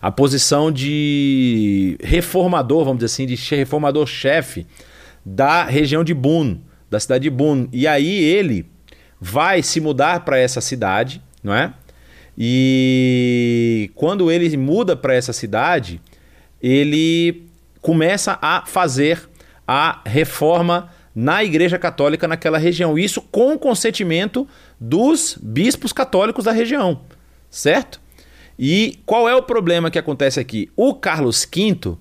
a 0.00 0.10
posição 0.10 0.72
de 0.72 1.98
reformador, 2.02 2.84
vamos 2.84 3.00
dizer 3.00 3.12
assim, 3.12 3.26
de 3.26 3.34
reformador 3.54 4.06
chefe 4.06 4.66
da 5.24 5.64
região 5.64 6.02
de 6.02 6.14
Boone, 6.14 6.62
da 6.88 6.98
cidade 6.98 7.24
de 7.24 7.30
Boone. 7.30 7.68
E 7.70 7.86
aí 7.86 8.18
ele 8.24 8.64
vai 9.20 9.62
se 9.62 9.78
mudar 9.78 10.24
para 10.24 10.38
essa 10.38 10.62
cidade, 10.62 11.22
não 11.42 11.54
é? 11.54 11.74
E 12.42 13.90
quando 13.94 14.30
ele 14.30 14.56
muda 14.56 14.96
para 14.96 15.14
essa 15.14 15.30
cidade, 15.30 16.00
ele 16.62 17.46
começa 17.82 18.38
a 18.40 18.64
fazer 18.64 19.28
a 19.68 20.00
reforma 20.06 20.90
na 21.14 21.44
Igreja 21.44 21.78
Católica 21.78 22.26
naquela 22.26 22.56
região. 22.56 22.98
Isso 22.98 23.20
com 23.20 23.52
o 23.52 23.58
consentimento 23.58 24.48
dos 24.80 25.38
bispos 25.42 25.92
católicos 25.92 26.46
da 26.46 26.52
região, 26.52 27.02
certo? 27.50 28.00
E 28.58 28.98
qual 29.04 29.28
é 29.28 29.34
o 29.34 29.42
problema 29.42 29.90
que 29.90 29.98
acontece 29.98 30.40
aqui? 30.40 30.70
O 30.74 30.94
Carlos 30.94 31.46
V 31.46 31.98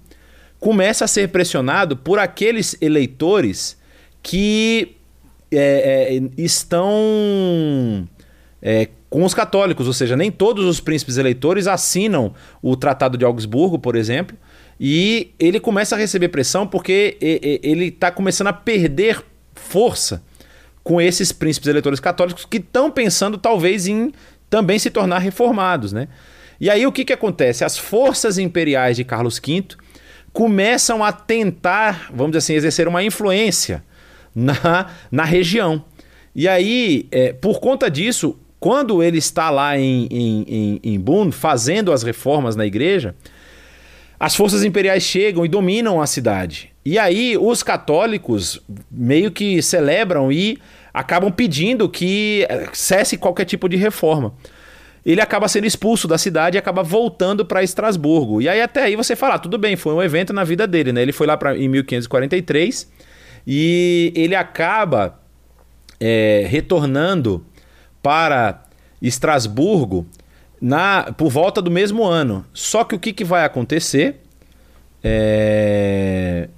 começa 0.58 1.04
a 1.04 1.08
ser 1.08 1.28
pressionado 1.28 1.98
por 1.98 2.18
aqueles 2.18 2.78
eleitores 2.82 3.78
que 4.24 4.96
é, 5.52 6.14
é, 6.16 6.42
estão 6.42 8.08
é, 8.62 8.90
com 9.10 9.24
os 9.24 9.34
católicos, 9.34 9.88
ou 9.88 9.94
seja, 9.94 10.16
nem 10.16 10.32
todos 10.32 10.66
os 10.66 10.80
príncipes 10.80 11.18
eleitores 11.18 11.68
assinam 11.68 12.34
o 12.62 12.76
Tratado 12.76 13.18
de 13.18 13.26
Augsburgo, 13.26 13.80
por 13.80 13.96
exemplo, 13.96 14.38
e 14.80 15.32
ele 15.40 15.60
começa 15.60 15.96
a 15.96 15.98
receber 15.98 16.30
pressão 16.30 16.66
porque 16.66 17.18
ele 17.20 17.88
está 17.88 18.12
começando 18.12 18.48
a 18.48 18.54
perder 18.54 19.22
força 19.56 20.24
com 20.84 21.02
esses 21.02 21.32
príncipes 21.32 21.68
eleitores 21.68 22.00
católicos 22.00 22.46
que 22.46 22.58
estão 22.58 22.90
pensando 22.90 23.38
talvez 23.38 23.88
em 23.88 24.12
também 24.50 24.80
se 24.80 24.90
tornar 24.90 25.20
reformados, 25.20 25.92
né? 25.92 26.08
E 26.60 26.70
aí 26.70 26.86
o 26.86 26.92
que, 26.92 27.06
que 27.06 27.14
acontece? 27.14 27.64
As 27.64 27.78
forças 27.78 28.38
imperiais 28.38 28.98
de 28.98 29.04
Carlos 29.04 29.40
V 29.40 29.66
começam 30.34 31.04
a 31.04 31.12
tentar, 31.12 32.10
vamos 32.10 32.32
dizer 32.32 32.38
assim, 32.40 32.54
exercer 32.54 32.88
uma 32.88 33.04
influência 33.04 33.84
na, 34.36 34.90
na 35.12 35.24
região. 35.24 35.84
E 36.36 36.48
aí, 36.48 37.08
é, 37.12 37.34
por 37.34 37.60
conta 37.60 37.90
disso, 37.90 38.38
quando 38.60 39.02
ele 39.02 39.18
está 39.18 39.50
lá 39.50 39.78
em, 39.78 40.08
em, 40.12 40.46
em, 40.48 40.80
em 40.84 41.00
Boone 41.00 41.32
fazendo 41.32 41.94
as 41.94 42.04
reformas 42.04 42.56
na 42.56 42.66
igreja, 42.66 43.16
as 44.20 44.36
forças 44.36 44.64
imperiais 44.64 45.04
chegam 45.04 45.46
e 45.46 45.48
dominam 45.48 46.02
a 46.02 46.06
cidade. 46.06 46.72
E 46.84 47.00
aí 47.00 47.38
os 47.38 47.64
católicos 47.64 48.62
meio 48.92 49.32
que 49.32 49.62
celebram 49.62 50.32
e 50.32 50.58
acabam 50.94 51.32
pedindo 51.32 51.88
que 51.88 52.46
é, 52.50 52.68
cesse 52.74 53.18
qualquer 53.18 53.46
tipo 53.46 53.70
de 53.70 53.78
reforma. 53.78 54.34
Ele 55.06 55.22
acaba 55.22 55.48
sendo 55.48 55.66
expulso 55.66 56.08
da 56.08 56.18
cidade 56.18 56.58
e 56.58 56.60
acaba 56.60 56.84
voltando 56.84 57.46
para 57.46 57.64
Estrasburgo. 57.64 58.42
E 58.42 58.50
aí 58.50 58.62
até 58.62 58.84
aí 58.84 58.96
você 58.98 59.16
fala, 59.16 59.36
ah, 59.36 59.40
tudo 59.40 59.58
bem, 59.58 59.78
foi 59.78 59.94
um 59.94 60.04
evento 60.04 60.34
na 60.34 60.44
vida 60.44 60.68
dele, 60.68 60.92
né? 60.92 61.02
Ele 61.02 61.14
foi 61.14 61.26
lá 61.26 61.38
pra, 61.38 61.58
em 61.58 61.70
1543 61.70 62.92
e 63.48 64.12
ele 64.14 64.36
acaba 64.36 65.18
é, 66.00 66.46
retornando 66.50 67.46
para 68.02 68.64
Estrasburgo 69.02 70.06
na, 70.62 71.12
por 71.14 71.30
volta 71.30 71.62
do 71.62 71.72
mesmo 71.72 72.04
ano. 72.04 72.46
Só 72.54 72.84
que 72.84 72.94
o 72.96 73.00
que, 73.00 73.14
que 73.14 73.24
vai 73.24 73.46
acontecer? 73.46 74.18
É... 75.04 76.50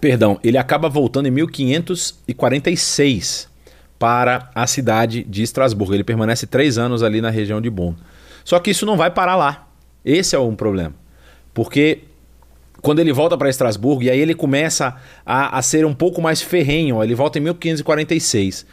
Perdão, 0.00 0.40
ele 0.42 0.58
acaba 0.58 0.88
voltando 0.88 1.28
em 1.28 1.30
1546 1.30 3.48
para 4.00 4.50
a 4.52 4.66
cidade 4.66 5.22
de 5.22 5.44
Estrasburgo. 5.44 5.94
Ele 5.94 6.02
permanece 6.02 6.44
três 6.44 6.76
anos 6.76 7.04
ali 7.04 7.20
na 7.20 7.30
região 7.30 7.60
de 7.60 7.70
Bonn. 7.70 7.94
Só 8.44 8.58
que 8.58 8.72
isso 8.72 8.84
não 8.84 8.96
vai 8.96 9.12
parar 9.12 9.36
lá. 9.36 9.68
Esse 10.04 10.34
é 10.34 10.40
um 10.40 10.56
problema. 10.56 10.92
Porque 11.54 12.00
quando 12.82 12.98
ele 12.98 13.12
volta 13.12 13.38
para 13.38 13.48
Estrasburgo, 13.48 14.02
e 14.02 14.10
aí 14.10 14.18
ele 14.18 14.34
começa 14.34 14.96
a, 15.24 15.56
a 15.56 15.62
ser 15.62 15.86
um 15.86 15.94
pouco 15.94 16.20
mais 16.20 16.42
ferrenho, 16.42 17.02
ele 17.02 17.14
volta 17.14 17.38
em 17.38 17.42
1546. 17.42 18.66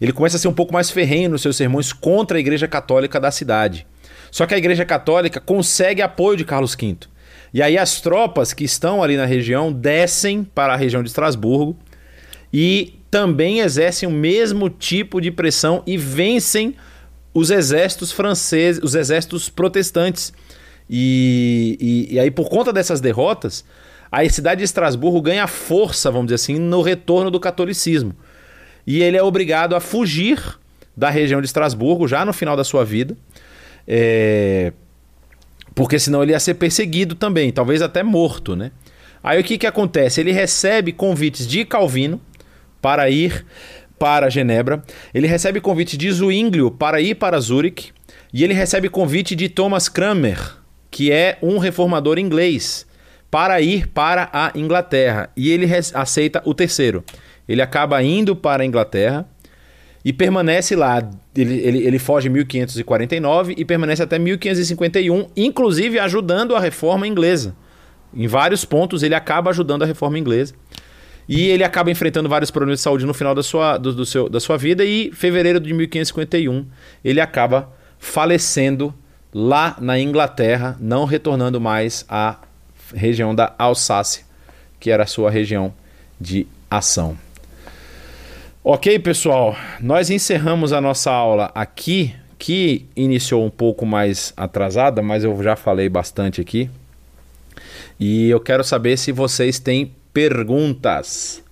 Ele 0.00 0.12
começa 0.12 0.36
a 0.36 0.40
ser 0.40 0.46
um 0.46 0.54
pouco 0.54 0.72
mais 0.72 0.90
ferrenho 0.90 1.30
nos 1.30 1.42
seus 1.42 1.56
sermões 1.56 1.92
contra 1.92 2.38
a 2.38 2.40
Igreja 2.40 2.68
Católica 2.68 3.18
da 3.18 3.32
cidade. 3.32 3.84
Só 4.30 4.46
que 4.46 4.54
a 4.54 4.58
Igreja 4.58 4.84
Católica 4.84 5.40
consegue 5.40 6.00
apoio 6.00 6.36
de 6.36 6.44
Carlos 6.44 6.76
V. 6.80 6.98
E 7.52 7.60
aí 7.60 7.76
as 7.76 8.00
tropas 8.00 8.52
que 8.52 8.62
estão 8.62 9.02
ali 9.02 9.16
na 9.16 9.24
região 9.24 9.72
descem 9.72 10.44
para 10.44 10.74
a 10.74 10.76
região 10.76 11.02
de 11.02 11.08
Estrasburgo 11.08 11.76
e 12.52 12.94
também 13.10 13.58
exercem 13.58 14.08
o 14.08 14.12
mesmo 14.12 14.70
tipo 14.70 15.20
de 15.20 15.32
pressão 15.32 15.82
e 15.84 15.96
vencem 15.96 16.76
os 17.34 17.50
exércitos 17.50 18.12
franceses, 18.12 18.80
os 18.82 18.94
exércitos 18.94 19.48
protestantes 19.48 20.32
e, 20.88 21.76
e, 22.10 22.14
e 22.14 22.20
aí, 22.20 22.30
por 22.30 22.48
conta 22.48 22.72
dessas 22.72 23.00
derrotas, 23.00 23.64
a 24.10 24.26
cidade 24.28 24.58
de 24.58 24.64
Estrasburgo 24.64 25.20
ganha 25.20 25.46
força, 25.46 26.10
vamos 26.10 26.26
dizer 26.26 26.36
assim, 26.36 26.58
no 26.58 26.80
retorno 26.80 27.30
do 27.30 27.38
catolicismo. 27.38 28.14
E 28.86 29.02
ele 29.02 29.16
é 29.16 29.22
obrigado 29.22 29.76
a 29.76 29.80
fugir 29.80 30.42
da 30.96 31.10
região 31.10 31.40
de 31.40 31.46
Estrasburgo 31.46 32.08
já 32.08 32.24
no 32.24 32.32
final 32.32 32.56
da 32.56 32.64
sua 32.64 32.84
vida, 32.84 33.16
é... 33.86 34.72
porque 35.74 35.98
senão 35.98 36.22
ele 36.22 36.32
ia 36.32 36.40
ser 36.40 36.54
perseguido 36.54 37.14
também, 37.14 37.52
talvez 37.52 37.82
até 37.82 38.02
morto, 38.02 38.56
né? 38.56 38.72
Aí 39.22 39.38
o 39.38 39.44
que, 39.44 39.58
que 39.58 39.66
acontece? 39.66 40.20
Ele 40.20 40.32
recebe 40.32 40.92
convites 40.92 41.46
de 41.46 41.64
Calvino 41.64 42.20
para 42.80 43.10
ir 43.10 43.44
para 43.98 44.30
Genebra, 44.30 44.82
ele 45.12 45.26
recebe 45.26 45.60
convite 45.60 45.96
de 45.96 46.10
Zwinglio 46.10 46.70
para 46.70 47.00
ir 47.00 47.16
para 47.16 47.38
Zurique, 47.40 47.90
e 48.32 48.42
ele 48.42 48.54
recebe 48.54 48.88
convite 48.88 49.34
de 49.34 49.48
Thomas 49.48 49.88
Cranmer 49.88 50.57
que 50.98 51.12
é 51.12 51.38
um 51.40 51.58
reformador 51.58 52.18
inglês, 52.18 52.84
para 53.30 53.60
ir 53.60 53.86
para 53.86 54.28
a 54.32 54.50
Inglaterra. 54.56 55.30
E 55.36 55.48
ele 55.48 55.64
aceita 55.94 56.42
o 56.44 56.52
terceiro. 56.52 57.04
Ele 57.48 57.62
acaba 57.62 58.02
indo 58.02 58.34
para 58.34 58.64
a 58.64 58.66
Inglaterra 58.66 59.24
e 60.04 60.12
permanece 60.12 60.74
lá. 60.74 61.08
Ele, 61.36 61.54
ele, 61.60 61.86
ele 61.86 62.00
foge 62.00 62.26
em 62.26 62.32
1549 62.32 63.54
e 63.56 63.64
permanece 63.64 64.02
até 64.02 64.18
1551, 64.18 65.28
inclusive 65.36 66.00
ajudando 66.00 66.56
a 66.56 66.58
reforma 66.58 67.06
inglesa. 67.06 67.54
Em 68.12 68.26
vários 68.26 68.64
pontos 68.64 69.04
ele 69.04 69.14
acaba 69.14 69.50
ajudando 69.50 69.84
a 69.84 69.86
reforma 69.86 70.18
inglesa. 70.18 70.52
E 71.28 71.46
ele 71.46 71.62
acaba 71.62 71.92
enfrentando 71.92 72.28
vários 72.28 72.50
problemas 72.50 72.80
de 72.80 72.82
saúde 72.82 73.06
no 73.06 73.14
final 73.14 73.36
da 73.36 73.42
sua, 73.44 73.78
do, 73.78 73.94
do 73.94 74.04
seu, 74.04 74.28
da 74.28 74.40
sua 74.40 74.56
vida. 74.56 74.84
E 74.84 75.10
em 75.10 75.12
fevereiro 75.12 75.60
de 75.60 75.72
1551 75.72 76.66
ele 77.04 77.20
acaba 77.20 77.72
falecendo 78.00 78.92
lá 79.32 79.76
na 79.80 79.98
Inglaterra, 79.98 80.76
não 80.80 81.04
retornando 81.04 81.60
mais 81.60 82.04
à 82.08 82.36
região 82.94 83.34
da 83.34 83.54
Alsácia, 83.58 84.24
que 84.80 84.90
era 84.90 85.02
a 85.02 85.06
sua 85.06 85.30
região 85.30 85.72
de 86.20 86.46
ação. 86.70 87.16
Ok, 88.64 88.98
pessoal, 88.98 89.56
nós 89.80 90.10
encerramos 90.10 90.72
a 90.72 90.80
nossa 90.80 91.10
aula 91.10 91.50
aqui, 91.54 92.14
que 92.38 92.86
iniciou 92.94 93.44
um 93.44 93.50
pouco 93.50 93.86
mais 93.86 94.32
atrasada, 94.36 95.02
mas 95.02 95.24
eu 95.24 95.42
já 95.42 95.56
falei 95.56 95.88
bastante 95.88 96.40
aqui. 96.40 96.70
E 97.98 98.28
eu 98.28 98.40
quero 98.40 98.62
saber 98.62 98.96
se 98.96 99.10
vocês 99.10 99.58
têm 99.58 99.92
perguntas. 100.12 101.42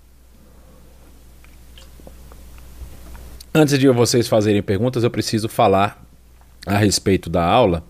Antes 3.55 3.79
de 3.79 3.89
vocês 3.89 4.29
fazerem 4.29 4.62
perguntas, 4.62 5.03
eu 5.03 5.11
preciso 5.11 5.49
falar 5.49 6.06
a 6.67 6.77
respeito 6.77 7.31
da 7.31 7.45
aula. 7.45 7.85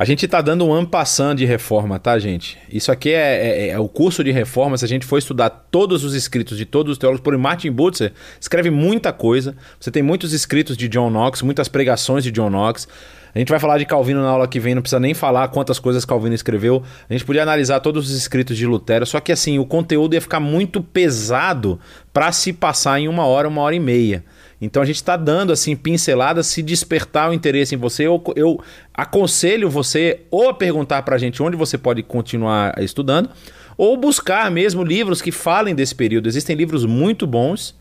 A 0.00 0.04
gente 0.06 0.24
está 0.24 0.40
dando 0.40 0.64
um 0.64 0.72
ano 0.72 0.86
passando 0.86 1.36
de 1.36 1.44
reforma, 1.44 1.98
tá, 1.98 2.18
gente? 2.18 2.56
Isso 2.72 2.90
aqui 2.90 3.10
é, 3.10 3.66
é, 3.66 3.68
é, 3.68 3.78
o 3.78 3.86
curso 3.86 4.24
de 4.24 4.30
reforma. 4.30 4.78
Se 4.78 4.84
a 4.86 4.88
gente 4.88 5.04
for 5.04 5.18
estudar 5.18 5.50
todos 5.50 6.04
os 6.04 6.14
escritos 6.14 6.56
de 6.56 6.64
todos 6.64 6.92
os 6.92 6.98
teólogos, 6.98 7.22
por 7.22 7.36
Martin 7.36 7.70
Butzer 7.70 8.14
escreve 8.40 8.70
muita 8.70 9.12
coisa. 9.12 9.54
Você 9.78 9.90
tem 9.90 10.02
muitos 10.02 10.32
escritos 10.32 10.74
de 10.74 10.88
John 10.88 11.10
Knox, 11.10 11.42
muitas 11.42 11.68
pregações 11.68 12.24
de 12.24 12.30
John 12.30 12.48
Knox. 12.48 12.88
A 13.34 13.38
gente 13.38 13.50
vai 13.50 13.60
falar 13.60 13.76
de 13.76 13.84
Calvino 13.84 14.22
na 14.22 14.28
aula 14.28 14.48
que 14.48 14.58
vem, 14.58 14.74
não 14.74 14.80
precisa 14.80 14.98
nem 14.98 15.12
falar 15.12 15.48
quantas 15.48 15.78
coisas 15.78 16.04
Calvino 16.06 16.34
escreveu. 16.34 16.82
A 17.08 17.12
gente 17.12 17.24
podia 17.24 17.42
analisar 17.42 17.80
todos 17.80 18.10
os 18.10 18.16
escritos 18.16 18.56
de 18.56 18.66
Lutero, 18.66 19.04
só 19.04 19.20
que 19.20 19.30
assim, 19.30 19.58
o 19.58 19.66
conteúdo 19.66 20.14
ia 20.14 20.20
ficar 20.20 20.40
muito 20.40 20.82
pesado 20.82 21.78
para 22.10 22.32
se 22.32 22.52
passar 22.52 22.98
em 22.98 23.06
uma 23.06 23.26
hora, 23.26 23.48
uma 23.48 23.60
hora 23.60 23.74
e 23.74 23.80
meia. 23.80 24.24
Então 24.60 24.82
a 24.82 24.86
gente 24.86 24.96
está 24.96 25.16
dando 25.16 25.52
assim 25.52 25.74
pinceladas, 25.74 26.46
se 26.46 26.62
despertar 26.62 27.30
o 27.30 27.32
interesse 27.32 27.74
em 27.74 27.78
você, 27.78 28.06
eu, 28.06 28.22
eu 28.36 28.60
aconselho 28.92 29.70
você 29.70 30.20
ou 30.30 30.50
a 30.50 30.54
perguntar 30.54 31.02
para 31.02 31.16
a 31.16 31.18
gente 31.18 31.42
onde 31.42 31.56
você 31.56 31.78
pode 31.78 32.02
continuar 32.02 32.74
estudando, 32.82 33.30
ou 33.76 33.96
buscar 33.96 34.50
mesmo 34.50 34.84
livros 34.84 35.22
que 35.22 35.32
falem 35.32 35.74
desse 35.74 35.94
período. 35.94 36.28
Existem 36.28 36.54
livros 36.54 36.84
muito 36.84 37.26
bons. 37.26 37.74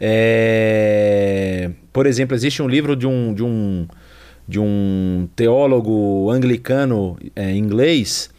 É... 0.00 1.70
Por 1.92 2.06
exemplo, 2.06 2.36
existe 2.36 2.62
um 2.62 2.68
livro 2.68 2.94
de 2.94 3.06
um, 3.06 3.34
de 3.34 3.42
um 3.42 3.86
de 4.46 4.58
um 4.58 5.28
teólogo 5.36 6.30
anglicano 6.30 7.16
é, 7.34 7.52
inglês, 7.52 8.30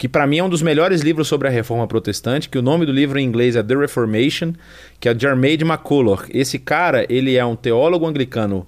que 0.00 0.08
para 0.08 0.26
mim 0.26 0.38
é 0.38 0.42
um 0.42 0.48
dos 0.48 0.62
melhores 0.62 1.02
livros 1.02 1.28
sobre 1.28 1.46
a 1.46 1.50
reforma 1.50 1.86
protestante, 1.86 2.48
que 2.48 2.56
o 2.56 2.62
nome 2.62 2.86
do 2.86 2.92
livro 2.92 3.18
em 3.18 3.22
inglês 3.22 3.54
é 3.54 3.62
The 3.62 3.76
Reformation, 3.76 4.54
que 4.98 5.10
é 5.10 5.14
Jermaine 5.14 5.62
McCulloch. 5.62 6.24
Esse 6.32 6.58
cara, 6.58 7.04
ele 7.10 7.36
é 7.36 7.44
um 7.44 7.54
teólogo 7.54 8.06
anglicano 8.06 8.66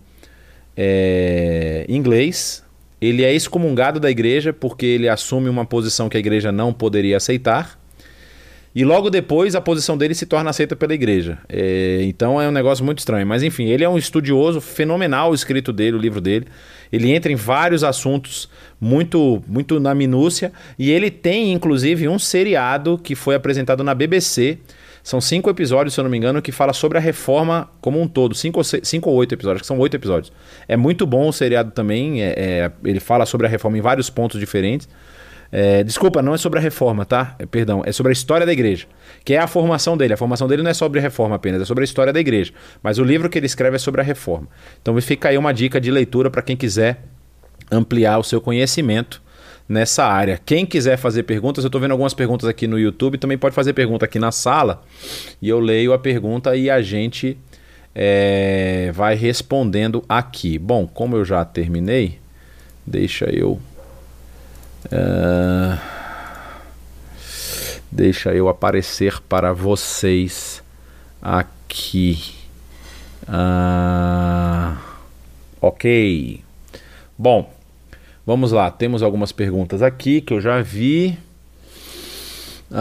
é, 0.76 1.86
inglês, 1.88 2.62
ele 3.00 3.24
é 3.24 3.32
excomungado 3.32 3.98
da 3.98 4.10
igreja 4.10 4.52
porque 4.52 4.84
ele 4.84 5.08
assume 5.08 5.48
uma 5.48 5.64
posição 5.64 6.06
que 6.06 6.18
a 6.18 6.20
igreja 6.20 6.52
não 6.52 6.70
poderia 6.70 7.16
aceitar. 7.16 7.81
E 8.74 8.84
logo 8.84 9.10
depois 9.10 9.54
a 9.54 9.60
posição 9.60 9.98
dele 9.98 10.14
se 10.14 10.24
torna 10.24 10.50
aceita 10.50 10.74
pela 10.74 10.94
igreja. 10.94 11.38
É, 11.48 12.00
então 12.02 12.40
é 12.40 12.48
um 12.48 12.52
negócio 12.52 12.84
muito 12.84 13.00
estranho. 13.00 13.26
Mas 13.26 13.42
enfim, 13.42 13.64
ele 13.64 13.84
é 13.84 13.88
um 13.88 13.98
estudioso 13.98 14.60
fenomenal 14.60 15.30
o 15.30 15.34
escrito 15.34 15.72
dele, 15.72 15.96
o 15.96 16.00
livro 16.00 16.20
dele. 16.20 16.46
Ele 16.90 17.10
entra 17.10 17.30
em 17.30 17.36
vários 17.36 17.84
assuntos 17.84 18.48
muito, 18.80 19.42
muito 19.46 19.78
na 19.78 19.94
minúcia. 19.94 20.52
E 20.78 20.90
ele 20.90 21.10
tem, 21.10 21.52
inclusive, 21.52 22.08
um 22.08 22.18
seriado 22.18 22.98
que 22.98 23.14
foi 23.14 23.34
apresentado 23.34 23.84
na 23.84 23.94
BBC. 23.94 24.58
São 25.02 25.20
cinco 25.20 25.50
episódios, 25.50 25.94
se 25.94 26.00
eu 26.00 26.04
não 26.04 26.10
me 26.10 26.16
engano, 26.16 26.40
que 26.40 26.52
fala 26.52 26.72
sobre 26.72 26.96
a 26.96 27.00
reforma 27.00 27.68
como 27.80 28.00
um 28.00 28.06
todo. 28.06 28.34
Cinco 28.34 28.60
ou, 28.60 28.64
seis, 28.64 28.86
cinco 28.88 29.10
ou 29.10 29.16
oito 29.16 29.34
episódios, 29.34 29.62
que 29.62 29.66
são 29.66 29.78
oito 29.80 29.96
episódios. 29.96 30.32
É 30.68 30.76
muito 30.76 31.04
bom 31.04 31.28
o 31.28 31.32
seriado 31.32 31.72
também. 31.72 32.22
É, 32.22 32.34
é, 32.36 32.72
ele 32.84 33.00
fala 33.00 33.26
sobre 33.26 33.46
a 33.46 33.50
reforma 33.50 33.76
em 33.76 33.80
vários 33.80 34.08
pontos 34.08 34.38
diferentes. 34.38 34.88
É, 35.55 35.84
desculpa, 35.84 36.22
não 36.22 36.32
é 36.32 36.38
sobre 36.38 36.59
a 36.59 36.62
reforma, 36.62 37.05
tá? 37.05 37.36
É, 37.38 37.44
perdão, 37.44 37.82
é 37.84 37.92
sobre 37.92 38.11
a 38.11 38.14
história 38.14 38.46
da 38.46 38.53
igreja, 38.55 38.86
que 39.22 39.34
é 39.34 39.38
a 39.38 39.46
formação 39.46 39.98
dele. 39.98 40.14
A 40.14 40.16
formação 40.16 40.48
dele 40.48 40.62
não 40.62 40.70
é 40.70 40.74
sobre 40.74 40.98
a 40.98 41.03
reforma 41.03 41.36
apenas, 41.36 41.61
é 41.61 41.64
sobre 41.66 41.82
a 41.82 41.84
história 41.84 42.11
da 42.11 42.18
igreja. 42.18 42.55
Mas 42.82 42.96
o 42.96 43.05
livro 43.05 43.28
que 43.28 43.38
ele 43.38 43.44
escreve 43.44 43.76
é 43.76 43.78
sobre 43.78 44.00
a 44.00 44.05
reforma. 44.05 44.48
Então 44.80 44.98
fica 45.03 45.28
aí 45.28 45.36
uma 45.36 45.53
dica 45.53 45.78
de 45.78 45.90
leitura 45.90 46.30
para 46.30 46.40
quem 46.40 46.57
quiser 46.57 47.03
ampliar 47.70 48.18
o 48.18 48.24
seu 48.24 48.40
conhecimento 48.40 49.20
nessa 49.68 50.05
área. 50.07 50.40
Quem 50.44 50.64
quiser 50.64 50.96
fazer 50.96 51.24
perguntas, 51.24 51.64
eu 51.64 51.68
estou 51.68 51.80
vendo 51.80 51.92
algumas 51.92 52.14
perguntas 52.14 52.48
aqui 52.48 52.66
no 52.66 52.78
YouTube, 52.78 53.18
também 53.18 53.36
pode 53.36 53.55
fazer 53.55 53.74
pergunta 53.74 54.07
aqui 54.07 54.18
na 54.18 54.32
sala 54.32 54.82
e 55.40 55.50
eu 55.50 55.61
leio 55.61 55.92
a 55.92 55.98
pergunta 55.98 56.57
e 56.57 56.70
a 56.70 56.80
gente 56.80 57.36
é, 57.94 58.90
vai 58.94 59.14
respondendo 59.14 60.03
aqui. 60.09 60.59
Bom, 60.59 60.86
como 60.86 61.16
eu 61.16 61.26
já 61.26 61.44
terminei, 61.44 62.18
deixa 62.86 63.26
eu 63.26 63.61
Uh, 64.93 65.78
deixa 67.90 68.34
eu 68.34 68.47
aparecer 68.49 69.20
para 69.22 69.55
vocês 69.55 70.62
aqui. 71.22 72.34
Uh, 73.22 74.76
ok. 75.62 76.45
Bom, 77.16 77.51
vamos 78.26 78.53
lá. 78.53 78.70
Temos 78.70 79.03
algumas 79.03 79.32
perguntas 79.32 79.80
aqui 79.80 80.20
que 80.20 80.34
eu 80.34 80.40
já 80.43 80.61
vi. 80.61 81.18
Uh, 82.70 82.74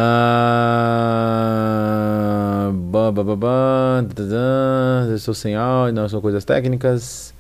bah, 2.72 3.12
bah, 3.12 3.24
bah, 3.24 3.36
bah, 3.36 4.04
estou 5.16 5.34
sem 5.34 5.56
áudio, 5.56 5.94
não 5.94 6.10
são 6.10 6.20
coisas 6.22 6.44
técnicas. 6.44 7.34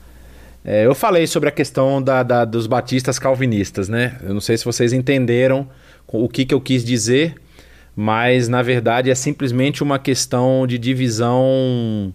É, 0.63 0.85
eu 0.85 0.93
falei 0.93 1.25
sobre 1.25 1.49
a 1.49 1.51
questão 1.51 2.01
da, 2.01 2.21
da, 2.21 2.45
dos 2.45 2.67
batistas 2.67 3.17
calvinistas, 3.17 3.89
né? 3.89 4.17
Eu 4.21 4.33
não 4.33 4.41
sei 4.41 4.57
se 4.57 4.65
vocês 4.65 4.93
entenderam 4.93 5.67
o 6.07 6.29
que, 6.29 6.45
que 6.45 6.53
eu 6.53 6.61
quis 6.61 6.83
dizer, 6.83 7.35
mas 7.95 8.47
na 8.47 8.61
verdade 8.61 9.09
é 9.09 9.15
simplesmente 9.15 9.81
uma 9.81 9.97
questão 9.97 10.67
de 10.67 10.77
divisão. 10.77 12.13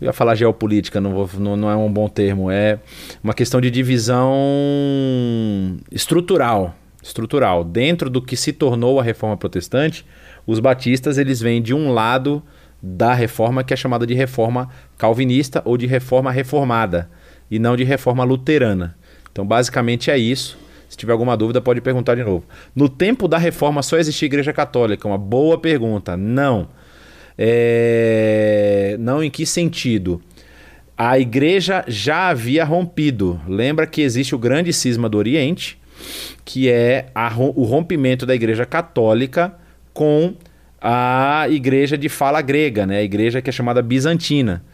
Eu 0.00 0.06
ia 0.06 0.12
falar 0.12 0.34
geopolítica, 0.34 1.00
não, 1.00 1.12
vou, 1.12 1.28
não, 1.38 1.56
não 1.56 1.70
é 1.70 1.76
um 1.76 1.92
bom 1.92 2.08
termo. 2.08 2.50
É 2.50 2.78
uma 3.22 3.34
questão 3.34 3.60
de 3.60 3.70
divisão 3.70 4.32
estrutural. 5.90 6.74
Estrutural. 7.02 7.64
Dentro 7.64 8.08
do 8.08 8.22
que 8.22 8.36
se 8.36 8.52
tornou 8.52 8.98
a 8.98 9.02
reforma 9.02 9.36
protestante, 9.36 10.06
os 10.46 10.58
batistas 10.58 11.18
eles 11.18 11.40
vêm 11.40 11.60
de 11.60 11.74
um 11.74 11.92
lado 11.92 12.42
da 12.80 13.12
reforma 13.12 13.64
que 13.64 13.74
é 13.74 13.76
chamada 13.76 14.06
de 14.06 14.14
reforma 14.14 14.68
calvinista 14.98 15.62
ou 15.64 15.78
de 15.78 15.86
reforma 15.86 16.30
reformada 16.30 17.08
e 17.50 17.58
não 17.58 17.76
de 17.76 17.84
reforma 17.84 18.24
luterana. 18.24 18.96
Então, 19.30 19.46
basicamente 19.46 20.10
é 20.10 20.18
isso. 20.18 20.58
Se 20.88 20.96
tiver 20.96 21.12
alguma 21.12 21.36
dúvida, 21.36 21.60
pode 21.60 21.80
perguntar 21.80 22.16
de 22.16 22.24
novo. 22.24 22.44
No 22.74 22.88
tempo 22.88 23.28
da 23.28 23.38
reforma 23.38 23.82
só 23.82 23.96
existia 23.96 24.26
igreja 24.26 24.52
católica? 24.52 25.06
Uma 25.06 25.18
boa 25.18 25.58
pergunta. 25.58 26.16
Não. 26.16 26.68
É... 27.36 28.96
Não 28.98 29.22
em 29.22 29.30
que 29.30 29.46
sentido? 29.46 30.20
A 30.96 31.18
igreja 31.18 31.84
já 31.86 32.28
havia 32.28 32.64
rompido. 32.64 33.40
Lembra 33.46 33.86
que 33.86 34.00
existe 34.00 34.34
o 34.34 34.38
grande 34.38 34.72
cisma 34.72 35.08
do 35.08 35.18
Oriente, 35.18 35.78
que 36.44 36.68
é 36.68 37.06
a, 37.14 37.32
o 37.36 37.62
rompimento 37.64 38.26
da 38.26 38.34
igreja 38.34 38.66
católica 38.66 39.54
com 39.92 40.34
a 40.80 41.46
igreja 41.48 41.98
de 41.98 42.08
fala 42.08 42.40
grega, 42.40 42.86
né? 42.86 42.98
a 42.98 43.02
igreja 43.02 43.42
que 43.42 43.50
é 43.50 43.52
chamada 43.52 43.82
bizantina. 43.82 44.64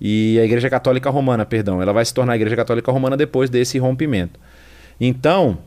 E 0.00 0.38
a 0.40 0.44
igreja 0.44 0.68
católica 0.68 1.08
romana, 1.10 1.44
perdão. 1.44 1.80
Ela 1.80 1.92
vai 1.92 2.04
se 2.04 2.12
tornar 2.12 2.34
a 2.34 2.36
igreja 2.36 2.56
católica 2.56 2.90
romana 2.90 3.16
depois 3.16 3.48
desse 3.48 3.78
rompimento. 3.78 4.38
Então, 5.00 5.58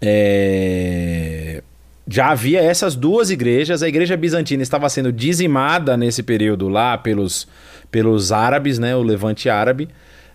é... 0.00 1.62
já 2.08 2.30
havia 2.30 2.60
essas 2.60 2.94
duas 2.94 3.30
igrejas. 3.30 3.82
A 3.82 3.88
igreja 3.88 4.16
bizantina 4.16 4.62
estava 4.62 4.88
sendo 4.88 5.12
dizimada 5.12 5.96
nesse 5.96 6.22
período 6.22 6.68
lá 6.68 6.96
pelos, 6.96 7.46
pelos 7.90 8.32
árabes, 8.32 8.78
né? 8.78 8.94
o 8.96 9.02
levante 9.02 9.48
árabe. 9.48 9.88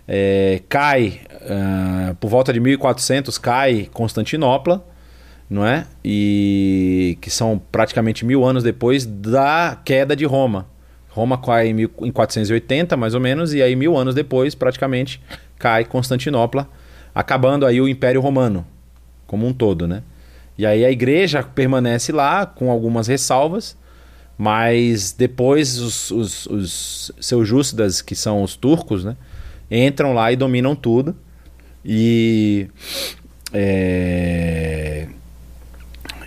É... 0.06 0.60
cai, 0.68 1.20
uh, 1.42 2.14
por 2.16 2.28
volta 2.28 2.52
de 2.52 2.60
1400, 2.60 3.38
cai 3.38 3.88
Constantinopla 3.92 4.84
não 5.48 5.64
é? 5.64 5.86
E 6.04 7.16
que 7.20 7.30
são 7.30 7.60
praticamente 7.70 8.24
mil 8.24 8.44
anos 8.44 8.62
depois 8.62 9.06
da 9.06 9.80
queda 9.84 10.16
de 10.16 10.24
Roma. 10.24 10.66
Roma 11.16 11.38
cai 11.38 11.68
em, 11.68 12.12
480, 12.12 12.94
mais 12.94 13.14
ou 13.14 13.20
menos, 13.20 13.54
e 13.54 13.62
aí 13.62 13.74
mil 13.74 13.96
anos 13.96 14.14
depois, 14.14 14.54
praticamente, 14.54 15.18
cai 15.58 15.82
Constantinopla, 15.82 16.68
acabando 17.14 17.64
aí 17.64 17.80
o 17.80 17.88
Império 17.88 18.20
Romano. 18.20 18.66
como 19.26 19.46
um 19.46 19.52
todo, 19.52 19.88
né? 19.88 20.02
E 20.58 20.66
aí 20.66 20.84
a 20.84 20.90
igreja 20.90 21.42
permanece 21.42 22.12
lá 22.12 22.44
com 22.44 22.70
algumas 22.70 23.06
ressalvas, 23.06 23.76
mas 24.36 25.12
depois 25.12 25.78
os, 25.78 26.10
os, 26.10 26.46
os 26.46 27.12
seljúcidas, 27.18 28.02
que 28.02 28.14
são 28.14 28.42
os 28.42 28.54
turcos, 28.54 29.02
né, 29.02 29.16
entram 29.70 30.12
lá 30.12 30.30
e 30.30 30.36
dominam 30.36 30.76
tudo. 30.76 31.16
E 31.82 32.68
é, 33.54 35.08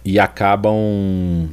e 0.04 0.20
acabam 0.20 1.48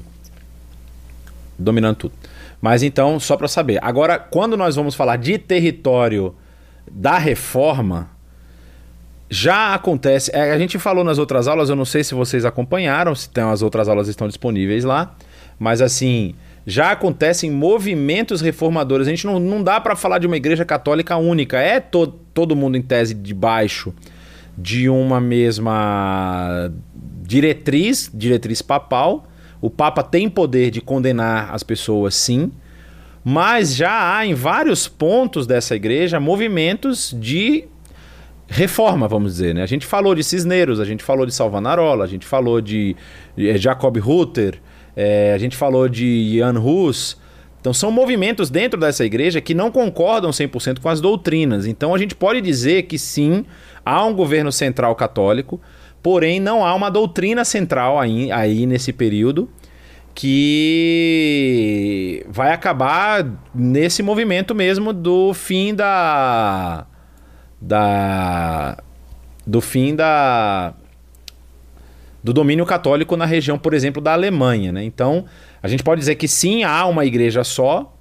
dominando 1.58 1.96
tudo. 1.96 2.25
Mas 2.60 2.82
então, 2.82 3.20
só 3.20 3.36
para 3.36 3.48
saber. 3.48 3.78
Agora, 3.82 4.18
quando 4.18 4.56
nós 4.56 4.76
vamos 4.76 4.94
falar 4.94 5.16
de 5.16 5.38
território 5.38 6.34
da 6.90 7.18
reforma, 7.18 8.10
já 9.28 9.74
acontece. 9.74 10.30
É, 10.34 10.52
a 10.52 10.58
gente 10.58 10.78
falou 10.78 11.04
nas 11.04 11.18
outras 11.18 11.48
aulas, 11.48 11.68
eu 11.68 11.76
não 11.76 11.84
sei 11.84 12.02
se 12.04 12.14
vocês 12.14 12.44
acompanharam, 12.44 13.14
se 13.14 13.28
tem 13.28 13.44
as 13.44 13.62
outras 13.62 13.88
aulas 13.88 14.08
estão 14.08 14.26
disponíveis 14.26 14.84
lá, 14.84 15.14
mas 15.58 15.80
assim, 15.80 16.34
já 16.66 16.90
acontecem 16.92 17.50
movimentos 17.50 18.40
reformadores. 18.40 19.06
A 19.06 19.10
gente 19.10 19.26
não, 19.26 19.38
não 19.38 19.62
dá 19.62 19.80
para 19.80 19.94
falar 19.94 20.18
de 20.18 20.26
uma 20.26 20.36
igreja 20.36 20.64
católica 20.64 21.16
única. 21.16 21.58
É 21.58 21.78
to, 21.78 22.06
todo 22.06 22.56
mundo 22.56 22.76
em 22.76 22.82
tese 22.82 23.14
debaixo 23.14 23.94
de 24.58 24.88
uma 24.88 25.20
mesma 25.20 26.72
diretriz, 27.22 28.10
diretriz 28.12 28.62
papal. 28.62 29.25
O 29.60 29.70
Papa 29.70 30.02
tem 30.02 30.28
poder 30.28 30.70
de 30.70 30.80
condenar 30.80 31.54
as 31.54 31.62
pessoas, 31.62 32.14
sim, 32.14 32.50
mas 33.24 33.74
já 33.74 34.16
há 34.16 34.24
em 34.24 34.34
vários 34.34 34.86
pontos 34.86 35.46
dessa 35.46 35.74
igreja 35.74 36.20
movimentos 36.20 37.14
de 37.18 37.64
reforma, 38.46 39.08
vamos 39.08 39.32
dizer. 39.32 39.54
Né? 39.54 39.62
A 39.62 39.66
gente 39.66 39.84
falou 39.84 40.14
de 40.14 40.22
Cisneros, 40.22 40.78
a 40.78 40.84
gente 40.84 41.02
falou 41.02 41.26
de 41.26 41.34
Salvanarola, 41.34 42.04
a 42.04 42.06
gente 42.06 42.24
falou 42.24 42.60
de 42.60 42.94
eh, 43.36 43.58
Jacob 43.58 43.96
Rutter, 43.98 44.60
é, 44.94 45.32
a 45.34 45.38
gente 45.38 45.56
falou 45.56 45.88
de 45.88 46.38
Jan 46.38 46.58
Hus. 46.60 47.16
Então 47.60 47.74
são 47.74 47.90
movimentos 47.90 48.48
dentro 48.48 48.78
dessa 48.78 49.04
igreja 49.04 49.40
que 49.40 49.52
não 49.52 49.72
concordam 49.72 50.30
100% 50.30 50.78
com 50.78 50.88
as 50.88 51.00
doutrinas. 51.00 51.66
Então 51.66 51.94
a 51.94 51.98
gente 51.98 52.14
pode 52.14 52.40
dizer 52.40 52.84
que 52.84 52.96
sim, 52.96 53.44
há 53.84 54.04
um 54.04 54.14
governo 54.14 54.52
central 54.52 54.94
católico, 54.94 55.60
porém 56.06 56.38
não 56.38 56.64
há 56.64 56.72
uma 56.72 56.88
doutrina 56.88 57.44
central 57.44 57.98
aí, 57.98 58.30
aí 58.30 58.64
nesse 58.64 58.92
período 58.92 59.50
que 60.14 60.64
vai 62.28 62.52
acabar 62.52 63.26
nesse 63.52 64.04
movimento 64.04 64.54
mesmo 64.54 64.92
do 64.92 65.34
fim 65.34 65.74
da 65.74 66.86
da 67.60 68.78
do 69.44 69.60
fim 69.60 69.96
da 69.96 70.74
do 72.22 72.32
domínio 72.32 72.64
católico 72.64 73.16
na 73.16 73.26
região, 73.26 73.58
por 73.58 73.74
exemplo, 73.74 74.00
da 74.00 74.12
Alemanha, 74.12 74.70
né? 74.70 74.84
Então, 74.84 75.24
a 75.60 75.66
gente 75.66 75.82
pode 75.82 75.98
dizer 75.98 76.14
que 76.14 76.28
sim, 76.28 76.62
há 76.62 76.86
uma 76.86 77.04
igreja 77.04 77.42
só, 77.42 77.98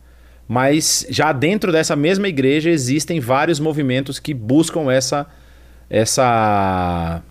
mas 0.47 1.08
já 1.10 1.32
dentro 1.32 1.72
dessa 1.72 1.95
mesma 1.95 2.28
igreja 2.28 2.70
existem 2.70 3.20
vários 3.20 3.60
movimentos 3.60 4.20
que 4.20 4.32
buscam 4.32 4.91
essa 4.91 5.26
essa 5.89 7.24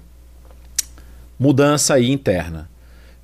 mudança 1.39 1.95
aí 1.95 2.11
interna. 2.11 2.68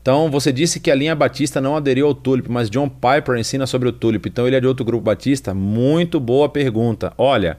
Então, 0.03 0.31
você 0.31 0.51
disse 0.51 0.81
que 0.81 0.91
a 0.91 0.95
linha 0.95 1.15
Batista 1.15 1.61
não 1.61 1.77
aderiu 1.77 2.07
ao 2.07 2.15
Tulip, 2.15 2.51
mas 2.51 2.71
John 2.71 2.89
Piper 2.89 3.37
ensina 3.37 3.67
sobre 3.67 3.89
o 3.89 3.93
Tulip. 3.93 4.29
Então, 4.29 4.47
ele 4.47 4.57
é 4.57 4.61
de 4.61 4.67
outro 4.67 4.85
grupo 4.85 5.05
Batista? 5.05 5.53
Muito 5.53 6.19
boa 6.19 6.49
pergunta. 6.49 7.13
Olha, 7.19 7.59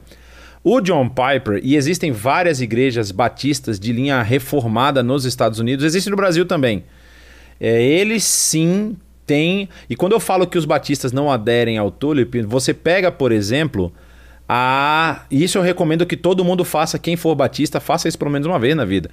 o 0.64 0.80
John 0.80 1.08
Piper, 1.08 1.60
e 1.62 1.76
existem 1.76 2.10
várias 2.10 2.60
igrejas 2.60 3.10
batistas 3.10 3.78
de 3.78 3.92
linha 3.92 4.22
reformada 4.22 5.02
nos 5.02 5.24
Estados 5.24 5.60
Unidos, 5.60 5.84
existe 5.84 6.10
no 6.10 6.16
Brasil 6.16 6.44
também. 6.44 6.84
É, 7.60 8.18
sim 8.18 8.96
têm. 9.26 9.68
E 9.88 9.96
quando 9.96 10.12
eu 10.12 10.20
falo 10.20 10.46
que 10.46 10.58
os 10.58 10.64
batistas 10.64 11.12
não 11.12 11.30
aderem 11.30 11.78
ao 11.78 11.90
Tulip, 11.90 12.42
você 12.42 12.74
pega, 12.74 13.10
por 13.10 13.32
exemplo, 13.32 13.92
a. 14.48 15.24
Isso 15.30 15.58
eu 15.58 15.62
recomendo 15.62 16.04
que 16.04 16.16
todo 16.16 16.44
mundo 16.44 16.64
faça, 16.64 16.98
quem 16.98 17.16
for 17.16 17.34
batista, 17.34 17.80
faça 17.80 18.08
isso 18.08 18.18
pelo 18.18 18.30
menos 18.30 18.46
uma 18.46 18.58
vez 18.58 18.76
na 18.76 18.84
vida. 18.84 19.10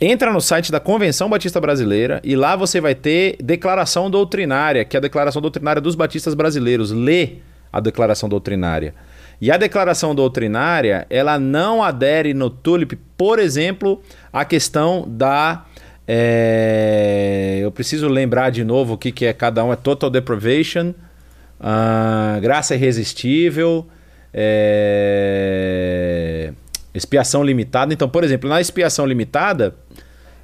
Entra 0.00 0.32
no 0.32 0.40
site 0.40 0.72
da 0.72 0.80
Convenção 0.80 1.28
Batista 1.28 1.60
Brasileira 1.60 2.22
e 2.24 2.34
lá 2.34 2.56
você 2.56 2.80
vai 2.80 2.94
ter 2.94 3.36
declaração 3.38 4.10
doutrinária, 4.10 4.82
que 4.84 4.96
é 4.96 4.98
a 4.98 5.00
declaração 5.00 5.42
doutrinária 5.42 5.80
dos 5.80 5.94
batistas 5.94 6.32
brasileiros. 6.32 6.90
Lê 6.90 7.36
a 7.72 7.80
declaração 7.80 8.28
doutrinária. 8.28 8.94
E 9.40 9.50
a 9.50 9.56
declaração 9.56 10.14
doutrinária, 10.14 11.06
ela 11.08 11.38
não 11.38 11.82
adere 11.82 12.34
no 12.34 12.50
TULIP, 12.50 12.96
por 13.16 13.38
exemplo, 13.38 14.02
a 14.32 14.44
questão 14.44 15.06
da. 15.08 15.64
É, 16.06 17.60
eu 17.62 17.70
preciso 17.70 18.08
lembrar 18.08 18.50
de 18.50 18.64
novo 18.64 18.94
o 18.94 18.98
que, 18.98 19.10
que 19.12 19.24
é 19.24 19.32
cada 19.32 19.64
um: 19.64 19.72
é 19.72 19.76
total 19.76 20.10
deprivation, 20.10 20.92
uh, 21.60 22.40
graça 22.40 22.74
irresistível, 22.74 23.86
é, 24.34 25.32
expiação 26.92 27.42
limitada. 27.42 27.94
Então, 27.94 28.10
por 28.10 28.24
exemplo, 28.24 28.50
na 28.50 28.60
expiação 28.60 29.06
limitada, 29.06 29.74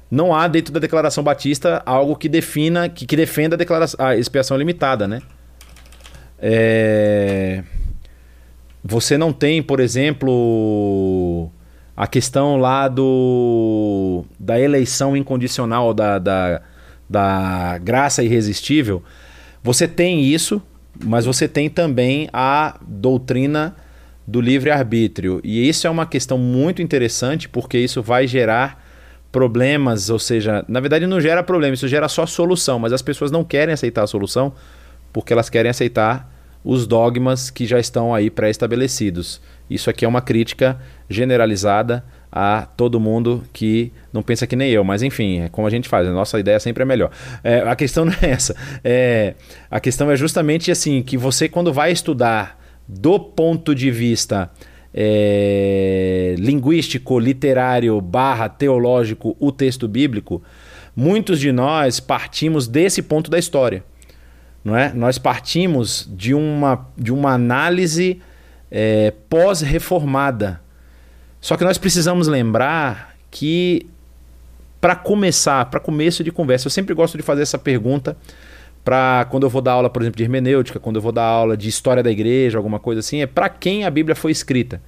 não 0.09 0.33
há 0.33 0.47
dentro 0.47 0.73
da 0.73 0.79
declaração 0.79 1.23
batista 1.23 1.81
algo 1.85 2.15
que 2.15 2.29
defina, 2.29 2.87
que, 2.87 3.05
que 3.05 3.15
defenda 3.15 3.55
a, 3.55 3.57
declaração, 3.57 4.05
a 4.05 4.15
expiação 4.15 4.57
limitada, 4.57 5.07
né? 5.07 5.21
É. 6.39 7.63
Você 8.83 9.17
não 9.17 9.33
tem, 9.33 9.61
por 9.61 9.79
exemplo, 9.81 11.51
a 11.95 12.07
questão 12.07 12.57
lá 12.57 12.87
do 12.87 14.23
da 14.39 14.59
eleição 14.59 15.17
incondicional, 15.17 15.93
da, 15.93 16.19
da, 16.19 16.61
da 17.09 17.77
graça 17.79 18.23
irresistível. 18.23 19.03
Você 19.61 19.87
tem 19.87 20.23
isso, 20.23 20.61
mas 21.03 21.25
você 21.25 21.49
tem 21.49 21.69
também 21.69 22.29
a 22.31 22.79
doutrina 22.87 23.75
do 24.25 24.39
livre-arbítrio. 24.39 25.41
E 25.43 25.67
isso 25.67 25.85
é 25.85 25.89
uma 25.89 26.05
questão 26.05 26.37
muito 26.37 26.81
interessante 26.81 27.49
porque 27.49 27.77
isso 27.77 28.01
vai 28.01 28.25
gerar 28.25 28.86
problemas, 29.31 30.09
ou 30.09 30.19
seja, 30.19 30.63
na 30.67 30.79
verdade 30.79 31.05
não 31.05 31.19
gera 31.19 31.43
problema, 31.43 31.73
isso 31.73 31.87
gera 31.87 32.07
só 32.07 32.25
solução, 32.25 32.79
mas 32.79 32.93
as 32.93 33.01
pessoas 33.01 33.31
não 33.31 33.43
querem 33.43 33.73
aceitar 33.73 34.03
a 34.03 34.07
solução 34.07 34.53
porque 35.11 35.33
elas 35.33 35.49
querem 35.49 35.69
aceitar 35.69 36.31
os 36.63 36.85
dogmas 36.85 37.49
que 37.49 37.65
já 37.65 37.79
estão 37.79 38.13
aí 38.13 38.29
pré-estabelecidos. 38.29 39.41
Isso 39.69 39.89
aqui 39.89 40.05
é 40.05 40.07
uma 40.07 40.21
crítica 40.21 40.79
generalizada 41.09 42.03
a 42.31 42.65
todo 42.65 42.99
mundo 42.99 43.43
que 43.53 43.91
não 44.11 44.21
pensa 44.21 44.45
que 44.45 44.55
nem 44.55 44.69
eu, 44.69 44.83
mas 44.83 45.01
enfim, 45.01 45.41
é 45.41 45.49
como 45.49 45.65
a 45.65 45.69
gente 45.69 45.87
faz, 45.87 46.07
a 46.07 46.11
nossa 46.11 46.39
ideia 46.39 46.59
sempre 46.59 46.83
é 46.83 46.85
melhor. 46.85 47.09
É, 47.43 47.59
a 47.59 47.75
questão 47.75 48.03
não 48.05 48.13
é 48.21 48.31
essa. 48.31 48.55
É, 48.83 49.35
a 49.71 49.79
questão 49.79 50.11
é 50.11 50.15
justamente 50.15 50.69
assim: 50.69 51.01
que 51.01 51.17
você, 51.17 51.47
quando 51.47 51.71
vai 51.71 51.91
estudar 51.91 52.59
do 52.87 53.19
ponto 53.19 53.73
de 53.73 53.91
vista 53.91 54.49
é, 54.99 56.33
linguístico, 56.39 57.19
literário, 57.19 58.01
barra 58.01 58.49
teológico, 58.49 59.37
o 59.39 59.51
texto 59.51 59.87
bíblico, 59.87 60.41
muitos 60.95 61.39
de 61.39 61.51
nós 61.51 61.99
partimos 61.99 62.67
desse 62.67 63.03
ponto 63.03 63.29
da 63.29 63.37
história 63.37 63.83
não 64.67 64.75
é? 64.75 64.91
Nós 64.93 65.17
partimos 65.17 66.05
de 66.11 66.33
uma, 66.33 66.89
de 66.97 67.13
uma 67.13 67.31
análise 67.31 68.21
é, 68.69 69.13
pós-reformada. 69.29 70.59
Só 71.39 71.55
que 71.55 71.63
nós 71.63 71.77
precisamos 71.77 72.27
lembrar 72.27 73.15
que, 73.31 73.87
para 74.81 74.93
começar, 74.93 75.63
para 75.67 75.79
começo 75.79 76.21
de 76.21 76.33
conversa, 76.33 76.67
eu 76.67 76.71
sempre 76.71 76.93
gosto 76.93 77.15
de 77.15 77.23
fazer 77.23 77.43
essa 77.43 77.57
pergunta 77.57 78.17
para 78.87 79.27
quando 79.29 79.43
eu 79.43 79.49
vou 79.49 79.61
dar 79.61 79.73
aula, 79.73 79.89
por 79.89 80.01
exemplo, 80.01 80.15
de 80.15 80.23
hermenêutica, 80.23 80.79
quando 80.79 80.95
eu 80.95 81.01
vou 81.01 81.11
dar 81.11 81.25
aula 81.25 81.57
de 81.57 81.67
história 81.67 82.01
da 82.01 82.09
igreja, 82.09 82.57
alguma 82.57 82.79
coisa 82.79 83.01
assim, 83.01 83.21
é 83.21 83.27
para 83.27 83.49
quem 83.49 83.83
a 83.83 83.89
Bíblia 83.89 84.15
foi 84.15 84.31
escrita. 84.31 84.81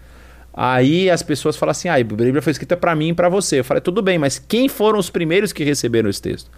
Aí 0.53 1.09
as 1.09 1.21
pessoas 1.21 1.57
falam 1.57 1.71
assim: 1.71 1.89
ah, 1.89 1.95
a 1.95 2.01
Bíblia 2.01 2.41
foi 2.41 2.51
escrita 2.51 2.77
para 2.77 2.95
mim 2.95 3.09
e 3.09 3.13
para 3.13 3.27
você. 3.27 3.59
Eu 3.59 3.65
falei: 3.65 3.81
tudo 3.81 4.01
bem, 4.01 4.17
mas 4.17 4.39
quem 4.39 4.69
foram 4.69 4.97
os 4.97 5.09
primeiros 5.09 5.51
que 5.51 5.65
receberam 5.65 6.09
esse 6.09 6.21
texto? 6.21 6.49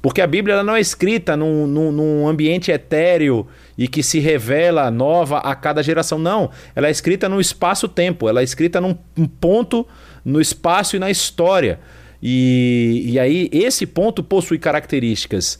Porque 0.00 0.20
a 0.20 0.26
Bíblia 0.26 0.62
não 0.62 0.76
é 0.76 0.80
escrita 0.80 1.36
num, 1.36 1.66
num, 1.66 1.90
num, 1.90 2.28
ambiente 2.28 2.70
etéreo 2.70 3.44
e 3.76 3.88
que 3.88 4.00
se 4.00 4.20
revela 4.20 4.88
nova 4.88 5.38
a 5.38 5.52
cada 5.56 5.82
geração. 5.82 6.16
Não. 6.16 6.48
Ela 6.76 6.86
é 6.86 6.90
escrita 6.92 7.28
no 7.28 7.40
espaço-tempo. 7.40 8.28
Ela 8.28 8.40
é 8.40 8.44
escrita 8.44 8.80
num 8.80 8.94
ponto 9.40 9.84
no 10.24 10.40
espaço 10.40 10.94
e 10.94 11.00
na 11.00 11.10
história. 11.10 11.80
E, 12.22 13.02
e 13.04 13.18
aí, 13.18 13.50
esse 13.50 13.84
ponto 13.84 14.22
possui 14.22 14.60
características 14.60 15.58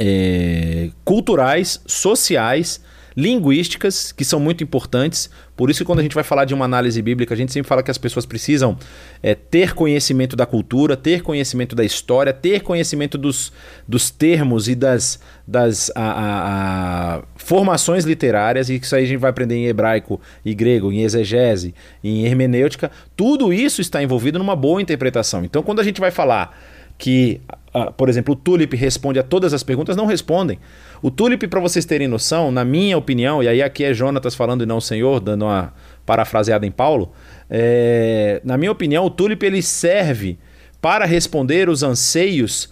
é, 0.00 0.88
culturais, 1.04 1.82
sociais, 1.86 2.80
linguísticas, 3.14 4.12
que 4.12 4.24
são 4.24 4.40
muito 4.40 4.64
importantes, 4.64 5.28
Por 5.60 5.68
isso 5.68 5.80
que 5.80 5.84
quando 5.84 5.98
a 5.98 6.02
gente 6.02 6.14
vai 6.14 6.24
falar 6.24 6.46
de 6.46 6.54
uma 6.54 6.64
análise 6.64 7.02
bíblica, 7.02 7.34
a 7.34 7.36
gente 7.36 7.52
sempre 7.52 7.68
fala 7.68 7.82
que 7.82 7.90
as 7.90 7.98
pessoas 7.98 8.24
precisam 8.24 8.78
é, 9.22 9.34
ter 9.34 9.74
conhecimento 9.74 10.34
da 10.34 10.46
cultura, 10.46 10.96
ter 10.96 11.20
conhecimento 11.20 11.76
da 11.76 11.84
história, 11.84 12.32
ter 12.32 12.62
conhecimento 12.62 13.18
dos, 13.18 13.52
dos 13.86 14.08
termos 14.08 14.68
e 14.68 14.74
das, 14.74 15.20
das 15.46 15.92
a, 15.94 16.00
a, 16.00 17.16
a 17.16 17.22
formações 17.36 18.06
literárias, 18.06 18.70
e 18.70 18.76
isso 18.76 18.96
aí 18.96 19.04
a 19.04 19.06
gente 19.06 19.20
vai 19.20 19.28
aprender 19.28 19.56
em 19.56 19.66
hebraico 19.66 20.18
e 20.42 20.54
grego, 20.54 20.90
em 20.90 21.02
exegese, 21.02 21.74
em 22.02 22.24
hermenêutica. 22.24 22.90
Tudo 23.14 23.52
isso 23.52 23.82
está 23.82 24.02
envolvido 24.02 24.38
numa 24.38 24.56
boa 24.56 24.80
interpretação. 24.80 25.44
Então, 25.44 25.62
quando 25.62 25.80
a 25.80 25.84
gente 25.84 26.00
vai 26.00 26.10
falar 26.10 26.58
que, 26.96 27.38
uh, 27.74 27.92
por 27.92 28.08
exemplo, 28.08 28.34
o 28.34 28.36
Tulip 28.36 28.76
responde 28.76 29.18
a 29.18 29.22
todas 29.22 29.52
as 29.52 29.62
perguntas, 29.62 29.96
não 29.96 30.06
respondem. 30.06 30.58
O 31.02 31.10
Tulip, 31.10 31.46
para 31.46 31.60
vocês 31.60 31.84
terem 31.84 32.08
noção, 32.08 32.50
na 32.50 32.64
minha 32.64 32.96
opinião, 32.96 33.42
e 33.42 33.48
aí 33.48 33.62
aqui 33.62 33.84
é 33.84 33.94
Jonatas 33.94 34.34
falando 34.34 34.62
e 34.62 34.66
não 34.66 34.78
o 34.78 34.82
Senhor, 34.82 35.20
dando 35.20 35.44
uma 35.44 35.72
parafraseada 36.04 36.66
em 36.66 36.70
Paulo, 36.70 37.12
é, 37.48 38.40
na 38.44 38.56
minha 38.56 38.70
opinião, 38.72 39.04
o 39.04 39.10
Tulip 39.10 39.44
ele 39.44 39.62
serve 39.62 40.38
para 40.80 41.04
responder 41.04 41.68
os 41.68 41.82
anseios 41.82 42.68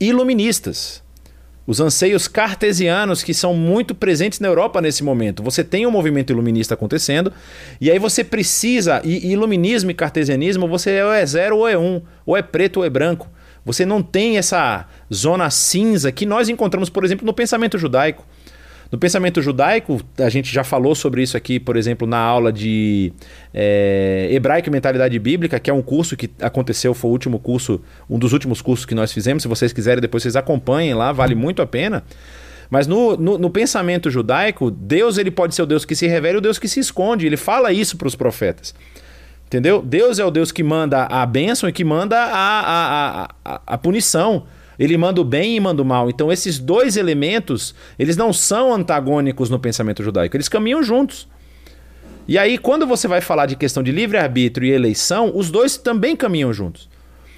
iluministas. 0.00 1.02
Os 1.66 1.80
anseios 1.80 2.26
cartesianos 2.26 3.22
que 3.22 3.34
são 3.34 3.52
muito 3.52 3.94
presentes 3.94 4.40
na 4.40 4.48
Europa 4.48 4.80
nesse 4.80 5.04
momento. 5.04 5.42
Você 5.42 5.62
tem 5.62 5.86
um 5.86 5.90
movimento 5.90 6.32
iluminista 6.32 6.72
acontecendo, 6.72 7.30
e 7.78 7.90
aí 7.90 7.98
você 7.98 8.24
precisa, 8.24 9.02
e 9.04 9.32
iluminismo 9.32 9.90
e 9.90 9.94
cartesianismo, 9.94 10.66
você 10.66 11.02
ou 11.02 11.12
é 11.12 11.26
zero 11.26 11.58
ou 11.58 11.68
é 11.68 11.76
um, 11.76 12.00
ou 12.24 12.36
é 12.36 12.42
preto 12.42 12.78
ou 12.78 12.86
é 12.86 12.90
branco. 12.90 13.28
Você 13.64 13.84
não 13.84 14.02
tem 14.02 14.38
essa 14.38 14.86
zona 15.12 15.50
cinza 15.50 16.10
que 16.10 16.24
nós 16.24 16.48
encontramos, 16.48 16.88
por 16.88 17.04
exemplo, 17.04 17.26
no 17.26 17.32
pensamento 17.32 17.78
judaico. 17.78 18.24
No 18.90 18.96
pensamento 18.96 19.42
judaico, 19.42 20.00
a 20.16 20.30
gente 20.30 20.50
já 20.52 20.64
falou 20.64 20.94
sobre 20.94 21.22
isso 21.22 21.36
aqui, 21.36 21.60
por 21.60 21.76
exemplo, 21.76 22.08
na 22.08 22.18
aula 22.18 22.50
de 22.50 23.12
é, 23.52 24.28
Hebraico 24.32 24.70
e 24.70 24.72
Mentalidade 24.72 25.18
Bíblica, 25.18 25.60
que 25.60 25.68
é 25.68 25.74
um 25.74 25.82
curso 25.82 26.16
que 26.16 26.30
aconteceu, 26.40 26.94
foi 26.94 27.10
o 27.10 27.12
último 27.12 27.38
curso, 27.38 27.82
um 28.08 28.18
dos 28.18 28.32
últimos 28.32 28.62
cursos 28.62 28.86
que 28.86 28.94
nós 28.94 29.12
fizemos. 29.12 29.42
Se 29.42 29.48
vocês 29.48 29.74
quiserem, 29.74 30.00
depois 30.00 30.22
vocês 30.22 30.36
acompanhem 30.36 30.94
lá, 30.94 31.12
vale 31.12 31.34
muito 31.34 31.60
a 31.60 31.66
pena. 31.66 32.02
Mas 32.70 32.86
no, 32.86 33.14
no, 33.16 33.36
no, 33.38 33.50
pensamento 33.50 34.10
judaico, 34.10 34.70
Deus 34.70 35.18
ele 35.18 35.30
pode 35.30 35.54
ser 35.54 35.62
o 35.62 35.66
Deus 35.66 35.84
que 35.84 35.94
se 35.94 36.06
revela 36.06 36.36
e 36.36 36.38
o 36.38 36.42
Deus 36.42 36.58
que 36.58 36.68
se 36.68 36.80
esconde. 36.80 37.26
Ele 37.26 37.36
fala 37.36 37.72
isso 37.72 37.96
para 37.96 38.08
os 38.08 38.16
profetas. 38.16 38.74
Entendeu? 39.48 39.80
Deus 39.80 40.18
é 40.18 40.24
o 40.24 40.30
Deus 40.30 40.52
que 40.52 40.62
manda 40.62 41.04
a 41.04 41.24
bênção 41.24 41.70
e 41.70 41.72
que 41.72 41.82
manda 41.82 42.18
a, 42.18 42.60
a, 42.60 43.28
a, 43.42 43.60
a 43.66 43.78
punição. 43.78 44.44
Ele 44.78 44.96
manda 44.98 45.22
o 45.22 45.24
bem 45.24 45.56
e 45.56 45.60
manda 45.60 45.80
o 45.80 45.84
mal. 45.86 46.10
Então 46.10 46.30
esses 46.30 46.58
dois 46.58 46.98
elementos, 46.98 47.74
eles 47.98 48.14
não 48.14 48.30
são 48.30 48.74
antagônicos 48.74 49.48
no 49.48 49.58
pensamento 49.58 50.02
judaico, 50.02 50.36
eles 50.36 50.50
caminham 50.50 50.82
juntos. 50.82 51.26
E 52.28 52.36
aí, 52.36 52.58
quando 52.58 52.86
você 52.86 53.08
vai 53.08 53.22
falar 53.22 53.46
de 53.46 53.56
questão 53.56 53.82
de 53.82 53.90
livre-arbítrio 53.90 54.68
e 54.68 54.70
eleição, 54.70 55.32
os 55.34 55.50
dois 55.50 55.78
também 55.78 56.14
caminham 56.14 56.52
juntos. 56.52 56.86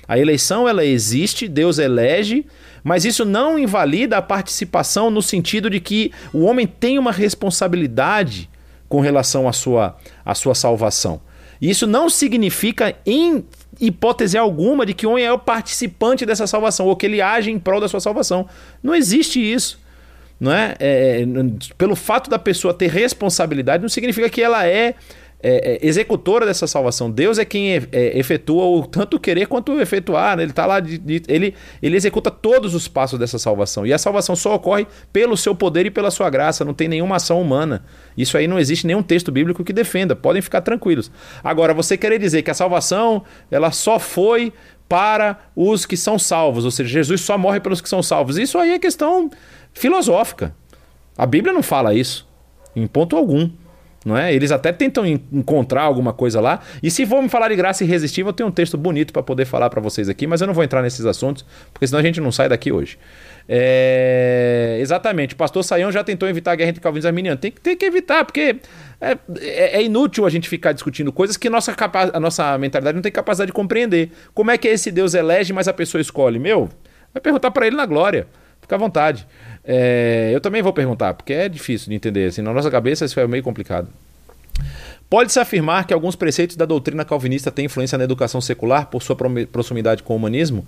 A 0.09 0.19
eleição 0.19 0.69
ela 0.69 0.85
existe, 0.85 1.47
Deus 1.47 1.79
elege, 1.79 2.45
mas 2.83 3.05
isso 3.05 3.25
não 3.25 3.57
invalida 3.57 4.17
a 4.17 4.23
participação 4.23 5.09
no 5.09 5.23
sentido 5.23 5.71
de 5.71 5.79
que 5.79 6.11
o 6.33 6.41
homem 6.41 6.67
tem 6.67 6.99
uma 6.99 7.13
responsabilidade 7.13 8.51
com 8.89 8.99
relação 8.99 9.47
à 9.47 9.53
sua, 9.53 9.97
à 10.25 10.35
sua 10.35 10.57
salvação. 10.57 11.21
Isso 11.61 11.87
não 11.87 12.09
significa, 12.09 12.97
em 13.05 13.45
hipótese 13.81 14.39
alguma, 14.39 14.87
de 14.87 14.95
que 14.95 15.07
homem 15.07 15.25
é 15.25 15.33
o 15.33 15.39
participante 15.39 16.25
dessa 16.25 16.47
salvação 16.47 16.87
ou 16.87 16.97
que 16.97 17.07
ele 17.07 17.21
age 17.21 17.51
em 17.51 17.59
prol 17.59 17.81
da 17.81 17.89
sua 17.89 18.01
salvação. 18.01 18.49
Não 18.83 18.95
existe 18.95 19.41
isso. 19.41 19.79
Não 20.39 20.53
é? 20.53 20.75
é 20.81 21.27
pelo 21.77 21.95
fato 21.95 22.31
da 22.31 22.39
pessoa 22.39 22.73
ter 22.73 22.89
responsabilidade, 22.89 23.83
não 23.83 23.91
significa 23.91 24.31
que 24.31 24.41
ela 24.41 24.67
é 24.67 24.95
é, 25.43 25.73
é, 25.73 25.87
executora 25.87 26.45
dessa 26.45 26.67
salvação. 26.67 27.11
Deus 27.11 27.39
é 27.39 27.45
quem 27.45 27.75
é, 27.77 27.83
é, 27.93 28.19
efetua 28.19 28.65
o 28.65 28.87
tanto 28.87 29.19
querer 29.19 29.47
quanto 29.47 29.81
efetuar. 29.81 30.37
Né? 30.37 30.43
Ele 30.43 30.53
está 30.53 30.67
lá, 30.67 30.81
de, 30.81 30.99
de, 30.99 31.23
ele, 31.29 31.55
ele 31.83 31.97
executa 31.97 32.31
todos 32.31 32.75
os 32.75 32.87
passos 32.89 33.19
dessa 33.19 33.39
salvação. 33.39 33.87
E 33.87 33.93
a 33.93 33.99
salvação 33.99 34.37
só 34.37 34.55
ocorre 34.55 34.87
pelo 35.13 35.37
seu 35.37 35.55
poder 35.55 35.87
e 35.87 35.91
pela 35.91 36.11
sua 36.11 36.29
graça. 36.29 36.65
Não 36.65 36.75
tem 36.75 36.89
nenhuma 36.89 37.17
ação 37.17 37.41
humana. 37.41 37.85
Isso 38.17 38.37
aí 38.37 38.47
não 38.47 38.59
existe 38.59 38.87
nenhum 38.87 39.03
texto 39.03 39.33
bíblico 39.33 39.65
que 39.65 39.73
defenda. 39.73 40.15
Podem 40.15 40.43
ficar 40.43 40.61
tranquilos. 40.61 41.11
Agora, 41.43 41.73
você 41.73 41.97
querer 41.97 42.19
dizer 42.19 42.43
que 42.43 42.51
a 42.51 42.55
salvação 42.55 43.23
ela 43.51 43.71
só 43.71 43.99
foi 43.99 44.53
para 44.89 45.39
os 45.55 45.87
que 45.87 45.97
são 45.97 46.19
salvos, 46.19 46.65
ou 46.65 46.71
seja, 46.73 46.91
Jesus 46.91 47.21
só 47.21 47.39
morre 47.39 47.61
pelos 47.61 47.81
que 47.81 47.89
são 47.89 48.03
salvos. 48.03 48.37
Isso 48.37 48.59
aí 48.59 48.73
é 48.73 48.79
questão 48.79 49.31
filosófica. 49.73 50.53
A 51.17 51.25
Bíblia 51.25 51.55
não 51.55 51.63
fala 51.63 51.95
isso 51.95 52.29
em 52.75 52.89
ponto 52.89 53.17
algum 53.17 53.49
não 54.05 54.17
é? 54.17 54.33
Eles 54.33 54.51
até 54.51 54.73
tentam 54.73 55.05
encontrar 55.07 55.83
alguma 55.83 56.13
coisa 56.13 56.41
lá. 56.41 56.61
E 56.83 56.91
se 56.91 57.05
for 57.05 57.23
me 57.23 57.29
falar 57.29 57.49
de 57.49 57.57
graça 57.57 57.85
irresistível, 57.85 58.31
eu 58.31 58.33
tenho 58.33 58.49
um 58.49 58.53
texto 58.53 58.79
bonito 58.79 59.13
para 59.13 59.23
poder 59.23 59.45
falar 59.45 59.69
para 59.69 59.81
vocês 59.81 60.09
aqui, 60.09 60.27
mas 60.27 60.41
eu 60.41 60.47
não 60.47 60.55
vou 60.55 60.65
entrar 60.65 60.83
nesses 60.83 61.05
assuntos, 61.05 61.45
porque 61.73 61.87
senão 61.87 62.01
a 62.01 62.03
gente 62.03 62.21
não 62.21 62.33
sai 62.33 62.49
daqui 62.49 62.73
hoje. 62.73 62.99
É... 63.49 64.79
Exatamente, 64.81 65.35
o 65.35 65.37
pastor 65.37 65.63
Saião 65.63 65.93
já 65.93 66.03
tentou 66.03 66.29
evitar 66.29 66.53
a 66.53 66.55
guerra 66.55 66.71
entre 66.71 66.81
calvinistas 66.81 67.09
e 67.09 67.13
arminianos. 67.13 67.41
Tem, 67.41 67.51
tem 67.51 67.77
que 67.77 67.85
evitar, 67.85 68.25
porque 68.25 68.57
é, 69.01 69.19
é, 69.39 69.79
é, 69.79 69.83
inútil 69.83 70.25
a 70.25 70.31
gente 70.31 70.49
ficar 70.49 70.73
discutindo 70.73 71.13
coisas 71.13 71.37
que 71.37 71.51
nossa 71.51 71.75
capa... 71.75 72.11
a 72.13 72.21
nossa 72.21 72.57
mentalidade 72.57 72.95
não 72.95 73.03
tem 73.03 73.13
capacidade 73.13 73.49
de 73.49 73.53
compreender. 73.53 74.11
Como 74.33 74.51
é 74.51 74.57
que 74.57 74.69
esse 74.69 74.91
Deus 74.91 75.15
elege, 75.15 75.53
mas 75.53 75.69
a 75.69 75.73
pessoa 75.73 76.01
escolhe? 76.01 76.39
Meu, 76.39 76.71
vai 77.13 77.21
perguntar 77.21 77.51
para 77.51 77.67
ele 77.67 77.77
na 77.77 77.85
glória. 77.85 78.27
Fica 78.61 78.77
à 78.77 78.79
vontade. 78.79 79.27
É, 79.65 80.31
eu 80.33 80.41
também 80.41 80.63
vou 80.63 80.73
perguntar, 80.73 81.15
porque 81.15 81.33
é 81.33 81.49
difícil 81.49 81.89
de 81.89 81.95
entender. 81.95 82.27
Assim, 82.27 82.43
na 82.43 82.53
nossa 82.53 82.71
cabeça 82.71 83.05
isso 83.05 83.19
é 83.19 83.27
meio 83.27 83.43
complicado. 83.43 83.89
Pode-se 85.09 85.41
afirmar 85.41 85.87
que 85.87 85.93
alguns 85.93 86.15
preceitos 86.15 86.55
da 86.55 86.65
doutrina 86.65 87.05
calvinista 87.05 87.51
têm 87.51 87.65
influência 87.65 87.99
na 87.99 88.05
educação 88.05 88.41
secular 88.41 88.87
por 88.87 89.03
sua 89.03 89.17
proximidade 89.51 90.05
com 90.05 90.13
o 90.13 90.17
humanismo? 90.17 90.65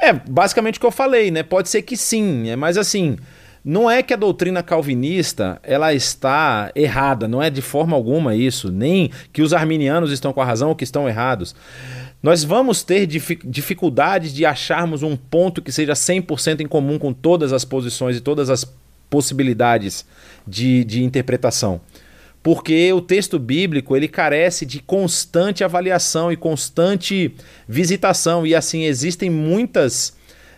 É 0.00 0.12
basicamente 0.12 0.78
o 0.78 0.80
que 0.80 0.86
eu 0.86 0.90
falei, 0.90 1.30
né? 1.30 1.44
Pode 1.44 1.68
ser 1.68 1.82
que 1.82 1.96
sim, 1.96 2.48
é, 2.50 2.56
mas 2.56 2.76
assim, 2.76 3.16
não 3.64 3.88
é 3.88 4.02
que 4.02 4.12
a 4.12 4.16
doutrina 4.16 4.62
calvinista 4.62 5.60
ela 5.62 5.94
está 5.94 6.72
errada, 6.74 7.28
não 7.28 7.40
é 7.40 7.48
de 7.48 7.62
forma 7.62 7.96
alguma 7.96 8.34
isso, 8.34 8.70
nem 8.70 9.10
que 9.32 9.40
os 9.40 9.54
arminianos 9.54 10.10
estão 10.10 10.32
com 10.32 10.42
a 10.42 10.44
razão 10.44 10.70
ou 10.70 10.74
que 10.74 10.84
estão 10.84 11.08
errados. 11.08 11.54
Nós 12.24 12.42
vamos 12.42 12.82
ter 12.82 13.06
dificuldades 13.06 14.32
de 14.32 14.46
acharmos 14.46 15.02
um 15.02 15.14
ponto 15.14 15.60
que 15.60 15.70
seja 15.70 15.92
100% 15.92 16.60
em 16.60 16.66
comum 16.66 16.98
com 16.98 17.12
todas 17.12 17.52
as 17.52 17.66
posições 17.66 18.16
e 18.16 18.20
todas 18.22 18.48
as 18.48 18.66
possibilidades 19.10 20.06
de, 20.48 20.84
de 20.84 21.04
interpretação. 21.04 21.82
Porque 22.42 22.90
o 22.94 23.02
texto 23.02 23.38
bíblico 23.38 23.94
ele 23.94 24.08
carece 24.08 24.64
de 24.64 24.80
constante 24.80 25.62
avaliação 25.62 26.32
e 26.32 26.36
constante 26.36 27.34
visitação. 27.68 28.46
E 28.46 28.54
assim, 28.54 28.84
existem 28.84 29.28
muitas, 29.28 30.16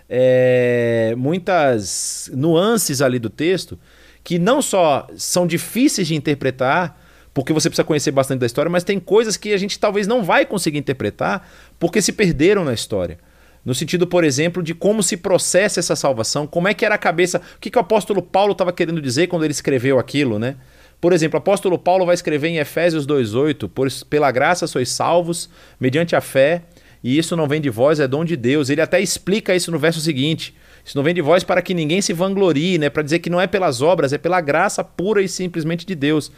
é, 0.09 1.17
muitas 1.19 2.31
nuances 2.33 3.03
ali 3.03 3.19
do 3.19 3.29
texto 3.29 3.77
que 4.23 4.39
não 4.39 4.63
só 4.63 5.09
são 5.17 5.49
difíceis 5.49 6.07
de 6.07 6.15
interpretar, 6.15 6.97
porque 7.37 7.53
você 7.53 7.69
precisa 7.69 7.85
conhecer 7.85 8.13
bastante 8.13 8.41
da 8.41 8.47
história, 8.47 8.71
mas 8.71 8.83
tem 8.83 8.99
coisas 8.99 9.37
que 9.37 9.53
a 9.53 9.59
gente 9.59 9.79
talvez 9.79 10.07
não 10.07 10.25
vai 10.25 10.47
conseguir 10.47 10.79
interpretar 10.79 11.47
porque 11.79 12.01
se 12.01 12.11
perderam 12.11 12.65
na 12.65 12.73
história. 12.73 13.19
No 13.63 13.75
sentido, 13.75 14.07
por 14.07 14.25
exemplo, 14.25 14.63
de 14.63 14.73
como 14.75 15.03
se 15.03 15.19
processa 15.19 15.79
essa 15.79 15.95
salvação, 15.95 16.47
como 16.47 16.67
é 16.67 16.73
que 16.73 16.83
era 16.83 16.95
a 16.95 16.99
cabeça, 16.99 17.43
o 17.55 17.61
que, 17.61 17.69
que 17.69 17.77
o 17.77 17.81
apóstolo 17.83 18.23
Paulo 18.23 18.53
estava 18.53 18.73
querendo 18.73 19.03
dizer 19.03 19.27
quando 19.27 19.45
ele 19.45 19.53
escreveu 19.53 19.99
aquilo, 19.99 20.39
né? 20.39 20.57
Por 20.99 21.13
exemplo, 21.13 21.37
o 21.37 21.43
apóstolo 21.43 21.79
Paulo 21.79 22.07
vai 22.07 22.15
escrever 22.15 22.49
em 22.49 22.57
Efésios 22.57 23.07
2,8: 23.07 24.07
Pela 24.09 24.31
graça 24.31 24.67
sois 24.67 24.89
salvos, 24.89 25.51
mediante 25.79 26.17
a 26.17 26.23
fé, 26.23 26.63
e 27.05 27.19
isso 27.19 27.37
não 27.37 27.47
vem 27.47 27.61
de 27.61 27.69
vós, 27.69 28.01
é 28.01 28.09
dom 28.09 28.25
de 28.25 28.35
Deus. 28.35 28.71
Ele 28.71 28.81
até 28.81 28.99
explica 28.99 29.55
isso 29.55 29.71
no 29.71 29.79
verso 29.79 30.01
seguinte: 30.01 30.57
Isso 30.83 30.97
não 30.97 31.05
vem 31.05 31.13
de 31.13 31.21
vós 31.21 31.45
para 31.45 31.61
que 31.61 31.75
ninguém 31.75 32.01
se 32.01 32.15
vanglorie, 32.15 32.79
né? 32.79 32.89
para 32.89 33.03
dizer 33.03 33.19
que 33.19 33.29
não 33.29 33.39
é 33.39 33.47
pelas 33.47 33.83
obras, 33.83 34.15
é 34.15 34.17
pela 34.17 34.41
graça 34.41 34.83
pura 34.83 35.21
e 35.21 35.29
simplesmente 35.29 35.85
de 35.85 35.95
Deus. 35.95 36.33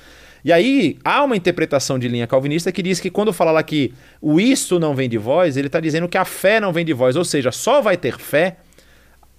E 0.45 0.53
aí 0.53 0.99
há 1.05 1.25
uma 1.25 1.37
interpretação 1.37 1.99
de 1.99 2.09
linha 2.09 2.27
calvinista 2.27 2.71
que 2.71 2.83
diz 2.83 3.01
que 3.01 3.11
quando 3.11 3.33
fala 3.33 3.51
lá 3.51 3.63
que 3.63 3.93
o 4.21 4.41
isso 4.41 4.79
não 4.79 4.95
vem 4.95 5.09
de 5.09 5.19
vós, 5.19 5.57
ele 5.57 5.67
está 5.67 5.81
dizendo 5.81 6.09
que 6.09 6.17
a 6.17 6.25
fé 6.25 6.61
não 6.61 6.73
vem 6.73 6.85
de 6.85 6.93
vós, 6.93 7.17
ou 7.17 7.25
seja, 7.25 7.51
só 7.51 7.81
vai 7.81 7.97
ter 7.97 8.19
fé 8.19 8.57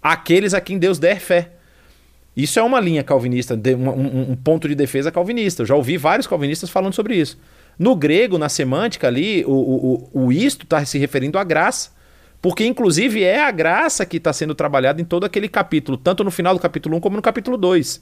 aqueles 0.01 0.53
a 0.53 0.61
quem 0.61 0.77
Deus 0.77 0.99
der 0.99 1.19
fé. 1.19 1.51
Isso 2.35 2.59
é 2.59 2.63
uma 2.63 2.79
linha 2.79 3.03
calvinista, 3.03 3.55
um, 3.55 4.31
um 4.31 4.35
ponto 4.35 4.67
de 4.67 4.75
defesa 4.75 5.11
calvinista. 5.11 5.63
Eu 5.63 5.65
já 5.65 5.75
ouvi 5.75 5.97
vários 5.97 6.27
calvinistas 6.27 6.69
falando 6.69 6.93
sobre 6.93 7.15
isso. 7.15 7.37
No 7.77 7.95
grego, 7.95 8.37
na 8.37 8.47
semântica 8.47 9.07
ali, 9.07 9.43
o, 9.45 9.51
o, 9.51 10.25
o 10.25 10.31
isto 10.31 10.63
está 10.63 10.83
se 10.85 10.97
referindo 10.97 11.37
à 11.37 11.43
graça. 11.43 11.91
Porque, 12.41 12.65
inclusive, 12.65 13.23
é 13.23 13.43
a 13.43 13.51
graça 13.51 14.05
que 14.05 14.17
está 14.17 14.31
sendo 14.31 14.55
trabalhada 14.55 15.01
em 15.01 15.05
todo 15.05 15.25
aquele 15.25 15.49
capítulo, 15.49 15.97
tanto 15.97 16.23
no 16.23 16.31
final 16.31 16.53
do 16.53 16.59
capítulo 16.59 16.95
1 16.97 16.99
como 17.01 17.17
no 17.17 17.21
capítulo 17.21 17.57
2. 17.57 18.01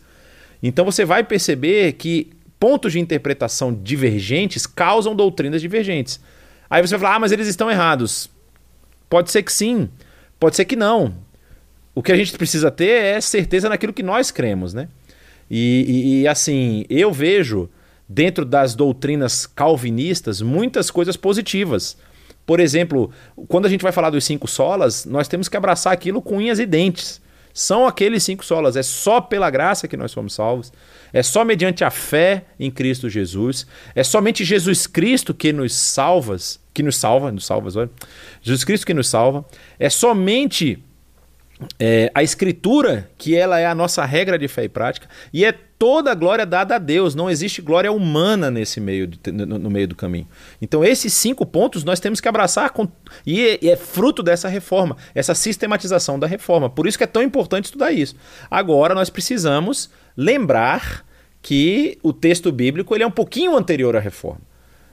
Então 0.61 0.85
você 0.85 1.05
vai 1.05 1.23
perceber 1.23 1.93
que 1.93 2.31
pontos 2.59 2.93
de 2.93 2.99
interpretação 2.99 3.73
divergentes 3.73 4.65
causam 4.65 5.15
doutrinas 5.15 5.61
divergentes. 5.61 6.19
Aí 6.69 6.81
você 6.81 6.97
vai 6.97 7.01
falar, 7.01 7.15
ah, 7.15 7.19
mas 7.19 7.31
eles 7.31 7.47
estão 7.47 7.69
errados. 7.69 8.29
Pode 9.09 9.31
ser 9.31 9.43
que 9.43 9.51
sim, 9.51 9.89
pode 10.39 10.55
ser 10.55 10.65
que 10.65 10.75
não. 10.75 11.15
O 11.95 12.03
que 12.03 12.11
a 12.11 12.15
gente 12.15 12.37
precisa 12.37 12.69
ter 12.69 12.89
é 12.89 13.21
certeza 13.21 13.69
naquilo 13.69 13.93
que 13.93 14.03
nós 14.03 14.31
cremos, 14.31 14.73
né? 14.73 14.87
E, 15.49 15.85
e, 15.87 16.21
e 16.21 16.27
assim, 16.27 16.85
eu 16.89 17.11
vejo 17.11 17.69
dentro 18.07 18.45
das 18.45 18.75
doutrinas 18.75 19.45
calvinistas, 19.45 20.41
muitas 20.41 20.91
coisas 20.91 21.17
positivas. 21.17 21.97
Por 22.45 22.59
exemplo, 22.59 23.11
quando 23.47 23.65
a 23.65 23.69
gente 23.69 23.81
vai 23.81 23.91
falar 23.91 24.09
dos 24.09 24.23
cinco 24.23 24.47
solas, 24.47 25.05
nós 25.05 25.27
temos 25.27 25.49
que 25.49 25.57
abraçar 25.57 25.91
aquilo 25.91 26.21
com 26.21 26.37
unhas 26.37 26.59
e 26.59 26.65
dentes. 26.65 27.21
São 27.57 27.87
aqueles 27.87 28.21
cinco 28.21 28.45
solas. 28.45 28.75
É 28.75 28.83
só 28.83 29.19
pela 29.19 29.49
graça 29.49 29.87
que 29.87 29.97
nós 29.97 30.11
somos 30.11 30.35
salvos. 30.35 30.71
É 31.11 31.23
só 31.23 31.43
mediante 31.43 31.83
a 31.83 31.89
fé 31.89 32.45
em 32.59 32.69
Cristo 32.69 33.09
Jesus. 33.09 33.65
É 33.95 34.03
somente 34.03 34.45
Jesus 34.45 34.85
Cristo 34.85 35.33
que 35.33 35.51
nos 35.51 35.73
salva, 35.73 36.37
que 36.71 36.83
nos 36.83 36.97
salva, 36.97 37.31
nos 37.31 37.47
salva, 37.47 37.67
olha. 37.75 37.89
Jesus 38.43 38.63
Cristo 38.63 38.85
que 38.85 38.93
nos 38.93 39.07
salva. 39.07 39.43
É 39.79 39.89
somente 39.89 40.77
é, 41.79 42.11
a 42.13 42.21
Escritura, 42.21 43.09
que 43.17 43.35
ela 43.35 43.59
é 43.59 43.65
a 43.65 43.73
nossa 43.73 44.05
regra 44.05 44.37
de 44.37 44.47
fé 44.47 44.65
e 44.65 44.69
prática, 44.69 45.09
e 45.33 45.43
é 45.43 45.55
toda 45.79 46.11
a 46.11 46.15
glória 46.15 46.45
dada 46.45 46.75
a 46.75 46.77
Deus, 46.79 47.13
não 47.13 47.29
existe 47.29 47.61
glória 47.61 47.91
humana 47.91 48.49
nesse 48.49 48.79
meio, 48.79 49.09
no, 49.31 49.59
no 49.59 49.69
meio 49.69 49.87
do 49.87 49.95
caminho. 49.95 50.27
Então, 50.61 50.83
esses 50.83 51.13
cinco 51.13 51.45
pontos 51.45 51.83
nós 51.83 51.99
temos 51.99 52.19
que 52.19 52.27
abraçar, 52.27 52.71
com, 52.71 52.87
e, 53.25 53.41
é, 53.41 53.59
e 53.61 53.69
é 53.69 53.75
fruto 53.75 54.23
dessa 54.23 54.47
reforma, 54.47 54.97
essa 55.13 55.35
sistematização 55.35 56.17
da 56.17 56.25
reforma. 56.25 56.69
Por 56.69 56.87
isso 56.87 56.97
que 56.97 57.03
é 57.03 57.07
tão 57.07 57.21
importante 57.21 57.65
estudar 57.65 57.91
isso. 57.91 58.15
Agora, 58.49 58.95
nós 58.95 59.09
precisamos 59.09 59.89
lembrar 60.15 61.05
que 61.41 61.99
o 62.01 62.11
texto 62.11 62.51
bíblico 62.51 62.95
ele 62.95 63.03
é 63.03 63.07
um 63.07 63.11
pouquinho 63.11 63.55
anterior 63.55 63.95
à 63.95 63.99
reforma, 63.99 64.41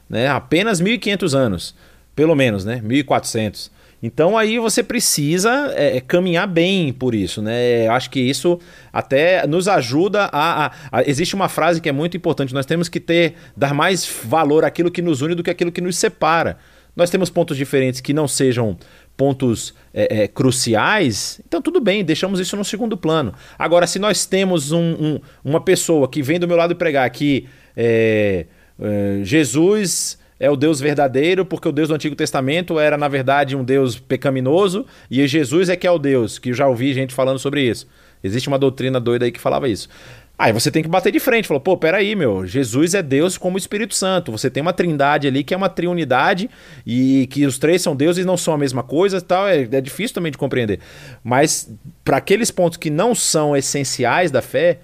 né? 0.09 0.29
apenas 0.29 0.83
1.500 0.83 1.35
anos, 1.35 1.75
pelo 2.15 2.35
menos, 2.35 2.65
né? 2.65 2.81
1.400. 2.85 3.71
Então 4.07 4.37
aí 4.37 4.59
você 4.59 4.83
precisa 4.83 5.73
é, 5.75 5.97
é, 5.97 6.01
caminhar 6.03 6.47
bem 6.47 6.93
por 6.93 7.15
isso, 7.15 7.41
né? 7.41 7.89
Acho 7.89 8.11
que 8.11 8.21
isso 8.21 8.61
até 8.93 9.47
nos 9.47 9.67
ajuda 9.67 10.25
a, 10.31 10.67
a, 10.67 10.73
a, 10.93 11.09
Existe 11.09 11.35
uma 11.35 11.49
frase 11.49 11.81
que 11.81 11.89
é 11.89 11.93
muito 11.93 12.15
importante: 12.15 12.53
nós 12.53 12.67
temos 12.67 12.87
que 12.87 13.01
ter 13.01 13.33
dar 13.57 13.73
mais 13.73 14.07
valor 14.25 14.63
àquilo 14.63 14.91
que 14.91 15.01
nos 15.01 15.23
une 15.23 15.35
do 15.35 15.43
que 15.43 15.49
aquilo 15.49 15.73
que 15.73 15.81
nos 15.81 15.97
separa. 15.97 16.59
Nós 16.95 17.09
temos 17.09 17.31
pontos 17.31 17.57
diferentes 17.57 18.03
que 18.03 18.13
não 18.13 18.29
sejam 18.29 18.77
pontos 19.17 19.73
é, 19.95 20.25
é, 20.25 20.29
cruciais, 20.29 21.41
então 21.47 21.63
tudo 21.63 21.81
bem, 21.81 22.05
deixamos 22.05 22.39
isso 22.39 22.59
no 22.59 22.65
segundo 22.65 22.99
plano. 22.99 23.33
Agora, 23.59 23.87
se 23.87 23.99
nós 23.99 24.27
temos 24.27 24.71
um, 24.71 24.93
um, 24.93 25.21
uma 25.43 25.63
pessoa 25.63 26.07
que 26.07 26.21
vem 26.21 26.39
do 26.39 26.47
meu 26.47 26.59
lado 26.59 26.77
pregar 26.77 27.09
que 27.09 27.49
é, 27.75 28.45
é 28.79 29.21
Jesus 29.23 30.19
é 30.39 30.51
o 30.51 30.57
Deus 30.57 30.81
verdadeiro, 30.81 31.45
porque 31.45 31.69
o 31.69 31.73
Deus 31.73 31.89
do 31.89 31.95
Antigo 31.95 32.17
Testamento 32.17 32.79
era, 32.79 32.97
na 32.97 33.09
verdade, 33.09 33.57
um 33.57 33.65
Deus 33.65 33.99
pecaminoso, 33.99 34.85
e 35.11 35.27
Jesus 35.27 35.69
é 35.69 35.77
que 35.77 35.87
é 35.87 35.91
o 35.91 35.99
Deus, 35.99 36.39
que 36.39 36.51
eu 36.51 36.55
já 36.55 36.67
ouvi 36.67 36.93
gente 36.93 37.15
falando 37.15 37.39
sobre 37.39 37.63
isso. 37.63 37.87
Existe 38.23 38.49
uma 38.49 38.59
doutrina 38.59 38.99
doida 38.99 39.27
aí 39.27 39.33
que 39.33 39.41
falava 39.41 39.69
isso. 39.69 39.89
Aí 40.37 40.53
você 40.53 40.69
tem 40.69 40.83
que 40.83 40.89
bater 40.89 41.13
de 41.13 41.21
frente, 41.21 41.47
falou, 41.47 41.61
pô, 41.61 41.77
peraí, 41.77 42.17
meu, 42.17 42.45
Jesus 42.45 42.95
é 42.95 43.03
Deus 43.03 43.39
como 43.39 43.57
Espírito 43.57 43.95
Santo. 43.95 44.33
Você 44.33 44.51
tem 44.51 44.61
uma 44.61 44.73
trindade 44.73 45.29
ali 45.29 45.45
que 45.45 45.55
é 45.55 45.57
uma 45.57 45.69
triunidade 45.69 46.51
e 46.85 47.29
que 47.29 47.47
os 47.47 47.57
três 47.57 47.83
são 47.83 47.95
deuses 47.95 48.25
e 48.25 48.27
não 48.27 48.37
são 48.37 48.53
a 48.53 48.59
mesma 48.59 48.83
coisa 48.83 49.21
tal. 49.21 49.47
É, 49.47 49.63
é 49.63 49.81
difícil 49.81 50.13
também 50.13 50.33
de 50.33 50.39
compreender. 50.39 50.81
Mas 51.23 51.73
para 52.05 52.17
aqueles 52.17 52.51
pontos 52.51 52.79
que 52.79 52.91
não 52.91 53.15
são 53.15 53.57
essenciais 53.57 54.33
da 54.33 54.43
fé, 54.43 54.81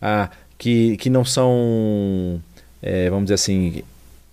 ah, 0.00 0.30
que, 0.56 0.96
que 0.96 1.10
não 1.10 1.24
são, 1.24 2.40
é, 2.80 3.10
vamos 3.10 3.24
dizer 3.24 3.34
assim, 3.34 3.82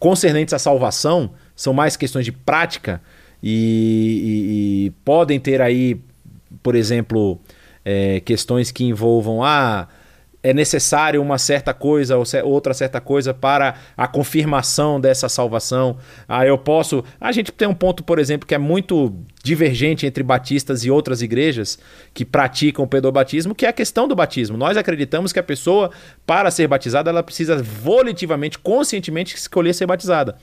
concernentes 0.01 0.51
à 0.51 0.57
salvação 0.57 1.29
são 1.55 1.73
mais 1.73 1.95
questões 1.95 2.25
de 2.25 2.31
prática 2.31 2.99
e, 3.41 3.53
e, 3.53 4.85
e 4.87 4.89
podem 5.05 5.39
ter 5.39 5.61
aí, 5.61 6.01
por 6.63 6.73
exemplo, 6.73 7.39
é, 7.85 8.19
questões 8.19 8.71
que 8.71 8.83
envolvam 8.83 9.43
ah, 9.43 9.87
é 10.43 10.53
necessário 10.53 11.22
uma 11.22 11.38
certa 11.38 11.73
coisa 11.73 12.18
ou 12.18 12.26
outra 12.45 12.73
certa 12.73 12.99
coisa 12.99 13.34
para 13.34 13.76
a 13.95 14.07
confirmação 14.07 14.99
dessa 14.99 15.30
salvação. 15.30 15.97
Ah, 16.27 16.45
eu 16.45 16.57
posso. 16.57 17.03
A 17.19 17.31
gente 17.31 17.51
tem 17.51 17.68
um 17.68 17.73
ponto, 17.73 18.03
por 18.03 18.18
exemplo, 18.18 18.47
que 18.47 18.55
é 18.55 18.57
muito 18.57 19.13
divergente 19.43 20.05
entre 20.05 20.23
batistas 20.23 20.84
e 20.84 20.89
outras 20.91 21.22
igrejas 21.22 21.77
que 22.13 22.26
praticam 22.26 22.85
o 22.85 22.88
pedobatismo, 22.88 23.53
que 23.53 23.65
é 23.65 23.69
a 23.69 23.73
questão 23.73 24.07
do 24.07 24.15
batismo. 24.15 24.57
Nós 24.57 24.77
acreditamos 24.77 25.31
que 25.31 25.39
a 25.39 25.43
pessoa, 25.43 25.91
para 26.26 26.49
ser 26.49 26.68
batizada, 26.68 27.09
ela 27.09 27.23
precisa 27.23 27.61
volitivamente, 27.61 28.57
conscientemente 28.57 29.35
escolher 29.35 29.73
ser 29.73 29.85
batizada. 29.85 30.38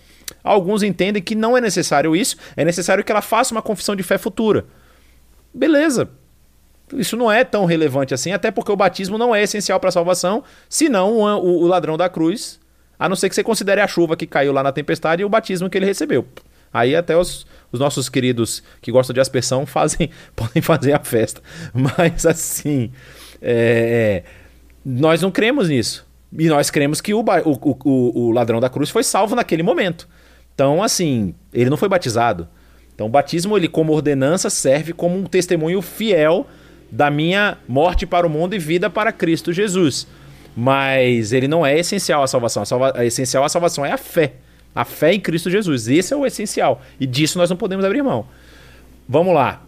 Alguns 0.44 0.82
entendem 0.82 1.22
que 1.22 1.34
não 1.34 1.56
é 1.56 1.60
necessário 1.60 2.14
isso, 2.14 2.36
é 2.56 2.64
necessário 2.64 3.02
que 3.02 3.10
ela 3.10 3.22
faça 3.22 3.54
uma 3.54 3.62
confissão 3.62 3.96
de 3.96 4.02
fé 4.02 4.16
futura. 4.16 4.66
Beleza, 5.52 6.08
isso 6.94 7.16
não 7.16 7.30
é 7.30 7.44
tão 7.44 7.64
relevante 7.64 8.14
assim, 8.14 8.32
até 8.32 8.50
porque 8.50 8.72
o 8.72 8.76
batismo 8.76 9.18
não 9.18 9.34
é 9.34 9.42
essencial 9.42 9.78
para 9.80 9.88
a 9.88 9.92
salvação, 9.92 10.42
senão 10.68 11.18
o, 11.18 11.62
o, 11.62 11.66
ladrão 11.66 11.96
da 11.96 12.08
cruz, 12.08 12.60
a 12.98 13.08
não 13.08 13.16
ser 13.16 13.28
que 13.28 13.34
você 13.34 13.42
considere 13.42 13.80
a 13.80 13.86
chuva 13.86 14.16
que 14.16 14.26
caiu 14.26 14.52
lá 14.52 14.62
na 14.62 14.72
tempestade 14.72 15.22
e 15.22 15.24
o 15.24 15.28
batismo 15.28 15.68
que 15.68 15.78
ele 15.78 15.86
recebeu. 15.86 16.26
Aí 16.72 16.94
até 16.94 17.16
os, 17.16 17.46
os 17.72 17.80
nossos 17.80 18.08
queridos 18.08 18.62
que 18.80 18.92
gostam 18.92 19.14
de 19.14 19.20
aspersão 19.20 19.64
fazem, 19.66 20.10
podem 20.34 20.62
fazer 20.62 20.92
a 20.92 21.00
festa. 21.00 21.40
Mas 21.72 22.26
assim, 22.26 22.90
é, 23.40 24.22
nós 24.84 25.22
não 25.22 25.30
cremos 25.30 25.68
nisso. 25.68 26.06
E 26.36 26.46
nós 26.48 26.70
cremos 26.70 27.00
que 27.00 27.14
o, 27.14 27.20
o, 27.20 27.78
o, 27.84 28.20
o 28.26 28.30
ladrão 28.32 28.60
da 28.60 28.68
cruz 28.68 28.90
foi 28.90 29.02
salvo 29.02 29.34
naquele 29.34 29.62
momento. 29.62 30.06
Então, 30.54 30.82
assim, 30.82 31.34
ele 31.52 31.70
não 31.70 31.76
foi 31.76 31.88
batizado. 31.88 32.48
Então, 32.94 33.06
o 33.06 33.10
batismo, 33.10 33.56
ele 33.56 33.68
como 33.68 33.92
ordenança, 33.92 34.50
serve 34.50 34.92
como 34.92 35.16
um 35.16 35.24
testemunho 35.24 35.80
fiel 35.80 36.46
da 36.90 37.10
minha 37.10 37.58
morte 37.66 38.06
para 38.06 38.26
o 38.26 38.30
mundo 38.30 38.54
e 38.54 38.58
vida 38.58 38.88
para 38.88 39.12
Cristo 39.12 39.52
Jesus. 39.52 40.06
Mas 40.56 41.32
ele 41.32 41.46
não 41.46 41.64
é 41.64 41.78
essencial 41.78 42.22
à 42.22 42.26
salvação. 42.26 42.62
A, 42.62 42.66
salva... 42.66 42.92
a 42.96 43.04
essencial 43.04 43.44
à 43.44 43.48
salvação 43.48 43.84
é 43.84 43.92
a 43.92 43.98
fé. 43.98 44.34
A 44.74 44.84
fé 44.84 45.12
em 45.12 45.20
Cristo 45.20 45.50
Jesus. 45.50 45.88
Esse 45.88 46.12
é 46.12 46.16
o 46.16 46.26
essencial. 46.26 46.82
E 46.98 47.06
disso 47.06 47.38
nós 47.38 47.48
não 47.48 47.56
podemos 47.56 47.84
abrir 47.84 48.02
mão. 48.02 48.26
Vamos 49.08 49.34
lá. 49.34 49.62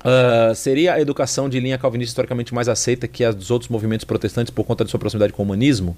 Uh, 0.00 0.54
seria 0.54 0.94
a 0.94 1.00
educação 1.00 1.48
de 1.48 1.60
linha 1.60 1.76
calvinista 1.76 2.12
historicamente 2.12 2.54
mais 2.54 2.68
aceita 2.68 3.06
que 3.06 3.22
a 3.22 3.32
dos 3.32 3.50
outros 3.50 3.68
movimentos 3.68 4.04
protestantes 4.04 4.50
por 4.50 4.64
conta 4.64 4.82
de 4.82 4.90
sua 4.90 4.98
proximidade 4.98 5.32
com 5.32 5.42
o 5.42 5.44
humanismo? 5.44 5.96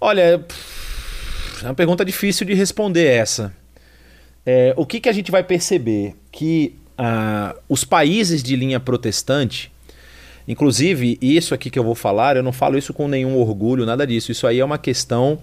Olha, 0.00 0.44
é 1.62 1.66
uma 1.66 1.74
pergunta 1.74 2.04
difícil 2.04 2.46
de 2.46 2.54
responder 2.54 3.06
essa. 3.06 3.52
É, 4.46 4.72
o 4.76 4.86
que, 4.86 5.00
que 5.00 5.08
a 5.08 5.12
gente 5.12 5.30
vai 5.30 5.42
perceber? 5.42 6.14
Que 6.30 6.74
ah, 6.96 7.54
os 7.68 7.84
países 7.84 8.42
de 8.42 8.56
linha 8.56 8.78
protestante, 8.78 9.72
inclusive 10.46 11.18
isso 11.20 11.54
aqui 11.54 11.70
que 11.70 11.78
eu 11.78 11.84
vou 11.84 11.94
falar, 11.94 12.36
eu 12.36 12.42
não 12.42 12.52
falo 12.52 12.78
isso 12.78 12.92
com 12.92 13.08
nenhum 13.08 13.36
orgulho, 13.36 13.86
nada 13.86 14.06
disso. 14.06 14.30
Isso 14.30 14.46
aí 14.46 14.60
é 14.60 14.64
uma 14.64 14.78
questão 14.78 15.40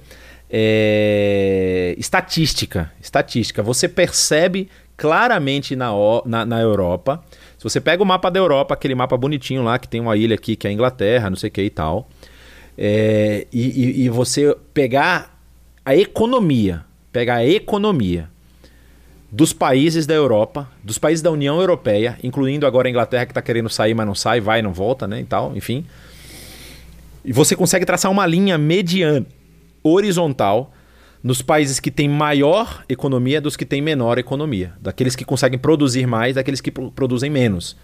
é, 0.50 1.96
estatística. 1.98 2.92
Estatística. 3.02 3.64
Você 3.64 3.88
percebe 3.88 4.70
claramente 4.98 5.76
na, 5.76 5.90
na, 6.26 6.46
na, 6.46 6.62
Europa. 6.62 7.24
Se 7.58 7.64
você 7.64 7.82
pega 7.82 8.04
o 8.04 8.06
mapa 8.06 8.30
da 8.30 8.40
Europa, 8.40 8.74
aquele 8.74 8.94
mapa 8.94 9.18
bonitinho 9.18 9.64
lá, 9.64 9.80
que 9.80 9.88
tem 9.88 10.00
uma 10.00 10.16
ilha 10.16 10.36
aqui 10.36 10.56
que 10.56 10.68
é 10.68 10.70
a 10.70 10.74
Inglaterra, 10.74 11.30
não 11.30 11.38
sei 11.38 11.50
o 11.50 11.52
que 11.52 11.64
e 11.64 11.70
tal, 11.70 12.08
é, 12.78 13.48
e, 13.52 13.62
e, 13.62 14.02
e 14.04 14.10
você 14.10 14.56
pegar 14.74 15.40
a 15.84 15.96
economia, 15.96 16.86
pegar 17.12 17.36
a 17.36 17.46
economia 17.46 18.30
dos 19.32 19.54
países 19.54 20.06
da 20.06 20.14
Europa, 20.14 20.70
dos 20.84 20.98
países 20.98 21.22
da 21.22 21.32
União 21.32 21.60
Europeia, 21.60 22.18
incluindo 22.22 22.68
agora 22.68 22.90
a 22.90 22.92
Inglaterra 22.92 23.26
que 23.26 23.32
está 23.32 23.42
querendo 23.42 23.70
sair, 23.70 23.94
mas 23.94 24.06
não 24.06 24.14
sai, 24.14 24.42
vai, 24.42 24.62
não 24.62 24.74
volta, 24.74 25.08
né, 25.08 25.22
e 25.22 25.24
tal, 25.24 25.56
enfim. 25.56 25.86
E 27.24 27.32
você 27.32 27.56
consegue 27.56 27.86
traçar 27.86 28.12
uma 28.12 28.26
linha 28.26 28.58
mediana, 28.58 29.26
horizontal, 29.82 30.74
nos 31.24 31.42
países 31.42 31.80
que 31.80 31.92
têm 31.92 32.10
maior 32.10 32.84
economia 32.90 33.40
dos 33.40 33.56
que 33.56 33.66
têm 33.66 33.82
menor 33.82 34.18
economia, 34.18 34.74
daqueles 34.82 35.16
que 35.16 35.24
conseguem 35.24 35.58
produzir 35.58 36.06
mais, 36.08 36.36
daqueles 36.36 36.60
que 36.60 36.72
produzem 36.72 37.30
menos. 37.30 37.78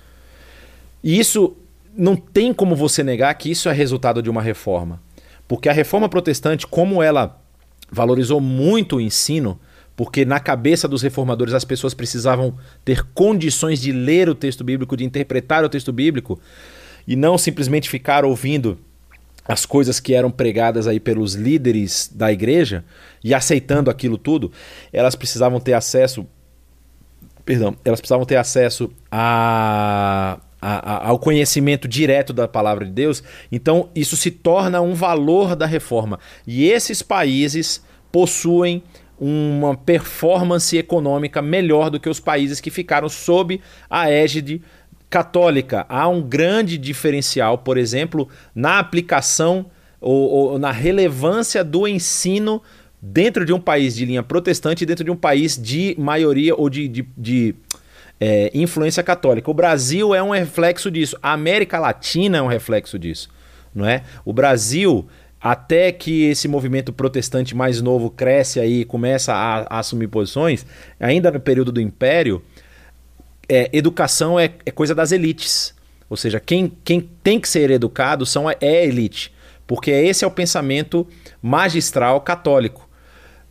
E 1.03 1.17
isso 1.17 1.55
não 1.95 2.15
tem 2.15 2.53
como 2.53 2.75
você 2.75 3.03
negar 3.03 3.33
que 3.35 3.49
isso 3.49 3.69
é 3.69 3.73
resultado 3.73 4.21
de 4.21 4.29
uma 4.29 4.41
reforma, 4.41 4.99
porque 5.47 5.69
a 5.69 5.73
reforma 5.73 6.09
protestante, 6.09 6.67
como 6.67 7.01
ela 7.01 7.39
valorizou 7.91 8.41
muito 8.41 8.97
o 8.97 9.01
ensino, 9.01 9.57
porque 9.97 10.23
na 10.23 10.39
cabeça 10.39 10.87
dos 10.87 11.01
reformadores 11.01 11.55
as 11.55 11.65
pessoas 11.65 11.95
precisavam 11.95 12.55
ter 12.85 13.03
condições 13.15 13.81
de 13.81 13.91
ler 13.91 14.29
o 14.29 14.35
texto 14.35 14.63
bíblico, 14.63 14.95
de 14.95 15.03
interpretar 15.03 15.65
o 15.65 15.69
texto 15.69 15.91
bíblico 15.91 16.39
e 17.07 17.15
não 17.15 17.35
simplesmente 17.35 17.89
ficar 17.89 18.23
ouvindo 18.23 18.77
as 19.43 19.65
coisas 19.65 19.99
que 19.99 20.13
eram 20.13 20.29
pregadas 20.29 20.85
aí 20.85 20.99
pelos 20.99 21.33
líderes 21.33 22.11
da 22.13 22.31
igreja 22.31 22.85
e 23.23 23.33
aceitando 23.33 23.89
aquilo 23.89 24.19
tudo, 24.19 24.51
elas 24.93 25.15
precisavam 25.15 25.59
ter 25.59 25.73
acesso, 25.73 26.27
perdão, 27.43 27.75
elas 27.83 27.99
precisavam 27.99 28.25
ter 28.25 28.35
acesso 28.35 28.91
a, 29.11 30.37
a, 30.61 30.93
a, 30.93 31.07
ao 31.07 31.17
conhecimento 31.17 31.87
direto 31.87 32.33
da 32.33 32.47
palavra 32.47 32.85
de 32.85 32.91
Deus. 32.91 33.23
Então 33.51 33.89
isso 33.95 34.15
se 34.15 34.29
torna 34.29 34.79
um 34.79 34.93
valor 34.93 35.55
da 35.55 35.65
reforma 35.65 36.19
e 36.45 36.69
esses 36.69 37.01
países 37.01 37.83
possuem 38.11 38.83
uma 39.19 39.75
performance 39.75 40.77
econômica 40.77 41.41
melhor 41.41 41.89
do 41.89 41.99
que 41.99 42.09
os 42.09 42.19
países 42.19 42.59
que 42.59 42.69
ficaram 42.69 43.09
sob 43.09 43.59
a 43.89 44.09
égide 44.09 44.61
católica. 45.09 45.85
Há 45.89 46.07
um 46.07 46.21
grande 46.21 46.77
diferencial, 46.77 47.57
por 47.57 47.77
exemplo, 47.77 48.27
na 48.53 48.79
aplicação 48.79 49.65
ou, 49.99 50.29
ou 50.29 50.59
na 50.59 50.71
relevância 50.71 51.63
do 51.63 51.87
ensino 51.87 52.61
dentro 53.01 53.45
de 53.45 53.53
um 53.53 53.59
país 53.59 53.95
de 53.95 54.05
linha 54.05 54.23
protestante 54.23 54.83
e 54.83 54.85
dentro 54.85 55.03
de 55.03 55.11
um 55.11 55.15
país 55.15 55.57
de 55.61 55.95
maioria 55.97 56.55
ou 56.55 56.69
de, 56.69 56.87
de, 56.87 57.07
de 57.17 57.55
é, 58.19 58.51
influência 58.53 59.03
católica. 59.03 59.49
O 59.49 59.53
Brasil 59.53 60.13
é 60.13 60.21
um 60.21 60.31
reflexo 60.31 60.89
disso. 60.89 61.17
A 61.21 61.33
América 61.33 61.79
Latina 61.79 62.37
é 62.37 62.41
um 62.41 62.47
reflexo 62.47 62.97
disso, 62.97 63.29
não 63.73 63.85
é? 63.85 64.03
O 64.25 64.33
Brasil, 64.33 65.07
até 65.41 65.91
que 65.91 66.25
esse 66.25 66.47
movimento 66.47 66.91
protestante 66.91 67.55
mais 67.55 67.81
novo 67.81 68.09
cresce 68.09 68.59
aí, 68.59 68.83
começa 68.83 69.33
a, 69.33 69.77
a 69.77 69.79
assumir 69.79 70.07
posições, 70.07 70.65
ainda 70.99 71.31
no 71.31 71.39
período 71.39 71.71
do 71.71 71.79
Império, 71.79 72.41
é, 73.47 73.69
educação 73.71 74.39
é, 74.39 74.51
é, 74.65 74.71
coisa 74.71 74.93
das 74.93 75.11
elites. 75.11 75.73
Ou 76.09 76.17
seja, 76.17 76.39
quem, 76.39 76.71
quem 76.83 77.01
tem 77.01 77.39
que 77.39 77.47
ser 77.47 77.69
educado 77.69 78.25
são, 78.25 78.49
é 78.49 78.55
a 78.61 78.83
elite. 78.83 79.33
Porque 79.65 79.91
esse 79.91 80.23
é 80.23 80.27
o 80.27 80.31
pensamento 80.31 81.05
magistral 81.41 82.21
católico. 82.21 82.87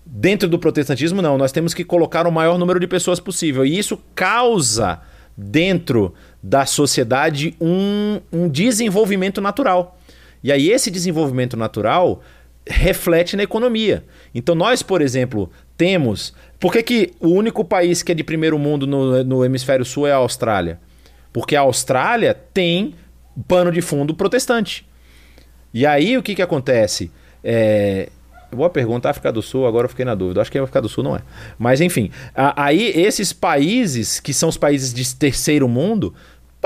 Dentro 0.05 0.49
do 0.49 0.59
protestantismo, 0.59 1.21
não. 1.21 1.37
Nós 1.37 1.53
temos 1.53 1.75
que 1.75 1.85
colocar 1.85 2.27
o 2.27 2.33
maior 2.33 2.59
número 2.59 2.81
de 2.81 2.87
pessoas 2.87 3.21
possível. 3.21 3.67
E 3.67 3.79
isso 3.79 4.01
causa, 4.15 5.01
dentro 5.37 6.15
da 6.43 6.65
sociedade, 6.65 7.55
um, 7.61 8.21
um 8.33 8.49
desenvolvimento 8.49 9.41
natural. 9.41 9.96
E 10.47 10.53
aí, 10.53 10.71
esse 10.71 10.93
desenvolvimento 10.93 11.57
natural 11.57 12.23
reflete 12.65 13.37
na 13.37 13.43
economia. 13.43 14.05
Então, 14.33 14.55
nós, 14.55 14.81
por 14.81 15.03
exemplo, 15.03 15.51
temos. 15.77 16.33
Por 16.61 16.73
que, 16.73 16.85
que 16.85 17.13
o 17.19 17.31
único 17.31 17.65
país 17.65 18.01
que 18.01 18.13
é 18.13 18.15
de 18.15 18.23
primeiro 18.23 18.57
mundo 18.57 18.87
no, 18.87 19.25
no 19.25 19.45
hemisfério 19.45 19.85
sul 19.85 20.07
é 20.07 20.13
a 20.13 20.17
Austrália? 20.19 20.79
Porque 21.33 21.57
a 21.57 21.63
Austrália 21.63 22.33
tem 22.55 22.95
pano 23.49 23.73
de 23.73 23.83
fundo 23.83 24.15
protestante. 24.15 24.87
E 25.75 25.85
aí, 25.85 26.17
o 26.17 26.23
que, 26.23 26.37
que 26.37 26.43
acontece? 26.43 27.11
É, 27.43 28.09
Boa 28.53 28.71
pergunta. 28.71 29.11
África 29.11 29.33
do 29.33 29.43
Sul, 29.43 29.67
agora 29.67 29.87
eu 29.87 29.89
fiquei 29.89 30.05
na 30.05 30.15
dúvida. 30.15 30.41
Acho 30.41 30.51
que 30.51 30.59
a 30.59 30.63
África 30.63 30.81
do 30.81 30.89
Sul 30.89 31.03
não 31.03 31.17
é. 31.17 31.21
Mas 31.59 31.81
enfim, 31.81 32.11
aí 32.35 32.93
esses 32.95 33.33
países, 33.33 34.21
que 34.21 34.33
são 34.33 34.49
os 34.49 34.57
países 34.57 34.95
de 34.95 35.15
terceiro 35.17 35.69
mundo, 35.69 36.15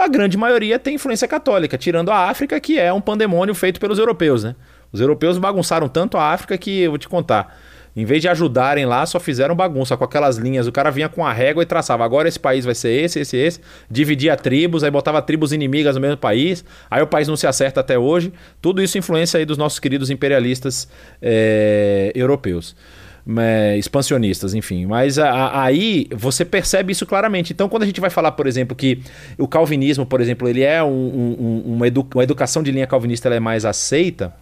a 0.01 0.09
grande 0.09 0.37
maioria 0.37 0.79
tem 0.79 0.95
influência 0.95 1.29
católica, 1.29 1.77
tirando 1.79 2.11
a 2.11 2.29
África, 2.29 2.59
que 2.59 2.79
é 2.79 2.93
um 2.93 3.01
pandemônio 3.01 3.55
feito 3.55 3.79
pelos 3.79 3.99
europeus, 3.99 4.45
né? 4.45 4.55
Os 4.93 5.01
europeus 5.01 5.39
bagunçaram 5.39 5.89
tanto 5.89 6.17
a 6.17 6.33
África 6.33 6.59
que 6.59 6.81
eu 6.81 6.91
vou 6.91 6.99
te 6.99 7.09
contar. 7.09 7.57
Em 7.95 8.05
vez 8.05 8.23
de 8.23 8.29
ajudarem 8.29 8.87
lá, 8.87 9.05
só 9.05 9.19
fizeram 9.19 9.55
bagunça 9.55 9.97
com 9.97 10.05
aquelas 10.05 10.37
linhas. 10.37 10.67
O 10.67 10.73
cara 10.73 10.91
vinha 10.91 11.09
com 11.09 11.27
a 11.27 11.33
régua 11.33 11.63
e 11.63 11.67
traçava. 11.67 12.05
Agora 12.05 12.29
esse 12.29 12.39
país 12.39 12.65
vai 12.65 12.75
ser 12.75 12.91
esse, 12.91 13.21
esse, 13.21 13.37
esse. 13.37 13.61
Dividia 13.91 14.37
tribos, 14.37 14.85
aí 14.85 14.91
botava 14.91 15.21
tribos 15.21 15.53
inimigas 15.53 15.97
no 15.97 16.01
mesmo 16.01 16.17
país. 16.17 16.65
Aí 16.91 17.03
o 17.03 17.07
país 17.07 17.27
não 17.27 17.37
se 17.37 17.47
acerta 17.47 17.81
até 17.81 17.99
hoje. 17.99 18.33
Tudo 18.63 18.81
isso 18.81 18.97
influência 18.97 19.39
aí 19.39 19.45
dos 19.45 19.59
nossos 19.59 19.81
queridos 19.81 20.09
imperialistas 20.09 20.89
é, 21.21 22.13
europeus. 22.15 22.77
É, 23.39 23.77
expansionistas, 23.77 24.55
enfim. 24.55 24.87
Mas 24.87 25.19
a, 25.19 25.31
a, 25.31 25.65
aí 25.65 26.09
você 26.11 26.45
percebe 26.45 26.93
isso 26.93 27.07
claramente. 27.07 27.53
Então, 27.53 27.69
quando 27.69 27.83
a 27.85 27.87
gente 27.87 28.01
vai 28.01 28.11
falar, 28.11 28.33
por 28.33 28.47
exemplo, 28.47 28.75
que 28.77 29.01
o 29.39 29.47
calvinismo, 29.47 30.07
por 30.07 30.21
exemplo, 30.21 30.49
ele 30.49 30.63
é 30.63 30.83
um, 30.83 30.89
um, 30.89 31.63
uma, 31.75 31.87
edu 31.87 32.07
uma 32.15 32.25
educação 32.25 32.63
de 32.63 32.73
linha 32.73 32.87
calvinista 32.87 33.29
ela 33.29 33.37
é 33.37 33.41
mais 33.41 33.65
aceita 33.65 34.33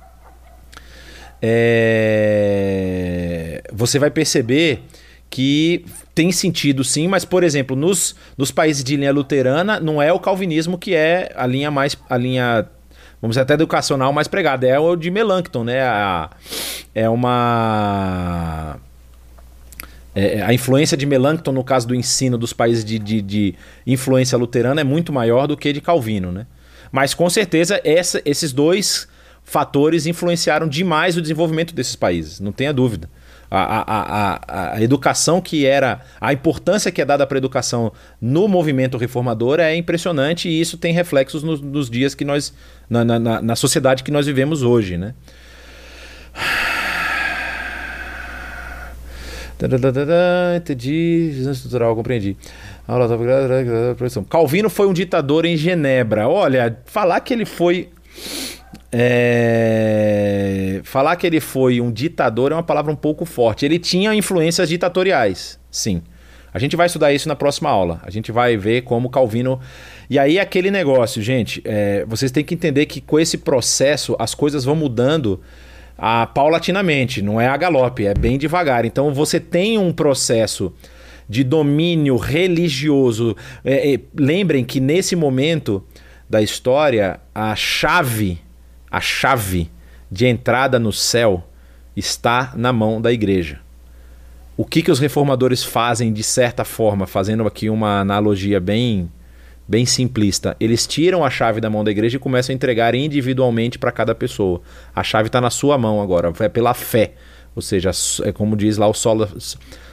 é... 1.41 2.43
você 3.73 3.99
vai 3.99 4.11
perceber 4.11 4.83
que 5.31 5.85
tem 6.15 6.33
sentido 6.33 6.83
sim, 6.83 7.07
mas, 7.07 7.25
por 7.25 7.45
exemplo, 7.45 7.77
nos, 7.77 8.17
nos 8.37 8.51
países 8.51 8.83
de 8.83 8.97
linha 8.97 9.13
luterana, 9.13 9.79
não 9.79 10.03
é 10.03 10.13
o 10.13 10.19
calvinismo 10.19 10.77
que 10.79 10.95
é 10.95 11.31
a 11.37 11.47
linha 11.47 11.71
mais. 11.71 11.97
a 12.09 12.17
linha. 12.17 12.67
Vamos 13.21 13.35
dizer, 13.35 13.43
até 13.43 13.55
educacional 13.55 14.13
mais 14.13 14.29
pregada, 14.29 14.67
é 14.67 14.79
o 14.79 14.95
de 14.95 15.11
Melanchthon, 15.11 15.65
né? 15.65 15.83
A, 15.83 16.31
é 16.95 17.09
uma. 17.09 18.77
É, 20.15 20.43
a 20.43 20.53
influência 20.53 20.97
de 20.97 21.07
Melanchthon, 21.07 21.53
no 21.53 21.65
caso 21.65 21.87
do 21.87 21.95
ensino 21.95 22.39
dos 22.39 22.53
países 22.53 22.85
de, 22.85 22.99
de, 22.99 23.21
de, 23.21 23.55
influência 23.87 24.39
luterana, 24.39 24.81
é 24.81 24.85
muito 24.85 25.13
maior 25.13 25.47
do 25.47 25.57
que 25.57 25.73
de 25.73 25.81
Calvino, 25.81 26.33
né? 26.33 26.47
Mas 26.91 27.13
com 27.13 27.29
certeza 27.29 27.81
essa, 27.85 28.23
esses 28.25 28.53
dois 28.53 29.09
fatores 29.45 30.07
influenciaram 30.07 30.69
demais 30.69 31.17
o 31.17 31.23
desenvolvimento 31.23 31.75
desses 31.75 31.97
países, 31.97 32.41
não 32.41 32.53
tenha 32.53 32.73
dúvida. 32.73 33.09
A, 33.51 33.61
a, 33.61 33.85
a, 33.89 34.75
a, 34.75 34.83
educação 34.83 35.41
que 35.41 35.65
era. 35.65 36.01
A 36.21 36.33
importância 36.33 36.93
que 36.93 37.01
é 37.01 37.05
dada 37.05 37.27
para 37.27 37.37
a 37.37 37.41
educação 37.41 37.93
no 38.21 38.47
movimento 38.47 38.99
reformador 38.99 39.59
é 39.61 39.75
impressionante 39.75 40.49
e 40.49 40.61
isso 40.61 40.77
tem 40.77 40.93
reflexos 40.93 41.43
nos, 41.43 41.61
nos 41.61 41.89
dias 41.89 42.15
que 42.15 42.25
nós. 42.25 42.53
Na, 42.91 43.05
na, 43.05 43.43
na, 43.43 43.57
sociedade 43.57 44.03
que 44.03 44.11
nós 44.11 44.27
vivemos 44.27 44.63
hoje. 44.63 44.97
Né? 44.97 45.15
Entendi. 50.57 51.45
Estrutural, 51.51 51.95
compreendi. 51.97 52.37
Calvino 54.31 54.71
foi 54.71 54.87
um 54.87 54.93
ditador 54.93 55.45
em 55.45 55.57
Genebra. 55.57 56.29
Olha, 56.29 56.79
falar 56.87 57.21
que 57.21 57.35
ele 57.35 57.45
foi 57.45 57.91
é... 58.91 60.81
Falar 60.85 61.17
que 61.17 61.27
ele 61.27 61.41
foi 61.41 61.81
um 61.81 61.91
ditador 61.91 62.53
é 62.53 62.55
uma 62.55 62.63
palavra 62.63 62.93
um 62.93 62.97
pouco 62.97 63.25
forte. 63.25 63.65
Ele 63.65 63.79
tinha 63.79 64.15
influências 64.15 64.69
ditatoriais, 64.69 65.59
sim. 65.71 66.03
A 66.53 66.59
gente 66.59 66.77
vai 66.77 66.87
estudar 66.87 67.13
isso 67.13 67.29
na 67.29 67.37
próxima 67.37 67.69
aula. 67.69 68.01
A 68.03 68.11
gente 68.11 68.33
vai 68.33 68.57
ver 68.57 68.83
como 68.83 69.11
Calvino. 69.11 69.61
E 70.09 70.19
aí, 70.19 70.39
aquele 70.39 70.71
negócio, 70.71 71.21
gente, 71.23 71.61
é... 71.65 72.05
vocês 72.07 72.31
têm 72.31 72.45
que 72.45 72.55
entender 72.55 72.87
que 72.87 73.01
com 73.01 73.19
esse 73.21 73.39
processo 73.39 74.17
as 74.19 74.35
coisas 74.35 74.65
vão 74.65 74.75
mudando 74.75 75.41
a 75.99 76.27
paulatinamente, 76.27 77.21
não 77.21 77.41
é 77.41 77.49
a 77.49 77.57
galope, 77.57 78.07
é 78.07 78.15
bem 78.15 78.39
devagar. 78.39 78.85
Então 78.85 79.13
você 79.13 79.41
tem 79.41 79.77
um 79.77 79.93
processo 79.93 80.73
de 81.29 81.43
domínio 81.43 82.17
religioso. 82.17 83.37
É, 83.65 83.95
é, 83.95 84.01
lembrem 84.17 84.65
que 84.65 84.79
nesse 84.79 85.17
momento 85.17 85.85
da 86.31 86.41
história, 86.41 87.19
a 87.35 87.57
chave 87.57 88.39
a 88.91 89.01
chave 89.01 89.71
de 90.11 90.27
entrada 90.27 90.79
no 90.79 90.93
céu 90.93 91.47
está 91.97 92.53
na 92.57 92.73
mão 92.73 93.01
da 93.01 93.13
igreja. 93.13 93.61
O 94.57 94.65
que, 94.65 94.83
que 94.83 94.91
os 94.91 94.99
reformadores 94.99 95.63
fazem 95.63 96.13
de 96.13 96.23
certa 96.23 96.65
forma, 96.65 97.07
fazendo 97.07 97.47
aqui 97.47 97.71
uma 97.71 98.01
analogia 98.01 98.59
bem, 98.59 99.11
bem 99.69 99.87
simplista? 99.87 100.57
Eles 100.59 100.87
tiram 100.87 101.25
a 101.25 101.31
chave 101.31 101.61
da 101.61 101.71
mão 101.71 101.85
da 101.85 101.91
igreja 101.91 102.17
e 102.17 102.21
começam 102.21 102.53
a 102.53 102.57
entregar 102.57 102.95
individualmente 102.95 103.79
para 103.79 103.93
cada 103.93 104.15
pessoa. 104.15 104.61
A 104.95 105.05
chave 105.05 105.29
está 105.29 105.41
na 105.41 105.51
sua 105.51 105.79
mão 105.79 106.03
agora, 106.03 106.33
é 106.41 106.49
pela 106.49 106.75
fé. 106.75 107.13
Ou 107.55 107.63
seja, 107.63 107.91
é 108.25 108.33
como 108.33 108.57
diz 108.57 108.79
lá 108.79 108.89
o 108.89 108.95
sola, 108.95 109.29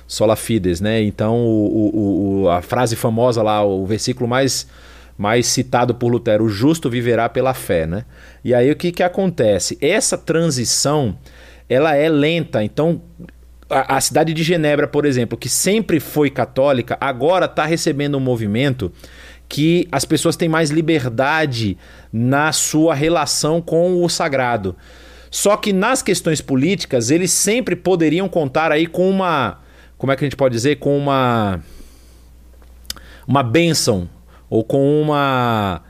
sola 0.07 0.35
fides, 0.35 0.81
né? 0.81 1.01
Então 1.01 1.37
o, 1.37 2.43
o, 2.43 2.49
a 2.49 2.61
frase 2.61 2.95
famosa 2.95 3.41
lá, 3.43 3.63
o 3.63 3.85
versículo 3.85 4.27
mais 4.27 4.67
mais 5.17 5.47
citado 5.47 5.95
por 5.95 6.09
Lutero, 6.09 6.45
o 6.45 6.49
justo 6.49 6.89
viverá 6.89 7.29
pela 7.29 7.53
fé, 7.53 7.85
né? 7.85 8.05
E 8.43 8.53
aí 8.53 8.69
o 8.69 8.75
que, 8.75 8.91
que 8.91 9.03
acontece? 9.03 9.77
Essa 9.81 10.17
transição, 10.17 11.17
ela 11.69 11.95
é 11.95 12.09
lenta, 12.09 12.63
então 12.63 13.01
a, 13.69 13.97
a 13.97 14.01
cidade 14.01 14.33
de 14.33 14.43
Genebra, 14.43 14.87
por 14.87 15.05
exemplo, 15.05 15.37
que 15.37 15.49
sempre 15.49 15.99
foi 15.99 16.29
católica, 16.29 16.97
agora 16.99 17.45
está 17.45 17.65
recebendo 17.65 18.17
um 18.17 18.21
movimento 18.21 18.91
que 19.47 19.87
as 19.91 20.03
pessoas 20.05 20.35
têm 20.35 20.49
mais 20.49 20.69
liberdade 20.69 21.77
na 22.11 22.51
sua 22.51 22.93
relação 22.93 23.61
com 23.61 24.03
o 24.03 24.09
sagrado. 24.09 24.75
Só 25.29 25.55
que 25.57 25.71
nas 25.71 26.01
questões 26.01 26.41
políticas, 26.41 27.11
eles 27.11 27.31
sempre 27.31 27.75
poderiam 27.75 28.27
contar 28.27 28.71
aí 28.71 28.87
com 28.87 29.09
uma, 29.09 29.59
como 29.97 30.11
é 30.11 30.15
que 30.15 30.23
a 30.23 30.27
gente 30.27 30.37
pode 30.37 30.53
dizer, 30.53 30.77
com 30.77 30.97
uma 30.97 31.61
uma 33.27 33.41
bênção 33.41 34.07
ou 34.49 34.63
com 34.63 35.01
uma. 35.01 35.81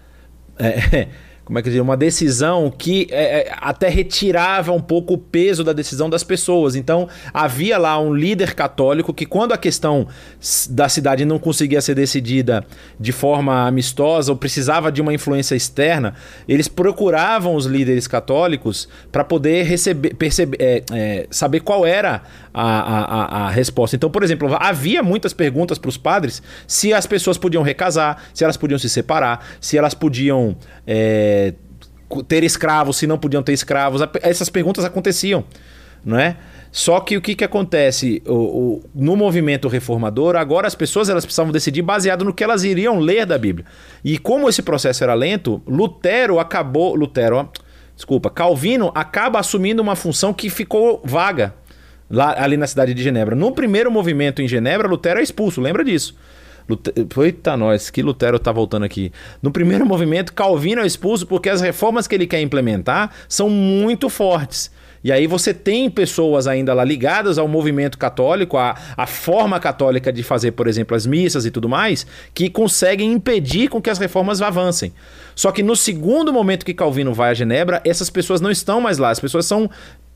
É, 0.58 1.08
como 1.46 1.60
é 1.60 1.62
que 1.62 1.70
dizer, 1.70 1.80
uma 1.80 1.96
decisão 1.96 2.74
que 2.76 3.08
é, 3.12 3.42
é, 3.42 3.54
até 3.62 3.88
retirava 3.88 4.72
um 4.72 4.82
pouco 4.82 5.14
o 5.14 5.18
peso 5.18 5.64
da 5.64 5.74
decisão 5.74 6.10
das 6.10 6.24
pessoas. 6.24 6.76
Então 6.76 7.08
havia 7.32 7.78
lá 7.78 8.00
um 8.00 8.14
líder 8.14 8.56
católico 8.56 9.14
que, 9.14 9.28
quando 9.28 9.54
a 9.54 9.58
questão 9.58 10.08
da 10.72 10.90
cidade 10.90 11.24
não 11.24 11.38
conseguia 11.38 11.80
ser 11.82 11.94
decidida 11.94 12.66
de 13.00 13.12
forma 13.12 13.68
amistosa 13.68 14.32
ou 14.32 14.38
precisava 14.38 14.92
de 14.92 15.02
uma 15.02 15.14
influência 15.14 15.56
externa, 15.56 16.16
eles 16.48 16.68
procuravam 16.68 17.54
os 17.54 17.68
líderes 17.68 18.08
católicos 18.08 18.90
para 19.12 19.24
poder 19.24 19.64
receber, 19.66 20.16
perceber, 20.16 20.58
é, 20.60 20.84
é, 20.92 21.28
saber 21.30 21.60
qual 21.60 21.86
era 21.86 22.24
a, 22.62 23.44
a, 23.44 23.46
a, 23.46 23.50
resposta. 23.50 23.96
Então, 23.96 24.10
por 24.10 24.24
exemplo, 24.24 24.56
havia 24.60 25.04
muitas 25.04 25.34
perguntas 25.34 25.78
para 25.78 25.90
os 25.90 25.98
padres 25.98 26.42
se 26.68 26.94
as 26.94 27.06
pessoas 27.06 27.38
podiam 27.38 27.64
recasar, 27.64 28.24
se 28.34 28.44
elas 28.44 28.58
podiam 28.58 28.80
se 28.80 28.90
separar, 28.90 29.46
se 29.60 29.78
elas 29.78 29.94
podiam. 29.94 30.56
É, 30.88 31.54
ter 32.28 32.44
escravos, 32.44 32.98
se 32.98 33.08
não 33.08 33.18
podiam 33.18 33.42
ter 33.42 33.52
escravos. 33.52 34.02
Essas 34.22 34.48
perguntas 34.48 34.86
aconteciam, 34.86 35.44
não 36.06 36.18
é? 36.18 36.38
Só 36.72 37.00
que 37.00 37.18
o 37.18 37.22
que, 37.22 37.36
que 37.36 37.44
acontece 37.44 38.22
o, 38.26 38.34
o, 38.34 38.84
no 38.94 39.16
movimento 39.16 39.68
reformador, 39.68 40.36
agora 40.36 40.68
as 40.68 40.76
pessoas 40.76 41.10
elas 41.10 41.26
precisavam 41.26 41.52
decidir 41.52 41.82
baseado 41.82 42.24
no 42.24 42.34
que 42.34 42.44
elas 42.44 42.64
iriam 42.64 43.00
ler 43.00 43.26
da 43.26 43.38
Bíblia. 43.38 43.66
E 44.04 44.18
como 44.18 44.48
esse 44.48 44.62
processo 44.62 45.04
era 45.04 45.14
lento, 45.14 45.62
Lutero 45.68 46.40
acabou. 46.40 46.96
Lutero, 46.96 47.38
ó, 47.38 47.48
Desculpa, 47.96 48.30
Calvino 48.30 48.92
acaba 48.94 49.40
assumindo 49.40 49.82
uma 49.82 49.96
função 49.96 50.34
que 50.34 50.50
ficou 50.50 51.02
vaga 51.04 51.56
lá 52.10 52.36
ali 52.38 52.58
na 52.58 52.68
cidade 52.68 52.94
de 52.94 53.02
Genebra. 53.04 53.36
No 53.36 53.52
primeiro 53.52 53.92
movimento 53.92 54.42
em 54.42 54.48
Genebra, 54.48 54.88
Lutero 54.88 55.20
é 55.20 55.24
expulso, 55.24 55.62
lembra 55.62 55.84
disso? 55.84 56.16
Lutero, 56.68 57.24
eita, 57.24 57.56
nós, 57.56 57.90
que 57.90 58.02
Lutero 58.02 58.40
tá 58.40 58.52
voltando 58.52 58.84
aqui. 58.84 59.12
No 59.42 59.52
primeiro 59.52 59.86
movimento, 59.86 60.34
Calvino 60.34 60.82
é 60.82 60.86
expulso 60.86 61.28
porque 61.28 61.50
as 61.50 61.62
reformas 61.62 62.08
que 62.08 62.16
ele 62.16 62.26
quer 62.26 62.42
implementar 62.42 63.12
são 63.28 63.50
muito 63.50 64.10
fortes. 64.10 64.72
E 65.06 65.12
aí 65.12 65.28
você 65.28 65.54
tem 65.54 65.88
pessoas 65.88 66.48
ainda 66.48 66.74
lá 66.74 66.84
ligadas 66.84 67.38
ao 67.38 67.48
movimento 67.48 67.96
católico, 67.96 68.58
à, 68.58 68.76
à 68.98 69.06
forma 69.06 69.60
católica 69.60 70.12
de 70.12 70.24
fazer, 70.24 70.54
por 70.54 70.68
exemplo, 70.68 70.98
as 70.98 71.06
missas 71.06 71.46
e 71.46 71.52
tudo 71.52 71.70
mais, 71.70 72.08
que 72.34 72.50
conseguem 72.50 73.14
impedir 73.14 73.70
com 73.70 73.80
que 73.80 73.92
as 73.92 74.00
reformas 74.00 74.42
avancem. 74.42 74.92
Só 75.36 75.52
que 75.52 75.62
no 75.62 75.76
segundo 75.76 76.34
momento 76.34 76.66
que 76.66 76.74
Calvino 76.74 77.14
vai 77.14 77.30
a 77.30 77.34
Genebra, 77.36 77.84
essas 77.86 78.10
pessoas 78.10 78.42
não 78.42 78.50
estão 78.50 78.82
mais 78.82 78.98
lá. 78.98 79.12
As 79.12 79.20
pessoas 79.20 79.46
são 79.46 79.70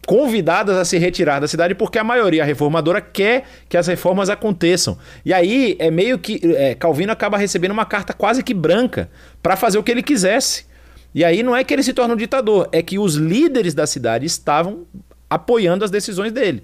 convidadas 0.09 0.75
a 0.75 0.83
se 0.83 0.97
retirar 0.97 1.39
da 1.39 1.47
cidade 1.47 1.75
porque 1.75 1.99
a 1.99 2.03
maioria 2.03 2.43
reformadora 2.43 2.99
quer 2.99 3.43
que 3.69 3.77
as 3.77 3.85
reformas 3.85 4.27
aconteçam. 4.27 4.97
E 5.23 5.31
aí 5.31 5.75
é 5.77 5.91
meio 5.91 6.17
que 6.17 6.41
é, 6.55 6.73
Calvino 6.73 7.11
acaba 7.11 7.37
recebendo 7.37 7.73
uma 7.73 7.85
carta 7.85 8.11
quase 8.11 8.41
que 8.41 8.51
branca 8.51 9.07
para 9.39 9.55
fazer 9.55 9.77
o 9.77 9.83
que 9.83 9.91
ele 9.91 10.01
quisesse. 10.01 10.65
E 11.13 11.23
aí 11.23 11.43
não 11.43 11.55
é 11.55 11.63
que 11.63 11.71
ele 11.71 11.83
se 11.83 11.93
torna 11.93 12.15
um 12.15 12.17
ditador, 12.17 12.67
é 12.71 12.81
que 12.81 12.97
os 12.97 13.13
líderes 13.13 13.75
da 13.75 13.85
cidade 13.85 14.25
estavam 14.25 14.87
apoiando 15.29 15.85
as 15.85 15.91
decisões 15.91 16.31
dele. 16.31 16.63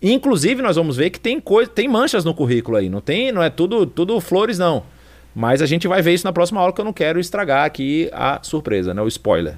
Inclusive, 0.00 0.62
nós 0.62 0.76
vamos 0.76 0.96
ver 0.96 1.10
que 1.10 1.18
tem 1.18 1.40
coisa, 1.40 1.68
tem 1.68 1.88
manchas 1.88 2.24
no 2.24 2.32
currículo 2.32 2.76
aí, 2.76 2.88
não 2.88 3.00
tem, 3.00 3.32
não 3.32 3.42
é 3.42 3.50
tudo, 3.50 3.84
tudo 3.84 4.20
flores 4.20 4.60
não. 4.60 4.84
Mas 5.34 5.60
a 5.60 5.66
gente 5.66 5.88
vai 5.88 6.02
ver 6.02 6.14
isso 6.14 6.24
na 6.24 6.32
próxima 6.32 6.60
aula 6.60 6.72
que 6.72 6.80
eu 6.80 6.84
não 6.84 6.92
quero 6.92 7.18
estragar 7.18 7.64
aqui 7.64 8.08
a 8.12 8.38
surpresa, 8.44 8.94
né, 8.94 9.02
o 9.02 9.08
spoiler. 9.08 9.56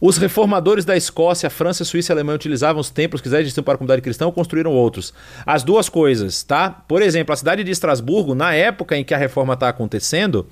Os 0.00 0.16
reformadores 0.16 0.84
da 0.84 0.96
Escócia, 0.96 1.50
França, 1.50 1.84
Suíça 1.84 2.12
e 2.12 2.14
Alemanha 2.14 2.36
utilizavam 2.36 2.80
os 2.80 2.88
templos 2.88 3.20
que 3.20 3.28
existiam 3.28 3.62
para 3.62 3.74
a 3.74 3.76
comunidade 3.76 4.00
cristã 4.00 4.24
ou 4.24 4.32
construíram 4.32 4.72
outros. 4.72 5.12
As 5.44 5.62
duas 5.62 5.88
coisas, 5.88 6.42
tá? 6.42 6.70
Por 6.70 7.02
exemplo, 7.02 7.32
a 7.32 7.36
cidade 7.36 7.62
de 7.62 7.70
Estrasburgo, 7.70 8.34
na 8.34 8.54
época 8.54 8.96
em 8.96 9.04
que 9.04 9.12
a 9.12 9.18
reforma 9.18 9.54
está 9.54 9.68
acontecendo, 9.68 10.46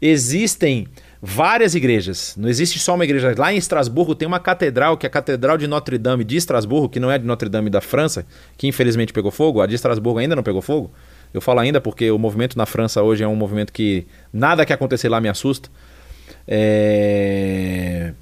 existem 0.00 0.86
várias 1.20 1.74
igrejas. 1.74 2.34
Não 2.36 2.48
existe 2.48 2.78
só 2.78 2.94
uma 2.94 3.04
igreja. 3.04 3.34
Lá 3.36 3.52
em 3.52 3.56
Estrasburgo 3.56 4.14
tem 4.14 4.26
uma 4.26 4.40
catedral, 4.40 4.96
que 4.96 5.06
é 5.06 5.08
a 5.08 5.10
Catedral 5.10 5.56
de 5.56 5.66
Notre 5.66 5.98
Dame 5.98 6.24
de 6.24 6.36
Estrasburgo, 6.36 6.88
que 6.88 7.00
não 7.00 7.10
é 7.10 7.18
de 7.18 7.24
Notre 7.24 7.48
Dame 7.48 7.70
da 7.70 7.80
França, 7.80 8.26
que 8.56 8.66
infelizmente 8.66 9.12
pegou 9.12 9.30
fogo. 9.30 9.60
A 9.60 9.66
de 9.66 9.74
Estrasburgo 9.74 10.18
ainda 10.18 10.36
não 10.36 10.42
pegou 10.42 10.62
fogo. 10.62 10.92
Eu 11.32 11.40
falo 11.40 11.60
ainda 11.60 11.80
porque 11.80 12.10
o 12.10 12.18
movimento 12.18 12.58
na 12.58 12.66
França 12.66 13.02
hoje 13.02 13.24
é 13.24 13.28
um 13.28 13.36
movimento 13.36 13.72
que 13.72 14.06
nada 14.32 14.66
que 14.66 14.72
acontecer 14.72 15.08
lá 15.08 15.20
me 15.20 15.28
assusta. 15.28 15.68
É... 16.46 18.12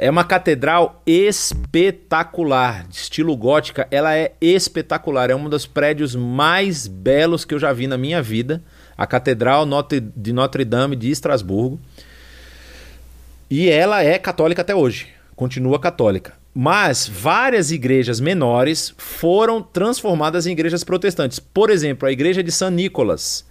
É 0.00 0.08
uma 0.08 0.22
catedral 0.22 1.02
espetacular, 1.04 2.86
de 2.86 2.94
estilo 2.94 3.36
gótica. 3.36 3.88
Ela 3.90 4.16
é 4.16 4.32
espetacular, 4.40 5.28
é 5.28 5.34
um 5.34 5.48
dos 5.48 5.66
prédios 5.66 6.14
mais 6.14 6.86
belos 6.86 7.44
que 7.44 7.52
eu 7.52 7.58
já 7.58 7.72
vi 7.72 7.88
na 7.88 7.98
minha 7.98 8.22
vida. 8.22 8.62
A 8.96 9.08
Catedral 9.08 9.66
de 10.14 10.32
Notre 10.32 10.64
Dame 10.64 10.94
de 10.94 11.10
Estrasburgo. 11.10 11.80
E 13.50 13.68
ela 13.68 14.04
é 14.04 14.20
católica 14.20 14.62
até 14.62 14.72
hoje, 14.72 15.08
continua 15.34 15.80
católica. 15.80 16.34
Mas 16.54 17.08
várias 17.08 17.72
igrejas 17.72 18.20
menores 18.20 18.94
foram 18.96 19.60
transformadas 19.60 20.46
em 20.46 20.52
igrejas 20.52 20.84
protestantes. 20.84 21.40
Por 21.40 21.70
exemplo, 21.70 22.08
a 22.08 22.12
igreja 22.12 22.40
de 22.40 22.52
San 22.52 22.70
Nicolas. 22.70 23.44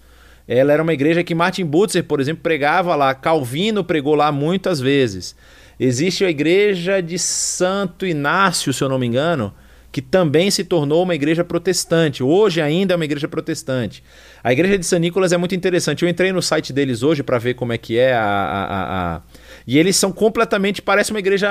Ela 0.47 0.71
era 0.71 0.83
uma 0.83 0.93
igreja 0.93 1.25
que 1.25 1.35
Martin 1.35 1.65
Butzer, 1.65 2.05
por 2.05 2.21
exemplo, 2.21 2.41
pregava 2.41 2.95
lá. 2.95 3.13
Calvino 3.13 3.83
pregou 3.83 4.15
lá 4.15 4.31
muitas 4.31 4.79
vezes. 4.79 5.35
Existe 5.79 6.25
a 6.25 6.29
igreja 6.29 7.01
de 7.01 7.19
Santo 7.19 8.05
Inácio, 8.05 8.73
se 8.73 8.83
eu 8.83 8.89
não 8.89 8.97
me 8.97 9.05
engano, 9.05 9.53
que 9.91 10.01
também 10.01 10.49
se 10.49 10.63
tornou 10.63 11.03
uma 11.03 11.13
igreja 11.13 11.43
protestante. 11.43 12.23
Hoje 12.23 12.61
ainda 12.61 12.93
é 12.93 12.95
uma 12.95 13.05
igreja 13.05 13.27
protestante. 13.27 14.03
A 14.43 14.51
igreja 14.51 14.77
de 14.77 14.85
San 14.85 14.99
Nicolas 14.99 15.31
é 15.31 15.37
muito 15.37 15.55
interessante. 15.55 16.03
Eu 16.03 16.09
entrei 16.09 16.31
no 16.31 16.41
site 16.41 16.73
deles 16.73 17.03
hoje 17.03 17.21
para 17.21 17.37
ver 17.37 17.53
como 17.53 17.73
é 17.73 17.77
que 17.77 17.97
é 17.97 18.13
a, 18.13 18.23
a, 18.23 19.15
a, 19.15 19.21
E 19.67 19.77
eles 19.77 19.95
são 19.95 20.11
completamente. 20.11 20.81
Parece 20.81 21.11
uma 21.11 21.19
igreja 21.19 21.49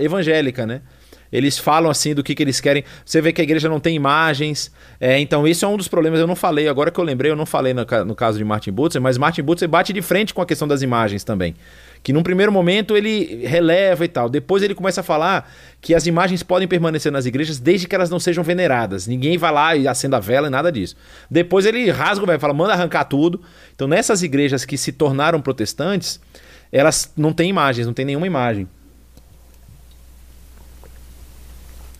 evangélica, 0.00 0.66
né? 0.66 0.80
Eles 1.30 1.58
falam 1.58 1.90
assim 1.90 2.14
do 2.14 2.22
que, 2.22 2.34
que 2.34 2.42
eles 2.42 2.60
querem. 2.60 2.84
Você 3.04 3.20
vê 3.20 3.32
que 3.32 3.40
a 3.40 3.44
igreja 3.44 3.68
não 3.68 3.80
tem 3.80 3.94
imagens. 3.94 4.70
É, 4.98 5.18
então, 5.18 5.46
isso 5.46 5.64
é 5.64 5.68
um 5.68 5.76
dos 5.76 5.88
problemas. 5.88 6.18
Eu 6.18 6.26
não 6.26 6.36
falei, 6.36 6.68
agora 6.68 6.90
que 6.90 6.98
eu 6.98 7.04
lembrei, 7.04 7.30
eu 7.30 7.36
não 7.36 7.46
falei 7.46 7.74
no, 7.74 7.84
no 8.06 8.14
caso 8.14 8.38
de 8.38 8.44
Martin 8.44 8.72
Butzer, 8.72 9.02
mas 9.02 9.18
Martin 9.18 9.42
Butzer 9.42 9.68
bate 9.68 9.92
de 9.92 10.00
frente 10.00 10.32
com 10.32 10.40
a 10.40 10.46
questão 10.46 10.66
das 10.66 10.82
imagens 10.82 11.24
também 11.24 11.54
que 12.06 12.12
num 12.12 12.22
primeiro 12.22 12.52
momento 12.52 12.96
ele 12.96 13.44
releva 13.44 14.04
e 14.04 14.08
tal. 14.08 14.28
Depois 14.28 14.62
ele 14.62 14.76
começa 14.76 15.00
a 15.00 15.02
falar 15.02 15.52
que 15.80 15.92
as 15.92 16.06
imagens 16.06 16.40
podem 16.40 16.68
permanecer 16.68 17.10
nas 17.10 17.26
igrejas 17.26 17.58
desde 17.58 17.88
que 17.88 17.96
elas 17.96 18.08
não 18.08 18.20
sejam 18.20 18.44
veneradas. 18.44 19.08
Ninguém 19.08 19.36
vai 19.36 19.50
lá 19.50 19.74
e 19.74 19.88
acenda 19.88 20.16
a 20.16 20.20
vela 20.20 20.46
e 20.46 20.50
nada 20.50 20.70
disso. 20.70 20.94
Depois 21.28 21.66
ele 21.66 21.90
rasga 21.90 22.22
o 22.22 22.26
velho, 22.28 22.38
fala, 22.38 22.54
manda 22.54 22.74
arrancar 22.74 23.06
tudo. 23.06 23.42
Então 23.74 23.88
nessas 23.88 24.22
igrejas 24.22 24.64
que 24.64 24.78
se 24.78 24.92
tornaram 24.92 25.40
protestantes, 25.40 26.20
elas 26.70 27.12
não 27.16 27.32
têm 27.32 27.50
imagens, 27.50 27.88
não 27.88 27.92
tem 27.92 28.04
nenhuma 28.04 28.28
imagem. 28.28 28.68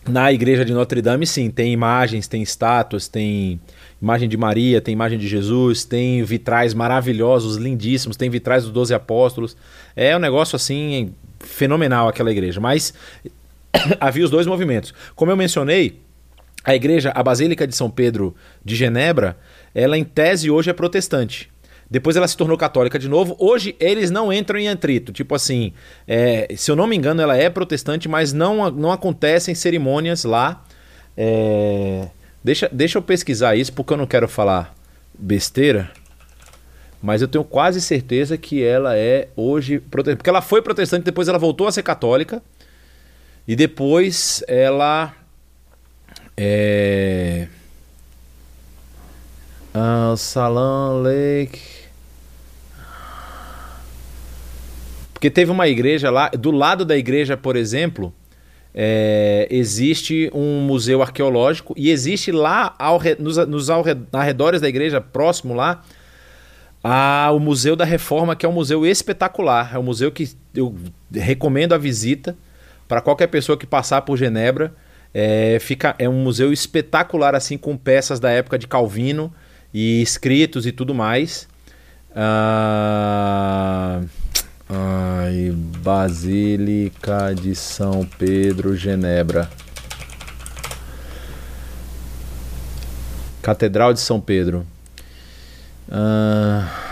Na 0.08 0.32
igreja 0.32 0.64
de 0.64 0.72
Notre 0.72 1.02
Dame, 1.02 1.26
sim, 1.26 1.50
tem 1.50 1.72
imagens, 1.72 2.28
tem 2.28 2.42
estátuas, 2.42 3.08
tem 3.08 3.60
imagem 4.00 4.28
de 4.28 4.36
Maria, 4.36 4.80
tem 4.80 4.92
imagem 4.92 5.18
de 5.18 5.26
Jesus, 5.26 5.84
tem 5.84 6.22
vitrais 6.22 6.74
maravilhosos, 6.74 7.56
lindíssimos, 7.56 8.16
tem 8.16 8.28
vitrais 8.28 8.64
dos 8.64 8.72
doze 8.72 8.94
apóstolos. 8.94 9.56
É 9.94 10.16
um 10.16 10.20
negócio 10.20 10.56
assim 10.56 11.12
fenomenal 11.40 12.08
aquela 12.08 12.30
igreja. 12.30 12.60
Mas 12.60 12.94
havia 14.00 14.24
os 14.24 14.30
dois 14.30 14.46
movimentos. 14.46 14.92
Como 15.14 15.30
eu 15.30 15.36
mencionei, 15.36 16.00
a 16.64 16.74
igreja, 16.74 17.12
a 17.14 17.22
Basílica 17.22 17.66
de 17.66 17.74
São 17.74 17.90
Pedro 17.90 18.34
de 18.64 18.74
Genebra, 18.74 19.38
ela 19.74 19.96
em 19.96 20.04
tese 20.04 20.50
hoje 20.50 20.70
é 20.70 20.72
protestante. 20.72 21.48
Depois 21.88 22.16
ela 22.16 22.26
se 22.26 22.36
tornou 22.36 22.58
católica 22.58 22.98
de 22.98 23.08
novo. 23.08 23.36
Hoje 23.38 23.76
eles 23.78 24.10
não 24.10 24.32
entram 24.32 24.58
em 24.58 24.68
atrito. 24.68 25.12
Tipo 25.12 25.36
assim, 25.36 25.72
é, 26.06 26.52
se 26.56 26.70
eu 26.70 26.74
não 26.74 26.86
me 26.86 26.96
engano, 26.96 27.22
ela 27.22 27.36
é 27.36 27.48
protestante, 27.48 28.08
mas 28.08 28.32
não, 28.32 28.68
não 28.70 28.90
acontecem 28.90 29.54
cerimônias 29.54 30.24
lá. 30.24 30.64
É, 31.16 32.08
Deixa, 32.46 32.68
deixa 32.72 32.96
eu 32.96 33.02
pesquisar 33.02 33.56
isso 33.56 33.72
porque 33.72 33.92
eu 33.92 33.96
não 33.96 34.06
quero 34.06 34.28
falar 34.28 34.72
besteira. 35.12 35.90
Mas 37.02 37.20
eu 37.20 37.26
tenho 37.26 37.42
quase 37.42 37.80
certeza 37.80 38.38
que 38.38 38.62
ela 38.62 38.96
é 38.96 39.26
hoje 39.34 39.80
protestante. 39.80 40.18
Porque 40.18 40.30
ela 40.30 40.40
foi 40.40 40.62
protestante, 40.62 41.04
depois 41.04 41.26
ela 41.26 41.40
voltou 41.40 41.66
a 41.66 41.72
ser 41.72 41.82
católica. 41.82 42.40
E 43.48 43.56
depois 43.56 44.44
ela. 44.46 45.12
É. 46.36 47.48
Salam 50.16 51.02
Lake. 51.02 51.60
Porque 55.12 55.30
teve 55.30 55.50
uma 55.50 55.66
igreja 55.66 56.10
lá, 56.10 56.28
do 56.28 56.52
lado 56.52 56.84
da 56.84 56.96
igreja, 56.96 57.36
por 57.36 57.56
exemplo, 57.56 58.14
é, 58.78 59.48
existe 59.50 60.30
um 60.34 60.60
museu 60.60 61.00
arqueológico 61.00 61.72
e 61.78 61.90
existe 61.90 62.30
lá 62.30 62.74
ao, 62.78 63.00
nos, 63.18 63.38
nos 63.48 63.68
arredores 64.12 64.60
da 64.60 64.68
igreja, 64.68 65.00
próximo 65.00 65.54
lá, 65.54 65.82
a, 66.84 67.30
o 67.32 67.40
Museu 67.40 67.74
da 67.74 67.86
Reforma, 67.86 68.36
que 68.36 68.44
é 68.44 68.48
um 68.48 68.52
museu 68.52 68.84
espetacular. 68.84 69.74
É 69.74 69.78
um 69.78 69.82
museu 69.82 70.12
que 70.12 70.28
eu 70.54 70.76
recomendo 71.10 71.72
a 71.72 71.78
visita 71.78 72.36
para 72.86 73.00
qualquer 73.00 73.28
pessoa 73.28 73.56
que 73.56 73.66
passar 73.66 74.02
por 74.02 74.18
Genebra. 74.18 74.74
É, 75.14 75.56
fica, 75.58 75.96
é 75.98 76.06
um 76.06 76.22
museu 76.22 76.52
espetacular, 76.52 77.34
assim, 77.34 77.56
com 77.56 77.76
peças 77.78 78.20
da 78.20 78.30
época 78.30 78.58
de 78.58 78.66
Calvino 78.68 79.32
e 79.72 80.02
escritos 80.02 80.66
e 80.66 80.70
tudo 80.70 80.94
mais. 80.94 81.48
Ah. 82.14 84.02
Ai, 84.68 85.52
Basílica 85.82 87.34
de 87.34 87.54
São 87.54 88.04
Pedro, 88.18 88.76
Genebra. 88.76 89.48
Catedral 93.42 93.92
de 93.92 94.00
São 94.00 94.20
Pedro. 94.20 94.66
Ah... 95.90 96.82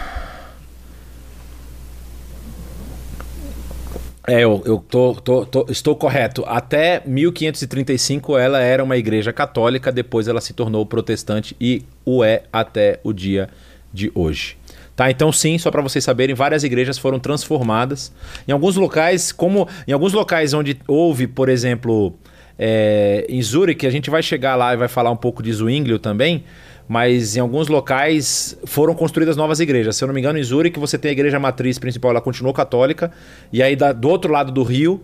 É, 4.27 4.41
eu, 4.41 4.63
eu 4.65 4.79
tô, 4.79 5.15
tô, 5.15 5.45
tô, 5.45 5.67
estou 5.69 5.95
correto. 5.95 6.45
Até 6.47 7.03
1535 7.05 8.39
ela 8.39 8.59
era 8.59 8.83
uma 8.83 8.97
igreja 8.97 9.35
católica, 9.35 9.93
depois 9.93 10.29
ela 10.29 10.41
se 10.41 10.55
tornou 10.55 10.87
protestante 10.87 11.55
e 11.61 11.85
o 12.07 12.25
é 12.25 12.45
até 12.51 13.01
o 13.05 13.13
dia 13.13 13.51
de 13.93 14.11
hoje. 14.15 14.57
Tá, 14.97 15.11
então 15.11 15.33
sim, 15.33 15.59
só 15.59 15.73
para 15.73 15.83
vocês 15.83 16.05
saberem, 16.05 16.37
várias 16.37 16.63
igrejas 16.63 16.97
foram 16.99 17.19
transformadas. 17.19 18.13
Em 18.47 18.53
alguns 18.53 18.77
locais, 18.77 19.33
como 19.33 19.69
em 19.89 19.93
alguns 19.93 20.13
locais 20.13 20.55
onde 20.55 20.79
houve, 20.87 21.27
por 21.27 21.49
exemplo, 21.49 22.15
é, 22.57 23.27
em 23.29 23.43
Zurich, 23.43 23.85
a 23.87 23.91
gente 23.91 24.09
vai 24.09 24.23
chegar 24.23 24.55
lá 24.55 24.73
e 24.73 24.77
vai 24.77 24.87
falar 24.87 25.11
um 25.11 25.17
pouco 25.17 25.43
de 25.43 25.53
Zwinglio 25.53 25.99
também, 25.99 26.45
mas 26.87 27.37
em 27.37 27.41
alguns 27.41 27.67
locais 27.67 28.57
foram 28.65 28.95
construídas 28.95 29.37
novas 29.37 29.59
igrejas. 29.59 29.97
Se 29.97 30.05
eu 30.05 30.07
não 30.07 30.15
me 30.15 30.21
engano, 30.21 30.39
em 30.39 30.43
Zurique 30.45 30.79
você 30.79 30.97
tem 30.97 31.09
a 31.09 31.13
igreja 31.13 31.41
matriz 31.41 31.77
principal, 31.79 32.13
ela 32.13 32.21
continuou 32.21 32.55
católica, 32.55 33.11
e 33.53 33.63
aí 33.63 33.75
da, 33.75 33.93
do 33.93 34.09
outro 34.09 34.33
lado 34.33 34.53
do 34.53 34.63
rio 34.63 35.03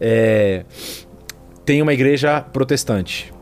é, 0.00 0.64
tem 1.64 1.82
uma 1.82 1.92
igreja 1.92 2.40
protestante. 2.40 3.34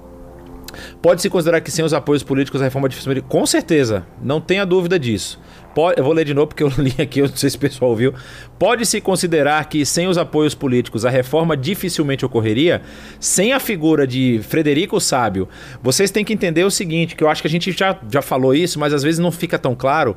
Pode-se 1.01 1.31
considerar 1.31 1.61
que 1.61 1.71
sem 1.71 1.85
os 1.85 1.93
apoios 1.93 2.23
políticos 2.23 2.61
a 2.61 2.65
reforma 2.65 2.89
dificilmente. 2.89 3.23
Com 3.23 3.47
certeza, 3.47 4.05
não 4.21 4.41
tenha 4.41 4.65
dúvida 4.65 4.99
disso. 4.99 5.41
Pode, 5.75 5.99
eu 5.99 6.05
vou 6.05 6.13
ler 6.13 6.25
de 6.25 6.33
novo 6.33 6.47
porque 6.47 6.63
eu 6.63 6.69
li 6.79 6.95
aqui, 6.99 7.19
eu 7.21 7.29
não 7.29 7.37
sei 7.37 7.51
se 7.51 7.57
o 7.57 7.61
pessoal 7.61 7.91
ouviu. 7.91 8.15
Pode-se 8.59 9.01
considerar 9.01 9.69
que 9.69 9.85
sem 9.85 10.07
os 10.07 10.17
apoios 10.17 10.55
políticos 10.55 11.05
a 11.05 11.11
reforma 11.11 11.57
dificilmente 11.57 12.25
ocorreria? 12.25 12.81
Sem 13.19 13.53
a 13.53 13.59
figura 13.61 14.07
de 14.07 14.41
Frederico 14.43 15.01
Sábio, 15.01 15.49
vocês 15.83 16.11
têm 16.11 16.25
que 16.25 16.33
entender 16.33 16.63
o 16.65 16.71
seguinte: 16.71 17.17
que 17.17 17.25
eu 17.25 17.29
acho 17.29 17.43
que 17.43 17.49
a 17.49 17.51
gente 17.51 17.73
já, 17.73 17.99
já 18.11 18.23
falou 18.23 18.55
isso, 18.55 18.79
mas 18.79 18.93
às 18.93 19.03
vezes 19.03 19.19
não 19.19 19.33
fica 19.33 19.59
tão 19.59 19.75
claro. 19.75 20.17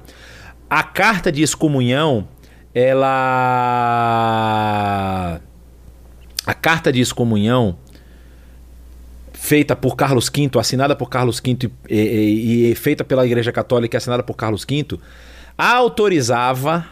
A 0.70 0.84
carta 0.84 1.32
de 1.32 1.42
excomunhão, 1.42 2.28
ela. 2.74 3.10
A 6.46 6.54
carta 6.54 6.92
de 6.92 7.02
excomunhão 7.02 7.78
feita 9.48 9.76
por 9.76 9.96
Carlos 9.96 10.30
V, 10.30 10.50
assinada 10.60 10.96
por 10.96 11.10
Carlos 11.10 11.40
V 11.40 11.70
e, 11.90 11.96
e, 11.96 12.72
e, 12.72 12.76
feita 12.76 13.04
pela 13.04 13.26
Igreja 13.26 13.52
Católica, 13.52 13.98
assinada 13.98 14.22
por 14.24 14.36
Carlos 14.36 14.66
V, 14.70 15.00
autorizava 15.58 16.86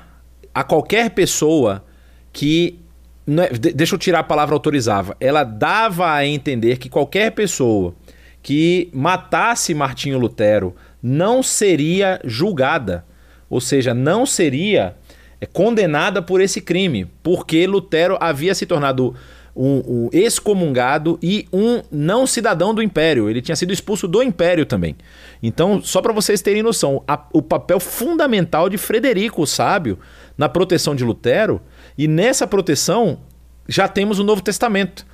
a 0.53 0.63
qualquer 0.63 1.11
pessoa 1.11 1.83
que. 2.31 2.79
É, 3.27 3.71
deixa 3.73 3.95
eu 3.95 3.99
tirar 3.99 4.19
a 4.19 4.23
palavra 4.23 4.55
autorizava. 4.55 5.15
Ela 5.19 5.43
dava 5.43 6.11
a 6.11 6.25
entender 6.25 6.77
que 6.77 6.89
qualquer 6.89 7.31
pessoa 7.31 7.95
que 8.41 8.89
matasse 8.93 9.73
Martinho 9.73 10.19
Lutero 10.19 10.75
não 11.01 11.41
seria 11.41 12.19
julgada, 12.23 13.03
ou 13.49 13.59
seja, 13.59 13.93
não 13.93 14.25
seria 14.25 14.95
é, 15.41 15.45
condenada 15.45 16.21
por 16.21 16.39
esse 16.39 16.61
crime, 16.61 17.07
porque 17.23 17.65
Lutero 17.65 18.17
havia 18.19 18.53
se 18.53 18.65
tornado 18.65 19.15
um, 19.55 19.81
um 19.87 20.09
excomungado 20.11 21.17
e 21.21 21.47
um 21.53 21.81
não 21.91 22.27
cidadão 22.27 22.73
do 22.73 22.81
Império. 22.81 23.29
Ele 23.29 23.41
tinha 23.41 23.55
sido 23.55 23.71
expulso 23.71 24.07
do 24.07 24.21
Império 24.21 24.65
também. 24.65 24.95
Então, 25.41 25.81
só 25.81 26.01
para 26.01 26.11
vocês 26.11 26.41
terem 26.41 26.61
noção, 26.61 27.03
a, 27.07 27.25
o 27.31 27.41
papel 27.41 27.79
fundamental 27.79 28.69
de 28.69 28.77
Frederico 28.77 29.41
o 29.41 29.47
Sábio 29.47 29.97
na 30.37 30.49
proteção 30.49 30.93
de 30.93 31.05
Lutero, 31.05 31.61
e 31.97 32.07
nessa 32.07 32.45
proteção 32.45 33.19
já 33.67 33.87
temos 33.87 34.19
o 34.19 34.23
Novo 34.23 34.41
Testamento 34.41 35.05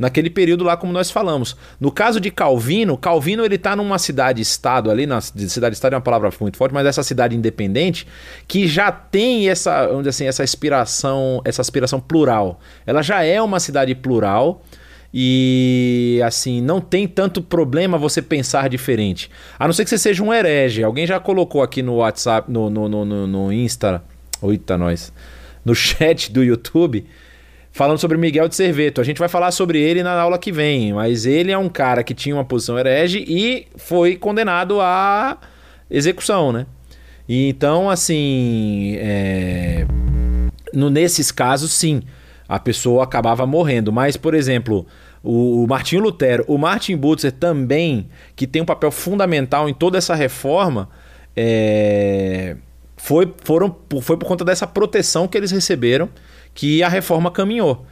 naquele 0.00 0.30
período 0.30 0.64
lá 0.64 0.78
como 0.78 0.94
nós 0.94 1.10
falamos. 1.10 1.54
No 1.78 1.92
caso 1.92 2.18
de 2.18 2.30
Calvino, 2.30 2.96
Calvino 2.96 3.44
ele 3.44 3.56
está 3.56 3.76
numa 3.76 3.98
cidade-estado 3.98 4.90
ali, 4.90 5.06
na 5.06 5.20
cidade-estado 5.20 5.94
é 5.94 5.98
uma 5.98 6.02
palavra 6.02 6.30
muito 6.40 6.56
forte, 6.56 6.72
mas 6.72 6.86
essa 6.86 7.02
cidade 7.02 7.36
independente 7.36 8.06
que 8.48 8.66
já 8.66 8.90
tem 8.90 9.50
essa, 9.50 9.86
dizer 9.98 10.08
assim, 10.08 10.26
essa 10.26 10.42
aspiração, 10.42 11.42
essa 11.44 11.60
aspiração 11.60 12.00
plural. 12.00 12.58
Ela 12.86 13.02
já 13.02 13.22
é 13.22 13.40
uma 13.42 13.60
cidade 13.60 13.94
plural. 13.94 14.64
E 15.12 16.20
assim, 16.24 16.62
não 16.62 16.80
tem 16.80 17.06
tanto 17.06 17.42
problema 17.42 17.98
você 17.98 18.22
pensar 18.22 18.68
diferente. 18.68 19.28
A 19.58 19.66
não 19.66 19.72
ser 19.74 19.82
que 19.82 19.90
você 19.90 19.98
seja 19.98 20.22
um 20.22 20.32
herege. 20.32 20.84
Alguém 20.84 21.04
já 21.04 21.18
colocou 21.18 21.62
aqui 21.62 21.82
no 21.82 21.96
WhatsApp, 21.96 22.50
no, 22.50 22.70
no, 22.70 22.88
no, 22.88 23.26
no 23.26 23.52
Insta. 23.52 24.02
Oita, 24.40 24.78
nós. 24.78 25.12
No 25.64 25.74
chat 25.76 26.32
do 26.32 26.44
YouTube 26.44 27.04
falando 27.72 27.98
sobre 27.98 28.16
Miguel 28.16 28.48
de 28.48 28.56
Cerveto. 28.56 29.00
A 29.00 29.04
gente 29.04 29.18
vai 29.18 29.28
falar 29.28 29.50
sobre 29.50 29.80
ele 29.80 30.02
na 30.02 30.12
aula 30.20 30.38
que 30.38 30.52
vem, 30.52 30.92
mas 30.92 31.26
ele 31.26 31.52
é 31.52 31.58
um 31.58 31.68
cara 31.68 32.02
que 32.02 32.14
tinha 32.14 32.34
uma 32.34 32.44
posição 32.44 32.78
herege 32.78 33.24
e 33.26 33.66
foi 33.76 34.16
condenado 34.16 34.80
à 34.80 35.38
execução, 35.90 36.52
né? 36.52 36.66
E 37.28 37.48
então, 37.48 37.88
assim, 37.88 38.96
é... 38.98 39.86
no, 40.74 40.90
nesses 40.90 41.30
casos, 41.30 41.72
sim, 41.72 42.02
a 42.48 42.58
pessoa 42.58 43.04
acabava 43.04 43.46
morrendo. 43.46 43.92
Mas, 43.92 44.16
por 44.16 44.34
exemplo, 44.34 44.84
o, 45.22 45.62
o 45.62 45.66
Martinho 45.68 46.02
Lutero, 46.02 46.44
o 46.48 46.58
Martin 46.58 46.96
Butzer 46.96 47.30
também, 47.30 48.08
que 48.34 48.46
tem 48.48 48.62
um 48.62 48.66
papel 48.66 48.90
fundamental 48.90 49.68
em 49.68 49.74
toda 49.74 49.96
essa 49.96 50.14
reforma, 50.16 50.88
é... 51.36 52.56
foi, 52.96 53.32
foram, 53.44 53.76
foi 54.02 54.16
por 54.16 54.26
conta 54.26 54.44
dessa 54.44 54.66
proteção 54.66 55.28
que 55.28 55.38
eles 55.38 55.52
receberam 55.52 56.08
que 56.54 56.82
a 56.82 56.88
reforma 56.88 57.30
caminhou. 57.30 57.86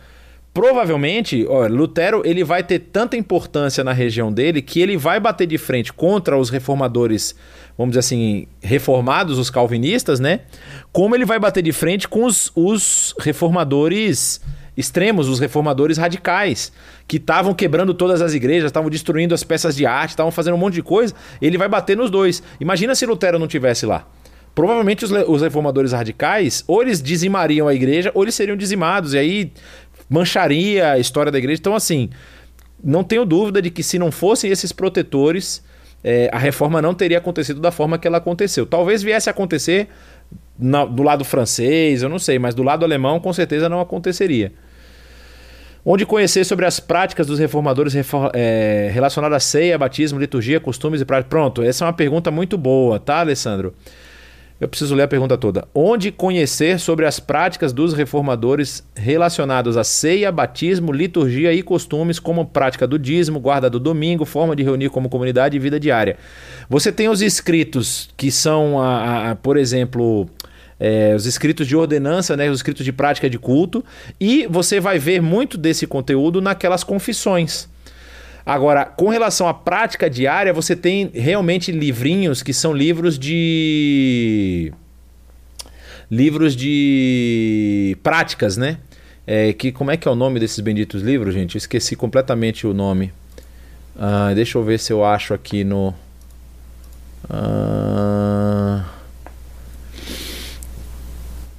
Provavelmente, 0.53 1.47
ó, 1.49 1.67
Lutero 1.69 2.23
ele 2.25 2.43
vai 2.43 2.65
ter 2.65 2.81
tanta 2.81 3.17
importância 3.17 3.85
na 3.85 3.93
região 3.93 4.33
dele 4.33 4.61
que 4.61 4.81
ele 4.81 4.97
vai 4.97 5.21
bater 5.21 5.47
de 5.47 5.57
frente 5.57 5.93
contra 5.93 6.37
os 6.37 6.51
reformadores, 6.51 7.35
vamos 7.77 7.93
dizer 7.93 8.01
assim, 8.01 8.49
reformados, 8.61 9.39
os 9.39 9.51
calvinistas, 9.51 10.19
né? 10.19 10.41
Como 10.91 11.15
ele 11.15 11.25
vai 11.25 11.39
bater 11.39 11.63
de 11.63 11.71
frente 11.71 12.09
com 12.09 12.25
os, 12.25 12.51
os 12.57 13.15
reformadores 13.21 14.41
extremos, 14.77 15.29
os 15.29 15.39
reformadores 15.39 15.97
radicais, 15.97 16.73
que 17.07 17.19
estavam 17.19 17.55
quebrando 17.55 17.95
todas 17.95 18.21
as 18.21 18.35
igrejas, 18.35 18.67
estavam 18.69 18.91
destruindo 18.91 19.35
as 19.35 19.45
peças 19.45 19.77
de 19.77 19.87
arte, 19.87 20.11
estavam 20.11 20.33
fazendo 20.33 20.55
um 20.55 20.59
monte 20.59 20.75
de 20.75 20.83
coisa. 20.83 21.15
Ele 21.41 21.59
vai 21.59 21.69
bater 21.69 21.97
nos 21.97 22.11
dois. 22.11 22.43
Imagina 22.61 22.95
se 22.95 23.07
Lutero 23.07 23.39
não 23.39 23.47
tivesse 23.47 23.87
lá 23.87 24.07
provavelmente 24.59 25.05
os, 25.05 25.13
os 25.13 25.41
reformadores 25.41 25.93
radicais, 25.93 26.65
ou 26.67 26.83
eles 26.83 27.01
dizimariam 27.01 27.69
a 27.69 27.73
igreja, 27.73 28.11
ou 28.13 28.25
eles 28.25 28.35
seriam 28.35 28.57
dizimados, 28.57 29.15
e 29.15 29.19
aí 29.19 29.53
mancharia 30.11 30.91
a 30.91 30.99
história 30.99 31.31
da 31.31 31.39
igreja. 31.39 31.61
Então, 31.61 31.77
assim, 31.77 32.11
não 32.83 33.05
tenho 33.05 33.25
dúvida 33.25 33.63
de 33.63 33.71
que 33.71 33.85
se 33.85 34.01
não 34.01 34.11
fossem 34.11 34.51
esses 34.51 34.73
protetores, 34.73 35.63
é, 36.03 36.29
a 36.33 36.39
reforma 36.39 36.83
não 36.83 36.93
teria 36.93 37.19
acontecido 37.19 37.61
da 37.61 37.71
forma 37.71 37.99
que 37.99 38.09
ela 38.09 38.19
aconteceu. 38.19 38.67
Talvez 38.67 39.01
viesse 39.01 39.29
a 39.29 39.31
acontecer 39.31 39.87
na, 40.59 40.85
do 40.85 41.05
lado 41.05 41.25
francês, 41.25 42.03
eu 42.03 42.09
não 42.09 42.19
sei, 42.19 42.41
mas 42.41 42.53
do 42.53 42.65
lado 42.65 42.85
alemão 42.85 43.21
com 43.21 43.33
certeza 43.33 43.69
não 43.69 43.81
aconteceria. 43.81 44.53
Onde 45.85 46.05
conhecer 46.05 46.43
sobre 46.43 46.67
as 46.67 46.81
práticas 46.81 47.29
dos 47.29 47.39
reformadores 47.39 47.95
é, 48.35 48.91
relacionadas 48.93 49.37
à 49.37 49.39
ceia, 49.39 49.79
batismo, 49.79 50.19
liturgia, 50.19 50.59
costumes 50.59 51.01
e 51.01 51.05
práticas. 51.05 51.31
Pronto, 51.31 51.63
essa 51.63 51.85
é 51.85 51.87
uma 51.87 51.93
pergunta 51.93 52.29
muito 52.33 52.59
boa, 52.59 52.99
tá, 52.99 53.21
Alessandro? 53.21 53.73
Eu 54.61 54.67
preciso 54.67 54.95
ler 54.95 55.05
a 55.05 55.09
pergunta 55.09 55.39
toda. 55.39 55.69
Onde 55.73 56.11
conhecer 56.11 56.81
sobre 56.81 57.07
as 57.07 57.21
práticas 57.21 57.73
dos 57.73 57.95
reformadores 57.95 58.85
relacionados 58.97 59.77
a 59.77 59.85
ceia, 59.85 60.33
batismo, 60.33 60.91
liturgia 60.91 61.53
e 61.53 61.63
costumes, 61.63 62.19
como 62.19 62.45
prática 62.45 62.85
do 62.85 62.99
dízimo, 62.99 63.39
guarda 63.39 63.71
do 63.71 63.79
domingo, 63.79 64.25
forma 64.25 64.57
de 64.57 64.65
reunir 64.65 64.89
como 64.89 65.09
comunidade 65.09 65.57
e 65.57 65.61
vida 65.61 65.79
diária? 65.79 66.17
Você 66.69 66.91
tem 66.91 67.09
os 67.09 67.23
escritos 67.23 68.11
que 68.17 68.33
são, 68.33 68.81
a, 68.83 69.31
a 69.31 69.35
por 69.37 69.57
exemplo, 69.57 70.29
é, 70.81 71.15
os 71.15 71.25
escritos 71.25 71.67
de 71.67 71.77
ordenança, 71.77 72.37
né, 72.37 72.51
os 72.51 72.59
escritos 72.59 72.85
de 72.85 72.93
prática 72.93 73.31
de 73.31 73.39
culto, 73.39 73.85
e 74.21 74.45
você 74.49 74.81
vai 74.81 74.99
ver 74.99 75.23
muito 75.23 75.57
desse 75.57 75.87
conteúdo 75.87 76.41
naquelas 76.41 76.83
confissões. 76.83 77.69
Agora, 78.49 78.87
com 78.87 79.11
relação 79.11 79.47
à 79.47 79.53
prática 79.53 80.09
diária, 80.09 80.55
você 80.55 80.75
tem 80.75 81.11
realmente 81.13 81.71
livrinhos 81.71 82.43
que 82.43 82.55
são 82.55 82.73
livros 82.73 83.19
de. 83.19 84.73
livros 86.11 86.57
de 86.57 87.95
práticas, 88.03 88.57
né? 88.57 88.79
É, 89.27 89.53
que, 89.53 89.71
como 89.71 89.91
é 89.91 89.99
que 89.99 90.09
é 90.09 90.11
o 90.11 90.15
nome 90.15 90.41
desses 90.41 90.61
benditos 90.61 91.03
livros, 91.03 91.35
gente? 91.35 91.57
Eu 91.57 91.59
esqueci 91.59 91.95
completamente 91.95 92.67
o 92.67 92.73
nome. 92.73 93.13
Ah, 93.95 94.33
deixa 94.35 94.57
eu 94.57 94.65
ver 94.65 94.81
se 94.81 94.95
eu 94.95 95.05
acho 95.05 95.35
aqui 95.35 95.63
no. 95.63 95.93
Ah, 97.29 98.83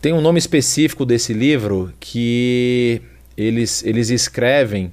tem 0.02 0.12
um 0.12 0.22
nome 0.22 0.40
específico 0.40 1.06
desse 1.06 1.34
livro 1.34 1.94
que 2.00 3.00
eles, 3.38 3.86
eles 3.86 4.10
escrevem 4.10 4.92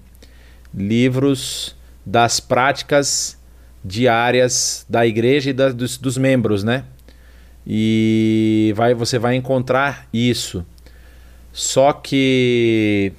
livros 0.75 1.76
das 2.07 2.39
práticas 2.39 3.37
diárias 3.85 4.87
da 4.89 5.05
igreja 5.05 5.51
e 5.51 5.53
da, 5.53 5.71
dos, 5.71 5.99
dos, 5.99 6.17
membros, 6.17 6.63
né? 6.63 6.85
E 7.67 8.73
vai, 8.77 8.95
você 8.95 9.19
vai 9.19 9.35
encontrar 9.35 10.09
isso. 10.13 10.65
Só 11.53 11.93
que 11.93 13.13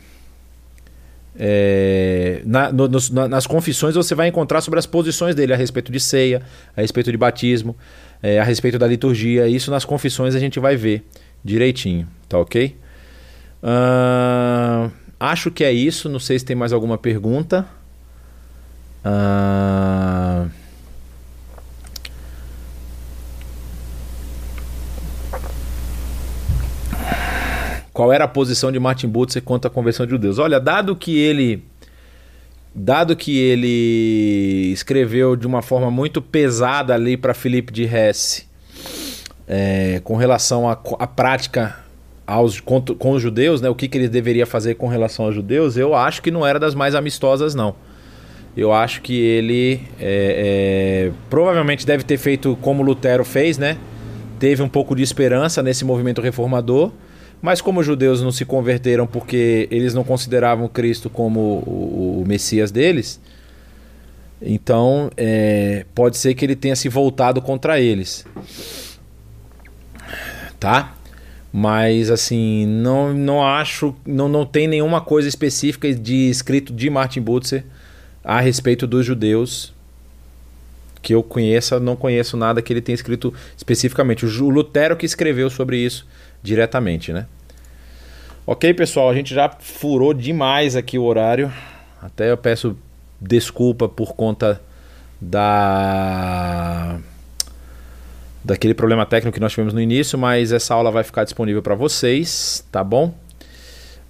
é, 1.38 2.42
na, 2.46 2.72
no, 2.72 2.88
nos, 2.88 3.10
nas 3.10 3.46
confissões 3.46 3.96
você 3.96 4.16
vai 4.16 4.28
encontrar 4.28 4.62
sobre 4.62 4.80
as 4.80 4.86
posições 4.86 5.36
dele 5.36 5.54
a 5.54 5.58
respeito 5.58 5.92
de 5.92 6.00
ceia, 6.00 6.42
a 6.76 6.82
respeito 6.82 7.12
de 7.12 7.18
batismo, 7.18 7.76
é, 8.24 8.40
a 8.40 8.44
respeito 8.44 8.80
da 8.80 8.88
liturgia. 8.88 9.48
Isso 9.48 9.70
nas 9.70 9.84
confissões 9.84 10.34
a 10.34 10.40
gente 10.40 10.60
vai 10.60 10.78
ver 10.78 11.06
direitinho, 11.44 12.08
tá 12.30 12.40
ok? 12.40 12.76
Uh, 13.62 14.92
acho 15.20 15.52
que 15.52 15.64
é 15.64 15.72
isso. 15.72 16.08
Não 16.08 16.20
sei 16.20 16.40
se 16.40 16.46
tem 16.46 16.56
mais 16.56 16.72
alguma 16.72 16.98
pergunta. 16.98 17.68
Ah, 19.10 20.48
qual 27.94 28.12
era 28.12 28.26
a 28.26 28.28
posição 28.28 28.70
de 28.70 28.78
Martin 28.80 29.08
Butzer 29.08 29.42
quanto 29.42 29.66
à 29.66 29.70
conversão 29.70 30.06
de 30.06 30.10
judeus? 30.12 30.40
Olha, 30.40 30.60
dado 30.60 30.94
que 30.94 31.18
ele 31.18 31.64
dado 32.76 33.16
que 33.16 33.38
ele 33.38 34.74
escreveu 34.74 35.38
de 35.38 35.48
uma 35.48 35.62
forma 35.62 35.90
muito 35.90 36.22
pesada 36.22 36.94
ali 36.94 37.16
para 37.16 37.34
Filipe 37.34 37.72
de 37.72 37.84
Hesse, 37.84 38.46
é, 39.48 40.02
com 40.04 40.18
relação 40.18 40.70
à 40.70 41.08
prática 41.08 41.80
aos, 42.28 42.60
com, 42.60 42.82
com, 42.82 43.12
os 43.12 43.22
judeus, 43.22 43.62
né, 43.62 43.70
o 43.70 43.74
que, 43.74 43.88
que 43.88 43.98
ele 43.98 44.10
deveria 44.10 44.46
fazer 44.46 44.76
com 44.76 44.90
relação 44.90 45.26
aos 45.26 45.34
judeus, 45.34 45.78
eu 45.78 45.96
acho 45.96 46.22
que 46.22 46.30
não 46.30 46.46
era 46.46 46.60
das 46.60 46.76
mais 46.76 46.94
amistosas, 46.94 47.56
não. 47.56 47.87
Eu 48.58 48.74
acho 48.74 49.04
que 49.04 49.16
ele 49.22 49.82
é, 50.00 51.10
é, 51.10 51.12
provavelmente 51.30 51.86
deve 51.86 52.04
ter 52.04 52.18
feito 52.18 52.58
como 52.60 52.82
Lutero 52.82 53.24
fez, 53.24 53.60
né? 53.60 53.78
Teve 54.40 54.64
um 54.64 54.68
pouco 54.68 54.96
de 54.96 55.04
esperança 55.04 55.62
nesse 55.62 55.86
movimento 55.86 56.22
reformador, 56.22 56.92
mas 57.40 57.62
como 57.62 57.82
os 57.82 57.86
judeus 57.86 58.20
não 58.20 58.32
se 58.32 58.46
converteram 58.46 59.06
porque 59.06 59.68
eles 59.70 59.94
não 59.94 60.04
consideravam 60.04 60.68
Cristo 60.68 61.08
como 61.08 61.40
o, 61.40 62.24
o 62.24 62.28
Messias 62.28 62.72
deles, 62.72 63.22
então 64.42 65.12
é, 65.16 65.86
pode 65.94 66.18
ser 66.18 66.34
que 66.34 66.44
ele 66.44 66.56
tenha 66.56 66.76
se 66.76 66.90
voltado 66.90 67.40
contra 67.44 67.80
eles. 67.80 68.26
Tá? 70.60 70.96
Mas 71.54 72.10
assim, 72.10 72.66
não, 72.66 73.14
não 73.14 73.46
acho, 73.46 73.94
não, 74.04 74.28
não 74.28 74.48
tem 74.48 74.68
nenhuma 74.68 75.00
coisa 75.00 75.30
específica 75.30 75.94
de 75.94 76.28
escrito 76.28 76.74
de 76.74 76.90
Martin 76.90 77.22
Butzer 77.22 77.64
a 78.28 78.42
respeito 78.42 78.86
dos 78.86 79.06
judeus 79.06 79.74
que 81.02 81.16
eu 81.16 81.24
conheça, 81.24 81.80
não 81.80 81.96
conheço 81.96 82.36
nada 82.36 82.62
que 82.62 82.74
ele 82.74 82.82
tenha 82.82 82.94
escrito 82.94 83.34
especificamente. 83.56 84.26
O 84.26 84.50
Lutero 84.50 84.98
que 84.98 85.06
escreveu 85.06 85.50
sobre 85.50 85.78
isso 85.78 86.06
diretamente, 86.44 87.14
né? 87.14 87.26
Ok, 88.46 88.74
pessoal, 88.74 89.10
a 89.10 89.16
gente 89.16 89.34
já 89.34 89.50
furou 89.50 90.14
demais 90.14 90.76
aqui 90.76 91.00
o 91.00 91.04
horário. 91.04 91.50
Até 92.02 92.30
eu 92.30 92.36
peço 92.36 92.78
desculpa 93.22 93.88
por 93.88 94.14
conta 94.14 94.62
da 95.22 97.00
daquele 98.44 98.74
problema 98.74 99.06
técnico 99.06 99.36
que 99.36 99.42
nós 99.42 99.54
tivemos 99.54 99.74
no 99.74 99.80
início, 99.80 100.20
mas 100.20 100.52
essa 100.52 100.74
aula 100.74 100.92
vai 100.92 101.06
ficar 101.06 101.24
disponível 101.24 101.62
para 101.62 101.76
vocês, 101.76 102.66
tá 102.72 102.84
bom? 102.84 103.14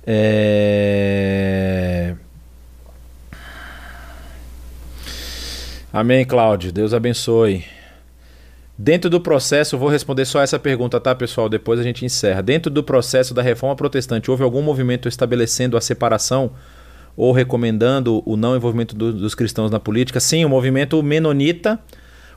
É... 0.07 2.15
Amém, 5.91 6.25
Cláudio. 6.25 6.69
Deus 6.69 6.93
abençoe. 6.93 7.63
Dentro 8.77 9.09
do 9.09 9.21
processo, 9.21 9.77
vou 9.77 9.87
responder 9.87 10.25
só 10.25 10.41
essa 10.41 10.59
pergunta, 10.59 10.99
tá, 10.99 11.15
pessoal? 11.15 11.47
Depois 11.47 11.79
a 11.79 11.83
gente 11.83 12.03
encerra. 12.03 12.43
Dentro 12.43 12.69
do 12.69 12.83
processo 12.83 13.33
da 13.33 13.41
reforma 13.41 13.73
protestante, 13.73 14.29
houve 14.29 14.43
algum 14.43 14.61
movimento 14.61 15.07
estabelecendo 15.07 15.77
a 15.77 15.81
separação 15.81 16.51
ou 17.15 17.31
recomendando 17.31 18.21
o 18.25 18.35
não 18.35 18.55
envolvimento 18.55 18.95
do, 18.95 19.13
dos 19.13 19.33
cristãos 19.33 19.71
na 19.71 19.79
política? 19.79 20.19
Sim, 20.19 20.43
o 20.43 20.49
movimento 20.49 21.01
menonita, 21.01 21.79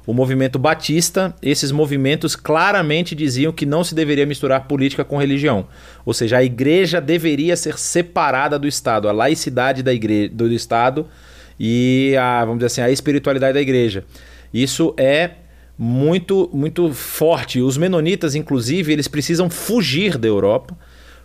o 0.07 0.15
movimento 0.15 0.57
batista, 0.57 1.35
esses 1.43 1.73
movimentos 1.73 2.37
claramente 2.37 3.17
diziam 3.17 3.53
que 3.53 3.67
não 3.67 3.83
se 3.83 3.97
deveria 3.97 4.25
misturar 4.25 4.69
política 4.69 5.05
com 5.05 5.19
religião. 5.19 5.67
Ou 6.07 6.15
seja, 6.15 6.39
a 6.39 6.45
igreja 6.45 7.01
deveria 7.01 7.57
ser 7.57 7.77
separada 7.77 8.61
do 8.61 8.69
Estado, 8.69 9.09
a 9.09 9.13
laicidade 9.13 9.83
da 9.83 9.93
igreja, 9.93 10.31
do 10.33 10.51
Estado 10.53 11.07
e 11.61 12.17
a, 12.17 12.41
vamos 12.41 12.61
dizer 12.61 12.67
assim, 12.67 12.81
a 12.81 12.91
espiritualidade 12.91 13.53
da 13.53 13.61
igreja. 13.61 14.03
Isso 14.53 14.95
é 14.97 15.33
muito 15.79 16.49
muito 16.53 16.93
forte. 16.95 17.61
Os 17.61 17.77
menonitas, 17.77 18.35
inclusive, 18.35 18.91
eles 18.91 19.07
precisam 19.07 19.51
fugir 19.51 20.17
da 20.17 20.27
Europa, 20.27 20.75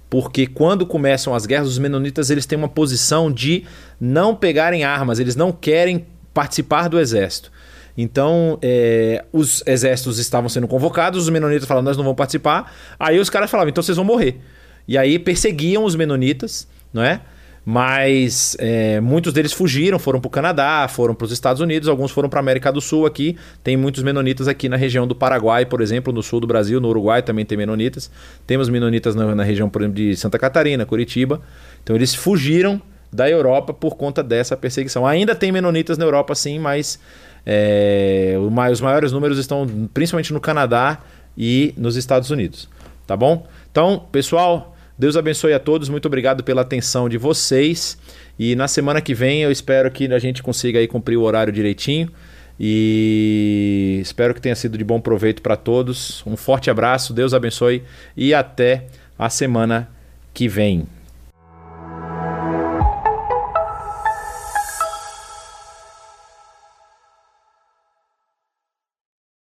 porque 0.10 0.46
quando 0.46 0.86
começam 0.86 1.34
as 1.34 1.46
guerras, 1.46 1.70
os 1.70 1.80
menonitas 1.80 2.30
eles 2.30 2.46
têm 2.46 2.58
uma 2.58 2.68
posição 2.68 3.32
de 3.32 3.64
não 4.00 4.36
pegarem 4.36 4.84
armas, 4.84 5.20
eles 5.20 5.38
não 5.38 5.54
querem 5.54 6.06
participar 6.34 6.90
do 6.90 7.00
exército. 7.00 7.50
Então, 7.98 8.60
é, 8.62 9.24
os 9.32 9.64
exércitos 9.66 10.20
estavam 10.20 10.50
sendo 10.50 10.68
convocados, 10.68 11.24
os 11.24 11.30
menonitas 11.30 11.66
falavam, 11.66 11.86
nós 11.86 11.96
não 11.96 12.04
vamos 12.04 12.18
participar. 12.18 12.74
Aí 13.00 13.18
os 13.20 13.30
caras 13.30 13.50
falavam, 13.50 13.70
então 13.70 13.82
vocês 13.82 13.96
vão 13.96 14.04
morrer. 14.04 14.38
E 14.86 14.98
aí 14.98 15.18
perseguiam 15.18 15.86
os 15.86 15.96
menonitas, 15.96 16.68
não 16.94 17.02
é? 17.02 17.22
Mas 17.68 18.56
é, 18.60 19.02
muitos 19.02 19.34
deles 19.34 19.52
fugiram, 19.52 19.98
foram 19.98 20.22
para 20.22 20.28
o 20.28 20.30
Canadá, 20.30 20.88
foram 20.88 21.16
para 21.16 21.26
os 21.26 21.32
Estados 21.32 21.60
Unidos, 21.60 21.90
alguns 21.90 22.12
foram 22.12 22.30
para 22.30 22.40
a 22.40 22.42
América 22.42 22.72
do 22.72 22.80
Sul 22.80 23.08
aqui. 23.08 23.36
Tem 23.64 23.76
muitos 23.76 24.04
menonitas 24.04 24.48
aqui 24.48 24.70
na 24.70 24.76
região 24.76 25.08
do 25.08 25.16
Paraguai, 25.16 25.66
por 25.66 25.82
exemplo, 25.82 26.14
no 26.14 26.22
sul 26.22 26.40
do 26.40 26.46
Brasil, 26.46 26.80
no 26.80 26.90
Uruguai 26.90 27.24
também 27.24 27.44
tem 27.44 27.58
menonitas. 27.58 28.12
Temos 28.46 28.70
menonitas 28.70 29.16
na, 29.16 29.34
na 29.34 29.44
região, 29.44 29.68
por 29.68 29.82
exemplo, 29.82 29.96
de 29.96 30.16
Santa 30.16 30.38
Catarina, 30.38 30.86
Curitiba. 30.86 31.42
Então 31.84 31.96
eles 31.96 32.14
fugiram 32.14 32.80
da 33.12 33.28
Europa 33.28 33.74
por 33.74 33.96
conta 33.96 34.22
dessa 34.22 34.56
perseguição. 34.56 35.08
Ainda 35.08 35.34
tem 35.34 35.52
menonitas 35.52 35.98
na 35.98 36.06
Europa, 36.06 36.36
sim, 36.36 36.60
mas 36.60 37.00
é, 37.44 38.36
os 38.72 38.82
maiores 38.82 39.12
números 39.12 39.40
estão 39.40 39.66
principalmente 39.92 40.32
no 40.32 40.40
Canadá 40.40 41.00
e 41.36 41.74
nos 41.78 41.96
Estados 41.96 42.30
Unidos. 42.30 42.70
Tá 43.08 43.16
bom? 43.16 43.48
Então, 43.72 44.04
pessoal, 44.12 44.75
Deus 44.98 45.18
abençoe 45.18 45.54
a 45.54 45.60
todos, 45.60 45.90
muito 45.90 46.06
obrigado 46.06 46.44
pela 46.44 46.62
atenção 46.62 47.10
de 47.10 47.18
vocês. 47.18 47.98
E 48.40 48.56
na 48.56 48.68
semana 48.68 49.02
que 49.02 49.14
vem 49.14 49.42
eu 49.42 49.52
espero 49.52 49.92
que 49.92 50.12
a 50.14 50.20
gente 50.20 50.42
consiga 50.42 50.80
aí 50.80 50.88
cumprir 50.88 51.18
o 51.18 51.24
horário 51.24 51.52
direitinho. 51.52 52.10
E 52.58 54.00
espero 54.02 54.34
que 54.34 54.42
tenha 54.42 54.56
sido 54.56 54.78
de 54.78 54.84
bom 54.84 55.02
proveito 55.02 55.42
para 55.42 55.58
todos. 55.58 56.24
Um 56.26 56.38
forte 56.38 56.70
abraço, 56.70 57.14
Deus 57.14 57.34
abençoe 57.34 57.84
e 58.16 58.34
até 58.34 58.86
a 59.20 59.30
semana 59.30 59.90
que 60.34 60.48
vem. 60.48 60.88